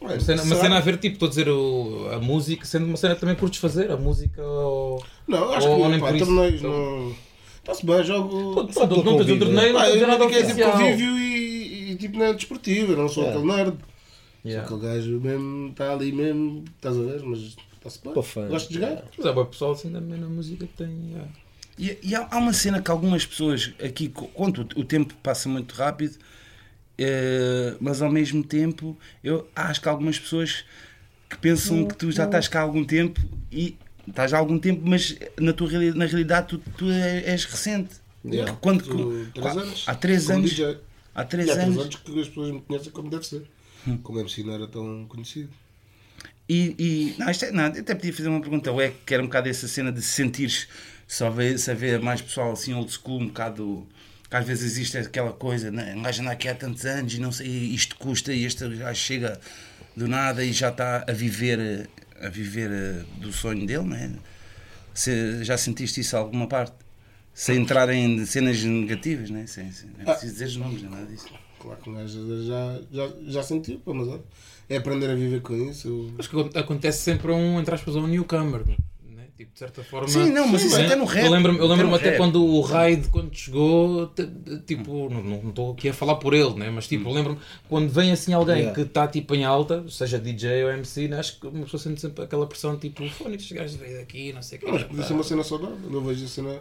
Uma 0.02 0.20
cena, 0.20 0.44
uma 0.44 0.56
cena 0.56 0.78
a 0.78 0.82
ver, 0.82 0.98
tipo, 0.98 1.14
estou 1.14 1.28
a 1.28 1.30
dizer 1.30 1.48
o, 1.50 2.10
a 2.12 2.20
música, 2.20 2.66
sendo 2.66 2.86
uma 2.88 2.98
cena 2.98 3.14
que 3.16 3.22
também 3.22 3.36
curtes 3.36 3.60
fazer, 3.60 3.90
a 3.92 3.96
música 3.98 4.42
ou. 4.44 5.02
Não, 5.28 5.54
acho 5.54 5.70
Ou 5.70 5.84
que 5.84 5.88
nem 5.90 6.00
pá, 6.00 6.08
por 6.08 6.16
isso. 6.16 6.26
torneios 6.26 6.62
não. 6.62 7.16
Está-se 7.60 7.86
bem, 7.86 8.04
jogo. 8.04 8.54
Pô, 8.56 8.74
Só 8.74 8.88
não 8.88 8.98
não 8.98 9.04
tens 9.04 9.14
um 9.14 9.18
convívio, 9.18 9.40
torneio, 9.40 9.74
não 9.74 9.80
Pá, 9.80 9.86
tens 9.86 10.02
eu 10.02 10.08
nada 10.08 10.20
não 10.20 10.30
quero 10.30 10.48
tipo 10.48 10.72
convívio 10.72 11.18
e, 11.20 11.92
e 11.92 11.96
tipo 11.96 12.18
não 12.18 12.26
é 12.26 12.34
desportivo, 12.34 12.92
eu 12.94 12.98
não 12.98 13.08
sou 13.08 13.24
É. 13.26 13.30
aquele 13.30 13.46
nerd. 13.46 13.74
Yeah. 14.44 14.68
Sou 14.68 14.78
aquele 14.78 14.94
gajo 14.96 15.20
mesmo, 15.22 15.70
está 15.70 15.94
ali 15.94 16.12
mesmo, 16.12 16.64
estás 16.76 16.98
a 16.98 17.02
ver, 17.02 17.22
mas 17.24 17.56
está-se 17.82 18.00
bem. 18.04 18.14
Pô, 18.14 18.22
fã. 18.22 18.48
Gosto 18.48 18.68
de 18.70 18.76
jogar. 18.76 19.04
Mas 19.18 19.26
é 19.26 19.34
bom 19.34 19.46
pessoal 19.46 19.72
assim 19.72 19.92
também 19.92 20.20
na 20.20 20.28
música 20.28 20.66
que 20.68 20.74
tem. 20.74 21.10
yeah. 21.10 21.28
E, 21.80 21.98
e 22.04 22.16
há, 22.16 22.28
há 22.30 22.38
uma 22.38 22.54
cena 22.54 22.82
que 22.82 22.92
algumas 22.92 23.26
pessoas 23.26 23.74
aqui, 23.84 24.08
quando 24.10 24.60
o, 24.76 24.82
o 24.82 24.84
tempo 24.86 25.14
passa 25.24 25.50
muito 25.50 25.74
rápido, 25.74 26.18
eh, 26.98 27.76
mas 27.80 28.02
ao 28.02 28.12
mesmo 28.12 28.44
tempo 28.44 28.98
eu 29.24 29.48
acho 29.56 29.82
que 29.82 29.88
há 29.88 29.92
algumas 29.92 30.20
pessoas 30.20 30.64
que 31.30 31.38
pensam 31.38 31.88
que 31.88 31.96
tu 31.96 32.12
já 32.12 32.26
estás 32.26 32.48
cá 32.48 32.60
há 32.60 32.64
algum 32.64 32.84
tempo 32.84 33.20
e 33.52 33.78
estás 34.08 34.34
há 34.34 34.38
algum 34.38 34.60
tempo, 34.60 34.82
mas 34.86 35.18
na 35.40 35.54
tua 35.54 35.70
na 35.96 36.06
realidade 36.06 36.48
tu, 36.50 36.58
tu 36.78 36.90
é- 36.92 37.24
és 37.32 37.46
recente. 37.46 37.96
Yeah. 38.24 38.54
Quando, 38.62 38.84
Tu- 38.84 39.32
três 39.34 39.54
qua- 39.54 39.62
anos. 39.64 39.84
há 39.88 39.96
três 39.96 40.30
anos, 40.30 40.50
DJ. 40.52 40.78
há 41.16 41.24
três 41.24 41.48
E 41.48 41.52
há 41.52 41.54
três 41.56 41.68
anos 41.68 41.82
anos 41.84 41.96
que 41.96 42.20
as 42.20 42.28
pessoas 42.28 42.52
me 42.52 42.62
conhecem 42.62 42.92
como 42.92 43.10
deve 43.10 43.26
ser. 43.26 43.44
Como 44.04 44.20
MC 44.20 44.44
não 44.44 44.54
era 44.54 44.68
tão 44.68 45.06
conhecido. 45.08 45.50
E, 46.54 46.76
e 46.78 47.16
não, 47.18 47.32
isto 47.32 47.46
é, 47.46 47.52
não, 47.54 47.64
até 47.64 47.96
podia 47.96 48.12
fazer 48.12 48.28
uma 48.28 48.42
pergunta, 48.42 48.70
ou 48.70 48.82
é 48.82 48.92
que 49.06 49.14
era 49.14 49.24
um 49.24 49.28
bocado 49.28 49.48
essa 49.48 49.70
cena 49.70 49.90
de 49.90 50.02
se 50.02 50.10
sentires 50.10 50.68
só 51.08 51.28
haver 51.28 52.02
mais 52.02 52.22
pessoal 52.22 52.52
assim 52.52 52.74
old 52.74 52.92
school, 52.92 53.22
um 53.22 53.28
bocado. 53.28 53.88
Que 54.30 54.36
às 54.36 54.46
vezes 54.46 54.66
existe 54.66 54.98
aquela 54.98 55.32
coisa, 55.32 55.72
né? 55.72 55.94
um 55.96 56.02
gajo 56.02 56.22
anda 56.22 56.32
aqui 56.32 56.50
há 56.50 56.56
tantos 56.56 56.86
anos 56.86 57.14
e 57.14 57.20
não 57.20 57.32
sei, 57.32 57.48
isto 57.48 57.96
custa 57.96 58.34
e 58.34 58.44
este 58.44 58.68
gajo 58.68 59.00
chega 59.00 59.40
do 59.96 60.10
nada 60.10 60.44
e 60.44 60.52
já 60.52 60.70
está 60.70 61.06
a 61.08 61.12
viver, 61.14 61.90
a 62.22 62.28
viver 62.28 62.70
eh, 62.70 63.06
do 63.18 63.32
sonho 63.32 63.66
dele, 63.66 63.84
né? 63.84 64.14
Se, 64.94 65.44
já 65.46 65.58
sentiste 65.58 66.02
isso 66.02 66.18
a 66.18 66.20
alguma 66.20 66.48
parte? 66.48 66.76
Sem 67.34 67.62
entrar 67.62 67.90
em 67.90 68.26
cenas 68.26 68.62
negativas, 68.62 69.30
né? 69.30 69.48
Sem, 69.48 69.72
sem, 69.72 69.90
não 69.90 70.02
é 70.02 70.06
preciso 70.06 70.34
dizer 70.34 70.46
os 70.46 70.58
nomes, 70.58 70.82
não 70.82 70.90
é 70.90 70.96
nada 70.96 71.06
disso. 71.08 71.30
Claro 71.60 71.80
que 71.82 71.90
um 71.90 71.94
gajo 71.94 72.46
já, 72.46 72.82
já, 72.92 73.14
já 73.28 73.44
sentiu, 73.44 73.80
pá, 73.80 73.94
mas 73.94 74.08
olha, 74.08 74.24
é 74.74 74.78
aprender 74.78 75.10
a 75.10 75.16
viver 75.16 75.42
com 75.42 75.56
isso. 75.56 76.14
Acho 76.18 76.30
que 76.30 76.58
acontece 76.58 77.04
sempre 77.04 77.32
a 77.32 77.36
um, 77.36 77.60
entre 77.60 77.74
aspas, 77.76 77.96
a 77.96 78.00
um 78.00 78.08
newcomer. 78.08 78.66
Né? 78.68 78.76
Tipo, 79.38 79.54
de 79.54 79.60
certa 79.60 79.84
forma. 79.84 80.08
Sim, 80.08 80.30
não, 80.32 80.48
mas 80.48 80.64
isso 80.64 80.78
né? 80.78 80.86
até 80.86 80.96
no 80.96 81.06
rap. 81.06 81.26
Eu 81.26 81.32
lembro-me 81.32 81.58
eu 81.60 81.66
até 81.66 81.76
lembro 81.82 81.96
até 81.96 82.10
rap. 82.12 82.18
quando 82.18 82.46
o 82.46 82.62
Raid, 82.62 83.08
quando 83.10 83.34
chegou, 83.36 84.12
tipo, 84.68 85.10
não- 85.10 85.50
estou 85.50 85.72
aqui 85.74 85.90
a 85.90 85.94
falar 85.94 86.16
por 86.16 86.34
ele, 86.34 86.54
né? 86.56 86.70
mas 86.70 86.88
tipo, 86.88 87.10
eu 87.10 87.14
lembro-me 87.14 87.40
quando 87.68 87.90
vem 87.90 88.12
assim 88.12 88.34
alguém 88.34 88.58
Yeah. 88.58 88.76
que 88.76 88.82
está 88.82 89.08
tipo 89.08 89.34
em 89.34 89.44
alta, 89.44 89.84
seja 89.90 90.20
DJ 90.20 90.64
ou 90.66 90.72
MC, 90.72 91.08
né? 91.08 91.18
acho 91.20 91.40
que 91.40 91.48
uma 91.48 91.64
pessoa 91.64 91.82
sente 91.82 92.00
sempre 92.02 92.24
aquela 92.24 92.46
pressão 92.46 92.78
tipo, 92.78 93.08
fone, 93.10 93.36
estes 93.36 93.52
gajos 93.52 93.76
veio 93.78 93.98
daqui, 93.98 94.32
não 94.34 94.42
sei 94.44 94.58
o 94.58 94.62
que. 94.62 94.72
Mas 94.72 94.84
podia 94.84 95.04
ser 95.04 95.14
uma 95.14 95.24
cena 95.24 95.44
saudável. 95.44 95.78
Eu 95.92 96.02
vejo 96.04 96.24
a 96.26 96.28
cena 96.28 96.60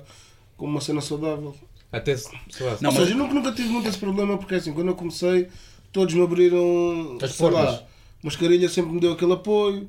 como 0.56 0.72
uma 0.72 0.80
cena 0.80 1.00
saudável. 1.02 1.54
Até 1.92 2.16
se. 2.16 2.30
lá, 2.60 2.78
Não, 2.80 2.90
Ou 2.90 2.94
mas- 2.94 3.02
seja, 3.02 3.10
eu 3.12 3.18
nunca, 3.18 3.34
nunca 3.34 3.52
tive 3.52 3.68
muito 3.68 3.88
esse 3.88 3.98
problema 3.98 4.38
porque 4.38 4.54
assim, 4.54 4.72
quando 4.72 4.88
eu 4.88 4.94
comecei, 4.94 5.48
todos 5.92 6.14
me 6.14 6.22
abriram. 6.22 7.18
As 7.20 7.32
portas. 7.36 7.64
lá, 7.64 7.82
Mascarilha 8.22 8.68
sempre 8.68 8.92
me 8.92 9.00
deu 9.00 9.12
aquele 9.12 9.32
apoio. 9.32 9.88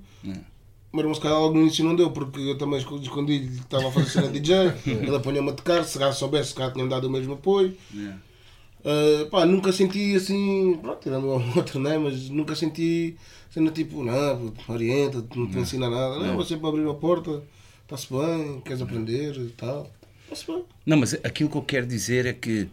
Mas 0.93 1.05
o 1.17 1.21
cara 1.21 1.39
logo 1.39 1.53
no 1.55 1.61
início 1.61 1.85
não 1.85 1.95
deu, 1.95 2.11
porque 2.11 2.39
eu 2.41 2.57
também 2.57 2.77
escondi- 2.77 3.03
escondi-lhe 3.03 3.47
que 3.47 3.61
estava 3.61 3.87
a 3.87 3.91
fazer 3.91 4.09
cena 4.09 4.27
DJ, 4.27 4.55
ele 4.85 5.15
apanhou-me 5.15 5.49
a 5.51 5.53
tocar, 5.53 5.85
se 5.85 5.97
calhar 5.97 6.13
soubesse, 6.13 6.49
se 6.49 6.55
calhar 6.55 6.73
tinha-me 6.73 6.89
dado 6.89 7.05
o 7.07 7.09
mesmo 7.09 7.33
apoio. 7.33 7.73
Yeah. 7.93 8.19
Uh, 8.83 9.29
pá, 9.29 9.45
nunca 9.45 9.71
senti 9.71 10.15
assim, 10.15 10.77
pronto, 10.81 10.99
tirando 11.01 11.27
um 11.27 11.31
outro, 11.55 11.79
né? 11.79 11.97
Mas 11.97 12.27
nunca 12.29 12.55
senti 12.55 13.15
cena 13.49 13.71
tipo, 13.71 14.03
não, 14.03 14.53
orienta, 14.67 15.23
não 15.33 15.47
te 15.49 15.59
ensina 15.59 15.89
nada. 15.89 16.19
Não, 16.19 16.35
vou 16.35 16.43
sempre 16.43 16.67
abrir 16.67 16.89
a 16.89 16.93
porta, 16.93 17.41
está-se 17.83 18.07
bem, 18.11 18.59
queres 18.59 18.81
aprender 18.81 19.33
e 19.37 19.49
tal. 19.51 19.89
Está-se 20.23 20.45
bem. 20.47 20.63
Não, 20.85 20.97
mas 20.97 21.13
aquilo 21.23 21.49
que 21.49 21.55
eu 21.55 21.61
quero 21.61 21.85
dizer 21.87 22.25
é 22.25 22.33
que 22.33 22.67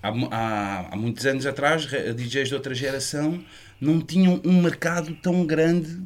há, 0.00 0.10
há, 0.30 0.88
há 0.92 0.96
muitos 0.96 1.26
anos 1.26 1.44
atrás, 1.44 1.86
DJs 1.86 2.48
de 2.50 2.54
outra 2.54 2.72
geração 2.74 3.42
não 3.80 4.00
tinham 4.00 4.40
um 4.44 4.60
mercado 4.62 5.14
tão 5.22 5.44
grande. 5.46 6.00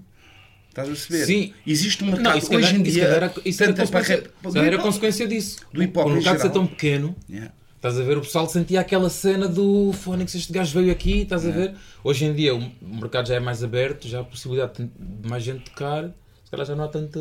Estás 0.68 0.88
a 0.88 0.90
perceber? 0.92 1.24
Sim. 1.26 1.52
Existe 1.66 2.02
um 2.02 2.08
Não, 2.08 2.14
mercado 2.14 2.38
isso, 2.38 2.46
se 2.46 2.52
calhar- 2.52 2.70
hoje 2.70 2.80
em 2.80 2.82
isso, 2.82 2.92
dia. 2.92 3.04
era, 3.04 3.34
isso 3.44 3.62
era, 3.62 3.72
tanto 3.72 3.90
para 3.90 4.00
consequência, 4.00 4.32
calhar 4.42 4.66
era 4.66 4.78
consequência 4.78 5.28
disso. 5.28 5.56
do 5.72 5.82
hip 5.82 5.96
hop 5.98 6.08
em 6.08 6.12
mercado 6.14 6.40
ser 6.40 6.50
tão 6.50 6.66
pequeno, 6.66 7.14
Yeah. 7.30 7.52
Estás 7.76 8.00
a 8.00 8.02
ver? 8.02 8.16
O 8.16 8.22
pessoal 8.22 8.48
sentia 8.48 8.80
aquela 8.80 9.10
cena 9.10 9.46
do 9.46 9.92
Fónix, 9.92 10.34
este 10.34 10.50
gajo 10.50 10.72
veio 10.80 10.90
aqui, 10.90 11.20
estás 11.20 11.44
a 11.46 11.50
ver? 11.50 11.74
Hoje 12.02 12.24
em 12.24 12.32
dia 12.34 12.54
o 12.54 12.58
o 12.58 12.94
mercado 13.00 13.28
já 13.28 13.34
é 13.34 13.40
mais 13.40 13.62
aberto, 13.62 14.08
já 14.08 14.18
há 14.18 14.20
a 14.22 14.24
possibilidade 14.24 14.84
de 14.98 15.28
mais 15.28 15.42
gente 15.44 15.64
tocar, 15.70 16.04
se 16.42 16.50
calhar 16.50 16.66
já 16.66 16.74
não 16.74 16.84
há 16.84 16.88
tanta, 16.88 17.20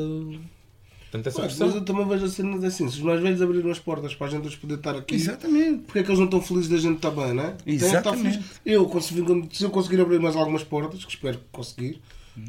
tanta 1.14 1.30
essa 1.30 1.41
Mas, 1.41 1.59
eu 1.76 1.86
também 1.86 2.07
vejo 2.07 2.26
a 2.26 2.30
cena 2.30 2.68
assim, 2.68 2.89
se 2.89 2.97
os 2.97 3.01
mais 3.03 3.22
velhos 3.22 3.41
abriram 3.41 3.70
as 3.72 3.80
portas 3.80 4.14
para 4.16 4.28
a 4.28 4.30
gente 4.32 4.47
hoje 4.47 4.57
poder 4.57 4.76
estar 4.76 4.95
aqui, 4.95 5.16
Exatamente. 5.16 5.84
porque 5.84 5.99
é 5.99 6.03
que 6.03 6.09
eles 6.09 6.20
não 6.20 6.26
estão 6.26 6.41
felizes 6.41 6.70
da 6.70 6.78
gente 6.78 6.95
estar 6.95 7.11
bem, 7.11 7.34
não 7.34 7.43
é? 7.45 7.53
Que 7.64 7.72
Exatamente. 7.72 8.39
feliz. 8.39 8.49
Eu, 8.66 8.86
consegui- 8.88 9.49
se 9.55 9.64
eu 9.64 9.70
conseguir 9.70 10.01
abrir 10.01 10.20
mais 10.20 10.36
algumas 10.36 10.64
portas, 10.64 11.05
que 11.05 11.11
espero 11.11 11.39
conseguir, 11.51 12.01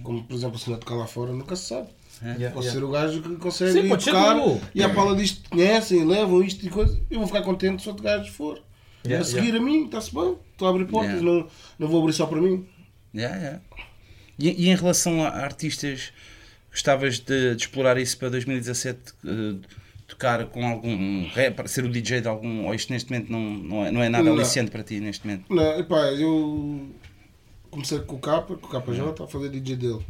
como 0.03 0.25
por 0.25 0.35
exemplo 0.35 0.57
a 0.57 0.59
cena 0.59 0.77
de 0.77 0.81
tocar 0.81 0.95
lá 0.97 1.07
fora, 1.07 1.33
nunca 1.33 1.55
se 1.57 1.67
sabe. 1.69 1.89
Yeah, 2.23 2.51
Posso 2.55 2.69
yeah. 2.69 2.81
ser 2.81 2.85
o 2.85 2.91
gajo 2.91 3.23
que 3.23 3.37
consegue 3.37 3.73
Sim, 3.83 3.89
pode 3.89 4.05
tocar 4.05 4.37
e 4.75 4.83
a 4.83 4.89
pala 4.89 5.15
disto 5.17 5.51
conhecem, 5.51 6.05
levam 6.07 6.43
isto 6.43 6.65
e 6.65 6.71
coisa. 6.71 6.99
Eu 7.11 7.19
vou 7.19 7.27
ficar 7.27 7.43
contente 7.43 7.83
se 7.83 7.89
outro 7.89 8.03
gajo 8.05 8.33
for. 8.33 8.61
Yeah, 9.05 9.23
a 9.23 9.29
seguir 9.29 9.55
a 9.57 9.61
mim, 9.61 9.85
está-se 9.87 10.15
bem. 10.15 10.37
Estou 10.53 10.69
a 10.69 10.71
abrir 10.71 10.87
portas, 10.87 11.21
Yeah. 11.21 11.31
não, 11.41 11.47
não 11.79 11.89
vou 11.89 12.01
abrir 12.01 12.13
só 12.15 12.25
para 12.27 12.41
mim. 12.41 12.67
Yeah, 13.15 13.37
yeah. 13.37 13.61
E, 14.39 14.65
e 14.65 14.69
em 14.71 14.75
relação 14.77 15.23
a 15.23 15.29
artistas, 15.29 16.13
gostavas 16.75 17.19
de, 17.21 17.55
de 17.55 17.63
explorar 17.63 17.97
isso 17.99 18.19
para 18.19 18.29
2017? 18.31 18.99
eh, 19.25 19.55
tocar 20.07 20.45
com 20.47 20.67
algum 20.67 21.27
rapper, 21.29 21.67
ser 21.67 21.85
o 21.85 21.89
DJ 21.91 22.21
de 22.21 22.29
algum. 22.29 22.67
Ou 22.67 22.75
isto 22.75 22.93
neste 22.93 23.11
momento 23.11 23.31
não, 23.33 23.41
não, 23.41 23.87
é, 23.87 23.91
não 23.91 24.03
é 24.03 24.09
nada 24.11 24.25
Não. 24.25 24.35
aliciante 24.35 24.71
para 24.71 24.83
ti 24.83 25.01
neste 25.01 25.27
momento? 25.27 25.45
Não, 25.49 25.79
epá, 25.81 26.13
eu 26.13 26.89
comecei 27.71 27.99
com 28.01 28.17
o 28.17 28.19
Capa, 28.19 28.55
com 28.57 28.77
o 28.77 28.83
KJ, 28.83 29.23
a 29.23 29.27
fazer 29.27 29.49
DJ 29.49 29.77
dele. 29.77 30.01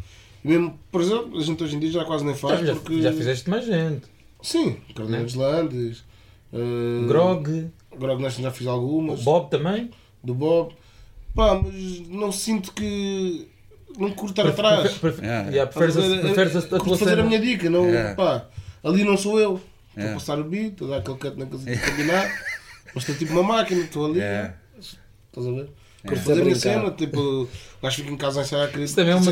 E 0.44 0.48
mesmo, 0.48 0.78
por 0.90 1.00
exemplo, 1.00 1.38
a 1.38 1.42
gente 1.42 1.62
hoje 1.62 1.76
em 1.76 1.78
dia 1.78 1.90
já 1.92 2.04
quase 2.04 2.24
nem 2.24 2.34
faz 2.34 2.60
Já, 2.66 2.74
porque. 2.74 3.00
já 3.00 3.12
fizeste 3.12 3.48
mais 3.48 3.64
gente. 3.64 4.06
Sim, 4.42 4.76
Carolina 4.94 5.22
dos 5.24 5.34
Landes. 5.34 6.04
eh, 6.52 7.06
Grog, 7.06 7.70
Grog 7.96 8.20
Nation 8.22 8.42
já 8.42 8.50
fiz 8.50 8.66
algumas. 8.66 9.22
Bob 9.22 9.48
também. 9.48 9.90
Do 10.22 10.34
Bob. 10.34 10.74
Pá, 11.34 11.54
mas 11.62 12.00
não 12.08 12.30
sinto 12.32 12.72
que. 12.72 13.46
Não 13.98 14.10
curto 14.12 14.30
estar 14.40 14.46
atrás. 14.48 14.80
Prefer- 14.94 15.00
prefer- 15.00 15.24
Yeah. 15.24 15.50
yeah, 15.50 15.70
preferes 15.72 15.96
a- 15.96 16.16
a 16.16 16.20
preferes 16.20 16.56
a- 16.56 16.58
a 16.58 16.62
tua 16.80 16.98
fazer 16.98 17.12
a 17.12 17.16
cena. 17.16 17.22
minha 17.22 17.38
dica, 17.40 17.70
não, 17.70 17.86
Yeah. 17.86 18.14
pá, 18.14 18.46
ali 18.82 19.04
não 19.04 19.16
sou 19.16 19.38
eu. 19.38 19.54
Estou 19.54 20.02
Yeah. 20.02 20.10
a 20.10 20.14
passar 20.18 20.38
o 20.40 20.44
beat, 20.44 20.72
estou 20.72 20.88
a 20.88 20.90
dar 20.90 20.96
aquele 20.98 21.18
canto 21.18 21.38
na 21.38 21.46
coisa 21.46 21.64
de 21.70 21.78
combinar, 21.78 22.28
mas 22.92 22.96
estou 23.04 23.14
tipo 23.14 23.32
uma 23.32 23.42
máquina, 23.44 23.80
estou 23.82 24.06
ali. 24.06 24.18
Yeah. 24.18 24.54
Estás 24.78 25.46
a 25.46 25.50
ver? 25.50 25.68
Curto 26.04 26.22
fazer 26.22 26.40
a 26.40 26.44
minha 26.44 26.56
cena, 26.56 26.90
tipo, 26.90 27.18
o 27.20 27.48
gajo 27.82 27.96
fica 27.96 28.10
em 28.10 28.16
casa 28.16 28.40
a 28.40 28.42
ensaiar 28.42 28.68
é 28.68 28.72
cenas 28.86 28.90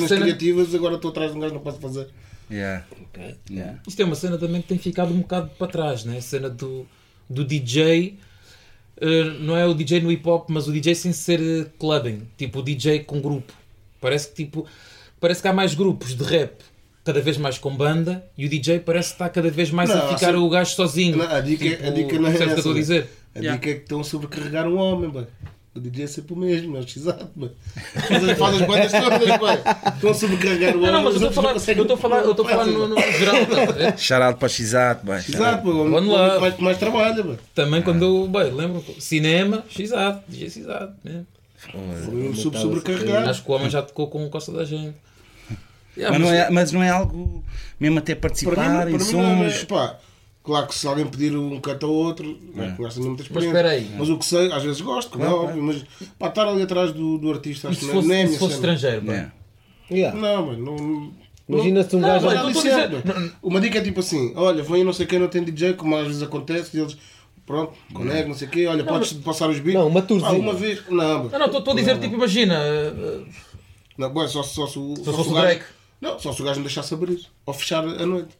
cena- 0.08 0.20
criativas, 0.22 0.74
agora 0.74 0.94
estou 0.94 1.10
atrás 1.10 1.32
de 1.32 1.36
um 1.36 1.40
gajo, 1.40 1.54
não 1.54 1.60
posso 1.60 1.78
fazer. 1.80 2.08
Yeah. 2.50 2.84
Yeah. 3.50 3.78
Isto 3.86 4.00
é 4.02 4.04
uma 4.04 4.14
cena 4.14 4.38
também 4.38 4.62
que 4.62 4.68
tem 4.68 4.78
ficado 4.78 5.12
um 5.12 5.20
bocado 5.20 5.50
para 5.58 5.66
trás, 5.66 6.04
né? 6.04 6.18
A 6.18 6.22
cena 6.22 6.48
do, 6.48 6.86
do 7.28 7.44
DJ. 7.44 8.18
eh, 9.00 9.24
não 9.40 9.56
é 9.56 9.66
o 9.66 9.74
DJ 9.74 10.00
no 10.00 10.12
hip 10.12 10.28
hop, 10.28 10.48
mas 10.48 10.68
o 10.68 10.72
DJ 10.72 10.94
sem 10.94 11.12
ser 11.12 11.40
eh, 11.40 11.66
clubbing, 11.78 12.22
tipo 12.36 12.60
o 12.60 12.62
DJ 12.62 13.00
com 13.00 13.20
grupo. 13.20 13.52
Parece 14.02 14.28
que 14.28 14.34
tipo, 14.44 14.66
parece 15.18 15.40
que 15.40 15.48
há 15.48 15.52
mais 15.54 15.72
grupos 15.74 16.14
de 16.14 16.22
rap, 16.24 16.52
cada 17.04 17.20
vez 17.22 17.38
mais 17.38 17.56
com 17.56 17.74
banda, 17.74 18.22
e 18.36 18.44
o 18.44 18.48
DJ 18.48 18.80
parece 18.80 19.08
que 19.10 19.14
está 19.14 19.28
cada 19.30 19.50
vez 19.50 19.70
mais 19.70 19.88
Não, 19.88 19.96
a 19.96 20.14
ficar 20.14 20.28
assim- 20.34 20.36
o 20.38 20.48
gajo 20.50 20.74
sozinho. 20.74 21.16
Não, 21.16 21.24
a 21.30 21.40
dica- 21.40 21.64
Tipo, 21.64 21.86
a 21.86 21.90
dica 21.90 22.18
não 22.18 22.26
é 22.28 22.34
o 22.34 22.36
que 22.36 22.42
essa, 22.42 22.54
estou 22.56 22.72
a 22.72 22.74
né? 22.74 22.80
dizer? 22.80 23.08
A 23.34 23.38
Yeah. 23.38 23.58
dica 23.58 23.70
é 23.70 23.74
que 23.76 23.82
estão 23.84 24.00
a 24.00 24.04
sobrecarregar 24.04 24.66
um 24.68 24.76
homem, 24.76 25.08
bem. 25.08 25.26
O 25.74 25.80
DJ 25.80 26.04
é 26.04 26.06
sempre 26.06 26.34
o 26.34 26.36
mesmo, 26.36 26.76
é 26.76 26.80
o 26.80 26.86
x-ato, 26.86 27.30
bem. 27.34 27.50
Faz 28.06 28.28
as- 28.28 28.38
bandas 28.60 28.92
todas. 28.92 29.94
Estão 29.94 30.10
a 30.10 30.14
sobrecarregar 30.14 30.74
o 30.74 30.78
homem. 30.80 30.90
Não, 30.90 30.92
não, 30.98 31.04
mas 31.04 31.14
eu 31.22 31.28
estou 31.28 31.30
a 31.30 31.32
falar, 31.32 31.50
eu 31.52 31.56
estou 31.56 31.94
a 31.94 31.98
falar, 31.98 32.18
eu 32.24 32.30
estou 32.32 32.46
a 32.46 32.48
falar 32.50 32.66
no, 32.66 32.88
no 32.88 33.00
geral? 33.00 33.36
Shout 33.96 34.22
out 34.22 34.38
para 34.38 34.48
X-Ato, 34.48 35.06
bem. 35.06 35.14
Exato, 35.16 35.62
pô, 35.62 35.70
o 35.70 35.80
One 35.86 35.94
homem 35.96 36.10
love. 36.10 36.34
que 36.34 36.40
mais, 36.42 36.58
mais 36.58 36.78
trabalha, 36.78 37.22
bem. 37.22 37.38
Também 37.54 37.80
quando 37.80 38.02
eu, 38.04 38.28
bem, 38.28 38.52
lembro, 38.52 38.84
cinema, 39.00 39.64
x-ato, 39.70 40.22
DJ 40.28 40.50
x-ato, 40.50 40.92
né? 41.02 41.22
Foi 41.70 42.34
sub 42.34 42.58
sobrecarregado. 42.58 43.30
Acho 43.30 43.42
que 43.44 43.50
o 43.50 43.54
homem 43.54 43.70
já 43.70 43.82
tocou 43.82 44.08
com 44.08 44.26
o 44.26 44.30
Costa 44.30 44.52
da 44.52 44.64
gente. 44.64 44.94
Yeah, 45.96 46.18
Mas 46.18 46.26
não, 46.28 46.34
é, 46.34 46.50
mas 46.50 46.72
não 46.72 46.82
é 46.82 46.88
algo 46.88 47.44
mesmo 47.78 47.98
até 47.98 48.14
Para 48.14 48.30
participar 48.30 48.56
mim, 48.86 48.94
em 48.94 48.96
para 48.98 49.04
mim 49.04 49.12
não 49.12 49.44
é, 49.44 49.50
sons. 49.50 49.64
pá, 49.64 49.98
claro 50.42 50.66
que 50.66 50.74
se 50.74 50.86
alguém 50.86 51.06
pedir 51.06 51.36
um 51.36 51.60
canto 51.60 51.84
ao 51.84 51.92
outro, 51.92 52.38
não 52.54 52.64
é. 52.64 52.70
conversa 52.70 52.98
muita 53.00 53.22
experiência. 53.22 53.48
espera 53.48 53.68
aí. 53.70 53.90
Mas 53.98 54.08
o 54.08 54.16
que 54.16 54.24
sei, 54.24 54.50
às 54.50 54.62
vezes 54.62 54.80
gosto, 54.80 55.10
como 55.10 55.22
Claro, 55.24 55.38
é 55.38 55.40
óbvio, 55.48 55.62
mas 55.62 55.84
pá, 56.18 56.28
estar 56.28 56.48
ali 56.48 56.62
atrás 56.62 56.92
do, 56.92 57.18
do 57.18 57.30
artista, 57.30 57.68
acho 57.68 57.78
se 57.80 57.86
que 57.86 57.92
não 57.92 57.92
é- 57.92 58.02
fosse, 58.02 58.08
não 58.08 58.14
é 58.14 58.26
se 58.26 58.38
fosse 58.38 58.54
cena. 58.54 58.72
estrangeiro, 58.72 59.04
pá? 59.06 59.12
Yeah. 59.12 59.32
Yeah. 59.90 60.18
Não, 60.18 60.46
mano, 60.46 60.64
não. 60.64 61.12
Imagina 61.48 61.82
se 61.82 61.94
um 61.96 62.00
Não, 62.00 62.08
gajo. 62.08 62.24
mas- 62.26 62.64
Não. 62.64 63.30
Uma 63.42 63.60
dica 63.60 63.78
é 63.78 63.82
tipo 63.82 64.00
assim: 64.00 64.32
olha, 64.34 64.62
vem 64.62 64.82
não 64.84 64.92
sei 64.94 65.04
quem, 65.04 65.18
não 65.18 65.28
tem 65.28 65.44
DJ, 65.44 65.74
como 65.74 65.94
às 65.96 66.06
vezes 66.06 66.22
acontece, 66.22 66.74
e 66.74 66.80
eles, 66.80 66.96
pronto, 67.46 67.72
conectam, 67.92 68.28
não 68.28 68.34
sei 68.34 68.48
o 68.48 68.50
quê, 68.50 68.66
olha, 68.66 68.84
podes 68.84 69.12
passar 69.14 69.48
os 69.50 69.58
beats. 69.60 69.74
Não, 69.80 69.88
uma 69.88 70.02
tourzinha. 70.02 70.32
Ah, 70.32 70.38
uma 70.38 70.54
vez. 70.54 70.82
Não, 70.88 71.24
Não, 71.24 71.38
não, 71.38 71.46
estou 71.58 71.72
a 71.72 71.76
dizer, 71.76 71.98
tipo, 71.98 72.14
imagina. 72.14 72.58
uh, 72.58 73.26
não 73.98 74.10
bom, 74.10 74.26
só, 74.28 74.42
só, 74.42 74.66
se 74.66 74.78
o- 74.78 74.96
Se 74.96 75.04
só 75.04 75.12
fosse 75.12 75.24
se 75.24 75.30
o 75.30 75.34
gajo- 75.34 75.46
Drake. 75.46 75.64
Não, 76.00 76.18
só 76.18 76.32
se 76.32 76.42
o 76.42 76.44
gajo 76.44 76.58
me 76.60 76.66
deixasse 76.66 76.92
abrir, 76.94 77.20
ou 77.46 77.54
fechar 77.54 77.84
a 77.86 78.06
noite. 78.06 78.30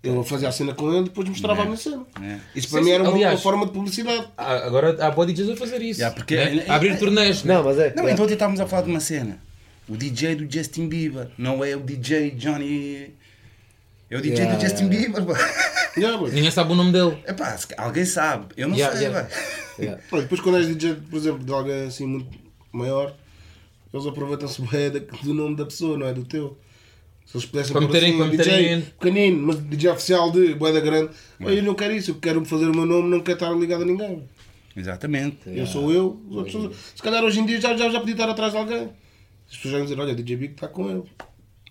Eu 0.00 0.22
fazia 0.22 0.48
a 0.48 0.52
cena 0.52 0.74
com 0.74 0.88
ele 0.90 1.00
e 1.00 1.04
depois 1.04 1.28
mostrava 1.28 1.62
a 1.62 1.64
minha 1.64 1.76
cena. 1.76 2.06
É. 2.22 2.38
Isso 2.54 2.68
para 2.70 2.78
Sim, 2.80 2.84
mim 2.86 2.92
era 2.92 3.02
uma, 3.02 3.12
aliás- 3.12 3.34
uma 3.34 3.40
forma 3.42 3.66
de 3.66 3.72
publicidade. 3.72 4.28
há- 4.36 4.66
agora 4.66 4.96
há 5.04 5.10
boa 5.10 5.26
DJs 5.26 5.50
a 5.50 5.56
fazer 5.56 5.82
isso. 5.82 5.98
Yeah, 6.00 6.14
porque- 6.14 6.36
né? 6.36 6.64
A 6.68 6.76
abrir 6.76 6.96
turnês. 6.98 7.42
né? 7.42 7.54
Não, 7.54 7.64
mas 7.64 7.78
é. 7.80 7.92
Não, 7.96 8.06
é. 8.06 8.12
então 8.12 8.24
ontem 8.24 8.34
estávamos 8.34 8.60
a 8.60 8.66
falar 8.68 8.82
de 8.82 8.90
uma 8.90 9.00
cena. 9.00 9.40
O 9.88 9.96
DJ 9.96 10.36
do 10.36 10.52
Justin 10.52 10.86
Bieber, 10.88 11.30
não 11.36 11.64
é 11.64 11.74
o 11.74 11.80
DJ 11.80 12.30
Johnny. 12.30 13.12
É 14.10 14.16
o 14.16 14.20
DJ 14.22 14.36
do 14.36 14.42
Yeah. 14.52 14.60
Justin 14.68 14.88
Bieber, 14.88 15.24
pá. 15.24 15.34
Yeah. 15.96 16.26
Ninguém 16.28 16.50
sabe 16.50 16.72
o 16.72 16.74
nome 16.74 16.92
dele. 16.92 17.18
Epá, 17.26 17.56
se- 17.56 17.66
alguém 17.76 18.04
sabe. 18.04 18.46
Eu 18.56 18.68
não 18.68 18.76
Yeah, 18.76 18.96
sei, 18.96 19.06
yeah. 19.08 19.28
pá. 19.28 19.36
Yeah. 19.78 20.02
Pronto, 20.08 20.22
depois 20.22 20.40
quando 20.40 20.58
és 20.58 20.66
DJ, 20.66 20.94
por 21.08 21.16
exemplo, 21.16 21.44
de 21.44 21.52
alguém 21.52 21.86
assim 21.86 22.04
muito 22.06 22.26
maior, 22.72 23.14
eles 23.94 24.06
aproveitam-se 24.06 24.60
bem 24.62 24.90
do 25.22 25.32
nome 25.34 25.54
da 25.56 25.64
pessoa, 25.66 25.96
não 25.96 26.06
é 26.06 26.12
do 26.12 26.24
teu. 26.24 26.58
Se 27.24 27.36
eles 27.36 27.46
pudessem 27.46 27.72
Para 27.72 27.82
meterem- 27.82 28.20
assim, 28.20 28.36
para 28.36 28.44
DJ 28.44 28.80
pequenino, 28.98 29.46
mas 29.46 29.58
DJ 29.60 29.90
oficial 29.90 30.32
de 30.32 30.54
Boeda 30.54 30.80
Grande, 30.80 31.10
eu 31.38 31.62
não 31.62 31.74
quero 31.74 31.92
isso, 31.94 32.10
eu 32.10 32.14
quero 32.16 32.44
fazer 32.44 32.64
o 32.68 32.74
meu 32.74 32.86
nome, 32.86 33.08
não 33.08 33.20
quero 33.20 33.36
estar 33.36 33.52
ligado 33.52 33.82
a 33.82 33.86
ninguém. 33.86 34.24
Exatamente. 34.74 35.38
Eu 35.46 35.66
sou 35.66 35.92
eu, 35.92 36.20
os 36.28 36.36
outros 36.36 36.52
são- 36.54 36.72
Se 36.96 37.02
calhar 37.02 37.22
hoje 37.22 37.38
em 37.40 37.46
dia 37.46 37.60
já, 37.60 37.76
já, 37.76 37.88
já 37.90 38.00
podia 38.00 38.14
estar 38.14 38.28
atrás 38.28 38.52
de 38.52 38.58
alguém. 38.58 38.90
As 39.48 39.56
pessoas 39.56 39.72
já 39.72 39.78
vão 39.78 39.86
dizer, 39.86 40.00
olha, 40.00 40.14
DJ 40.14 40.36
Big 40.36 40.54
está 40.54 40.66
com 40.68 40.90
ele. 40.90 41.02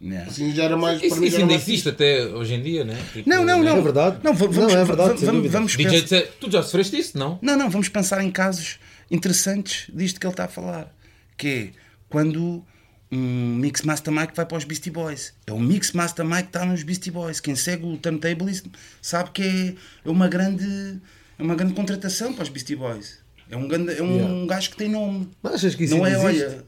Yeah. 0.01 0.29
Assim 0.29 0.53
já 0.53 0.63
era 0.65 0.77
mais. 0.77 1.01
Isso, 1.01 1.23
isso 1.23 1.37
ainda 1.37 1.53
mais 1.53 1.61
existe 1.67 1.89
até 1.89 2.25
hoje 2.27 2.53
em 2.53 2.61
dia, 2.61 2.83
né? 2.85 2.95
Tipo, 3.13 3.27
Não, 3.29 3.43
não, 3.43 3.63
né? 3.63 3.69
não. 3.71 3.77
É 3.77 3.81
verdade. 3.81 4.17
Não, 4.23 4.33
va- 4.33 4.45
Não, 4.45 4.51
vamos, 4.53 4.73
é 4.73 4.83
verdade, 4.85 5.25
vamos, 5.25 5.51
vamos 5.51 5.75
DJ, 5.75 6.01
pensar- 6.01 6.23
tu 6.39 6.51
já 6.51 6.61
sofreste 6.61 6.97
isso, 6.99 7.17
não? 7.17 7.39
Não, 7.41 7.57
não, 7.57 7.69
vamos 7.69 7.89
pensar 7.89 8.23
em 8.23 8.29
casos 8.29 8.77
interessantes 9.09 9.87
disto 9.93 10.19
que 10.19 10.25
ele 10.27 10.33
está 10.33 10.45
a 10.45 10.47
falar. 10.47 10.93
Que 11.35 11.47
é 11.47 11.69
quando 12.09 12.63
um 13.11 13.55
Mix 13.55 13.81
Master 13.83 14.13
Mike 14.13 14.33
vai 14.35 14.45
para 14.45 14.57
os 14.57 14.65
Beastie 14.65 14.91
Boys. 14.91 15.33
É 15.47 15.51
o 15.53 15.59
Mix 15.59 15.91
Master 15.93 16.25
Mike 16.25 16.43
que 16.43 16.49
está 16.49 16.65
nos 16.65 16.83
Beastie 16.83 17.09
Boys. 17.11 17.39
Quem 17.39 17.55
segue 17.55 17.85
o 17.85 17.97
Turntablist 17.97 18.65
sabe 19.01 19.31
que 19.31 19.75
é 20.05 20.09
uma 20.09 20.27
grande, 20.27 20.99
é 21.39 21.41
uma 21.43 21.55
grande 21.55 21.73
contratação 21.73 22.33
para 22.33 22.43
os 22.43 22.49
Beastie 22.49 22.75
Boys. 22.75 23.19
É 23.49 23.55
um, 23.57 23.67
grande, 23.67 23.93
é 23.97 24.03
um 24.03 24.15
Yeah. 24.17 24.45
gajo 24.45 24.69
que 24.71 24.77
tem 24.77 24.89
nome. 24.89 25.29
Mas 25.41 25.53
achas 25.55 25.73
que 25.73 25.85
isso 25.85 25.97
não 25.97 26.05
é, 26.05 26.11
existe? 26.11 26.25
olha. 26.45 26.65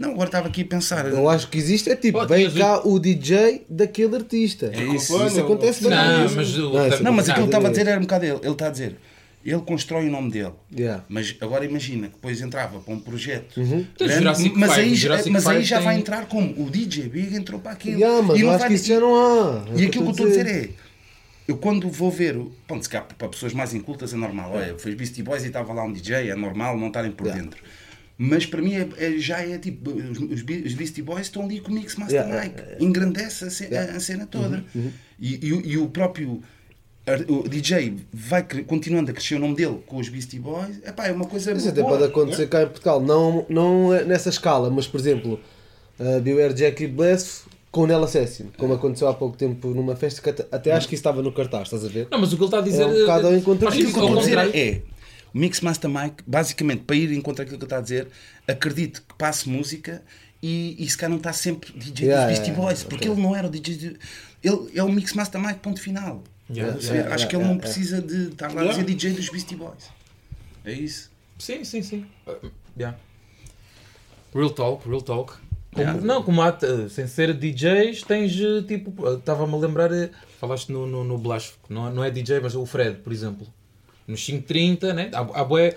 Não, 0.00 0.12
agora 0.12 0.28
estava 0.28 0.48
aqui 0.48 0.62
a 0.62 0.64
pensar. 0.64 1.06
Eu 1.06 1.28
acho 1.28 1.48
que 1.48 1.58
existe, 1.58 1.90
é 1.90 1.94
tipo, 1.94 2.26
vem 2.26 2.50
cá 2.50 2.80
o 2.86 2.98
DJ 2.98 3.66
daquele 3.68 4.16
artista. 4.16 4.70
É 4.74 4.82
isso. 4.94 5.14
Acompanha, 5.14 5.42
acontece 5.42 5.82
bem. 5.82 5.90
Não, 5.90 6.24
Isso. 6.26 6.36
mas 6.36 6.56
Não, 6.56 6.88
isso 6.88 7.02
Não, 7.02 7.12
mas 7.12 7.28
aquilo 7.28 7.34
que 7.34 7.40
ele 7.42 7.46
estava 7.48 7.66
a 7.68 7.70
dizer 7.70 7.86
era 7.86 7.98
um 7.98 8.02
bocado 8.02 8.24
ele. 8.24 8.38
Ele 8.42 8.52
está 8.52 8.66
a 8.68 8.70
dizer. 8.70 8.96
Ele 9.44 9.60
constrói 9.60 10.08
o 10.08 10.10
nome 10.10 10.30
dele. 10.30 10.52
Yeah. 10.74 11.04
Mas 11.08 11.36
agora 11.40 11.64
imagina 11.66 12.06
que 12.08 12.14
depois 12.14 12.40
entrava 12.40 12.78
para 12.80 12.94
um 12.94 12.98
projeto. 12.98 13.58
Uhum. 13.60 13.86
Então, 13.94 14.06
grande, 14.06 14.22
Jurassic 14.22 14.54
mas 14.58 14.70
aí, 14.72 14.94
Jurassic 14.94 15.30
mas 15.30 15.46
aí 15.46 15.62
já 15.62 15.76
tem- 15.76 15.84
vai 15.84 15.96
entrar 15.98 16.26
como? 16.26 16.62
O 16.66 16.70
DJ 16.70 17.08
Big 17.08 17.34
entrou 17.36 17.60
para 17.60 17.72
aquilo. 17.72 17.98
Yeah, 18.00 18.22
mas 18.22 18.38
e 18.38 18.42
não 18.42 18.50
acho 18.50 18.58
vai- 18.60 18.68
que 18.68 18.74
isso 18.74 18.88
já 18.88 19.00
não 19.00 19.14
há. 19.14 19.64
É 19.68 19.74
o 19.74 19.80
E 19.80 19.86
aquilo 19.86 19.90
que 19.90 19.98
eu 19.98 20.10
estou 20.12 20.26
a 20.26 20.28
dizer 20.30 20.46
é. 20.46 20.50
é. 20.64 20.68
Eu 21.48 21.56
quando 21.56 21.88
vou 21.90 22.10
ver, 22.10 22.36
o- 22.36 22.52
pronto, 22.66 22.82
se 22.82 22.88
calhar 22.88 23.06
para 23.18 23.28
pessoas 23.28 23.52
mais 23.52 23.74
incultas 23.74 24.12
é 24.12 24.16
normal. 24.16 24.52
Olha, 24.54 24.78
fez 24.78 24.94
Beastie 24.94 25.22
Boys 25.22 25.42
e 25.44 25.48
estava 25.48 25.72
lá 25.72 25.84
um 25.84 25.92
DJ, 25.92 26.30
é 26.30 26.34
normal 26.34 26.78
não 26.78 26.86
estarem 26.88 27.10
por 27.10 27.26
Yeah. 27.26 27.42
dentro. 27.42 27.62
Mas 28.22 28.44
para 28.44 28.60
mim 28.60 28.74
é, 28.74 28.86
é- 28.98 29.18
já 29.18 29.40
é 29.40 29.56
tipo, 29.56 29.90
os, 29.92 30.18
os 30.18 30.42
Be- 30.42 30.62
os 30.66 30.74
Beastie 30.74 31.00
Boys 31.02 31.22
estão 31.22 31.42
ali 31.42 31.58
com 31.58 31.70
o 31.70 31.74
Mix 31.74 31.96
Master 31.96 32.20
Yeah, 32.20 32.42
Mike, 32.44 32.84
engrandece 32.84 33.44
a, 33.46 33.50
ce- 33.50 33.74
a- 33.74 33.96
a 33.96 34.00
cena 34.00 34.26
toda. 34.26 34.62
Uhum, 34.74 34.90
E, 35.18 35.46
e 35.46 35.52
o- 35.54 35.66
e 35.66 35.78
o 35.78 35.86
próprio 35.88 36.42
o 37.28 37.48
DJ 37.48 37.96
vai 38.12 38.46
continuando 38.66 39.10
a 39.10 39.14
crescer 39.14 39.36
o 39.36 39.38
nome 39.38 39.54
dele 39.56 39.78
com 39.86 39.96
os 39.96 40.08
Beastie 40.10 40.38
Boys, 40.38 40.76
epá, 40.86 41.06
é 41.08 41.12
uma 41.12 41.24
coisa 41.24 41.50
Isso 41.52 41.70
até 41.70 41.80
boa. 41.80 41.94
pode 41.94 42.04
acontecer 42.04 42.46
cá 42.46 42.62
em 42.62 42.66
Portugal, 42.66 43.00
não, 43.00 43.46
não 43.48 43.92
é 43.94 44.04
nessa 44.04 44.28
escala, 44.28 44.68
mas 44.70 44.86
por 44.86 45.00
exemplo, 45.00 45.40
uh, 45.98 46.20
Beware 46.20 46.52
Jack 46.52 46.84
e 46.84 46.86
Bless 46.86 47.44
com 47.72 47.82
o 47.82 47.86
Nella 47.86 48.04
Assassin, 48.04 48.50
como 48.58 48.74
aconteceu 48.74 49.08
há 49.08 49.14
pouco 49.14 49.36
tempo 49.36 49.68
numa 49.68 49.96
festa 49.96 50.20
que 50.20 50.28
até, 50.28 50.46
até 50.52 50.72
acho 50.72 50.86
que 50.86 50.94
isso 50.94 51.00
estava 51.00 51.22
no 51.22 51.32
cartaz, 51.32 51.64
estás 51.64 51.84
a 51.84 51.88
ver? 51.88 52.06
Não, 52.10 52.20
mas 52.20 52.32
o 52.32 52.36
que 52.36 52.42
ele 52.42 52.48
está 52.48 52.58
a 52.58 52.62
dizer. 52.62 52.82
É 52.82 52.86
um 52.86 52.92
bocado 53.00 53.26
ao 53.28 53.34
encontro 53.34 53.70
dizer 53.70 53.92
contrário. 53.92 54.52
é 54.54 54.80
o 55.34 55.38
Mix 55.38 55.60
Master 55.60 55.88
Mike, 55.90 56.22
basicamente, 56.26 56.82
para 56.84 56.96
ir 56.96 57.12
em 57.12 57.20
contra 57.20 57.42
aquilo 57.44 57.58
que 57.58 57.64
ele 57.64 57.66
está 57.66 57.78
a 57.78 57.80
dizer, 57.80 58.08
acredito 58.48 59.02
que 59.06 59.14
passe 59.14 59.48
música 59.48 60.02
e, 60.42 60.76
e 60.82 60.88
se 60.88 60.96
calhar 60.96 61.10
não 61.10 61.18
está 61.18 61.32
sempre 61.32 61.72
DJ 61.72 62.06
Yeah, 62.08 62.26
dos 62.30 62.38
Beastie 62.38 62.54
Boys, 62.56 62.78
yeah, 62.80 62.88
porque 62.90 63.08
ok. 63.08 63.12
ele 63.18 63.22
não 63.22 63.36
era 63.36 63.46
o 63.46 63.50
DJ. 63.50 63.76
de- 63.76 63.96
Ele 64.42 64.70
é 64.74 64.82
o 64.82 64.90
Mix 64.90 65.12
Master 65.12 65.40
Mike, 65.40 65.60
ponto 65.60 65.80
final. 65.80 66.24
Yeah, 66.52 66.76
yeah, 66.80 67.14
Acho 67.14 67.28
que 67.28 67.36
ele 67.36 67.42
yeah, 67.44 67.54
não 67.54 67.56
yeah. 67.56 67.60
precisa 67.60 68.00
de 68.02 68.28
estar 68.32 68.48
lá 68.48 68.62
a 68.62 68.64
Yeah. 68.64 68.82
dizer 68.82 68.84
DJ 68.94 69.12
dos 69.12 69.28
Beastie 69.28 69.54
Boys. 69.56 69.90
É 70.64 70.72
isso. 70.72 71.10
Sim, 71.38 71.62
sim, 71.64 71.82
sim. 71.82 72.06
Uh, 72.26 72.50
yeah. 72.78 72.98
Real 74.34 74.50
talk, 74.50 74.88
real 74.88 75.02
talk. 75.02 75.32
Como- 75.72 75.84
Yeah. 75.86 76.00
Não, 76.04 76.22
como 76.24 76.42
há, 76.42 76.48
uh, 76.50 76.88
sem 76.88 77.06
ser 77.06 77.32
DJs, 77.32 78.02
tens 78.02 78.34
uh, 78.40 78.62
tipo. 78.62 78.90
uh, 79.06 79.18
Estava-me 79.18 79.54
a 79.54 79.56
lembrar, 79.56 79.90
falaste 80.40 80.70
no, 80.72 80.84
no, 80.86 81.04
no 81.04 81.16
Blasco, 81.16 81.56
não, 81.68 81.86
é- 81.88 81.92
não 81.92 82.02
é 82.04 82.10
DJ, 82.10 82.40
mas 82.40 82.54
é 82.54 82.58
o 82.58 82.66
Fred, 82.66 82.96
por 82.98 83.12
exemplo. 83.12 83.46
Nos 84.10 84.24
530, 84.24 84.92
né? 84.92 85.10
Há, 85.14 85.20
há 85.40 85.44
bué- 85.44 85.74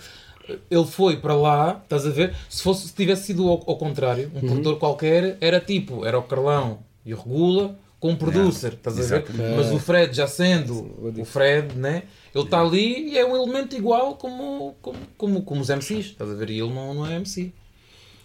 ele 0.69 0.85
foi 0.85 1.17
para 1.17 1.33
lá, 1.35 1.79
estás 1.83 2.05
a 2.05 2.09
ver? 2.09 2.35
Se, 2.49 2.61
fosse, 2.61 2.87
se 2.89 2.93
tivesse 2.93 3.27
sido 3.27 3.47
ao, 3.47 3.63
ao 3.65 3.77
contrário, 3.77 4.29
um 4.35 4.41
produtor 4.41 4.77
qualquer, 4.77 5.37
era 5.39 5.59
tipo, 5.59 6.05
era 6.05 6.19
o 6.19 6.23
Carlão 6.23 6.79
e 7.05 7.13
o 7.13 7.17
Regula 7.17 7.77
com 7.99 8.09
um 8.09 8.15
producer, 8.17 8.73
estás 8.73 8.97
a 8.99 9.01
ver? 9.19 9.23
Mas 9.55 9.71
o 9.71 9.79
Fred 9.79 10.13
já 10.13 10.27
sendo 10.27 10.73
o 11.21 11.23
Fred, 11.25 11.73
né? 11.77 12.03
Ele 12.35 12.43
está 12.43 12.59
ali 12.59 13.11
e 13.11 13.17
é 13.17 13.25
um 13.25 13.33
elemento 13.37 13.73
igual 13.77 14.15
como, 14.15 14.75
como, 14.81 14.97
como, 15.17 15.41
como 15.43 15.61
os 15.61 15.69
MCs, 15.69 16.07
estás 16.07 16.29
a 16.29 16.33
ver? 16.33 16.49
E 16.49 16.59
ele 16.59 16.73
não, 16.73 16.93
não 16.93 17.05
é 17.07 17.15
MC. 17.15 17.53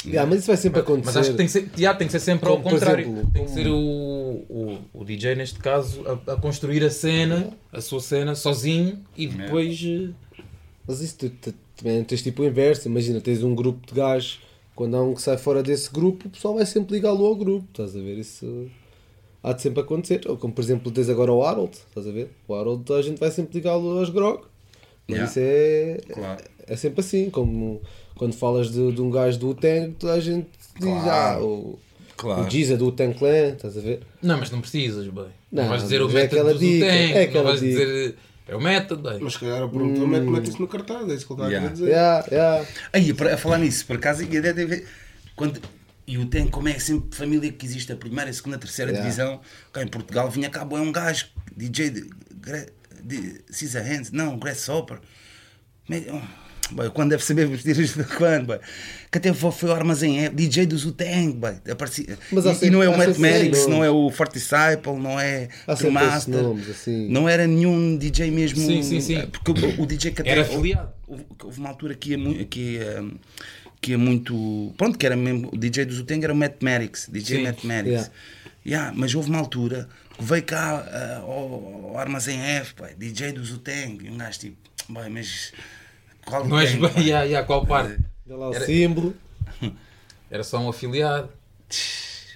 Yeah, 0.07 0.29
mas 0.31 0.39
isso 0.41 0.47
vai 0.47 0.57
sempre 0.57 0.81
acontecer. 0.81 1.07
Mas 1.07 1.17
acho 1.17 1.31
que 1.33 1.37
tem 1.37 1.47
que 1.47 1.53
ser, 1.53 1.69
já, 1.77 1.93
tem 1.95 2.07
que 2.07 2.13
ser 2.13 2.21
sempre 2.21 2.49
Como, 2.49 2.65
ao 2.65 2.71
contrário. 2.73 3.05
exemplo, 3.05 3.31
tem 3.33 3.45
que 3.45 3.51
ser 3.51 3.67
o, 3.67 3.77
o, 3.77 4.79
o 4.95 5.05
DJ, 5.05 5.35
neste 5.35 5.59
caso, 5.59 6.05
a, 6.07 6.33
a 6.35 6.37
construir 6.37 6.85
a 6.85 6.91
cena, 6.91 7.51
a 7.73 7.81
sua 7.81 8.01
cena, 8.01 8.35
sozinho 8.37 9.03
e 9.17 9.27
depois. 9.27 9.81
eh, 9.85 10.11
Mas 10.87 11.01
isso 11.01 11.17
tu, 11.19 11.31
tu, 11.31 11.55
também 11.77 12.03
tens 12.05 12.23
tipo 12.23 12.43
o 12.43 12.47
inverso, 12.47 12.87
imagina, 12.89 13.21
tens 13.21 13.43
um 13.43 13.55
grupo 13.57 13.87
de 13.87 13.95
gajos, 13.95 14.41
quando 14.75 14.97
há 14.97 15.03
um 15.03 15.15
que 15.15 15.21
sai 15.23 15.37
fora 15.37 15.63
desse 15.65 15.91
grupo, 15.91 16.29
o 16.29 16.31
pessoal 16.31 16.55
vai 16.55 16.65
sempre 16.65 16.95
ligá-lo 16.95 17.27
ao 17.27 17.35
grupo, 17.35 17.67
estás 17.69 17.97
a 17.97 18.01
ver? 18.01 18.19
Isso 18.19 18.71
há 19.43 19.53
de 19.53 19.63
sempre 19.63 19.81
acontecer. 19.81 20.21
Ou 20.29 20.37
como 20.37 20.53
por 20.55 20.63
exemplo 20.63 20.93
tens 20.93 21.09
agora 21.09 21.33
o 21.33 21.43
Harold, 21.43 21.77
estás 21.89 22.07
a 22.07 22.13
ver? 22.13 22.31
O 22.47 22.55
Harold 22.55 22.85
a 22.93 23.03
gente 23.03 23.19
vai 23.19 23.33
sempre 23.33 23.59
ligá-lo 23.59 23.99
aos 23.99 24.11
grog. 24.11 24.43
Mas 25.09 25.17
Yeah. 25.17 25.31
isso 25.31 25.41
é, 25.41 26.13
Claro. 26.15 26.45
é 26.67 26.77
sempre 26.77 27.01
assim, 27.01 27.31
como 27.31 27.81
quando 28.19 28.35
falas 28.35 28.71
de, 28.71 28.93
de 28.93 29.01
um 29.01 29.11
gajo 29.11 29.39
do 29.39 29.49
Utang, 29.51 29.95
toda 29.99 30.13
a 30.15 30.21
gente 30.21 30.49
diz 30.79 30.85
Claro. 31.03 31.11
ah, 31.11 31.43
o, 31.43 31.79
Claro. 32.17 32.43
o 32.47 32.51
Giza 32.51 32.77
do 32.77 32.89
Utang 32.89 33.15
Clan, 33.17 33.51
estás 33.55 33.79
a 33.79 33.81
ver? 33.81 34.01
Não, 34.21 34.37
mas 34.39 34.51
não 34.51 34.61
precisas, 34.61 35.07
bem. 35.07 35.27
Não, 35.53 35.63
Não, 35.63 35.69
vais 35.71 35.83
dizer 35.83 36.03
o 36.03 36.07
mas 36.07 36.15
é 36.15 36.19
método 36.23 36.41
aquela 36.41 36.53
do 36.55 36.59
dica, 36.61 36.85
é 36.87 37.15
não 37.15 37.23
aquela 37.23 37.45
vais 37.45 37.61
dica. 37.61 37.73
dizer. 37.87 38.17
É 38.49 38.57
o 38.57 38.61
método, 38.61 39.09
bem. 39.11 39.19
Mas 39.21 39.33
se 39.35 39.39
calhar 39.41 39.63
o 39.63 39.69
produtor 39.69 40.09
mete, 40.09 40.23
mete 40.25 40.49
isso 40.51 40.61
no 40.61 40.67
cartaz, 40.69 41.09
é 41.09 41.15
isso 41.15 41.27
que 41.27 41.33
ele 41.35 41.43
está 41.43 41.47
Yeah. 41.49 41.59
a 41.59 41.61
querer 41.61 41.73
dizer. 41.73 41.89
Yeah, 41.89 42.27
yeah. 42.33 42.69
Aí, 42.93 43.15
para- 43.15 43.35
a 43.35 43.37
falar 43.37 43.59
nisso, 43.59 43.87
por 43.87 43.97
acaso, 43.97 44.23
e 44.23 44.27
deve 44.27 44.65
ver. 44.67 44.87
Quando, 45.37 45.61
e 46.07 46.17
o 46.19 46.27
tem 46.27 46.47
como 46.49 46.69
é 46.69 46.79
sempre 46.79 47.15
família 47.17 47.53
que 47.53 47.65
existe, 47.67 47.93
a 47.93 47.97
primeira, 47.97 48.31
a 48.31 48.33
segunda, 48.33 48.57
a 48.57 48.59
terceira 48.59 48.91
Yeah. 48.91 49.09
divisão. 49.09 49.41
Cá 49.73 49.83
em 49.83 49.89
Portugal 49.89 50.31
vinha 50.31 50.49
cá, 50.51 50.67
é 50.71 50.75
um 50.75 50.91
gajo, 50.91 51.27
DJ 51.57 51.91
de, 51.91 52.11
Gre- 52.41 52.73
de 53.05 53.41
Caesar 53.53 53.85
Hands, 53.87 54.11
não, 54.13 54.39
Grasshopper. 54.39 54.99
Me- 55.89 56.07
oh, 56.11 56.21
boy, 56.71 56.91
quando 56.91 57.11
deve 57.11 57.25
saber 57.25 57.47
vestir 57.47 57.77
os 57.79 57.93
quando, 58.17 58.47
boy. 58.47 58.59
que 59.11 59.19
até 59.19 59.33
foi, 59.33 59.69
o 59.69 59.73
Armazém, 59.73 60.25
é 60.25 60.29
DJ 60.29 60.67
do 60.67 60.77
Zutang, 60.77 61.33
boy. 61.33 61.55
Aparecia, 61.71 62.19
Mas 62.33 62.45
e, 62.45 62.49
e 62.49 62.55
sempre- 62.55 62.71
não 62.71 62.83
é 62.83 62.89
o 62.89 62.97
Mathematics, 62.97 63.59
esses 63.59 63.67
não 63.69 63.85
é 63.85 63.91
o 63.91 64.11
Forte 64.11 64.35
Disciple, 64.35 64.99
não 64.99 65.19
é 65.19 65.49
o 65.67 65.91
Master, 65.91 66.43
nomes, 66.43 66.69
assim. 66.71 67.09
não 67.09 67.29
era 67.29 67.47
nenhum 67.47 67.97
DJ 67.97 68.31
mesmo. 68.31 68.59
Sim, 68.59 68.83
sim, 68.83 69.01
sim. 69.01 69.27
Porque 69.27 69.51
o, 69.53 69.83
o 69.83 69.87
DJ 69.87 70.11
que 70.13 70.21
até 70.23 70.31
Era 70.31 70.43
afiliado. 70.43 70.91
houve, 71.07 71.25
houve 71.45 71.61
uma 71.61 71.69
altura 71.71 71.95
que 71.95 72.11
ia, 72.11 72.45
que 72.45 72.61
ia, 72.61 73.05
que 73.81 73.91
ia 73.93 73.99
muito. 73.99 74.75
Pronto, 74.77 74.99
que 74.99 75.07
era 75.07 75.17
mesmo. 75.17 75.49
O 75.53 75.57
DJ 75.57 75.85
do 75.85 75.95
Zuteng 75.95 76.23
era 76.23 76.33
o 76.33 76.37
Mathematics, 76.37 77.09
DJ 77.11 77.39
Sim. 77.39 77.43
Mathematics. 77.45 77.91
Yeah. 77.91 78.11
Yeah, 78.67 78.93
mas 78.95 79.15
houve 79.15 79.31
uma 79.31 79.39
altura 79.39 79.89
que 80.19 80.25
veio 80.25 80.43
cá 80.43 80.85
ah, 80.93 81.19
ao, 81.23 81.91
ao 81.91 81.99
Armazém 81.99 82.39
F, 82.39 82.75
pai, 82.75 82.93
DJ 82.99 83.33
do 83.33 83.43
Zuteng, 83.43 83.99
e 84.05 84.11
um 84.11 84.19
gajo 84.19 84.39
tipo, 84.41 84.57
"Bem, 84.91 85.09
mas. 85.09 85.53
Qual 86.29 86.47
Não 86.47 86.59
és 86.61 86.73
bem, 86.73 86.81
pai?" 86.81 87.03
yeah, 87.05 87.25
yeah, 87.25 87.47
qual 87.47 87.65
parte? 87.67 87.99
Olha 88.27 88.37
lá 88.37 88.51
o 88.51 88.55
Era- 88.55 88.67
símbolo. 88.67 89.15
Era 90.31 90.45
só 90.45 90.59
um 90.59 90.69
afiliado. 90.69 91.31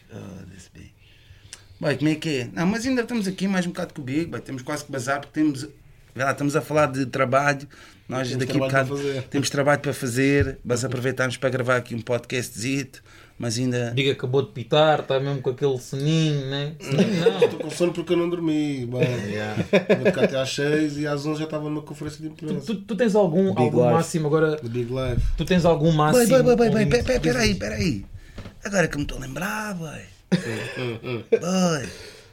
Foda-se, 0.09 0.71
bem. 0.75 0.93
Bem, 1.81 1.97
como 1.99 2.11
é 2.11 2.15
que 2.15 2.41
é? 2.41 2.49
Não, 2.53 2.67
mas 2.67 2.87
ainda 2.87 3.03
estamos 3.03 3.27
aqui 3.27 3.49
mais 3.49 3.67
um 3.67 3.71
bocado 3.71 3.93
com 3.95 4.03
o 4.03 4.05
Big, 4.05 4.27
bem, 4.27 4.41
temos 4.41 4.63
quase 4.63 4.85
que 4.85 4.93
bazar, 4.93 5.21
porque 5.21 5.33
temos. 5.41 5.63
Vê 6.15 6.23
lá, 6.25 6.33
estamos 6.33 6.55
a 6.55 6.61
falar 6.61 6.87
de 6.87 7.07
trabalho. 7.07 7.67
Nós 8.09 8.29
Temos 8.29 8.45
daqui 8.47 8.53
a 8.59 8.67
trabalho 8.69 8.71
bocado 8.73 8.89
para 8.89 8.97
fazer. 8.99 9.23
temos 9.29 9.51
trabalho 9.51 9.81
para 9.81 9.93
fazer, 9.95 10.59
mas 10.65 10.85
aproveitarmos 10.85 11.37
para 11.39 11.49
gravar 11.51 11.77
aqui 11.77 11.95
um 11.95 12.01
podcastzito, 12.03 13.03
mas 13.43 13.59
ainda. 13.59 13.91
Diga 13.91 14.11
que 14.13 14.17
acabou 14.19 14.41
de 14.43 14.53
pitar, 14.53 15.01
está 15.01 15.19
mesmo 15.19 15.43
com 15.43 15.51
aquele 15.51 15.77
soninho, 15.77 16.47
né? 16.49 16.77
Não. 16.81 17.39
Estou 17.43 17.59
com 17.59 17.71
sono 17.71 17.93
porque 17.93 18.13
eu 18.13 18.17
não 18.17 18.31
dormi. 18.31 18.87
Bem, 18.87 19.01
Yeah. 19.33 19.65
vou 19.97 20.07
ficar 20.07 20.25
até 20.27 20.39
às 20.41 20.49
6 20.55 20.99
e 20.99 21.07
às 21.09 21.27
11 21.27 21.41
já 21.41 21.45
estava 21.47 21.65
numa 21.69 21.83
conferência 21.83 22.21
de 22.23 22.29
Tu, 22.31 22.45
imprensa. 22.45 22.67
tu, 22.67 22.77
tu 22.83 22.95
tens 22.97 23.17
algum, 23.17 23.49
Big 23.53 23.61
algum 23.63 23.83
life. 23.83 23.93
máximo 23.95 24.29
agora? 24.29 24.57
The 24.59 24.69
Big 24.69 24.89
Life. 24.93 25.23
Tu 25.37 25.45
tens 25.45 25.65
algum 25.65 25.91
máximo? 25.91 26.25
Bem, 26.45 26.57
bem, 26.57 26.71
bem, 26.71 26.87
bem, 27.03 27.21
peraí, 27.21 27.55
peraí. 27.57 28.07
Agora 28.65 28.87
que 28.87 28.97
me 28.97 29.03
estou 29.03 29.19
a 29.19 29.21
lembrar, 29.23 29.75
boy. 29.75 30.03
Boy, 31.41 31.89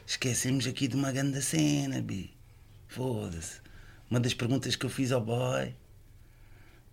esquecemos 0.06 0.64
aqui 0.66 0.86
de 0.86 0.94
uma 0.94 1.10
grande 1.10 1.42
cena, 1.42 2.00
bi. 2.00 2.30
Foda-se. 2.86 3.58
Uma 4.08 4.20
das 4.20 4.32
perguntas 4.34 4.76
que 4.76 4.86
eu 4.86 4.90
fiz 4.90 5.10
ao 5.12 5.20
boy, 5.20 5.74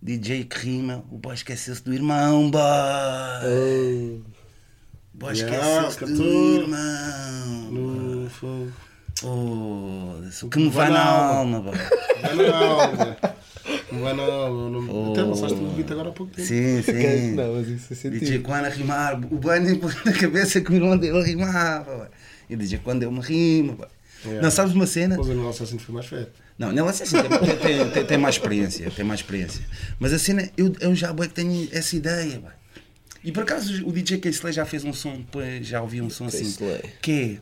DJ 0.00 0.44
que 0.44 0.58
rima, 0.58 1.04
o 1.10 1.18
boy 1.18 1.34
esqueceu-se 1.34 1.82
do 1.82 1.92
irmão, 1.92 2.50
boy. 2.50 2.60
Oh, 2.62 4.20
O 5.14 5.18
boy 5.18 5.34
Yeah, 5.36 5.88
esqueceu-se 5.88 6.14
do 6.14 6.60
irmão. 6.62 7.70
No 7.72 8.30
fogo. 8.30 8.72
Foda-se. 9.20 10.44
O 10.44 10.48
que 10.48 10.58
me 10.60 10.68
vai 10.70 10.88
na 10.90 11.04
alma, 11.04 11.60
boy. 11.60 11.74
Vai 12.22 12.36
na 12.36 12.56
alma. 12.56 13.16
Não 13.90 14.00
vai 14.02 14.14
na 14.14 14.22
alma. 14.22 14.70
Não... 14.70 15.12
Até 15.12 15.22
lançaste 15.22 15.58
o 15.58 15.66
beat 15.70 15.90
agora 15.90 16.10
há 16.10 16.12
pouco 16.12 16.32
tempo. 16.32 16.46
Sim, 16.46 16.80
sim. 16.82 17.32
Não, 17.32 17.54
mas 17.54 17.66
isso 17.68 17.92
é 17.92 18.10
DJ 18.10 18.20
sentido. 18.20 18.42
Quan 18.44 18.58
a 18.60 18.68
rimar, 18.68 19.14
o 19.16 19.36
boy 19.36 19.58
nem 19.58 19.74
pôs 19.74 19.96
na 20.04 20.12
cabeça 20.12 20.60
que 20.60 20.70
o 20.70 20.74
irmão 20.76 20.96
dele 20.96 21.20
rimava. 21.24 21.96
boy. 21.96 22.06
E 22.48 22.54
DJ 22.54 22.78
Quan 22.78 22.96
deu 22.96 23.08
uma 23.10 23.22
rima. 23.22 23.72
boy. 23.72 23.88
Yeah. 24.24 24.42
Não, 24.42 24.50
sabes 24.50 24.72
uma 24.74 24.86
cena? 24.86 25.16
Mas 25.16 25.26
o 25.28 25.34
nosso 25.34 25.64
assim 25.64 25.78
foi 25.78 25.94
mais 25.94 26.06
feio. 26.06 26.28
Não, 26.58 26.72
nela 26.72 26.90
assim, 26.90 27.04
tem, 27.04 27.56
tem, 27.56 27.90
tem, 27.90 28.04
tem 28.04 28.18
mais 28.18 28.34
experiência, 28.34 28.90
tem 28.90 29.04
mais 29.04 29.20
experiência. 29.20 29.62
Mas 29.98 30.12
a 30.12 30.18
cena, 30.18 30.48
eu, 30.56 30.74
eu 30.80 30.94
já 30.94 31.12
boy, 31.12 31.28
que 31.28 31.34
tenho 31.34 31.68
essa 31.72 31.94
ideia, 31.94 32.40
boy. 32.40 32.50
E 33.22 33.30
por 33.32 33.42
acaso 33.44 33.86
o 33.86 33.92
DJ 33.92 34.18
K-Slay 34.18 34.52
já 34.52 34.64
fez 34.64 34.84
um 34.84 34.92
som, 34.92 35.24
já 35.62 35.80
ouvi 35.82 36.00
um 36.02 36.10
som 36.10 36.26
assim, 36.26 36.52
que 37.02 37.38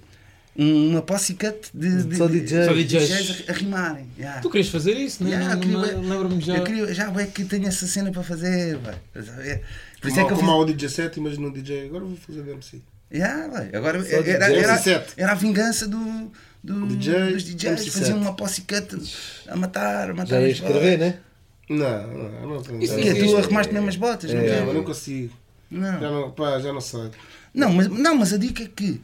é 0.59 0.62
uma 0.62 1.03
pussycat 1.03 1.69
de, 1.73 2.03
de, 2.05 2.17
Só 2.17 2.27
de- 2.27 2.41
DJs. 2.41 2.64
Só 2.67 2.73
de 2.73 2.85
DJs. 2.85 3.45
a, 3.49 3.53
a 3.53 3.55
rimarem. 3.55 4.07
yeah. 4.19 4.41
Tu 4.41 4.49
querias 4.51 4.69
fazer 4.69 4.93
isso? 4.95 5.23
Yeah, 5.25 5.55
Não- 5.55 5.61
queria- 5.61 5.79
Lembro-me 5.99 6.41
já. 6.41 6.57
Eu 6.57 6.64
queria, 6.64 6.95
já 6.95 7.12
é 7.21 7.27
que 7.27 7.45
tenho 7.45 7.67
essa 7.69 7.87
cena 7.87 8.11
para 8.11 8.23
fazer, 8.23 8.77
a 9.14 9.21
ver? 9.21 9.62
Por 10.01 10.09
isso 10.09 10.19
é 10.19 10.23
Como, 10.23 10.27
que 10.29 10.33
eu 10.33 10.37
como 10.39 10.51
há 10.51 10.55
fiz. 10.55 10.62
o 10.62 10.77
DJ 10.77 10.89
7, 10.89 11.17
imagina 11.21 11.47
um 11.49 11.53
DJ, 11.53 11.87
agora 11.87 12.05
vou 12.05 12.17
fazer 12.17 12.43
DMC. 12.43 12.81
Yeah, 13.12 13.49
vai. 13.49 13.69
Agora 13.73 13.99
era, 13.99 14.53
era, 14.53 14.79
Sete. 14.79 15.12
era 15.17 15.33
a 15.33 15.35
vingança 15.35 15.87
do, 15.87 16.33
do, 16.67 16.87
DJ, 16.87 17.33
dos 17.33 17.45
DJs. 17.45 17.81
MC 17.81 17.91
Faziam 17.91 18.19
uma 18.19 18.35
pussycat 18.35 18.89
a 19.49 19.57
matar, 19.57 20.11
a 20.11 20.14
matar. 20.14 20.27
Já 20.27 20.41
ia 20.41 20.49
escrever, 20.49 20.99
né? 20.99 21.21
Não, 21.69 22.07
não, 22.07 22.49
não 22.55 22.62
tenho. 22.62 22.83
Isso 22.83 22.95
O 22.95 22.97
não? 22.97 23.03
Isso, 23.05 23.14
Tu 23.19 23.25
isso, 23.25 23.37
arrumaste 23.37 23.73
mesmo 23.73 23.89
as 23.89 23.97
botas? 23.97 24.33
não 24.33 24.41
É, 24.41 24.47
é? 24.49 24.64
mas 24.64 24.75
não 24.75 24.85
consigo. 24.85 25.35
Não. 25.71 26.01
Já 26.01 26.11
não, 26.11 26.31
pá, 26.31 26.59
já 26.59 26.73
não 26.73 26.81
sei. 26.81 27.11
Não, 27.55 27.73
mas, 27.73 27.89
não, 27.89 28.17
mas 28.17 28.33
a 28.33 28.37
dica 28.37 28.62
é 28.62 28.69
que 28.69 29.01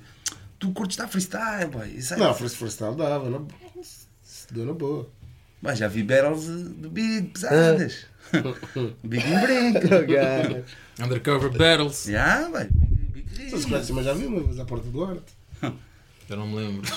tu 0.59 0.71
curtes 0.73 0.97
dar 0.97 1.09
freestyle, 1.09 1.71
boy. 1.71 2.01
Sabe? 2.03 2.21
Não, 2.21 2.35
first 2.35 2.57
freestyle 2.57 2.95
dava, 2.95 3.29
não. 3.31 3.47
Se 4.23 4.53
deu 4.53 4.67
na 4.67 4.73
boa. 4.73 5.09
Mas 5.61 5.79
já 5.79 5.89
vi 5.89 6.03
battles 6.03 6.47
de, 6.47 6.69
de 6.75 6.89
Big 6.89 7.29
pesadas. 7.29 8.07
Big 9.05 9.25
em 9.25 9.41
brinco. 9.41 9.87
Undercover 11.05 11.51
Battles. 11.51 12.05
Já, 12.05 12.49
vai. 12.49 12.69
Big, 12.71 13.27
big 13.37 13.51
Só 13.51 13.59
se 13.59 13.67
conhece, 13.67 13.93
mas 13.93 14.05
já 14.05 14.13
vi 14.13 14.27
uma 14.27 14.41
vez 14.43 14.59
à 14.59 14.65
porta 14.65 14.89
do 14.89 15.05
arte. 15.05 15.33
Já 16.29 16.37
não 16.37 16.47
me 16.47 16.57
lembro. 16.57 16.83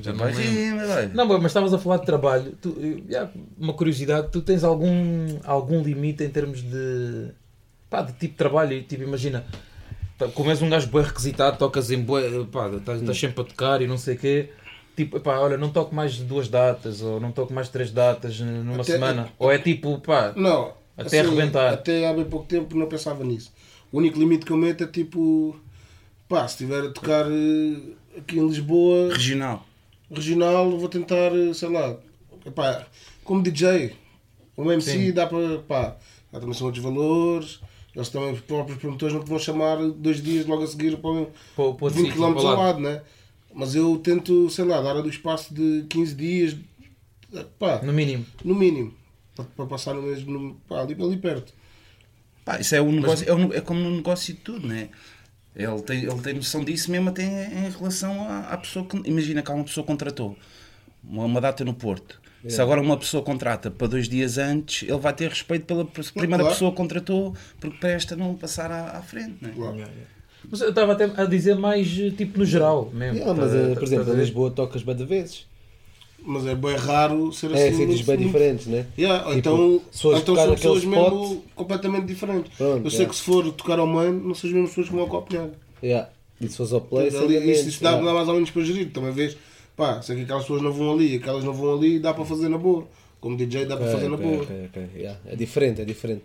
já 0.00 0.12
não 0.12 0.18
Vai 0.18 0.32
me 0.32 0.38
lembro. 0.38 0.52
rima, 0.60 0.86
vai. 0.86 1.06
Não, 1.08 1.26
mas 1.26 1.44
estavas 1.46 1.74
a 1.74 1.78
falar 1.78 1.98
de 1.98 2.06
trabalho. 2.06 2.52
Tu, 2.60 2.74
uma 3.58 3.72
curiosidade, 3.74 4.28
tu 4.30 4.40
tens 4.40 4.64
algum, 4.64 5.38
algum 5.44 5.82
limite 5.82 6.24
em 6.24 6.30
termos 6.30 6.62
de, 6.62 7.28
pá, 7.88 8.02
de 8.02 8.12
tipo 8.12 8.32
de 8.32 8.38
trabalho? 8.38 8.82
Tipo, 8.84 9.02
imagina, 9.02 9.44
como 10.34 10.50
és 10.50 10.62
um 10.62 10.70
gajo 10.70 10.88
bué 10.88 11.02
requisitado, 11.02 11.58
tocas 11.58 11.90
em 11.90 12.00
bué, 12.02 12.22
pá, 12.50 12.68
estás, 12.70 13.00
estás 13.00 13.18
sempre 13.18 13.40
a 13.42 13.44
tocar 13.44 13.82
e 13.82 13.86
não 13.86 13.98
sei 13.98 14.14
o 14.14 14.18
quê. 14.18 14.50
Tipo, 14.96 15.20
pá, 15.20 15.38
olha, 15.38 15.56
não 15.56 15.70
toco 15.70 15.94
mais 15.94 16.12
de 16.14 16.24
duas 16.24 16.48
datas 16.48 17.00
ou 17.02 17.20
não 17.20 17.32
toco 17.32 17.52
mais 17.52 17.66
de 17.68 17.72
três 17.72 17.90
datas 17.90 18.38
numa 18.40 18.82
Até- 18.82 18.92
semana. 18.92 19.28
Ou 19.38 19.50
é 19.52 19.58
tipo, 19.58 19.98
pá, 20.00 20.32
Não. 20.36 20.74
Até 20.96 21.20
arrebentar. 21.20 21.72
Até 21.72 22.06
há 22.06 22.12
bem 22.12 22.24
pouco 22.26 22.46
tempo 22.46 22.76
não 22.76 22.86
pensava 22.86 23.24
nisso. 23.24 23.50
O 23.90 23.96
único 23.98 24.18
limite 24.18 24.44
que 24.44 24.52
eu 24.52 24.56
meto 24.56 24.84
é 24.84 24.86
tipo. 24.86 25.58
Pá, 26.30 26.46
se 26.46 26.54
estiver 26.54 26.84
a 26.84 26.90
tocar 26.92 27.26
eh, 27.26 28.18
aqui 28.18 28.38
em 28.38 28.46
Lisboa, 28.46 29.12
Regional. 29.12 29.66
regional, 30.10 30.78
vou 30.78 30.88
tentar, 30.88 31.32
eh, 31.36 31.52
sei 31.52 31.68
lá. 31.68 31.96
Epá, 32.46 32.86
como 33.24 33.42
DJ. 33.42 33.96
Um 34.56 34.70
MC 34.70 34.92
Sim. 34.92 35.12
dá 35.12 35.26
para. 35.26 35.58
Pá, 35.58 35.96
dá 36.32 36.38
também 36.38 36.54
são 36.54 36.68
outros 36.68 36.82
valores. 36.84 37.58
Eles 37.96 38.08
também, 38.10 38.32
os 38.32 38.40
próprios 38.40 38.78
promotores, 38.78 39.12
não 39.14 39.24
te 39.24 39.28
vão 39.28 39.38
chamar 39.40 39.76
dois 39.90 40.22
dias 40.22 40.46
logo 40.46 40.62
a 40.62 40.66
seguir 40.68 40.96
para, 40.98 41.26
para, 41.56 41.72
para 41.74 41.88
20 41.88 42.12
km 42.12 42.22
ao 42.22 42.56
lado, 42.56 42.78
né? 42.78 43.02
Mas 43.52 43.74
eu 43.74 43.98
tento, 43.98 44.48
sei 44.48 44.64
lá, 44.64 44.80
dar 44.80 44.94
do 45.02 45.08
espaço 45.10 45.52
de 45.52 45.84
15 45.90 46.14
dias, 46.14 46.56
pá, 47.58 47.80
No 47.82 47.92
mínimo. 47.92 48.24
no 48.44 48.54
mínimo, 48.54 48.94
para, 49.34 49.44
para 49.44 49.66
passar 49.66 49.92
no 49.94 50.02
mesmo, 50.02 50.30
no, 50.30 50.54
pá, 50.68 50.82
ali, 50.82 50.94
ali 51.02 51.16
perto. 51.16 51.52
Pá, 52.44 52.60
isso 52.60 52.76
é, 52.76 52.80
um 52.80 52.92
negócio, 52.92 53.28
é, 53.28 53.34
um- 53.34 53.52
é 53.52 53.60
como 53.60 53.80
no 53.80 53.90
negócio 53.90 54.32
de 54.34 54.40
tudo, 54.40 54.68
né? 54.68 54.90
Ele 55.54 55.82
tem, 55.82 56.04
ele 56.04 56.20
tem 56.20 56.34
noção 56.34 56.64
disso 56.64 56.90
mesmo 56.90 57.08
até 57.10 57.22
em, 57.24 57.70
relação 57.70 58.22
à, 58.28 58.40
à 58.52 58.56
pessoa 58.56 58.84
que. 58.86 58.96
Imagina 59.08 59.42
que 59.42 59.50
há 59.50 59.54
uma 59.54 59.64
pessoa 59.64 59.84
que 59.84 59.90
contratou 59.90 60.36
uma, 61.02 61.24
uma 61.24 61.40
data 61.40 61.64
no 61.64 61.74
Porto. 61.74 62.20
Se 62.48 62.58
agora 62.62 62.80
uma 62.80 62.96
pessoa 62.96 63.22
contrata 63.22 63.70
para 63.70 63.86
dois 63.86 64.08
dias 64.08 64.38
antes, 64.38 64.88
ele 64.88 64.98
vai 64.98 65.12
ter 65.12 65.28
respeito 65.28 65.66
pela 65.66 65.84
pe- 65.84 66.02
primeira 66.14 66.42
claro. 66.42 66.48
pessoa 66.54 66.70
que 66.70 66.76
contratou, 66.78 67.34
porque 67.60 67.76
para 67.76 67.90
esta 67.90 68.16
não 68.16 68.34
passar 68.34 68.70
à, 68.70 68.96
à 68.96 69.02
frente, 69.02 69.36
né? 69.42 69.52
Claro. 69.54 69.76
Mas 70.50 70.60
eu 70.62 70.70
estava 70.70 70.92
até 70.94 71.04
a 71.04 71.26
dizer 71.26 71.54
mais 71.56 71.86
eh, 72.00 72.08
tipo 72.10 72.38
no 72.38 72.46
geral 72.46 72.88
mesmo. 72.94 73.18
Yeah, 73.18 73.34
mas, 73.34 73.52
Tá- 73.52 73.58
eh, 73.58 73.74
por 73.74 73.82
exemplo, 73.82 74.10
a? 74.10 74.16
Lisboa 74.16 74.50
tocas 74.52 74.82
bem 74.82 74.96
de 74.96 75.04
vezes. 75.04 75.46
Mas 76.24 76.46
é 76.46 76.54
bem 76.54 76.76
raro 76.76 77.32
ser 77.32 77.46
assim. 77.46 77.56
É, 77.62 77.70
sítios 77.72 77.88
muito- 77.88 78.06
bem 78.06 78.16
diferentes, 78.18 78.66
né? 78.66 78.86
Yeah, 78.98 79.26
ou 79.26 79.34
Tipo, 79.34 79.38
então, 79.38 79.82
se 79.90 80.06
então 80.08 80.36
são 80.36 80.54
pessoas 80.54 80.82
spot- 80.84 80.90
mesmo 81.12 81.44
completamente 81.54 82.04
diferentes. 82.06 82.52
Pronto, 82.56 82.84
eu 82.84 82.90
sei 82.90 83.00
yeah. 83.00 83.10
que 83.10 83.16
se 83.16 83.22
for 83.22 83.50
tocar 83.52 83.78
ao 83.78 83.86
mãe, 83.86 84.12
não 84.12 84.34
são 84.34 84.48
as 84.48 84.54
mesmas 84.54 84.70
pessoas 84.70 84.86
que 84.88 84.92
vão 84.92 85.02
ao 85.02 85.08
Copenhague. 85.08 85.52
Yeah. 85.82 86.10
E 86.40 86.48
se 86.48 86.56
fores 86.56 86.72
ao 86.72 86.80
play, 86.82 87.08
Ali, 87.08 87.10
seria 87.18 87.38
isso, 87.38 87.46
menos, 87.46 87.66
isso 87.66 87.82
dá, 87.82 87.96
dá 88.00 88.12
mais 88.14 88.28
ou 88.28 88.34
menos 88.34 88.50
para 88.50 88.62
gerir. 88.62 88.90
Também 88.92 89.12
vês, 89.12 89.36
pá, 89.76 90.00
sei 90.02 90.16
que 90.16 90.22
aquelas 90.22 90.42
pessoas 90.42 90.62
não 90.62 90.72
vão 90.72 90.92
ali, 90.92 91.16
aquelas 91.16 91.42
não 91.44 91.52
vão 91.54 91.74
ali, 91.74 91.98
dá 91.98 92.12
para 92.14 92.24
fazer 92.24 92.48
na 92.48 92.58
boa. 92.58 92.86
Como 93.20 93.36
DJ 93.36 93.64
dá 93.66 93.76
para 93.76 93.86
Ok, 93.86 93.94
fazer 93.96 94.08
na 94.10 94.16
boa. 94.16 94.42
ok, 94.42 94.56
ok, 94.66 94.88
yeah. 94.96 95.18
É 95.26 95.36
diferente, 95.36 95.80
é 95.80 95.84
diferente. 95.84 96.24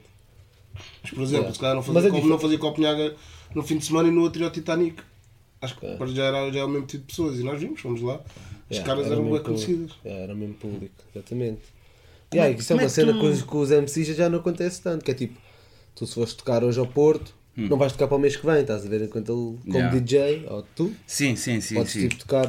Mas, 1.04 1.12
por 1.12 1.22
exemplo, 1.24 1.36
Yeah. 1.44 1.54
se 1.54 1.60
calhar 1.60 1.76
não 1.76 1.84
fazia, 1.84 2.10
é 2.10 2.12
Cop- 2.12 2.26
não 2.28 2.40
fazia 2.40 2.58
Copenhague 2.58 3.14
no 3.54 3.64
fim 3.64 3.78
de 3.78 3.86
semana 3.86 4.10
e 4.10 4.12
no 4.12 4.22
outro 4.22 4.42
ia 4.42 4.48
ao 4.48 4.52
Titanic. 4.52 5.02
Acho 5.62 5.76
que 5.80 5.88
para 5.96 6.08
já 6.08 6.24
era, 6.26 6.52
já 6.52 6.60
é 6.60 6.64
o 6.64 6.70
mesmo 6.70 6.86
tipo 6.88 7.02
de 7.04 7.08
pessoas. 7.08 7.40
E 7.40 7.44
nós 7.44 7.60
vimos, 7.60 7.80
fomos 7.82 8.02
lá. 8.02 8.16
As 8.70 8.78
Yeah, 8.78 8.86
caras 8.88 9.06
era 9.06 9.16
eram 9.16 9.32
bem 9.32 9.42
conhecidas. 9.44 9.92
Yeah, 10.04 10.24
era 10.24 10.36
mesmo 10.36 10.56
público, 10.56 10.96
exatamente. 11.16 11.62
Como 12.30 12.42
Yeah, 12.42 12.54
é- 12.54 12.58
e 12.58 12.60
isso 12.60 12.74
é 12.74 12.76
é 12.76 12.80
uma 12.80 12.86
que 12.88 12.92
cena 12.92 13.14
tu- 13.14 13.20
com 13.20 13.26
os, 13.30 13.42
com 13.44 13.58
os 13.60 13.72
MCs 13.72 14.08
já 14.16 14.30
não 14.30 14.40
acontece 14.40 14.82
tanto, 14.82 15.06
que 15.06 15.12
é 15.12 15.14
tipo, 15.14 15.40
tu 15.96 16.06
se 16.08 16.14
fores 16.16 16.34
tocar 16.34 16.64
hoje 16.64 16.80
ao 16.80 16.88
Porto, 16.88 17.34
não 17.56 17.78
vais 17.78 17.92
tocar 17.94 18.08
para 18.08 18.18
o 18.18 18.20
mês 18.20 18.36
que 18.36 18.46
vem, 18.46 18.62
estás 18.62 18.86
a 18.86 18.90
ver? 18.90 19.04
Enquanto 19.04 19.30
ele, 19.32 19.72
como 19.72 19.78
Yeah. 19.78 20.00
DJ, 20.00 20.46
ou 20.50 20.64
tu, 20.76 20.94
Sim, 21.08 21.36
sim, 21.36 21.62
sim. 21.62 21.76
podes 21.76 21.92
sim. 21.94 22.08
tipo 22.10 22.16
tocar, 22.16 22.48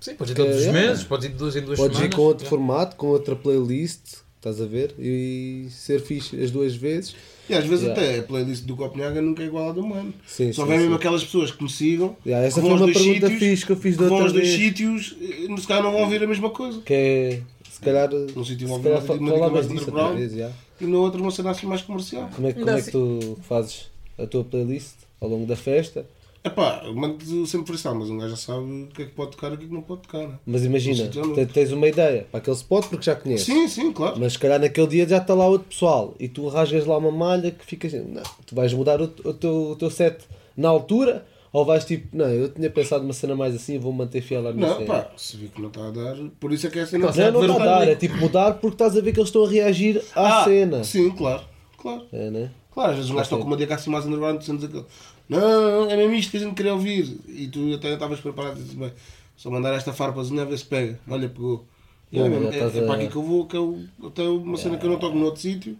Sim, 0.00 0.14
podes 0.16 0.32
ir 0.32 0.34
todos 0.34 0.56
os 0.56 0.66
meses, 0.66 1.04
podes 1.04 1.26
ir 1.26 1.28
de 1.30 1.34
duas 1.36 1.56
em 1.56 1.62
duas 1.62 1.78
podes 1.78 1.96
ir 1.96 2.00
semanas. 2.00 2.14
com 2.16 2.22
outro 2.22 2.46
formato, 2.46 2.96
com 2.96 3.06
outra 3.06 3.34
playlist, 3.36 4.18
estás 4.36 4.60
a 4.60 4.66
ver? 4.66 4.94
E 4.98 5.66
ser 5.70 6.00
fixe 6.02 6.38
as 6.42 6.50
duas 6.50 6.74
vezes. 6.74 7.14
E 7.48 7.54
às 7.54 7.64
vezes 7.66 7.84
Yeah. 7.84 8.00
até 8.02 8.18
a 8.20 8.22
playlist 8.22 8.64
do 8.64 8.74
Copenhague 8.76 9.20
nunca 9.20 9.42
é 9.42 9.46
igual 9.46 9.68
à 9.68 9.72
do 9.72 9.86
Mano. 9.86 10.14
Sim, 10.26 10.52
Só 10.52 10.62
sim, 10.62 10.68
vem 10.68 10.76
sim. 10.78 10.82
mesmo 10.84 10.96
aquelas 10.96 11.22
pessoas 11.24 11.50
que 11.50 11.62
me 11.62 11.68
sigam. 11.70 12.16
Yeah, 12.24 12.46
essa 12.46 12.60
que 12.60 12.66
foi 12.66 12.70
vão 12.70 12.72
aos 12.72 12.80
uma 12.80 12.86
dois 12.92 12.96
pergunta 13.06 13.26
sítios, 13.28 13.50
fixe 13.50 13.66
que 13.66 13.72
eu 13.72 13.76
fiz 13.76 13.96
da 13.96 14.08
vão 14.08 14.18
outra 14.18 14.32
vez. 14.32 14.48
sítios, 14.54 15.16
eh, 15.20 15.56
se 15.60 15.66
calhar 15.66 15.82
não 15.82 15.92
vão 15.92 16.00
ouvir 16.02 16.22
a 16.22 16.26
mesma 16.26 16.50
coisa. 16.50 16.80
Que 16.80 16.94
é, 16.94 17.40
se 17.70 17.80
calhar, 17.80 18.08
Num 18.10 18.44
sítio 18.44 18.66
vão 18.68 18.76
ouvir 18.78 18.88
uma, 18.88 19.00
dica 19.00 19.50
mais 19.50 19.66
underground 19.70 20.16
vez, 20.16 20.32
yeah. 20.32 20.54
e 20.80 20.86
outra 20.86 21.20
uma 21.20 21.30
cena 21.30 21.50
assim 21.50 21.66
mais 21.66 21.82
comercial. 21.82 22.30
Como 22.34 22.46
é, 22.48 22.52
que- 22.52 22.60
como 22.60 22.70
é 22.70 22.80
que 22.80 22.90
tu 22.90 23.38
fazes 23.42 23.90
a 24.18 24.26
tua 24.26 24.42
playlist 24.44 24.94
ao 25.20 25.28
longo 25.28 25.44
da 25.46 25.56
festa? 25.56 26.06
Epá, 26.46 26.82
eu 26.84 26.94
mando 26.94 27.46
sempre 27.46 27.66
freestyle, 27.68 27.96
mas 27.96 28.10
um 28.10 28.18
gajo 28.18 28.30
já 28.32 28.36
sabe 28.36 28.60
o 28.60 28.88
que 28.88 29.02
é 29.02 29.04
que 29.06 29.12
pode 29.12 29.30
tocar 29.30 29.50
e 29.52 29.54
o 29.54 29.58
que 29.58 29.64
é 29.64 29.68
que 29.68 29.72
não 29.72 29.80
pode 29.80 30.02
tocar. 30.02 30.18
Né? 30.28 30.38
Mas 30.44 30.62
imagina, 30.64 31.08
te- 31.08 31.46
tens 31.46 31.72
uma 31.72 31.88
ideia 31.88 32.26
para 32.30 32.36
aquele 32.38 32.54
spot 32.56 32.86
porque 32.88 33.02
já 33.06 33.16
conheces. 33.16 33.46
Sim, 33.46 33.66
sim, 33.66 33.92
claro. 33.92 34.20
Mas 34.20 34.34
se 34.34 34.38
calhar 34.38 34.60
naquele 34.60 34.86
dia 34.86 35.08
já 35.08 35.16
está 35.16 35.32
lá 35.32 35.46
outro 35.46 35.68
pessoal 35.68 36.14
e 36.20 36.28
tu 36.28 36.46
rasgas 36.48 36.84
lá 36.84 36.98
uma 36.98 37.10
malha 37.10 37.50
que 37.50 37.64
fica 37.64 37.86
assim, 37.86 38.00
não, 38.02 38.22
tu 38.44 38.54
vais 38.54 38.74
mudar 38.74 39.00
o, 39.00 39.04
o 39.04 39.32
teu, 39.32 39.70
o 39.70 39.76
teu 39.76 39.90
set 39.90 40.18
na 40.54 40.68
altura 40.68 41.26
ou 41.50 41.64
vais 41.64 41.82
tipo, 41.86 42.14
não, 42.14 42.26
eu 42.26 42.50
tinha 42.50 42.68
pensado 42.68 43.02
numa 43.04 43.14
cena 43.14 43.34
mais 43.34 43.54
assim, 43.54 43.78
vou 43.78 43.90
manter 43.92 44.20
fiel 44.20 44.46
à 44.46 44.52
minha 44.52 44.68
Não, 44.68 44.76
cena. 44.76 44.86
pá, 44.86 45.10
se 45.16 45.38
vi 45.38 45.48
que 45.48 45.62
não 45.62 45.68
está 45.68 45.86
a 45.88 45.90
dar, 45.92 46.16
por 46.38 46.52
isso 46.52 46.66
é 46.66 46.70
que 46.70 46.78
é 46.78 46.82
a 46.82 46.86
cena. 46.86 47.10
Não, 47.10 47.30
não 47.32 47.40
está 47.52 47.62
a 47.62 47.66
dar, 47.66 47.88
é 47.88 47.94
tipo 47.94 48.18
mudar 48.18 48.52
porque 48.54 48.74
estás 48.74 48.94
a 48.94 49.00
ver 49.00 49.12
que 49.14 49.18
eles 49.18 49.28
estão 49.30 49.44
a 49.44 49.48
reagir 49.48 50.02
à 50.14 50.42
Ah, 50.42 50.44
cena. 50.44 50.84
Sim, 50.84 51.08
claro, 51.12 51.40
claro. 51.78 52.02
É, 52.12 52.28
né? 52.28 52.50
Claro, 52.70 52.90
às 52.90 52.96
vezes 52.96 53.10
um 53.10 53.14
gajo 53.14 53.30
com 53.38 53.44
uma 53.46 53.56
dica 53.56 53.76
assim 53.76 53.88
mais 53.88 54.04
underground, 54.04 54.42
sentes 54.42 54.64
aquele. 54.64 54.84
Não, 55.28 55.90
é 55.90 55.96
mesmo 55.96 56.14
isto 56.14 56.30
que 56.30 56.36
a 56.36 56.40
gente 56.40 56.54
queria 56.54 56.74
ouvir. 56.74 57.18
E 57.28 57.48
tu 57.48 57.74
até 57.74 57.94
estavas 57.94 58.20
preparado 58.20 58.60
e 58.60 58.62
disse, 58.62 58.76
bem, 58.76 58.92
só 59.36 59.50
mandar 59.50 59.74
esta 59.74 59.92
farpazinha 59.92 60.42
a 60.42 60.44
ver 60.44 60.58
se 60.58 60.64
pega. 60.64 60.98
Olha, 61.08 61.28
pegou. 61.28 61.66
E 62.12 62.18
é, 62.18 62.22
Não, 62.22 62.28
mesmo, 62.28 62.48
é, 62.52 62.58
é 62.58 62.86
para 62.86 62.94
aqui 62.94 63.08
que 63.08 63.16
eu 63.16 63.22
vou, 63.22 63.46
que 63.46 63.56
eu, 63.56 63.84
tenho 64.14 64.40
uma 64.40 64.56
cena 64.56 64.76
que 64.76 64.86
eu 64.86 64.90
não 64.90 64.98
toco 64.98 65.16
no 65.16 65.24
outro 65.24 65.40
sítio 65.40 65.76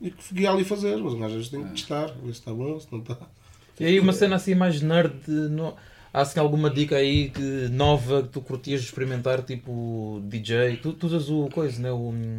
e 0.00 0.10
que 0.10 0.22
fiquei 0.22 0.46
ali 0.46 0.64
fazer. 0.64 0.96
Mas 0.96 1.20
às 1.22 1.32
vezes 1.32 1.48
tem 1.48 1.64
que 1.64 1.70
testar, 1.70 2.06
ver 2.06 2.32
se 2.32 2.40
está 2.40 2.52
bom, 2.52 2.78
se 2.78 2.86
não 2.92 3.00
está. 3.00 3.16
E 3.80 3.84
aí 3.84 3.98
uma 3.98 4.12
cena 4.12 4.36
assim 4.36 4.54
mais 4.54 4.80
nerd, 4.80 5.14
no... 5.26 5.74
há 6.12 6.20
assim 6.20 6.38
alguma 6.38 6.70
dica 6.70 6.96
aí 6.96 7.30
que, 7.30 7.68
nova 7.70 8.22
que 8.22 8.28
tu 8.28 8.40
curtias 8.40 8.82
de 8.82 8.86
experimentar, 8.86 9.42
tipo 9.42 10.20
DJ? 10.24 10.76
Tu, 10.76 10.92
tu 10.92 11.06
usas 11.06 11.28
o 11.28 11.48
coisa, 11.48 11.80
né? 11.82 11.90
O 11.90 12.10
hum, 12.10 12.36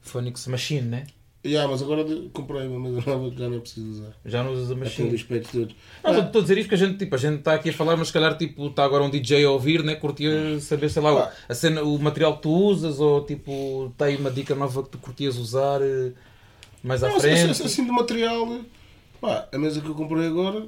Phonics 0.00 0.46
Machine, 0.46 0.88
né? 0.88 1.06
Yeah, 1.46 1.70
mas 1.70 1.82
agora 1.82 2.04
comprei 2.32 2.66
uma 2.66 2.80
mesa 2.80 3.02
nova 3.06 3.30
que 3.30 3.38
já 3.38 3.48
não 3.48 3.60
preciso 3.60 3.88
usar. 3.90 4.12
Já 4.24 4.42
não 4.42 4.52
usas 4.52 4.70
a 4.70 4.74
Machine. 4.74 5.14
os 5.14 5.22
peitos 5.22 5.50
todos. 5.52 5.74
Não, 6.02 6.10
estou- 6.10 6.26
estou 6.26 6.38
a 6.40 6.42
dizer 6.42 6.58
isto 6.58 6.68
porque 6.68 6.82
a 6.82 6.86
gente 6.88 6.98
tipo, 6.98 7.14
a 7.14 7.18
gente 7.18 7.38
está 7.38 7.54
aqui 7.54 7.70
a 7.70 7.72
falar, 7.72 7.96
mas 7.96 8.08
se 8.08 8.12
calhar 8.12 8.36
tipo, 8.36 8.66
está 8.66 8.84
agora 8.84 9.04
um 9.04 9.10
DJ 9.10 9.44
a 9.44 9.50
ouvir, 9.50 9.82
né? 9.84 9.94
Curtia 9.94 10.58
saber, 10.60 10.88
sei 10.90 11.02
lá, 11.02 11.14
o- 11.14 11.18
Ah. 11.18 11.32
a 11.48 11.54
cena, 11.54 11.82
o 11.82 11.98
material 11.98 12.36
que 12.36 12.42
tu 12.42 12.50
usas 12.50 12.98
ou 13.00 13.24
tipo, 13.24 13.88
está 13.92 14.06
aí 14.06 14.16
uma 14.16 14.30
dica 14.30 14.54
nova 14.54 14.82
que 14.82 14.88
tu 14.90 14.98
curtias 14.98 15.36
usar 15.36 15.80
eh, 15.82 16.12
mais 16.82 17.02
à 17.02 17.08
Não, 17.08 17.16
assim, 17.16 17.28
frente. 17.28 17.50
assim, 17.50 17.64
assim 17.64 17.84
de 17.84 17.92
material, 17.92 18.60
pá, 19.20 19.48
a 19.52 19.58
mesa 19.58 19.80
que 19.80 19.88
eu 19.88 19.94
comprei 19.94 20.26
agora 20.26 20.66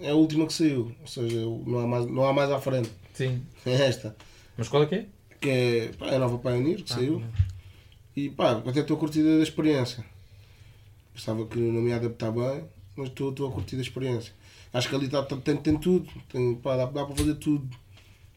é 0.00 0.10
a 0.10 0.14
última 0.14 0.46
que 0.46 0.52
saiu. 0.52 0.92
Ou 1.00 1.06
seja, 1.06 1.40
não 1.66 1.78
há 1.80 1.86
mais, 1.86 2.06
não 2.06 2.24
há 2.24 2.32
mais 2.32 2.50
à 2.50 2.58
frente. 2.60 2.90
Sim. 3.14 3.42
É 3.66 3.72
esta. 3.86 4.14
Mas 4.56 4.68
qual 4.68 4.82
é 4.82 4.86
que 4.86 4.94
é? 4.96 5.06
que 5.40 5.48
é, 5.48 5.90
pá, 5.98 6.06
é 6.08 6.16
a 6.16 6.18
nova 6.18 6.36
Pioneer 6.38 6.82
que 6.82 6.92
saiu. 6.92 7.22
E 8.26 8.30
pá, 8.30 8.52
até 8.66 8.80
estou 8.80 8.96
a 8.96 9.00
curtir 9.00 9.22
da 9.22 9.42
experiência. 9.42 10.04
Pensava 11.14 11.46
que 11.46 11.58
não 11.58 11.80
me 11.82 11.90
ia 11.90 11.96
adaptar 11.96 12.30
bem, 12.32 12.64
mas 12.96 13.08
estou 13.08 13.30
estou 13.30 13.48
a 13.48 13.52
curtir 13.52 13.76
da 13.76 13.82
experiência. 13.82 14.32
Acho 14.72 14.88
que 14.88 14.94
ali 14.94 15.08
tá, 15.08 15.22
tá- 15.22 15.36
tem, 15.36 15.56
tem 15.56 15.76
tudo, 15.76 16.08
tem, 16.30 16.54
pá, 16.56 16.76
dá, 16.76 16.86
dá 16.86 17.04
para 17.04 17.16
fazer 17.16 17.34
tudo. 17.34 17.68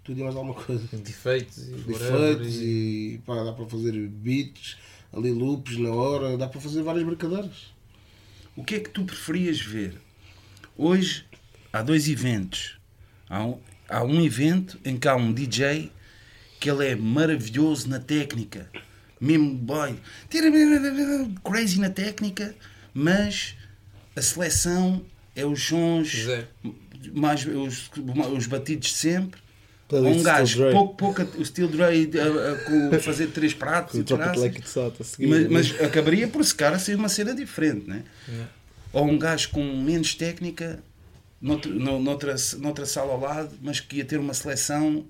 Tudo 0.03 0.19
e 0.19 0.23
mais 0.23 0.35
alguma 0.35 0.53
coisa. 0.55 0.85
Defeitos 0.97 1.57
e 1.59 1.71
Defeitos 1.71 2.55
e- 2.55 3.13
e 3.15 3.17
pá, 3.25 3.43
dá 3.43 3.53
para 3.53 3.65
fazer 3.65 3.91
beats, 4.07 4.77
ali 5.13 5.31
loops 5.31 5.77
na 5.77 5.91
hora, 5.91 6.37
dá 6.37 6.47
para 6.47 6.59
fazer 6.59 6.81
várias 6.81 7.05
brincadeiras. 7.05 7.73
O 8.55 8.63
que 8.63 8.75
é 8.75 8.79
que 8.79 8.89
tu 8.89 9.03
preferias 9.05 9.59
ver? 9.61 9.99
Hoje 10.77 11.25
há 11.71 11.81
dois 11.81 12.07
eventos. 12.09 12.77
Há 13.29 13.45
um, 13.45 13.59
há 13.87 14.03
um 14.03 14.21
evento 14.21 14.79
em 14.83 14.97
que 14.97 15.07
há 15.07 15.15
um 15.15 15.31
DJ 15.31 15.91
que 16.59 16.69
ele 16.69 16.85
é 16.87 16.95
maravilhoso 16.95 17.87
na 17.89 17.99
técnica, 17.99 18.69
mesmo 19.23 19.53
boy, 19.55 19.95
crazy 21.43 21.79
na 21.79 21.89
técnica, 21.89 22.53
mas 22.93 23.55
a 24.15 24.21
seleção 24.21 25.03
é 25.35 25.45
os 25.45 25.63
sons, 25.63 26.23
Zé. 26.25 26.47
mais 27.13 27.45
os, 27.45 27.89
os 28.33 28.47
batidos 28.47 28.89
de 28.89 28.93
sempre. 28.95 29.41
Playlist 29.87 30.19
um 30.19 30.23
gajo, 30.23 30.71
pouco, 30.71 30.95
pouco, 30.95 31.21
o 31.39 31.45
Steel 31.45 31.67
Dre 31.67 31.83
a, 31.83 32.51
a- 32.53 32.55
com 32.65 32.99
fazer 32.99 33.27
três 33.27 33.53
pratos 33.53 33.95
e 33.99 34.03
caraças. 34.03 34.41
Like 34.43 34.69
seguir. 35.03 35.27
Mas, 35.27 35.47
mas 35.49 35.81
acabaria 35.81 36.27
por 36.27 36.41
esse 36.41 36.55
cara 36.55 36.79
ser 36.79 36.95
uma 36.95 37.09
cena 37.09 37.33
diferente, 37.35 37.87
né? 37.87 38.03
Ou 38.91 39.05
um 39.07 39.17
gajo 39.17 39.49
com 39.49 39.63
menos 39.83 40.15
técnica 40.15 40.79
noutro- 41.41 41.73
no- 41.73 41.99
noutra, 41.99 42.35
noutra 42.59 42.85
sala 42.85 43.11
ao 43.13 43.19
lado, 43.19 43.55
mas 43.61 43.79
que 43.79 43.97
ia 43.97 44.05
ter 44.05 44.19
uma 44.19 44.33
seleção 44.33 45.05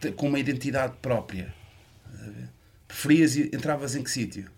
te- 0.00 0.12
com 0.12 0.28
uma 0.28 0.38
identidade 0.38 0.94
própria. 1.02 1.52
Preferias 2.90 3.36
ir, 3.36 3.54
entravas 3.54 3.94
em 3.94 4.02
que 4.02 4.10
sítio? 4.10 4.50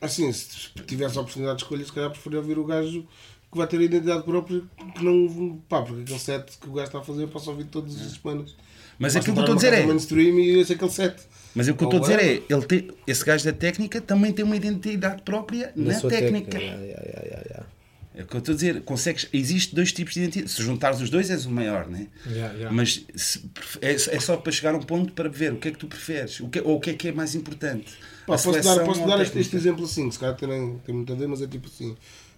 Assim, 0.00 0.30
se 0.32 0.68
tivesse 0.86 1.16
a 1.16 1.22
oportunidade 1.22 1.58
de 1.58 1.64
escolha, 1.64 1.84
se 1.84 1.92
calhar 1.92 2.10
preferia 2.10 2.38
ouvir 2.38 2.58
o 2.58 2.64
gajo 2.64 3.06
que 3.50 3.58
vai 3.58 3.66
ter 3.66 3.78
a 3.78 3.82
identidade 3.82 4.22
própria, 4.24 4.62
que 4.94 5.04
não. 5.04 5.56
pá, 5.68 5.82
porque 5.82 6.02
aquele 6.02 6.18
set 6.18 6.58
que 6.58 6.68
o 6.68 6.72
gajo 6.72 6.86
está 6.86 6.98
a 6.98 7.02
fazer 7.02 7.22
eu 7.22 7.28
posso 7.28 7.50
ouvir 7.50 7.64
todas 7.64 7.94
as 8.00 8.12
semanas. 8.12 8.54
Mas 8.98 9.14
Basta 9.14 9.18
aquilo 9.18 9.34
que 9.34 9.40
eu 9.40 9.54
estou 9.54 9.54
a 9.54 9.56
dizer 9.56 9.72
é. 9.72 9.86
mainstream 9.86 10.38
e 10.38 10.60
esse 10.60 10.72
é 10.72 10.76
aquele 10.76 10.90
set. 10.90 11.16
Mas 11.54 11.68
o 11.68 11.74
que 11.74 11.84
eu 11.84 11.88
estou 11.88 11.98
a 11.98 12.02
dizer 12.02 12.20
é, 12.20 12.42
ele 12.48 12.66
tem, 12.66 12.90
esse 13.06 13.24
gajo 13.24 13.44
da 13.44 13.52
técnica 13.52 14.00
também 14.00 14.32
tem 14.32 14.44
uma 14.44 14.56
identidade 14.56 15.22
própria 15.22 15.72
na, 15.74 15.94
sua 15.94 16.10
técnica. 16.10 16.58
Yeah, 16.58 16.82
yeah, 16.82 17.02
yeah, 17.04 17.42
yeah. 17.48 17.66
É 18.14 18.22
o 18.22 18.26
que 18.26 18.34
eu 18.34 18.38
estou 18.40 18.52
a 18.52 18.56
dizer. 18.56 18.82
Consegues, 18.82 19.26
existe 19.32 19.74
dois 19.74 19.90
tipos 19.92 20.14
de 20.14 20.20
identidade. 20.20 20.50
Se 20.52 20.62
juntares 20.62 21.00
os 21.00 21.08
dois, 21.08 21.30
és 21.30 21.46
o 21.46 21.50
maior, 21.50 21.88
né? 21.88 22.08
Yeah, 22.26 22.52
yeah. 22.54 22.70
Mas 22.76 23.04
se- 23.14 23.42
é, 23.80 23.92
é 23.92 24.20
só 24.20 24.36
para 24.36 24.52
chegar 24.52 24.74
a 24.74 24.78
um 24.78 24.82
ponto 24.82 25.12
para 25.12 25.28
ver 25.30 25.52
o 25.52 25.56
que 25.56 25.68
é 25.68 25.70
que 25.70 25.78
tu 25.78 25.86
preferes, 25.86 26.38
o 26.40 26.48
que, 26.48 26.60
ou 26.60 26.76
o 26.76 26.80
que 26.80 26.90
é 26.90 26.94
que 26.94 27.08
é 27.08 27.12
mais 27.12 27.34
importante. 27.34 27.92
Pá, 28.26 28.34
posso 28.34 28.52
dar, 28.62 28.84
posso 28.84 29.06
dar 29.06 29.20
este, 29.22 29.38
este 29.38 29.56
exemplo 29.56 29.84
assim, 29.84 30.08
que 30.08 30.14
se 30.14 30.20
calhar 30.20 30.36
tem, 30.36 30.78
tem 30.84 30.94
muito 30.94 31.12
a 31.12 31.16
ver, 31.16 31.26
mas 31.26 31.40
é 31.40 31.46
tipo 31.46 31.66
assim. 31.68 31.96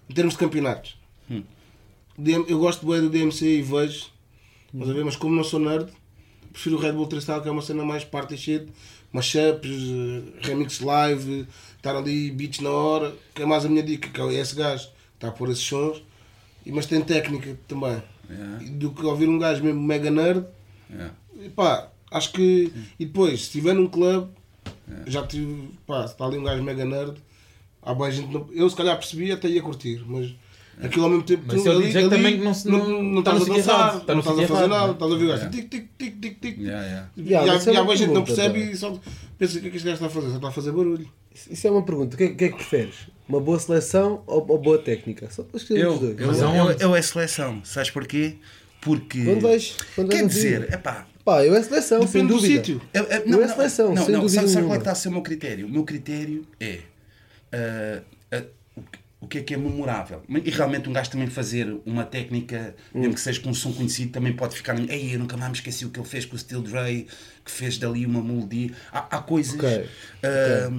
Em 0.09 0.13
termos 0.13 0.33
de 0.33 0.39
campeonatos, 0.39 0.97
Hum. 1.29 1.43
DM 2.17 2.45
eu 2.47 2.59
gosto 2.59 2.85
bem 2.87 3.01
do 3.01 3.09
DMC 3.09 3.45
e 3.45 3.61
vejo, 3.61 4.05
mas, 4.73 4.89
a 4.89 4.93
ver, 4.93 5.03
mas 5.03 5.15
como 5.17 5.35
não 5.35 5.43
sou 5.43 5.59
nerd, 5.59 5.91
prefiro 6.53 6.77
o 6.77 6.79
Red 6.79 6.93
Bull 6.93 7.07
Tristal, 7.07 7.41
que 7.41 7.49
é 7.49 7.51
uma 7.51 7.61
cena 7.61 7.83
mais 7.83 8.03
party 8.05 8.37
shit, 8.37 8.67
mashups, 9.11 9.69
eh, 9.69 10.47
remix 10.47 10.79
live, 10.79 11.47
estar 11.75 11.95
ali 11.95 12.31
beats 12.31 12.59
na 12.59 12.69
hora, 12.69 13.13
que 13.33 13.41
é 13.41 13.45
mais 13.45 13.65
a 13.65 13.69
minha 13.69 13.83
dica, 13.83 14.07
que 14.09 14.21
é 14.21 14.33
esse 14.35 14.55
gajo, 14.55 14.87
está 15.15 15.29
a 15.29 15.31
pôr 15.31 15.49
esses 15.49 15.63
sons, 15.63 16.03
e- 16.65 16.71
mas 16.71 16.85
tem 16.85 17.01
técnica 17.01 17.57
também. 17.67 18.01
Yeah. 18.29 18.59
Do 18.71 18.91
que 18.91 19.05
ouvir 19.05 19.27
um 19.29 19.37
gajo 19.39 19.63
mesmo 19.63 19.81
mega 19.81 20.09
nerd, 20.11 20.45
Yeah. 20.89 21.13
e 21.43 21.49
pá, 21.49 21.89
acho 22.11 22.31
que. 22.31 22.71
E 22.99 23.05
depois, 23.05 23.39
se 23.41 23.45
estiver 23.47 23.73
num 23.73 23.87
clube, 23.87 24.27
já 25.07 25.25
tive. 25.25 25.69
Pá, 25.85 26.05
se 26.07 26.13
está 26.13 26.25
ali 26.25 26.37
um 26.37 26.43
gajo 26.43 26.63
mega 26.63 26.83
nerd, 26.85 27.15
há 27.81 27.93
bem 27.93 28.11
gente. 28.11 28.31
Não, 28.33 28.47
eu 28.51 28.69
se 28.69 28.75
calhar 28.75 28.97
percebi 28.97 29.31
até 29.31 29.47
ia 29.47 29.61
curtir, 29.61 30.03
mas 30.07 30.33
aquilo 30.81 31.05
ao 31.05 31.09
mesmo 31.11 31.23
tempo. 31.23 31.43
Mas 31.47 31.61
tu 31.63 31.69
é 31.69 31.75
o 31.75 31.81
DJ 31.81 32.09
também 32.09 32.37
que 32.39 32.43
não 32.43 32.53
se- 32.53 32.67
não- 32.67 33.01
não 33.03 33.19
está 33.19 33.33
no 33.33 33.39
estás 33.39 33.69
a 33.69 33.91
dançar, 33.93 33.93
não 34.07 34.19
estás 34.19 34.19
a 34.19 34.23
fazer 34.23 34.41
errado, 34.63 34.69
nada, 34.69 34.81
não 34.81 34.89
é? 34.89 34.91
estás 34.93 35.11
a 35.11 35.13
ouvir 35.13 35.25
o 35.25 35.27
gajo 35.29 35.39
Yeah. 35.43 35.57
tic, 35.57 35.69
tic, 35.69 35.89
tic, 35.97 36.19
tic, 36.21 36.39
tic. 36.41 36.57
Yeah, 36.59 36.85
yeah. 36.85 37.09
E 37.15 37.21
Yeah, 37.21 37.53
é 37.53 37.73
e 37.73 37.77
há 37.77 37.81
uma 37.81 37.87
bem 37.89 37.97
gente 37.97 38.07
que 38.09 38.13
não 38.15 38.23
percebe 38.23 38.59
e 38.71 38.75
só 38.75 38.99
pensa 39.37 39.57
o 39.57 39.61
que 39.61 39.67
é 39.67 39.69
que 39.69 39.77
este 39.77 39.85
gajo 39.85 39.95
está 39.95 40.05
a 40.07 40.09
fazer, 40.09 40.29
só 40.29 40.35
está 40.37 40.47
a 40.47 40.51
fazer 40.51 40.71
barulho. 40.71 41.07
Isso 41.51 41.67
é 41.67 41.71
uma 41.71 41.83
pergunta. 41.83 42.15
O 42.15 42.17
que 42.17 42.23
é, 42.23 42.27
o 42.27 42.35
que 42.35 42.45
é 42.45 42.49
que 42.49 42.55
preferes? 42.55 42.95
Uma 43.27 43.39
boa 43.41 43.59
seleção 43.59 44.23
ou, 44.27 44.45
ou 44.49 44.57
boa 44.59 44.77
técnica? 44.77 45.29
Só 45.31 45.43
para 45.43 45.57
escolher 45.57 45.81
Eu, 45.83 45.93
os 45.93 45.99
dois. 45.99 46.19
eu, 46.19 46.53
eu, 46.55 46.71
eu 46.79 46.95
é 46.95 47.01
seleção, 47.01 47.61
sabes 47.63 47.89
porquê? 47.89 48.35
Porque. 48.81 49.23
Quando 49.25 49.41
vais, 49.41 49.75
quando 49.95 50.09
Quer 50.09 50.27
dizer, 50.27 50.67
é 50.71 50.77
pá. 50.77 51.07
Pá, 51.23 51.43
eu 51.43 51.55
é 51.55 51.63
seleção, 51.63 52.01
sem 52.05 52.21
Depende 52.21 52.27
do 52.27 52.33
dúvida. 52.39 52.55
sítio. 52.57 52.81
Eu, 52.93 53.03
eu- 53.05 53.27
Não 53.27 53.41
é 53.41 53.47
seleção, 53.47 53.95
não, 53.95 54.03
sem 54.05 54.13
não, 54.13 54.21
dúvida 54.21 54.41
sabe, 54.41 54.53
sabe 54.53 54.65
qual 54.67 54.75
é 54.75 54.77
que 54.77 54.81
está 54.81 54.91
a 54.91 54.95
ser 54.95 55.07
o 55.07 55.11
meu 55.11 55.21
critério? 55.23 55.65
O 55.65 55.69
meu 55.69 55.83
critério 55.83 56.45
é 56.59 56.79
ah, 57.51 58.43
o 59.19 59.27
que- 59.27 59.39
é 59.39 59.41
que 59.41 59.53
é 59.55 59.57
memorável. 59.57 60.21
E 60.29 60.49
realmente 60.51 60.87
um 60.87 60.93
gajo 60.93 61.09
também 61.09 61.25
fazer 61.25 61.75
uma 61.83 62.03
técnica, 62.03 62.75
Hum. 62.93 62.99
mesmo 62.99 63.15
que 63.15 63.21
seja 63.21 63.39
com 63.41 63.49
um 63.49 63.53
som 63.55 63.73
conhecido, 63.73 64.11
também 64.11 64.33
pode 64.33 64.55
ficar. 64.55 64.77
Ei, 64.87 65.15
eu 65.15 65.17
nunca 65.19 65.35
mais 65.35 65.49
me 65.51 65.57
esqueci 65.57 65.83
o 65.83 65.89
que 65.89 65.99
ele 65.99 66.07
fez 66.07 66.25
com 66.25 66.35
o 66.35 66.39
Steel 66.39 66.61
Dre, 66.61 67.07
que 67.43 67.49
fez 67.49 67.79
dali 67.79 68.05
uma 68.05 68.21
melodia. 68.23 68.69
Há, 68.91 69.17
há 69.17 69.21
coisas. 69.21 69.55
Ok, 69.55 69.85
ah, 70.21 70.69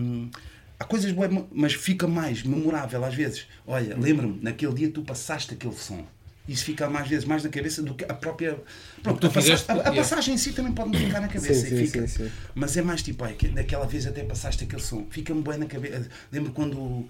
Há 0.78 0.84
coisas 0.84 1.10
boas, 1.12 1.30
mas 1.52 1.72
fica 1.74 2.06
mais 2.06 2.42
memorável 2.42 3.02
às 3.04 3.14
vezes. 3.14 3.46
Olha, 3.66 3.96
lembra-me, 3.96 4.38
naquele 4.42 4.74
dia 4.74 4.90
tu 4.90 5.02
passaste 5.02 5.54
aquele 5.54 5.74
som. 5.74 6.04
Isso 6.48 6.64
fica 6.64 6.88
mais 6.88 7.08
vezes 7.08 7.24
mais 7.24 7.42
na 7.42 7.48
cabeça 7.50 7.82
do 7.82 7.94
que 7.94 8.04
a 8.04 8.14
própria. 8.14 8.56
Pronto, 9.02 9.18
tu 9.20 9.26
a, 9.26 9.30
fizeste- 9.30 9.68
a- 9.70 9.74
a 9.74 9.92
passagem 9.92 10.34
em 10.34 10.38
si 10.38 10.52
também 10.52 10.72
pode 10.72 10.90
me 10.90 10.98
ficar 10.98 11.20
na 11.20 11.26
cabeça. 11.28 11.54
Sim, 11.54 11.76
sim, 11.76 11.86
fica. 11.86 12.06
sim. 12.06 12.30
Mas 12.54 12.76
é 12.76 12.82
mais 12.82 13.02
tipo, 13.02 13.24
ai, 13.24 13.32
que 13.32 13.48
naquela 13.48 13.86
vez 13.86 14.06
até 14.06 14.22
passaste 14.22 14.62
aquele 14.64 14.82
som. 14.82 15.06
Fica-me 15.10 15.42
bem 15.42 15.58
na 15.58 15.66
cabeça. 15.66 16.08
Lembro 16.30 16.52
quando. 16.52 17.08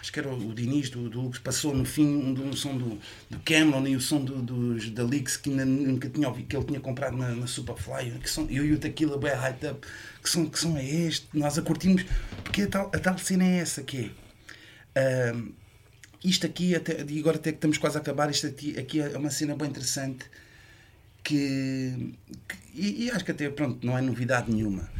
Acho 0.00 0.12
que 0.12 0.20
era 0.20 0.32
o 0.32 0.54
Diniz 0.54 0.90
do, 0.90 1.10
do 1.10 1.22
Lux, 1.22 1.40
passou 1.40 1.74
no 1.74 1.84
fim 1.84 2.06
um, 2.06 2.50
um 2.50 2.52
som 2.52 2.76
do, 2.76 3.00
do 3.28 3.38
Cameron 3.44 3.84
e 3.84 3.96
o 3.96 4.00
som 4.00 4.20
do, 4.24 4.40
dos, 4.40 4.90
da 4.90 5.02
Leaks 5.02 5.36
que 5.36 5.50
ainda 5.50 5.66
nunca 5.66 6.08
tinha 6.08 6.28
ouvido, 6.28 6.46
que 6.46 6.56
ele 6.56 6.64
tinha 6.66 6.78
comprado 6.78 7.16
na, 7.16 7.30
na 7.30 7.48
Superfly. 7.48 8.12
Que 8.22 8.30
som, 8.30 8.46
eu 8.48 8.64
e 8.64 8.72
o 8.74 8.78
Tequila 8.78 9.18
bem 9.18 9.32
hyped 9.32 9.66
up. 9.72 9.84
Que 10.28 10.32
som, 10.32 10.46
que 10.46 10.58
som 10.58 10.76
é 10.76 10.84
este? 10.84 11.26
Nós 11.32 11.56
a 11.58 11.62
curtimos. 11.62 12.04
Porque 12.44 12.62
a 12.62 12.66
tal, 12.68 12.86
a 12.94 12.98
tal 12.98 13.16
cena 13.16 13.44
é 13.44 13.58
essa 13.60 13.82
que 13.82 14.10
é. 14.94 15.30
ahm, 15.30 15.52
isto 16.22 16.44
aqui, 16.46 16.74
até, 16.74 17.02
e 17.08 17.18
agora 17.20 17.36
até 17.38 17.50
que 17.52 17.56
estamos 17.56 17.78
quase 17.78 17.96
a 17.96 18.00
acabar, 18.00 18.28
isto 18.30 18.46
aqui, 18.46 18.78
aqui 18.78 19.00
é 19.00 19.16
uma 19.16 19.30
cena 19.30 19.54
bem 19.56 19.68
interessante 19.68 20.26
que, 21.22 22.14
que- 22.46 22.56
e, 22.74 23.04
e 23.06 23.10
acho 23.10 23.24
que 23.24 23.30
até 23.30 23.48
pronto 23.48 23.86
não 23.86 23.96
é 23.96 24.00
novidade 24.00 24.50
nenhuma 24.52 24.90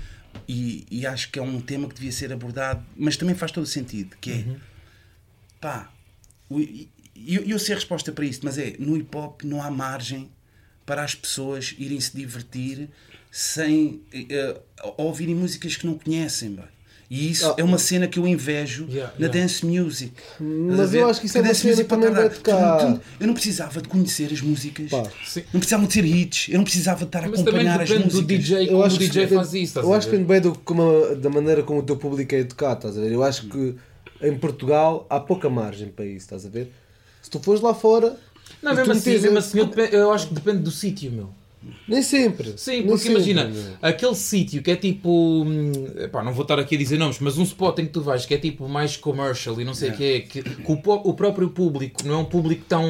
e, 0.47 0.87
e 0.91 1.05
acho 1.07 1.31
que 1.31 1.39
é 1.39 1.43
um 1.43 1.61
tema 1.61 1.89
que 1.89 1.95
devia 1.97 2.12
ser 2.12 2.33
abordado 2.33 2.85
mas 2.97 3.16
também 3.16 3.35
faz 3.35 3.51
todo 3.51 3.64
o 3.64 3.66
sentido 3.66 4.16
que 4.20 4.31
é 4.31 4.45
pá 5.61 5.91
o- 6.49 6.61
e- 6.61 6.89
e 7.16 7.35
eu, 7.35 7.43
eu 7.45 7.59
sei 7.59 7.74
a 7.74 7.76
resposta 7.79 8.12
para 8.12 8.24
isto 8.24 8.45
mas 8.45 8.57
é 8.59 8.76
no 8.79 8.97
hip 8.97 9.14
hop 9.16 9.43
não 9.43 9.61
há 9.62 9.70
margem 9.70 10.31
para 10.87 11.03
as 11.03 11.14
pessoas 11.14 11.74
irem 11.79 12.01
se 12.01 12.16
divertir 12.16 12.89
sem 13.31 14.01
eh, 14.12 14.57
ouvirem 14.97 15.35
músicas 15.35 15.76
que 15.76 15.87
não 15.87 15.95
conhecem 15.99 16.51
bem. 16.51 16.64
e 17.11 17.31
isso 17.31 17.47
Ah, 17.49 17.55
é 17.59 17.64
uma 17.64 17.79
cena 17.79 18.07
que 18.07 18.18
eu 18.18 18.26
invejo 18.26 18.87
Yeah, 18.89 19.12
na 19.18 19.26
yeah. 19.26 19.41
dance 19.41 19.64
music. 19.64 20.12
Mas 20.41 20.93
eu 20.95 21.09
acho 21.09 21.20
que 21.20 21.26
isso 21.26 21.39
é 21.39 21.41
uma 21.41 21.49
dance 21.49 21.61
cena 21.61 21.70
music 21.72 21.89
que 21.89 21.95
também 21.95 22.11
vai 22.11 22.29
tocar. 22.31 23.01
Eu 23.20 23.26
não 23.26 23.35
precisava 23.35 23.81
de 23.81 23.89
conhecer 23.89 24.31
as 24.33 24.41
músicas. 24.43 24.91
Pá. 24.91 25.03
Sim. 25.26 25.43
Não 25.53 25.61
precisavam 25.61 25.87
de 25.87 25.93
ser 25.95 26.05
hits, 26.05 26.49
eu 26.51 26.57
não 26.59 26.64
precisava 26.64 26.99
de 27.01 27.05
estar 27.07 27.24
a 27.24 27.29
Mas 27.29 27.43
também 27.43 27.55
acompanhar 27.68 27.81
as 27.83 27.89
depende 27.89 28.09
do 28.09 28.14
músicas. 28.22 28.39
DJ, 28.45 28.70
Eu 28.70 28.79
o 28.79 28.83
acho 28.83 28.99
que 28.99 29.07
DJ 29.07 29.22
depende- 29.22 29.35
faz 29.43 29.55
isso. 29.55 29.79
Eu 29.79 29.93
a 29.93 29.97
acho 29.97 30.07
que 30.07 30.16
depende 30.16 30.29
bem 30.29 30.41
do, 30.43 30.59
como, 30.61 31.16
da 31.16 31.31
maneira 31.31 31.62
como 31.62 31.81
o 31.81 31.83
teu 31.83 31.97
público 31.97 32.35
é 32.35 32.39
educado, 32.41 32.76
estás 32.79 32.99
a 32.99 33.01
ver? 33.01 33.12
Eu 33.12 33.22
acho 33.22 33.49
que 33.49 33.74
em 34.20 34.37
Portugal 34.37 35.07
há 35.09 35.18
pouca 35.20 35.49
margem 35.49 35.89
para 35.89 36.05
isso, 36.05 36.16
estás 36.26 36.45
a 36.45 36.49
ver? 36.49 36.70
Se 37.22 37.31
tu 37.31 37.39
fores 37.41 37.61
lá 37.62 37.72
fora. 37.74 38.16
Não, 38.62 38.74
mesmo 38.74 38.93
assim, 38.93 39.11
mesmo 39.12 39.39
assim 39.39 39.59
eu, 39.59 39.70
eu 39.93 40.11
acho 40.12 40.29
que 40.29 40.35
depende 40.35 40.59
do 40.59 40.70
sítio, 40.70 41.11
meu. 41.12 41.31
Nem 41.88 42.02
sempre. 42.02 42.54
Sim, 42.56 42.82
porque 42.82 42.98
sempre, 42.98 43.14
imagina, 43.16 43.44
meu. 43.46 43.62
aquele 43.82 44.14
sítio 44.14 44.62
que 44.62 44.70
é 44.70 44.76
tipo. 44.76 45.11
hum, 45.44 45.72
epá, 45.98 46.22
não 46.22 46.32
vou 46.32 46.42
estar 46.42 46.59
aqui 46.59 46.74
a 46.76 46.78
dizer 46.78 46.98
nomes, 46.98 47.18
mas 47.18 47.36
um 47.36 47.42
spot 47.42 47.78
em 47.80 47.86
que 47.86 47.92
tu 47.92 48.00
vais 48.00 48.24
que 48.24 48.34
é 48.34 48.38
tipo 48.38 48.68
mais 48.68 48.96
commercial 48.96 49.61
e 49.61 49.64
não 49.64 49.74
sei 49.74 49.90
o 49.90 49.92
que 49.96 50.20
que, 50.20 50.42
que 50.42 50.72
o, 50.72 50.80
o 51.09 51.14
próprio 51.14 51.50
público 51.50 52.06
não 52.06 52.14
é 52.14 52.18
um 52.18 52.24
público 52.24 52.64
tão 52.68 52.84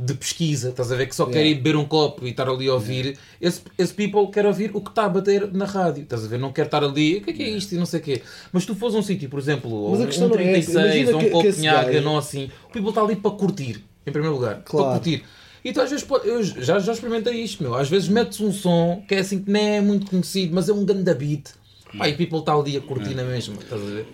de 0.00 0.14
pesquisa, 0.14 0.68
estás 0.68 0.92
a 0.92 0.96
ver? 0.96 1.08
Que 1.08 1.14
só 1.16 1.26
quer 1.26 1.44
ir 1.44 1.54
beber 1.56 1.74
um 1.76 1.84
copo 1.84 2.24
e 2.24 2.30
estar 2.30 2.48
ali 2.48 2.68
a 2.68 2.74
ouvir. 2.74 3.18
Esse, 3.40 3.62
esse 3.76 3.92
people 3.92 4.28
quer 4.30 4.46
ouvir 4.46 4.70
o 4.72 4.80
que 4.80 4.90
está 4.90 5.06
a 5.06 5.08
bater 5.08 5.52
na 5.52 5.64
rádio, 5.64 6.04
estás 6.04 6.24
a 6.24 6.28
ver? 6.28 6.38
Não 6.38 6.52
quer 6.52 6.66
estar 6.66 6.84
ali, 6.84 7.16
o 7.16 7.20
que 7.22 7.30
é 7.30 7.32
que 7.32 7.42
é 7.42 7.48
isto 7.50 7.72
e 7.74 7.78
não 7.78 7.84
sei 7.86 7.98
o 7.98 8.02
quê. 8.04 8.22
Mas 8.52 8.62
se 8.62 8.68
tu 8.68 8.76
fores 8.76 8.94
a 8.94 8.98
um 8.98 9.02
sítio, 9.02 9.28
por 9.28 9.40
exemplo, 9.40 9.90
Mas 9.90 10.00
a 10.00 10.22
um, 10.22 10.26
um 10.26 10.28
não 10.28 10.36
é 10.38 10.58
essa. 10.58 10.72
36 10.72 10.76
Imagina 10.76 11.10
ou 11.10 11.16
um 11.16 11.18
que- 11.18 11.26
que 11.26 11.32
Copenhaga, 11.50 12.00
não 12.00 12.16
assim, 12.16 12.48
o 12.68 12.72
people 12.72 12.90
está 12.90 13.02
ali 13.02 13.16
para 13.16 13.30
curtir, 13.32 13.84
em 14.06 14.12
primeiro 14.12 14.36
lugar. 14.36 14.54
Para 14.56 14.62
Claro. 14.64 14.92
curtir. 14.92 15.24
E 15.64 15.72
tu 15.72 15.80
às 15.80 15.90
vezes 15.90 16.04
pode- 16.04 16.28
eu 16.28 16.42
já, 16.42 16.78
já 16.78 16.92
experimentei 16.92 17.34
isto, 17.34 17.62
meu. 17.62 17.74
Às 17.74 17.88
vezes 17.88 18.08
metes 18.08 18.40
um 18.40 18.52
som 18.52 19.04
que 19.08 19.14
é 19.14 19.18
assim 19.18 19.42
que 19.42 19.50
nem 19.50 19.76
é 19.76 19.80
muito 19.80 20.06
conhecido, 20.06 20.54
mas 20.54 20.68
é 20.68 20.72
um 20.72 20.84
ganda 20.84 21.14
beat. 21.14 21.50
Pá, 21.96 22.06
e 22.06 22.14
people 22.14 22.40
está 22.40 22.52
ali 22.52 22.76
a 22.76 22.82
curtir 22.82 23.14
na 23.14 23.24
mesma, 23.24 23.54
estás 23.62 23.80
a 23.80 23.84
ver? 23.86 24.06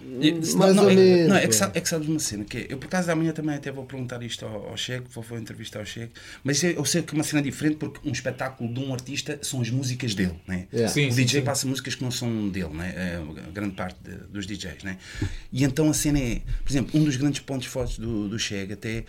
Mais 0.56 0.76
não, 0.76 0.84
ou 0.84 0.90
é, 0.90 0.94
menos, 0.94 1.28
não, 1.28 1.34
é 1.36 1.40
que, 1.40 1.46
pá. 1.48 1.52
sabe- 1.54 1.76
é 1.76 1.80
que 1.80 1.88
sabes 1.88 2.06
uma 2.08 2.20
cena 2.20 2.44
que 2.44 2.56
é, 2.58 2.66
eu 2.68 2.78
por 2.78 2.86
acaso 2.86 3.10
amanhã 3.10 3.32
também 3.32 3.56
até 3.56 3.72
vou 3.72 3.84
perguntar 3.84 4.22
isto 4.22 4.46
ao, 4.46 4.68
ao 4.68 4.76
Chego, 4.76 5.06
vou, 5.10 5.24
vou 5.24 5.36
entrevistar 5.36 5.80
ao 5.80 5.84
Chego, 5.84 6.12
mas 6.44 6.62
é- 6.62 6.76
eu 6.78 6.84
sei 6.84 7.02
que 7.02 7.12
é 7.12 7.18
uma 7.18 7.24
cena 7.24 7.42
diferente 7.42 7.74
porque 7.78 8.08
um 8.08 8.12
espetáculo 8.12 8.72
de 8.72 8.78
um 8.78 8.92
artista 8.92 9.40
são 9.42 9.60
as 9.60 9.70
músicas 9.70 10.14
dele, 10.14 10.36
né? 10.46 10.68
Yeah. 10.72 10.92
Sim, 10.94 11.08
o 11.08 11.10
sim, 11.10 11.16
DJ 11.24 11.40
sim. 11.40 11.44
passa 11.44 11.66
músicas 11.66 11.96
que 11.96 12.04
não 12.04 12.12
são 12.12 12.48
dele, 12.48 12.68
né? 12.74 12.94
É 12.96 13.16
a 13.44 13.50
grande 13.50 13.74
parte 13.74 13.96
de- 14.04 14.18
dos 14.28 14.46
DJs, 14.46 14.84
né? 14.84 14.96
E 15.52 15.64
então 15.64 15.90
a 15.90 15.94
cena 15.94 16.20
é, 16.20 16.42
por 16.64 16.70
exemplo, 16.70 17.00
um 17.00 17.02
dos 17.02 17.16
grandes 17.16 17.40
pontos 17.40 17.66
fortes 17.66 17.98
do, 17.98 18.28
do 18.28 18.38
Chega 18.38 18.74
até, 18.74 19.02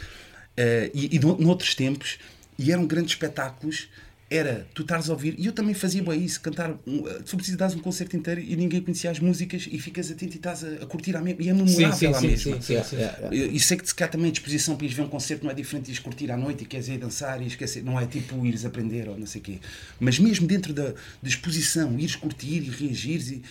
eh, 0.57 0.91
e, 0.93 1.15
e 1.15 1.19
no, 1.19 1.37
noutros 1.37 1.75
tempos, 1.75 2.17
e 2.57 2.71
eram 2.71 2.85
grandes 2.85 3.11
espetáculos 3.11 3.89
era 4.29 4.65
tu 4.73 4.81
estares 4.81 5.07
a 5.07 5.13
ouvir, 5.13 5.35
e 5.37 5.45
eu 5.45 5.53
também 5.53 5.75
fazia 5.75 6.01
bem 6.01 6.23
isso, 6.23 6.41
cantar, 6.41 6.71
um, 6.87 7.03
tu 7.23 7.37
precisares 7.37 7.75
um 7.75 7.79
concerto 7.79 8.17
inteiro 8.17 8.41
e 8.41 8.55
ninguém 8.55 8.81
conhecia 8.81 9.11
as 9.11 9.19
músicas 9.19 9.67
e 9.71 9.79
ficas 9.79 10.09
atento 10.09 10.33
e 10.33 10.37
estás 10.37 10.63
a, 10.63 10.83
a 10.83 10.85
curtir 10.87 11.15
a 11.15 11.21
mesma, 11.21 11.43
e 11.43 11.49
é 11.49 11.53
memorável 11.53 11.93
Sim, 11.93 11.97
sim, 11.99 12.07
à 12.07 12.13
sim, 12.19 12.27
mesma. 12.27 12.61
sim, 12.61 12.83
sim, 12.83 12.97
e 13.31 13.59
sei 13.59 13.77
que 13.77 13.87
se 13.87 13.93
cá 13.93 14.07
também 14.07 14.29
a 14.29 14.31
disposição 14.31 14.75
para 14.75 14.85
ires 14.85 14.97
ver 14.97 15.03
um 15.03 15.09
concerto 15.09 15.43
não 15.43 15.51
é 15.51 15.53
diferente 15.53 15.85
de 15.85 15.91
ires 15.91 15.99
curtir 16.01 16.31
à 16.31 16.37
noite 16.37 16.63
e 16.63 16.65
queres 16.65 16.87
ir 16.87 16.97
dançar 16.97 17.39
e 17.41 17.45
esquecer, 17.45 17.83
não 17.83 17.99
é 17.99 18.07
tipo 18.07 18.43
ires 18.45 18.65
aprender 18.65 19.07
ou 19.07 19.17
não 19.17 19.27
sei 19.27 19.41
o 19.41 19.43
quê. 19.43 19.59
Mas 19.99 20.17
mesmo 20.17 20.47
dentro 20.47 20.73
da, 20.73 20.85
da 20.89 20.95
exposição, 21.29 21.97
ires 21.99 22.15
curtir 22.15 22.63
e 22.63 22.69
reagires, 22.69 23.29
e, 23.29 23.43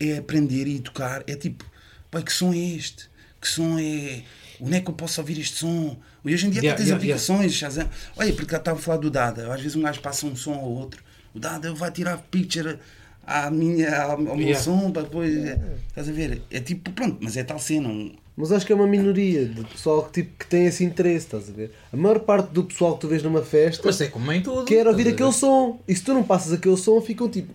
é 0.00 0.16
aprender 0.16 0.66
e 0.66 0.80
tocar, 0.80 1.22
é 1.26 1.36
tipo, 1.36 1.64
pai, 2.10 2.22
que 2.22 2.32
som 2.32 2.52
é 2.52 2.58
este? 2.58 3.08
Que 3.40 3.46
som 3.46 3.78
é. 3.78 4.22
Onde 4.60 4.76
é 4.76 4.80
que 4.80 4.88
eu 4.90 4.94
posso 4.94 5.20
ouvir 5.20 5.38
este 5.40 5.56
som? 5.58 5.96
E 6.24 6.32
hoje 6.34 6.46
em 6.46 6.50
dia 6.50 6.60
Yeah, 6.60 6.72
até 6.74 6.76
tens 6.82 6.88
yeah, 6.88 6.96
aplicações, 6.96 7.52
Shazam. 7.54 7.88
Olha, 8.16 8.32
porque 8.32 8.50
já 8.52 8.58
estava 8.58 8.78
a 8.78 8.82
falar 8.82 8.98
do 8.98 9.10
Dada. 9.10 9.52
Às 9.52 9.60
vezes 9.60 9.76
um 9.76 9.82
gajo 9.82 10.00
passa 10.00 10.26
um 10.26 10.34
som 10.36 10.54
ao 10.54 10.70
outro. 10.70 11.02
O 11.34 11.38
Dada 11.40 11.72
vai 11.74 11.90
tirar 11.90 12.18
picture 12.30 12.78
à 13.26 13.50
minha, 13.50 14.02
ao, 14.02 14.18
meu 14.18 14.36
Yeah. 14.38 14.60
som 14.62 14.90
para 14.90 15.02
depois. 15.02 15.34
é, 15.36 15.58
Estás 15.88 16.08
a 16.08 16.12
ver? 16.12 16.42
É 16.50 16.60
tipo, 16.60 16.90
pronto, 16.92 17.18
mas 17.20 17.36
é 17.36 17.42
tal 17.44 17.58
cena. 17.58 17.88
um- 17.88 18.12
Mas 18.36 18.50
acho 18.52 18.66
que 18.66 18.72
é 18.72 18.74
uma 18.74 18.86
minoria 18.86 19.46
de 19.46 19.62
pessoal 19.64 20.04
que, 20.04 20.22
tipo, 20.22 20.38
que 20.38 20.46
tem 20.46 20.66
esse 20.66 20.82
interesse, 20.84 21.26
estás 21.26 21.48
a 21.48 21.52
ver? 21.52 21.72
A 21.92 21.96
maior 21.96 22.18
parte 22.20 22.50
do 22.52 22.64
pessoal 22.64 22.94
que 22.94 23.00
tu 23.02 23.08
vês 23.08 23.22
numa 23.22 23.42
festa 23.42 23.82
Mas 23.84 24.00
é 24.00 24.08
como 24.08 24.30
em 24.32 24.42
tudo. 24.42 24.64
quer 24.64 24.86
ouvir 24.88 25.06
aquele 25.08 25.32
som. 25.32 25.80
E 25.86 25.94
se 25.94 26.02
tu 26.02 26.12
não 26.14 26.22
passas 26.24 26.52
aquele 26.52 26.76
som, 26.76 27.00
ficam 27.00 27.28
tipo. 27.28 27.52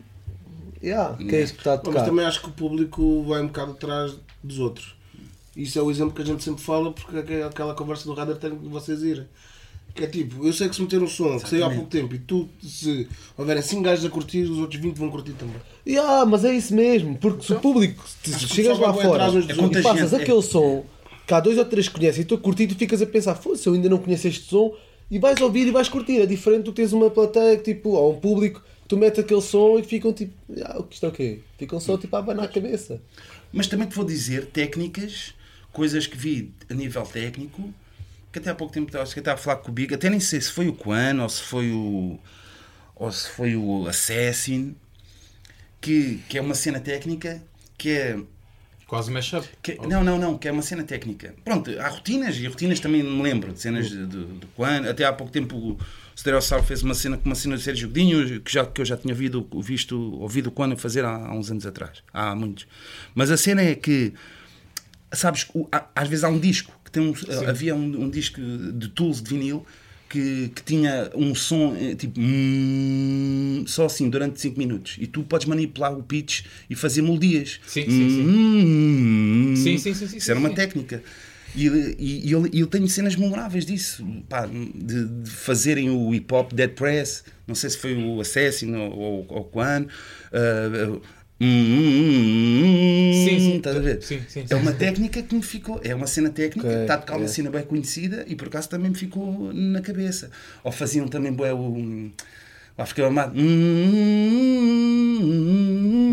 Yeah, 0.82 1.18
que 1.18 1.36
é 1.36 1.42
isto 1.42 1.56
que 1.56 1.60
está 1.60 1.74
a 1.74 1.76
Mas 1.76 1.84
tocar? 1.84 2.06
também 2.06 2.26
acho 2.26 2.42
que 2.42 2.48
o 2.48 2.52
público 2.54 3.24
vai 3.24 3.42
um 3.42 3.48
bocado 3.48 3.72
atrás 3.74 4.16
dos 4.42 4.60
outros. 4.60 4.96
Isso 5.56 5.78
é 5.78 5.82
o 5.82 5.90
exemplo 5.90 6.14
que 6.14 6.22
a 6.22 6.26
gente 6.26 6.44
sempre 6.44 6.64
fala, 6.64 6.92
porque 6.92 7.34
é 7.34 7.44
aquela 7.44 7.74
conversa 7.74 8.06
do 8.06 8.14
radar 8.14 8.38
tem 8.38 8.50
de 8.56 8.68
vocês 8.68 9.02
irem. 9.04 9.26
Que 9.96 10.04
é 10.04 10.08
tipo, 10.08 10.46
eu 10.46 10.54
sei 10.54 10.70
que 10.70 10.76
se 10.76 10.82
meter 10.82 11.02
um 11.02 11.08
som 11.08 11.40
que 11.40 11.50
saiu 11.50 11.66
há 11.66 11.70
pouco 11.70 11.88
tempo 11.88 12.14
e 12.14 12.20
tu, 12.20 12.48
se 12.62 13.08
houverem 13.36 13.62
5 13.62 13.82
gajos 13.82 14.06
a 14.06 14.10
curtir, 14.10 14.44
os 14.44 14.60
outros 14.60 14.80
20 14.80 14.96
vão 14.96 15.10
curtir 15.10 15.34
também. 15.34 15.56
Yeah, 15.86 16.26
mas 16.26 16.46
é 16.46 16.54
isso 16.54 16.76
mesmo, 16.76 17.18
porque 17.18 17.44
se 17.44 17.54
o 17.54 17.60
público, 17.60 18.04
se 18.24 18.36
Acho 18.36 18.46
que 18.46 18.54
o 18.54 18.56
chegas 18.56 18.78
pessoal 18.78 18.92
lá 18.92 18.96
vai 18.96 19.06
fora 19.06 19.24
atrás 19.24 19.36
uns 19.36 19.48
dos 19.48 19.58
e 19.58 19.62
outros. 19.62 19.84
passas 19.84 20.14
É 20.14 20.18
aquele 20.18 20.42
som 20.44 20.86
que 21.26 21.34
há 21.34 21.40
dois 21.40 21.58
ou 21.58 21.66
três 21.66 21.88
que 21.88 21.96
conhecem 21.96 22.22
e 22.22 22.26
tu 22.26 22.36
a 22.36 22.38
curtir, 22.38 22.68
tu 22.68 22.76
ficas 22.76 23.02
a 23.02 23.06
pensar, 23.06 23.36
foda-se, 23.36 23.68
eu 23.68 23.74
ainda 23.74 23.90
não 23.90 23.98
conheço 23.98 24.28
este 24.28 24.46
som 24.48 24.74
e 25.10 25.18
vais 25.18 25.42
ouvir 25.42 25.68
e 25.68 25.72
vais 25.72 25.90
curtir. 25.90 26.22
É 26.22 26.26
diferente 26.26 26.66
tu 26.66 26.72
tens 26.72 26.94
uma 26.94 27.10
plateia 27.10 27.58
que 27.58 27.74
tipo, 27.74 27.90
ou 27.90 28.14
um 28.14 28.20
público, 28.20 28.64
tu 28.88 28.96
metes 28.96 29.20
aquele 29.20 29.42
som 29.42 29.80
e 29.80 29.84
ficam 29.84 30.14
tipo, 30.14 30.34
ah, 30.64 30.80
o 30.80 30.84
que 30.84 30.96
isto 30.96 31.06
é 31.06 31.10
o 31.10 31.12
quê? 31.12 31.40
Ficam 31.58 31.80
só 31.80 31.98
tipo 31.98 32.16
a 32.16 32.20
abanar 32.20 32.46
a 32.46 32.48
cabeça. 32.48 33.02
Mas 33.52 33.68
também 33.68 33.88
te 33.88 33.96
vou 33.96 34.06
dizer 34.06 34.46
técnicas, 34.48 35.34
coisas 35.72 36.08
que 36.08 36.18
vi 36.18 36.54
a 36.70 36.74
nível 36.74 37.04
técnico, 37.04 37.74
que 38.32 38.40
até 38.40 38.50
há 38.50 38.56
pouco 38.56 38.74
tempo 38.74 38.96
acho 38.98 39.14
que 39.14 39.20
estava 39.20 39.40
a 39.40 39.42
falar 39.42 39.58
com 39.58 39.70
o 39.70 39.74
Big, 39.74 39.94
até 39.94 40.10
nem 40.10 40.20
sei 40.20 40.40
se 40.42 40.52
foi 40.52 40.68
o 40.68 40.74
Quan 40.74 41.22
ou 41.22 41.30
se 41.30 41.42
foi 41.42 41.72
o. 41.72 42.20
ou 42.96 43.12
se 43.12 43.30
foi 43.30 43.56
o 43.56 43.88
Assassin, 43.88 44.76
que, 45.82 46.20
que 46.28 46.38
é 46.38 46.42
uma 46.42 46.56
cena 46.56 46.80
técnica 46.80 47.42
que 47.78 47.90
é. 47.90 48.20
Quase 48.88 49.12
mashup. 49.12 49.48
que- 49.62 49.78
não, 49.88 50.04
não, 50.04 50.18
não, 50.18 50.36
que 50.36 50.48
é 50.48 50.52
uma 50.52 50.64
cena 50.64 50.84
técnica. 50.84 51.36
Pronto, 51.46 51.70
há 51.80 51.88
rotinas 51.90 52.36
e 52.38 52.48
rotinas 52.48 52.80
também 52.80 53.04
me 53.04 53.22
lembro 53.22 53.54
de 53.54 53.60
cenas 53.62 53.92
do 53.92 54.26
do 54.26 54.48
Quan. 54.56 54.90
Até 54.90 55.06
há 55.06 55.14
pouco 55.14 55.32
tempo 55.32 55.56
o 55.56 55.78
Stereossauro 56.18 56.64
fez 56.66 56.82
uma 56.82 56.96
cena 56.96 57.16
com 57.16 57.26
uma 57.30 57.36
cena 57.36 57.56
de 57.56 57.62
Sérgio 57.62 57.88
Godinho, 57.88 58.42
que, 58.42 58.52
já, 58.52 58.66
que 58.66 58.82
eu 58.82 58.86
já 58.86 58.98
tinha 58.98 59.14
ouvido, 59.14 59.48
visto, 59.62 59.96
ouvido 60.20 60.48
o 60.48 60.52
Quan 60.52 60.76
fazer 60.76 61.06
há, 61.06 61.16
há 61.28 61.34
uns 61.36 61.52
anos 61.52 61.68
atrás. 61.68 62.02
Há 62.12 62.34
muitos. 62.34 62.66
Mas 63.14 63.30
a 63.30 63.38
cena 63.38 63.62
é 63.62 63.76
que 63.76 64.12
sabes, 65.12 65.48
às 65.96 66.08
vezes 66.08 66.24
há 66.24 66.30
um 66.30 66.40
disco 66.40 66.72
que 66.84 66.92
tem 66.92 67.04
um, 67.04 67.14
havia 67.48 67.76
um, 67.76 68.04
um 68.04 68.10
disco 68.10 68.40
de 68.42 68.88
tools 68.90 69.22
de 69.22 69.30
vinil 69.30 69.66
que, 70.10 70.52
que 70.56 70.64
tinha 70.64 71.12
um 71.16 71.36
som 71.36 71.76
eh, 71.80 71.94
tipo 71.94 72.20
hum, 72.20 73.64
só 73.68 73.86
assim 73.86 74.10
durante 74.10 74.42
5 74.42 74.58
minutos. 74.58 74.98
E 75.00 75.06
tu 75.06 75.24
podes 75.24 75.46
manipular 75.46 75.94
o 75.94 76.02
pitch 76.02 76.46
e 76.70 76.76
fazer 76.76 77.04
melodias. 77.04 77.60
Sim, 77.68 77.84
sim, 77.84 78.10
sim. 78.10 78.28
Hum, 78.28 79.54
Sim, 79.56 79.78
sim, 79.78 79.94
sim, 79.94 80.08
sim, 80.08 80.18
isso 80.18 80.32
era 80.32 80.40
uma 80.40 80.50
técnica. 80.50 81.04
E, 81.56 81.68
e, 81.68 82.28
e 82.28 82.32
eu, 82.32 82.48
eu 82.54 82.68
tenho 82.68 82.88
cenas 82.88 83.16
memoráveis 83.16 83.66
disso 83.66 84.06
pá, 84.28 84.46
de, 84.46 85.06
de 85.06 85.30
fazerem 85.30 85.90
o 85.90 86.14
hip 86.14 86.32
hop 86.32 86.54
Dead 86.54 86.70
Press 86.72 87.24
não 87.48 87.56
sei 87.56 87.72
se 87.72 87.78
foi 87.78 87.96
o 87.96 88.22
Assassin 88.22 88.76
ou, 88.76 88.92
ou, 88.92 89.26
ou 89.28 89.40
o 89.40 89.44
Quan 89.46 89.82
uh, 89.86 91.02
hum, 91.42 91.48
hum, 91.48 92.62
hum, 92.64 93.14
Sim, 93.14 93.40
sim. 93.40 93.56
estás 93.58 93.76
a 93.76 93.80
ver? 93.80 94.02
Sim, 94.02 94.22
sim, 94.28 94.46
é 94.50 94.56
uma 94.56 94.74
técnica 94.74 95.22
que 95.22 95.34
me 95.36 95.42
ficou, 95.42 95.80
é 95.84 95.94
uma 95.96 96.08
cena 96.08 96.30
técnica, 96.30 96.82
está 96.82 96.96
a 96.96 96.98
tocar 96.98 97.18
uma 97.18 97.28
cena 97.28 97.50
bem 97.50 97.64
conhecida 97.64 98.26
e 98.28 98.36
por 98.36 98.48
acaso 98.48 98.70
também 98.70 98.90
me 98.90 98.98
ficou 98.98 99.52
na 99.54 99.82
cabeça. 99.82 100.30
Ou 100.64 100.72
faziam 100.72 101.08
também 101.08 101.32
bué 101.32 101.54
o. 101.54 102.10
Lá 102.78 102.86
ficava 102.86 103.10
amado. 103.10 103.34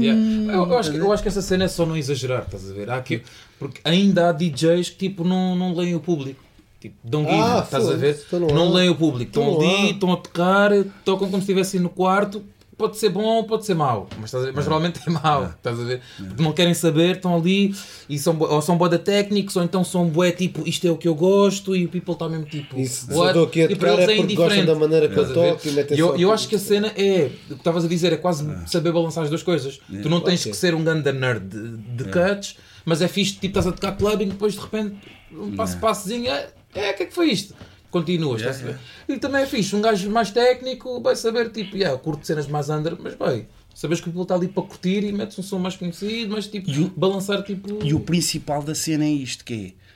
Yeah. 0.00 0.20
Eu, 0.52 0.66
eu 0.66 0.78
acho 0.78 0.90
que, 0.90 0.96
eu 0.98 1.12
acho 1.12 1.22
que 1.22 1.28
essa 1.28 1.42
cena 1.42 1.64
é 1.64 1.68
só 1.68 1.86
não 1.86 1.96
exagerar, 1.96 2.42
estás 2.42 2.68
a 2.70 2.74
ver? 2.74 2.90
Há 2.90 2.96
aqui, 2.96 3.22
porque 3.58 3.80
ainda 3.84 4.28
há 4.28 4.32
DJs 4.32 4.90
que 4.90 4.96
tipo, 5.08 5.24
não, 5.24 5.54
não 5.54 5.74
leem 5.74 5.94
o 5.94 6.00
público. 6.00 6.44
Tipo, 6.80 6.96
dão 7.02 7.24
guisa, 7.24 7.58
Ah, 7.58 7.62
estás 7.64 7.88
a 7.88 7.94
ver? 7.94 8.18
não 8.32 8.72
leem 8.72 8.90
o 8.90 8.94
público. 8.94 9.30
Estão 9.30 9.60
ali, 9.60 9.90
estão 9.92 10.12
a 10.12 10.16
tocar, 10.16 10.70
tocam 11.04 11.28
como 11.30 11.42
se 11.42 11.50
estivessem 11.50 11.80
no 11.80 11.88
quarto. 11.88 12.44
Pode 12.76 12.98
ser 12.98 13.08
bom, 13.08 13.42
pode 13.44 13.64
ser 13.64 13.74
mau, 13.74 14.06
mas, 14.20 14.30
mas 14.34 14.54
normalmente 14.54 15.00
é 15.06 15.10
mau, 15.10 15.46
estás 15.46 15.80
a 15.80 15.84
ver? 15.84 16.02
Porque 16.18 16.42
não 16.42 16.52
querem 16.52 16.74
saber, 16.74 17.16
estão 17.16 17.34
ali 17.34 17.74
e 18.06 18.18
são, 18.18 18.38
ou 18.38 18.60
são 18.60 18.76
boda 18.76 18.98
técnicos, 18.98 19.56
ou 19.56 19.62
então 19.62 19.82
são 19.82 20.06
bué 20.08 20.30
tipo 20.30 20.62
isto 20.68 20.86
é 20.86 20.90
o 20.90 20.96
que 20.98 21.08
eu 21.08 21.14
gosto 21.14 21.74
e 21.74 21.86
o 21.86 21.88
people 21.88 22.12
está 22.12 22.28
mesmo 22.28 22.44
tipo. 22.44 22.78
Isso, 22.78 23.06
se 23.06 23.14
what? 23.14 23.38
aqui 23.38 23.62
a 23.62 23.64
E 23.64 23.76
para 23.76 23.92
tocar 23.92 24.02
eles 24.02 24.02
é 24.02 24.16
gostam 24.16 24.24
indiferente, 24.24 24.66
da 24.66 24.74
maneira 24.74 25.08
que 25.08 25.18
eu 25.18 25.32
toco 25.32 25.68
e 25.94 25.98
eu, 25.98 26.16
eu 26.16 26.30
acho 26.30 26.48
que 26.48 26.56
a 26.56 26.58
cena 26.58 26.88
é 26.88 27.30
o 27.46 27.48
que 27.48 27.54
estavas 27.54 27.82
a 27.82 27.88
dizer, 27.88 28.12
é 28.12 28.16
quase 28.18 28.46
saber 28.66 28.92
balançar 28.92 29.24
as 29.24 29.30
duas 29.30 29.42
coisas. 29.42 29.80
Tu 30.02 30.08
não 30.10 30.20
tens 30.20 30.40
ser. 30.40 30.50
que 30.50 30.56
ser 30.56 30.74
um 30.74 30.84
ganda 30.84 31.12
nerd 31.12 31.48
de, 31.48 31.76
de 31.78 32.04
cuts, 32.04 32.56
mas 32.84 33.00
é 33.00 33.08
fixe, 33.08 33.32
tipo, 33.32 33.46
estás 33.46 33.66
a 33.66 33.72
tocar 33.72 33.92
clubbing 33.96 34.26
e 34.26 34.28
depois 34.28 34.52
de 34.52 34.60
repente 34.60 34.96
um 35.32 35.56
passo 35.56 35.78
passozinho, 35.78 36.30
é, 36.30 36.48
é, 36.74 36.90
o 36.90 36.94
que 36.94 37.02
é 37.04 37.06
que 37.06 37.14
foi 37.14 37.30
isto? 37.30 37.54
Continuas, 37.90 38.40
estás 38.40 38.60
a 38.62 38.64
ver? 38.66 38.78
E 39.08 39.16
também 39.18 39.42
é 39.42 39.46
fixe, 39.46 39.74
um 39.74 39.80
gajo 39.80 40.10
mais 40.10 40.30
técnico 40.30 41.00
vai 41.00 41.16
saber, 41.16 41.50
tipo, 41.50 41.76
yeah, 41.76 41.96
curto 41.98 42.26
cenas 42.26 42.46
mais 42.46 42.68
under, 42.68 42.96
mas 43.00 43.14
bem, 43.14 43.46
sabes 43.74 44.00
que 44.00 44.08
o 44.10 44.22
está 44.22 44.34
ali 44.34 44.48
para 44.48 44.62
curtir 44.64 45.04
e 45.04 45.12
metes 45.12 45.38
um 45.38 45.42
som 45.42 45.58
mais 45.58 45.76
conhecido, 45.76 46.32
mas 46.34 46.46
tipo, 46.46 46.70
E 46.70 46.80
o- 46.80 46.88
balançar 46.96 47.42
tipo. 47.42 47.84
E 47.84 47.94
o 47.94 48.00
principal 48.00 48.62
da 48.62 48.74
cena 48.74 49.04
é 49.04 49.10
isto: 49.10 49.44
que 49.44 49.74
é 49.78 49.86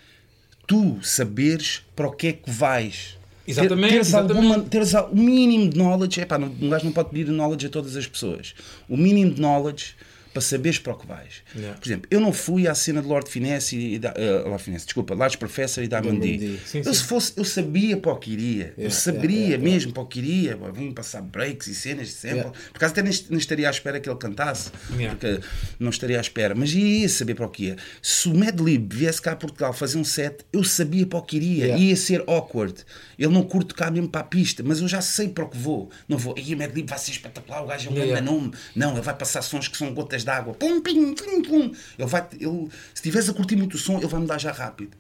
tu 0.67 0.99
saberes 1.03 1.83
para 1.97 2.07
o 2.09 2.13
que 2.13 2.29
é 2.29 2.33
que 2.33 2.51
vais. 2.51 3.19
Exatamente, 3.47 3.89
Ter- 3.89 3.93
teres, 3.95 4.09
exatamente. 4.09 4.47
Alguma, 4.47 4.69
teres 4.69 4.95
o 4.95 5.09
mínimo 5.17 5.71
de 5.71 5.77
knowledge. 5.79 6.21
Epá, 6.21 6.39
não- 6.39 6.49
um 6.61 6.69
gajo 6.71 6.85
não 6.85 6.93
pode 6.93 7.11
pedir 7.11 7.27
knowledge 7.33 7.67
a 7.67 7.71
todas 7.71 7.97
as 7.97 8.07
pessoas. 8.07 8.55
O 8.89 8.97
mínimo 8.97 9.33
de 9.35 9.41
knowledge 9.41 9.95
para 10.33 10.41
saberes 10.43 10.79
para 10.79 10.93
o 10.93 10.97
que 10.97 11.07
vais. 11.07 11.43
Yeah. 11.57 11.79
Por 11.79 11.87
exemplo, 11.89 12.07
eu 12.11 12.21
não 12.21 12.33
fui 12.33 12.69
à 12.69 12.75
cena 12.75 13.03
de 13.03 13.09
Lord 13.09 13.29
Finesse 13.31 13.77
e 13.77 13.99
da, 13.99 14.13
eh, 14.17 14.43
Lord 14.47 14.63
Finesse, 14.63 14.85
desculpa, 14.87 15.15
Large 15.15 15.37
Professor 15.39 15.83
e 15.83 15.89
Diamond 15.89 16.21
Diamond 16.21 16.39
D. 16.39 16.57
D. 16.57 16.59
Sim, 16.65 16.79
Eu 16.79 16.85
sim. 16.85 16.95
se 16.95 17.05
fosse, 17.05 17.33
eu 17.37 17.45
sabia 17.45 17.97
para 17.97 18.13
o 18.13 18.17
que 18.17 18.31
iria. 18.33 18.75
eu 18.79 18.91
saberia 18.91 19.31
yeah, 19.37 19.55
yeah, 19.55 19.65
mesmo 19.65 19.93
para 19.93 20.03
o 20.03 20.07
que 20.07 20.19
iria. 20.21 20.59
Vim 20.73 20.93
passar 20.93 21.23
breaks 21.23 21.67
e 21.67 21.75
cenas 21.75 22.09
de 22.09 22.13
sample. 22.15 22.37
Yeah. 22.39 22.53
Por 22.73 22.77
acaso 22.77 22.93
até 22.93 23.03
nem, 23.03 23.13
nem 23.31 23.39
estaria 23.39 23.67
à 23.69 23.71
espera 23.71 23.99
que 24.01 24.09
ele 24.09 24.19
cantasse. 24.19 24.71
Yeah. 24.93 25.17
Porque 25.17 25.41
não 25.79 25.91
estaria 25.91 26.19
à 26.19 26.21
espera. 26.21 26.55
Mas 26.55 26.71
iria 26.73 27.09
saber 27.09 27.35
para 27.35 27.47
o 27.47 27.49
que 27.49 27.65
ia. 27.67 27.77
Se 28.03 28.29
o 28.29 28.35
Madlib 28.35 28.93
viesse 28.95 29.21
cá 29.21 29.33
a 29.33 29.37
Portugal 29.37 29.73
fazer 29.73 29.99
um 29.99 30.05
set, 30.05 30.45
eu 30.53 30.63
sabia 30.65 31.07
para 31.07 31.19
o 31.19 31.23
que 31.23 31.37
iria. 31.37 31.65
Yeah. 31.67 31.83
Ia 31.85 31.97
ser 31.97 32.25
awkward. 32.27 32.75
Ele 33.19 33.33
não 33.33 33.43
curte 33.43 33.75
cá 33.75 33.91
mesmo 33.91 34.09
para 34.09 34.21
a 34.23 34.25
pista, 34.25 34.63
mas 34.65 34.81
eu 34.81 34.89
já 34.89 35.01
sei 35.01 35.29
para 35.29 35.45
o 35.45 35.49
que 35.49 35.57
vou. 35.59 35.91
Não 36.09 36.17
vou. 36.17 36.35
E 36.39 36.55
o 36.55 36.59
Madlib 36.59 36.89
vai 36.89 36.99
ser 36.99 37.11
espetacular, 37.13 37.63
o 37.63 37.67
gajo 37.67 37.89
é 37.89 37.93
um 37.93 37.95
Yeah. 38.01 38.13
grande 38.21 38.31
nome. 38.33 38.53
Não, 38.75 38.93
ele 38.93 39.01
vai 39.03 39.15
passar 39.15 39.43
sons 39.43 39.69
que 39.69 39.77
são 39.77 39.93
gotas 39.93 40.20
de 40.25 40.31
água. 40.31 40.55
Pum, 40.55 40.81
pim, 40.81 41.15
pum, 41.15 41.43
pum. 41.43 41.73
Ele 41.99 42.09
vai, 42.09 42.27
ele, 42.39 42.69
se 42.95 42.97
estivesse 42.97 43.31
a 43.31 43.35
curtir 43.35 43.57
muito 43.57 43.75
o 43.75 43.79
som, 43.79 43.99
ele 43.99 44.07
vai 44.07 44.21
mudar 44.21 44.39
já 44.39 44.53
rápido. 44.53 44.97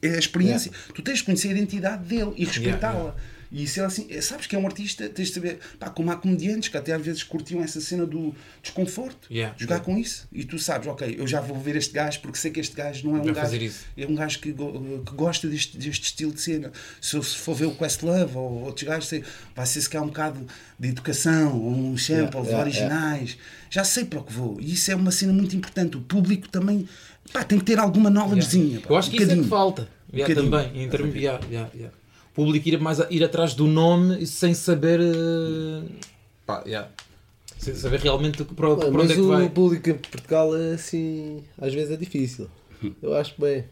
É 0.00 0.14
a 0.14 0.18
experiência. 0.18 0.72
Tu 0.94 1.02
tens 1.02 1.18
de 1.18 1.24
conhecer 1.24 1.48
a 1.48 1.52
identidade 1.52 2.04
dele 2.04 2.32
e 2.36 2.44
respeitá-la. 2.44 2.98
Yeah, 2.98 3.14
E 3.52 3.66
se 3.66 3.78
ela 3.80 3.88
assim, 3.88 4.06
é, 4.08 4.20
sabes 4.22 4.46
que 4.46 4.56
é 4.56 4.58
um 4.58 4.64
artista, 4.66 5.06
tens 5.10 5.28
de 5.28 5.34
saber, 5.34 5.58
pá, 5.78 5.90
como 5.90 6.10
há 6.10 6.16
comediantes 6.16 6.70
que 6.70 6.76
até 6.78 6.92
às 6.94 7.02
vezes 7.04 7.22
curtiam 7.22 7.62
essa 7.62 7.80
cena 7.82 8.06
do 8.06 8.34
desconforto, 8.62 9.28
Yeah, 9.30 9.54
jogar 9.58 9.74
yeah. 9.76 9.84
com 9.84 9.98
isso. 9.98 10.26
E 10.32 10.42
tu 10.44 10.58
sabes, 10.58 10.88
ok, 10.88 11.14
eu 11.18 11.26
já 11.26 11.40
vou 11.40 11.58
ver 11.60 11.76
este 11.76 11.92
gajo 11.92 12.20
porque 12.20 12.38
sei 12.38 12.50
que 12.50 12.60
este 12.60 12.74
gajo 12.74 13.06
não 13.06 13.16
é 13.16 13.20
um 13.20 13.24
Vai 13.24 13.34
gajo, 13.34 13.56
isso. 13.56 13.84
é 13.96 14.06
um 14.06 14.14
gajo 14.14 14.38
que, 14.38 14.52
que 14.52 15.14
gosta 15.14 15.46
deste, 15.48 15.76
deste 15.76 16.04
estilo 16.04 16.32
de 16.32 16.40
cena. 16.40 16.72
Se 17.00 17.14
eu 17.16 17.22
for 17.22 17.54
ver 17.54 17.66
o 17.66 17.74
Questlove 17.74 18.36
ou 18.38 18.62
outros 18.64 18.88
gajos, 18.88 19.08
sei, 19.08 19.22
vai 19.54 19.66
ser 19.66 19.80
se 19.82 19.88
calhar 19.90 20.04
um 20.04 20.08
bocado 20.08 20.46
de 20.78 20.88
educação, 20.88 21.60
ou 21.60 21.70
um 21.70 21.96
sample 21.98 22.40
Yeah, 22.40 22.48
yeah, 22.48 22.62
originais. 22.62 23.36
Já 23.68 23.84
sei 23.84 24.04
para 24.06 24.20
o 24.20 24.24
que 24.24 24.32
vou. 24.32 24.58
E 24.60 24.72
isso 24.72 24.90
é 24.90 24.96
uma 24.96 25.10
cena 25.10 25.32
muito 25.32 25.54
importante. 25.54 25.96
O 25.96 26.00
público 26.00 26.48
também 26.48 26.88
pá, 27.32 27.44
tem 27.44 27.58
que 27.58 27.64
ter 27.64 27.78
alguma 27.78 28.08
knowledgezinha. 28.08 28.80
pá, 28.80 28.86
Eu 28.90 28.96
acho 28.96 29.08
um 29.08 29.10
que 29.10 29.16
isso 29.22 29.24
é 29.24 29.34
que 29.34 29.40
bocadinho. 29.42 29.48
falta. 29.50 29.88
Yeah, 30.12 30.34
bocadinho. 30.34 30.50
também, 30.64 30.82
em 30.84 30.88
termos, 30.88 31.14
yeah, 31.14 31.44
yeah, 31.50 31.70
yeah. 31.74 31.94
O 32.32 32.34
público 32.34 32.66
ir, 32.68 32.80
mais 32.80 32.98
a- 33.00 33.06
ir 33.10 33.22
atrás 33.22 33.54
do 33.54 33.66
nome 33.66 34.22
e 34.22 34.26
sem 34.26 34.54
saber. 34.54 35.00
eh, 35.00 35.82
pá, 36.46 36.62
yeah. 36.66 36.88
Sem 37.58 37.74
saber 37.74 38.00
realmente 38.00 38.42
para, 38.42 38.54
para 38.54 38.68
Mano, 38.70 38.88
onde 38.88 38.96
mas 38.96 39.10
é 39.10 39.14
que 39.14 39.20
o 39.20 39.28
vai. 39.28 39.48
público 39.48 39.90
em 39.90 39.94
Portugal 39.94 40.56
é 40.56 40.72
assim, 40.74 41.42
às 41.60 41.72
vezes 41.72 41.92
é 41.92 41.96
difícil. 41.96 42.48
Eu 43.00 43.14
acho 43.14 43.34
bem. 43.40 43.64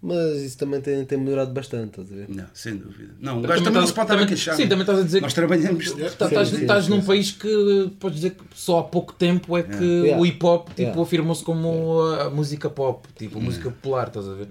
mas 0.00 0.36
isso 0.42 0.56
também 0.56 0.80
tem, 0.80 1.04
tem 1.04 1.18
melhorado 1.18 1.50
bastante, 1.52 1.98
estás 2.00 2.12
a 2.12 2.14
ver? 2.14 2.28
Não, 2.28 2.44
sem 2.54 2.76
dúvida. 2.76 3.12
Não, 3.18 3.32
o 3.38 3.42
Também 3.42 3.48
gajo 3.48 3.64
também 3.64 3.80
não 3.80 3.86
se 3.88 3.92
pode 3.94 4.12
estar 4.12 4.22
a 4.22 4.26
queixar. 4.28 4.54
Sim, 4.54 4.68
também 4.68 4.82
estás 4.82 4.98
a 5.00 5.02
dizer 5.02 5.20
Nós 5.22 5.32
que 5.32 5.34
trabalhamos. 5.40 5.90
tá- 6.16 6.26
estás, 6.26 6.84
sim, 6.84 6.90
num 6.90 7.00
sim. 7.00 7.06
país 7.08 7.32
que 7.32 7.90
podes 7.98 8.20
dizer 8.20 8.30
que 8.36 8.44
só 8.54 8.78
há 8.78 8.84
pouco 8.84 9.12
tempo 9.14 9.56
é 9.58 9.64
que 9.64 9.82
Yeah. 9.84 10.22
o 10.22 10.24
hip 10.24 10.44
hop 10.46 10.68
tipo, 10.68 10.82
Yeah. 10.82 11.02
afirmou-se 11.02 11.42
como 11.42 12.00
a 12.20 12.30
música 12.30 12.70
pop, 12.70 13.08
tipo 13.16 13.38
a 13.38 13.40
música 13.42 13.68
popular, 13.70 14.06
estás 14.06 14.28
a 14.28 14.34
ver? 14.34 14.46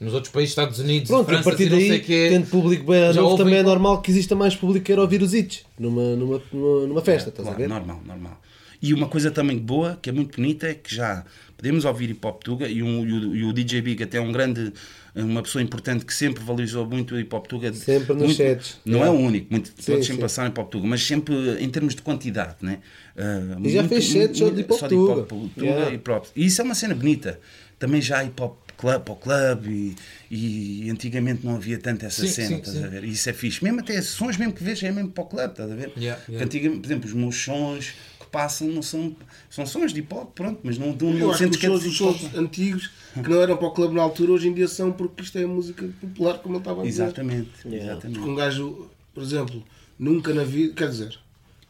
Nos 0.00 0.14
outros 0.14 0.32
países, 0.32 0.52
Estados 0.52 0.78
Unidos, 0.78 1.08
Pronto, 1.08 1.26
França, 1.26 1.40
a 1.40 1.44
partir 1.52 1.68
daí, 1.68 2.00
quê, 2.00 2.28
tendo 2.30 2.46
público 2.46 2.84
bem 2.90 3.00
Já 3.12 3.20
novo, 3.20 3.32
houve 3.32 3.44
também 3.44 3.58
é 3.58 3.62
normal 3.62 4.00
que 4.00 4.10
exista 4.10 4.34
mais 4.34 4.56
público 4.56 4.86
que 4.86 4.92
ir 4.92 4.98
ouvir 4.98 5.20
os 5.22 5.34
hits 5.34 5.62
numa, 5.78 6.16
numa, 6.16 6.40
numa, 6.52 6.86
numa 6.86 7.02
festa, 7.02 7.28
estás 7.28 7.46
a 7.46 7.50
Claro, 7.54 7.62
ver? 7.62 7.68
normal, 7.68 8.00
normal. 8.06 8.40
E 8.82 8.94
uma 8.94 9.08
coisa 9.08 9.30
também 9.30 9.58
boa, 9.58 9.98
que 10.00 10.08
é 10.08 10.12
muito 10.12 10.36
bonita, 10.36 10.66
é 10.68 10.72
que 10.72 10.94
já 10.94 11.22
podemos 11.54 11.84
ouvir 11.84 12.08
hip 12.08 12.26
hop 12.26 12.42
Tuga 12.42 12.66
e, 12.66 12.82
um, 12.82 13.06
e, 13.06 13.12
o, 13.12 13.36
e 13.36 13.44
o 13.44 13.52
DJ 13.52 13.82
Big 13.82 14.02
até 14.02 14.16
é 14.16 14.20
um 14.22 14.32
grande, 14.32 14.72
uma 15.14 15.42
pessoa 15.42 15.60
importante 15.62 16.06
que 16.06 16.14
sempre 16.14 16.42
valorizou 16.42 16.86
muito 16.86 17.14
o 17.14 17.20
hip 17.20 17.34
hop 17.36 17.46
Tuga. 17.46 17.70
Sempre 17.74 18.14
nos 18.14 18.22
muito, 18.22 18.36
chats. 18.38 18.78
Não 18.86 19.00
é 19.00 19.02
Yeah. 19.02 19.20
o 19.20 19.22
único, 19.22 19.48
muito, 19.50 19.68
Sim, 19.68 19.74
todos 19.92 20.06
sempre 20.06 20.14
sim. 20.14 20.16
passaram 20.22 20.48
hip 20.48 20.58
hop 20.60 20.70
Tuga, 20.70 20.86
mas 20.86 21.02
sempre 21.06 21.34
em 21.62 21.68
termos 21.68 21.94
de 21.94 22.00
quantidade, 22.00 22.54
né? 22.62 22.78
Ah, 23.18 23.58
E 23.62 23.68
já 23.68 23.84
fez 23.86 24.08
sets 24.08 24.38
só 24.38 24.48
de 24.48 24.62
hip 24.62 24.72
hop 24.72 24.80
só 24.80 24.88
de 24.88 24.94
hip 24.94 25.02
hop 25.02 25.28
Tuga. 25.28 25.48
Tuga 25.54 25.66
Yeah. 25.66 25.94
e 25.94 25.98
props. 25.98 26.32
E 26.34 26.46
isso 26.46 26.62
é 26.62 26.64
uma 26.64 26.74
cena 26.74 26.94
bonita. 26.94 27.38
Também 27.78 28.00
já 28.00 28.24
hip 28.24 28.40
hop 28.40 28.56
club 28.80 29.02
ao 29.10 29.16
club 29.16 29.66
e, 29.66 29.96
e 30.30 30.90
antigamente 30.90 31.44
não 31.44 31.56
havia 31.56 31.78
tanto 31.78 32.06
essa 32.06 32.22
Sim, 32.22 32.28
cena, 32.32 32.48
sim, 32.48 32.54
estás 32.56 32.76
sim. 32.78 32.84
a 32.84 32.88
ver? 32.88 33.04
E 33.04 33.10
isso 33.10 33.28
é 33.28 33.32
fixe. 33.34 33.62
Mesmo 33.62 33.80
até 33.80 34.00
sons 34.00 34.38
mesmo 34.38 34.54
que 34.54 34.64
vês 34.64 34.82
é 34.82 34.90
mesmo 34.90 35.10
para 35.10 35.22
o 35.22 35.26
club, 35.26 35.50
estás 35.50 35.70
a 35.70 35.74
ver? 35.74 35.92
Yeah, 35.98 36.20
yeah. 36.26 36.44
antigamente, 36.46 36.80
por 36.80 36.86
exemplo, 36.86 37.06
os 37.08 37.12
meus 37.14 37.36
sons 37.36 37.94
que 38.18 38.26
passam 38.32 38.68
não 38.68 38.80
são, 38.80 39.14
são 39.50 39.66
sons 39.66 39.92
de 39.92 40.00
hip 40.00 40.14
hop, 40.14 40.32
pronto, 40.34 40.60
mas 40.62 40.78
não, 40.78 40.96
não, 40.98 41.10
Eu 41.10 41.18
não 41.18 41.30
acho 41.30 41.38
que 41.50 41.56
os 41.56 41.62
é 41.64 41.68
de 41.68 41.88
os 41.88 42.00
hop. 42.00 42.16
shows 42.18 42.34
antigos 42.34 42.90
que 43.12 43.28
não 43.28 43.42
eram 43.42 43.56
para 43.58 43.66
o 43.66 43.70
clube 43.72 43.94
na 43.94 44.02
altura, 44.02 44.32
hoje 44.32 44.48
em 44.48 44.54
dia 44.54 44.66
são 44.66 44.90
porque 44.92 45.22
isto 45.22 45.36
é 45.36 45.44
música 45.44 45.86
popular, 46.00 46.38
como 46.38 46.54
eu 46.54 46.60
estava 46.60 46.80
a 46.80 46.84
dizer. 46.84 47.02
Exatamente, 47.02 47.50
Porque 47.62 47.76
exatamente. 47.76 48.20
um 48.20 48.34
gajo, 48.34 48.90
por 49.12 49.22
exemplo, 49.22 49.62
nunca 49.98 50.32
na 50.32 50.44
vida, 50.44 50.72
quer 50.72 50.88
dizer, 50.88 51.18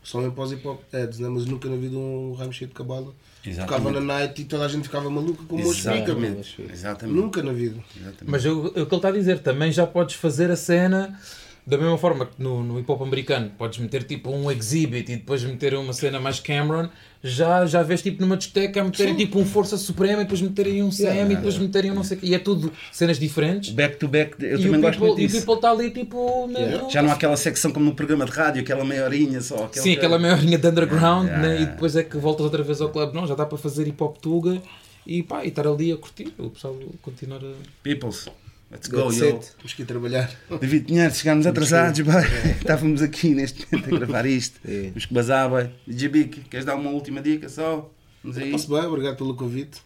somente 0.02 0.34
para 0.34 0.44
os 0.44 0.52
hip 0.52 0.66
hop 0.68 0.80
heads, 0.92 1.18
né? 1.18 1.28
mas 1.28 1.44
nunca 1.44 1.68
na 1.68 1.76
vida 1.76 1.96
um 1.96 2.34
ramo 2.34 2.52
cheio 2.52 2.68
de 2.68 2.74
cabala 2.74 3.12
Exatamente. 3.44 3.82
tocava 3.82 3.90
na 3.90 4.00
night 4.00 4.42
e 4.42 4.44
toda 4.44 4.64
a 4.64 4.68
gente 4.68 4.84
ficava 4.84 5.08
maluca 5.10 5.42
como 5.48 5.66
hoje 5.66 5.82
fica. 5.90 6.14
meu. 6.14 6.40
Exatamente. 6.72 7.16
Nunca 7.16 7.42
na 7.42 7.52
vida. 7.52 7.80
Exatamente. 7.96 8.24
Mas 8.30 8.44
eu- 8.44 8.66
o 8.66 8.70
que 8.72 8.78
ele 8.80 8.96
está 8.96 9.08
a 9.08 9.12
dizer, 9.12 9.38
também 9.40 9.72
já 9.72 9.86
podes 9.86 10.14
fazer 10.16 10.50
a 10.50 10.56
cena 10.56 11.18
da 11.66 11.76
mesma 11.78 11.96
forma 11.98 12.26
que 12.26 12.42
no, 12.42 12.62
no 12.62 12.78
hip 12.80 12.90
hop 12.90 13.02
americano 13.02 13.50
podes 13.56 13.78
meter 13.78 14.02
tipo 14.04 14.30
um 14.30 14.50
exhibit 14.50 15.10
e 15.12 15.16
depois 15.16 15.42
meter 15.44 15.74
uma 15.74 15.92
cena 15.92 16.18
mais 16.18 16.40
Cameron, 16.40 16.88
já, 17.22 17.66
já 17.66 17.82
vês 17.82 18.00
tipo 18.02 18.20
numa 18.22 18.36
discoteca 18.36 18.80
a 18.80 18.84
meterem 18.84 19.14
tipo 19.14 19.38
um 19.38 19.44
Força 19.44 19.76
Suprema 19.76 20.22
e 20.22 20.24
depois 20.24 20.40
meterem 20.40 20.82
um 20.82 20.90
Sam 20.90 21.14
e 21.30 21.34
depois 21.36 21.58
meterem 21.58 21.90
um 21.90 21.94
não 21.94 22.04
sei 22.04 22.16
o 22.16 22.20
quê. 22.20 22.26
E 22.28 22.34
é 22.34 22.38
tudo 22.38 22.72
cenas 22.90 23.18
diferentes. 23.18 23.70
Back 23.72 23.96
to 23.96 24.08
back, 24.08 24.36
eu 24.42 24.58
e 24.58 24.62
também 24.62 24.78
o 24.78 24.82
gosto 24.82 24.98
people, 25.00 25.06
muito 25.08 25.20
e 25.20 25.24
o 25.24 25.28
disso. 25.28 25.38
people 25.40 25.54
está 25.54 25.70
ali 25.70 25.90
tipo. 25.90 26.46
mesmo- 26.48 26.90
Já 26.90 27.02
não 27.02 27.10
há 27.10 27.12
aquela 27.14 27.36
secção 27.36 27.70
como 27.72 27.84
no 27.86 27.94
programa 27.94 28.24
de 28.24 28.30
rádio, 28.32 28.62
aquela 28.62 28.84
meia 28.84 29.04
horinha 29.04 29.40
só. 29.40 29.64
aquele 29.64 29.82
Sim, 29.82 29.90
que- 29.92 29.96
aquela 29.98 30.18
meia 30.18 30.34
horinha 30.34 30.58
de 30.58 30.66
underground 30.66 31.26
Yeah, 31.26 31.42
né? 31.42 31.48
yeah. 31.54 31.62
e 31.70 31.74
depois 31.74 31.94
é 31.96 32.02
que 32.02 32.16
voltas 32.16 32.44
outra 32.44 32.62
vez 32.62 32.80
ao 32.80 32.88
clube. 32.88 33.14
Não, 33.14 33.26
já 33.26 33.34
dá 33.34 33.44
para 33.44 33.58
fazer 33.58 33.86
hip 33.86 34.02
hop 34.02 34.16
tuga 34.18 34.60
e 35.06 35.22
pá, 35.22 35.44
e 35.44 35.48
estar 35.48 35.66
ali 35.66 35.92
a 35.92 35.96
curtir. 35.98 36.32
O 36.38 36.48
pessoal 36.50 36.74
continuar 37.02 37.38
a. 37.44 37.52
Peoples, 37.82 38.28
let's 38.70 38.88
go, 38.88 39.04
That's 39.04 39.18
yo. 39.18 39.26
it. 39.28 39.52
Temos 39.58 39.74
que 39.74 39.82
ir 39.82 39.86
trabalhar. 39.86 40.30
David 40.60 40.84
Pinheiro, 40.86 41.14
chegámos 41.14 41.46
atrasados, 41.46 41.98
estávamos 42.60 43.02
aqui 43.02 43.34
neste 43.34 43.66
momento 43.70 43.94
a 43.94 43.98
gravar 43.98 44.26
isto. 44.26 44.60
É. 44.66 44.82
Temos 44.84 45.06
que 45.06 45.14
bazar, 45.14 45.50
bem. 45.50 45.70
GB, 45.88 46.24
queres 46.50 46.64
dar 46.66 46.76
uma 46.76 46.90
última 46.90 47.20
dica 47.20 47.48
só? 47.48 47.90
Vamos 48.22 48.38
aí. 48.38 48.50
Passo 48.52 48.68
bem, 48.68 48.84
obrigado 48.84 49.16
pelo 49.16 49.34
convite. 49.34 49.78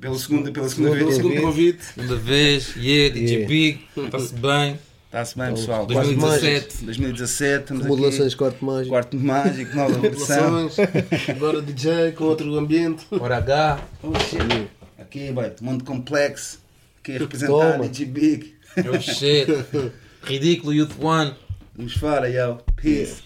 Pela 0.00 0.18
segunda, 0.18 0.50
pela 0.50 0.68
segunda 0.68 0.90
Pelo 0.92 1.04
vez. 1.04 1.16
segundo 1.16 1.40
convite. 1.42 1.84
Segunda 1.84 2.16
vez, 2.16 2.74
yeah, 2.76 3.14
DJ 3.14 3.28
Yeah. 3.36 3.48
Big, 3.48 3.80
está-se 3.96 4.34
bem. 4.34 4.78
Está-se 5.06 5.36
bem, 5.38 5.50
pessoal. 5.52 5.84
2017. 5.86 6.84
2017, 6.86 7.60
estamos 7.60 7.82
Remodelações 7.82 8.28
aqui. 8.28 8.36
quarto 8.36 8.64
mágico. 8.64 8.88
Quarto 8.88 9.16
mágico, 9.18 9.76
nova 9.76 9.98
versão. 9.98 10.70
Agora 11.28 11.60
DJ 11.60 12.12
com 12.12 12.24
outro 12.24 12.56
ambiente. 12.56 13.06
Hora 13.10 13.36
H. 13.36 13.84
Oh, 14.02 14.18
shit. 14.18 14.68
Aqui, 14.98 15.30
bem, 15.30 15.52
mundo 15.60 15.84
complexo. 15.84 16.61
Aqui 17.02 17.16
a 17.16 17.18
representar 17.18 17.72
Toma. 17.72 17.88
DJ 17.88 18.04
Big. 18.06 18.54
Oh 18.88 19.00
shit. 19.00 19.48
Ridículo, 20.22 20.72
Youth 20.72 20.94
One. 21.02 21.34
Vamos 21.74 21.94
fora, 21.94 22.30
yo. 22.30 22.58
Peace. 22.76 23.24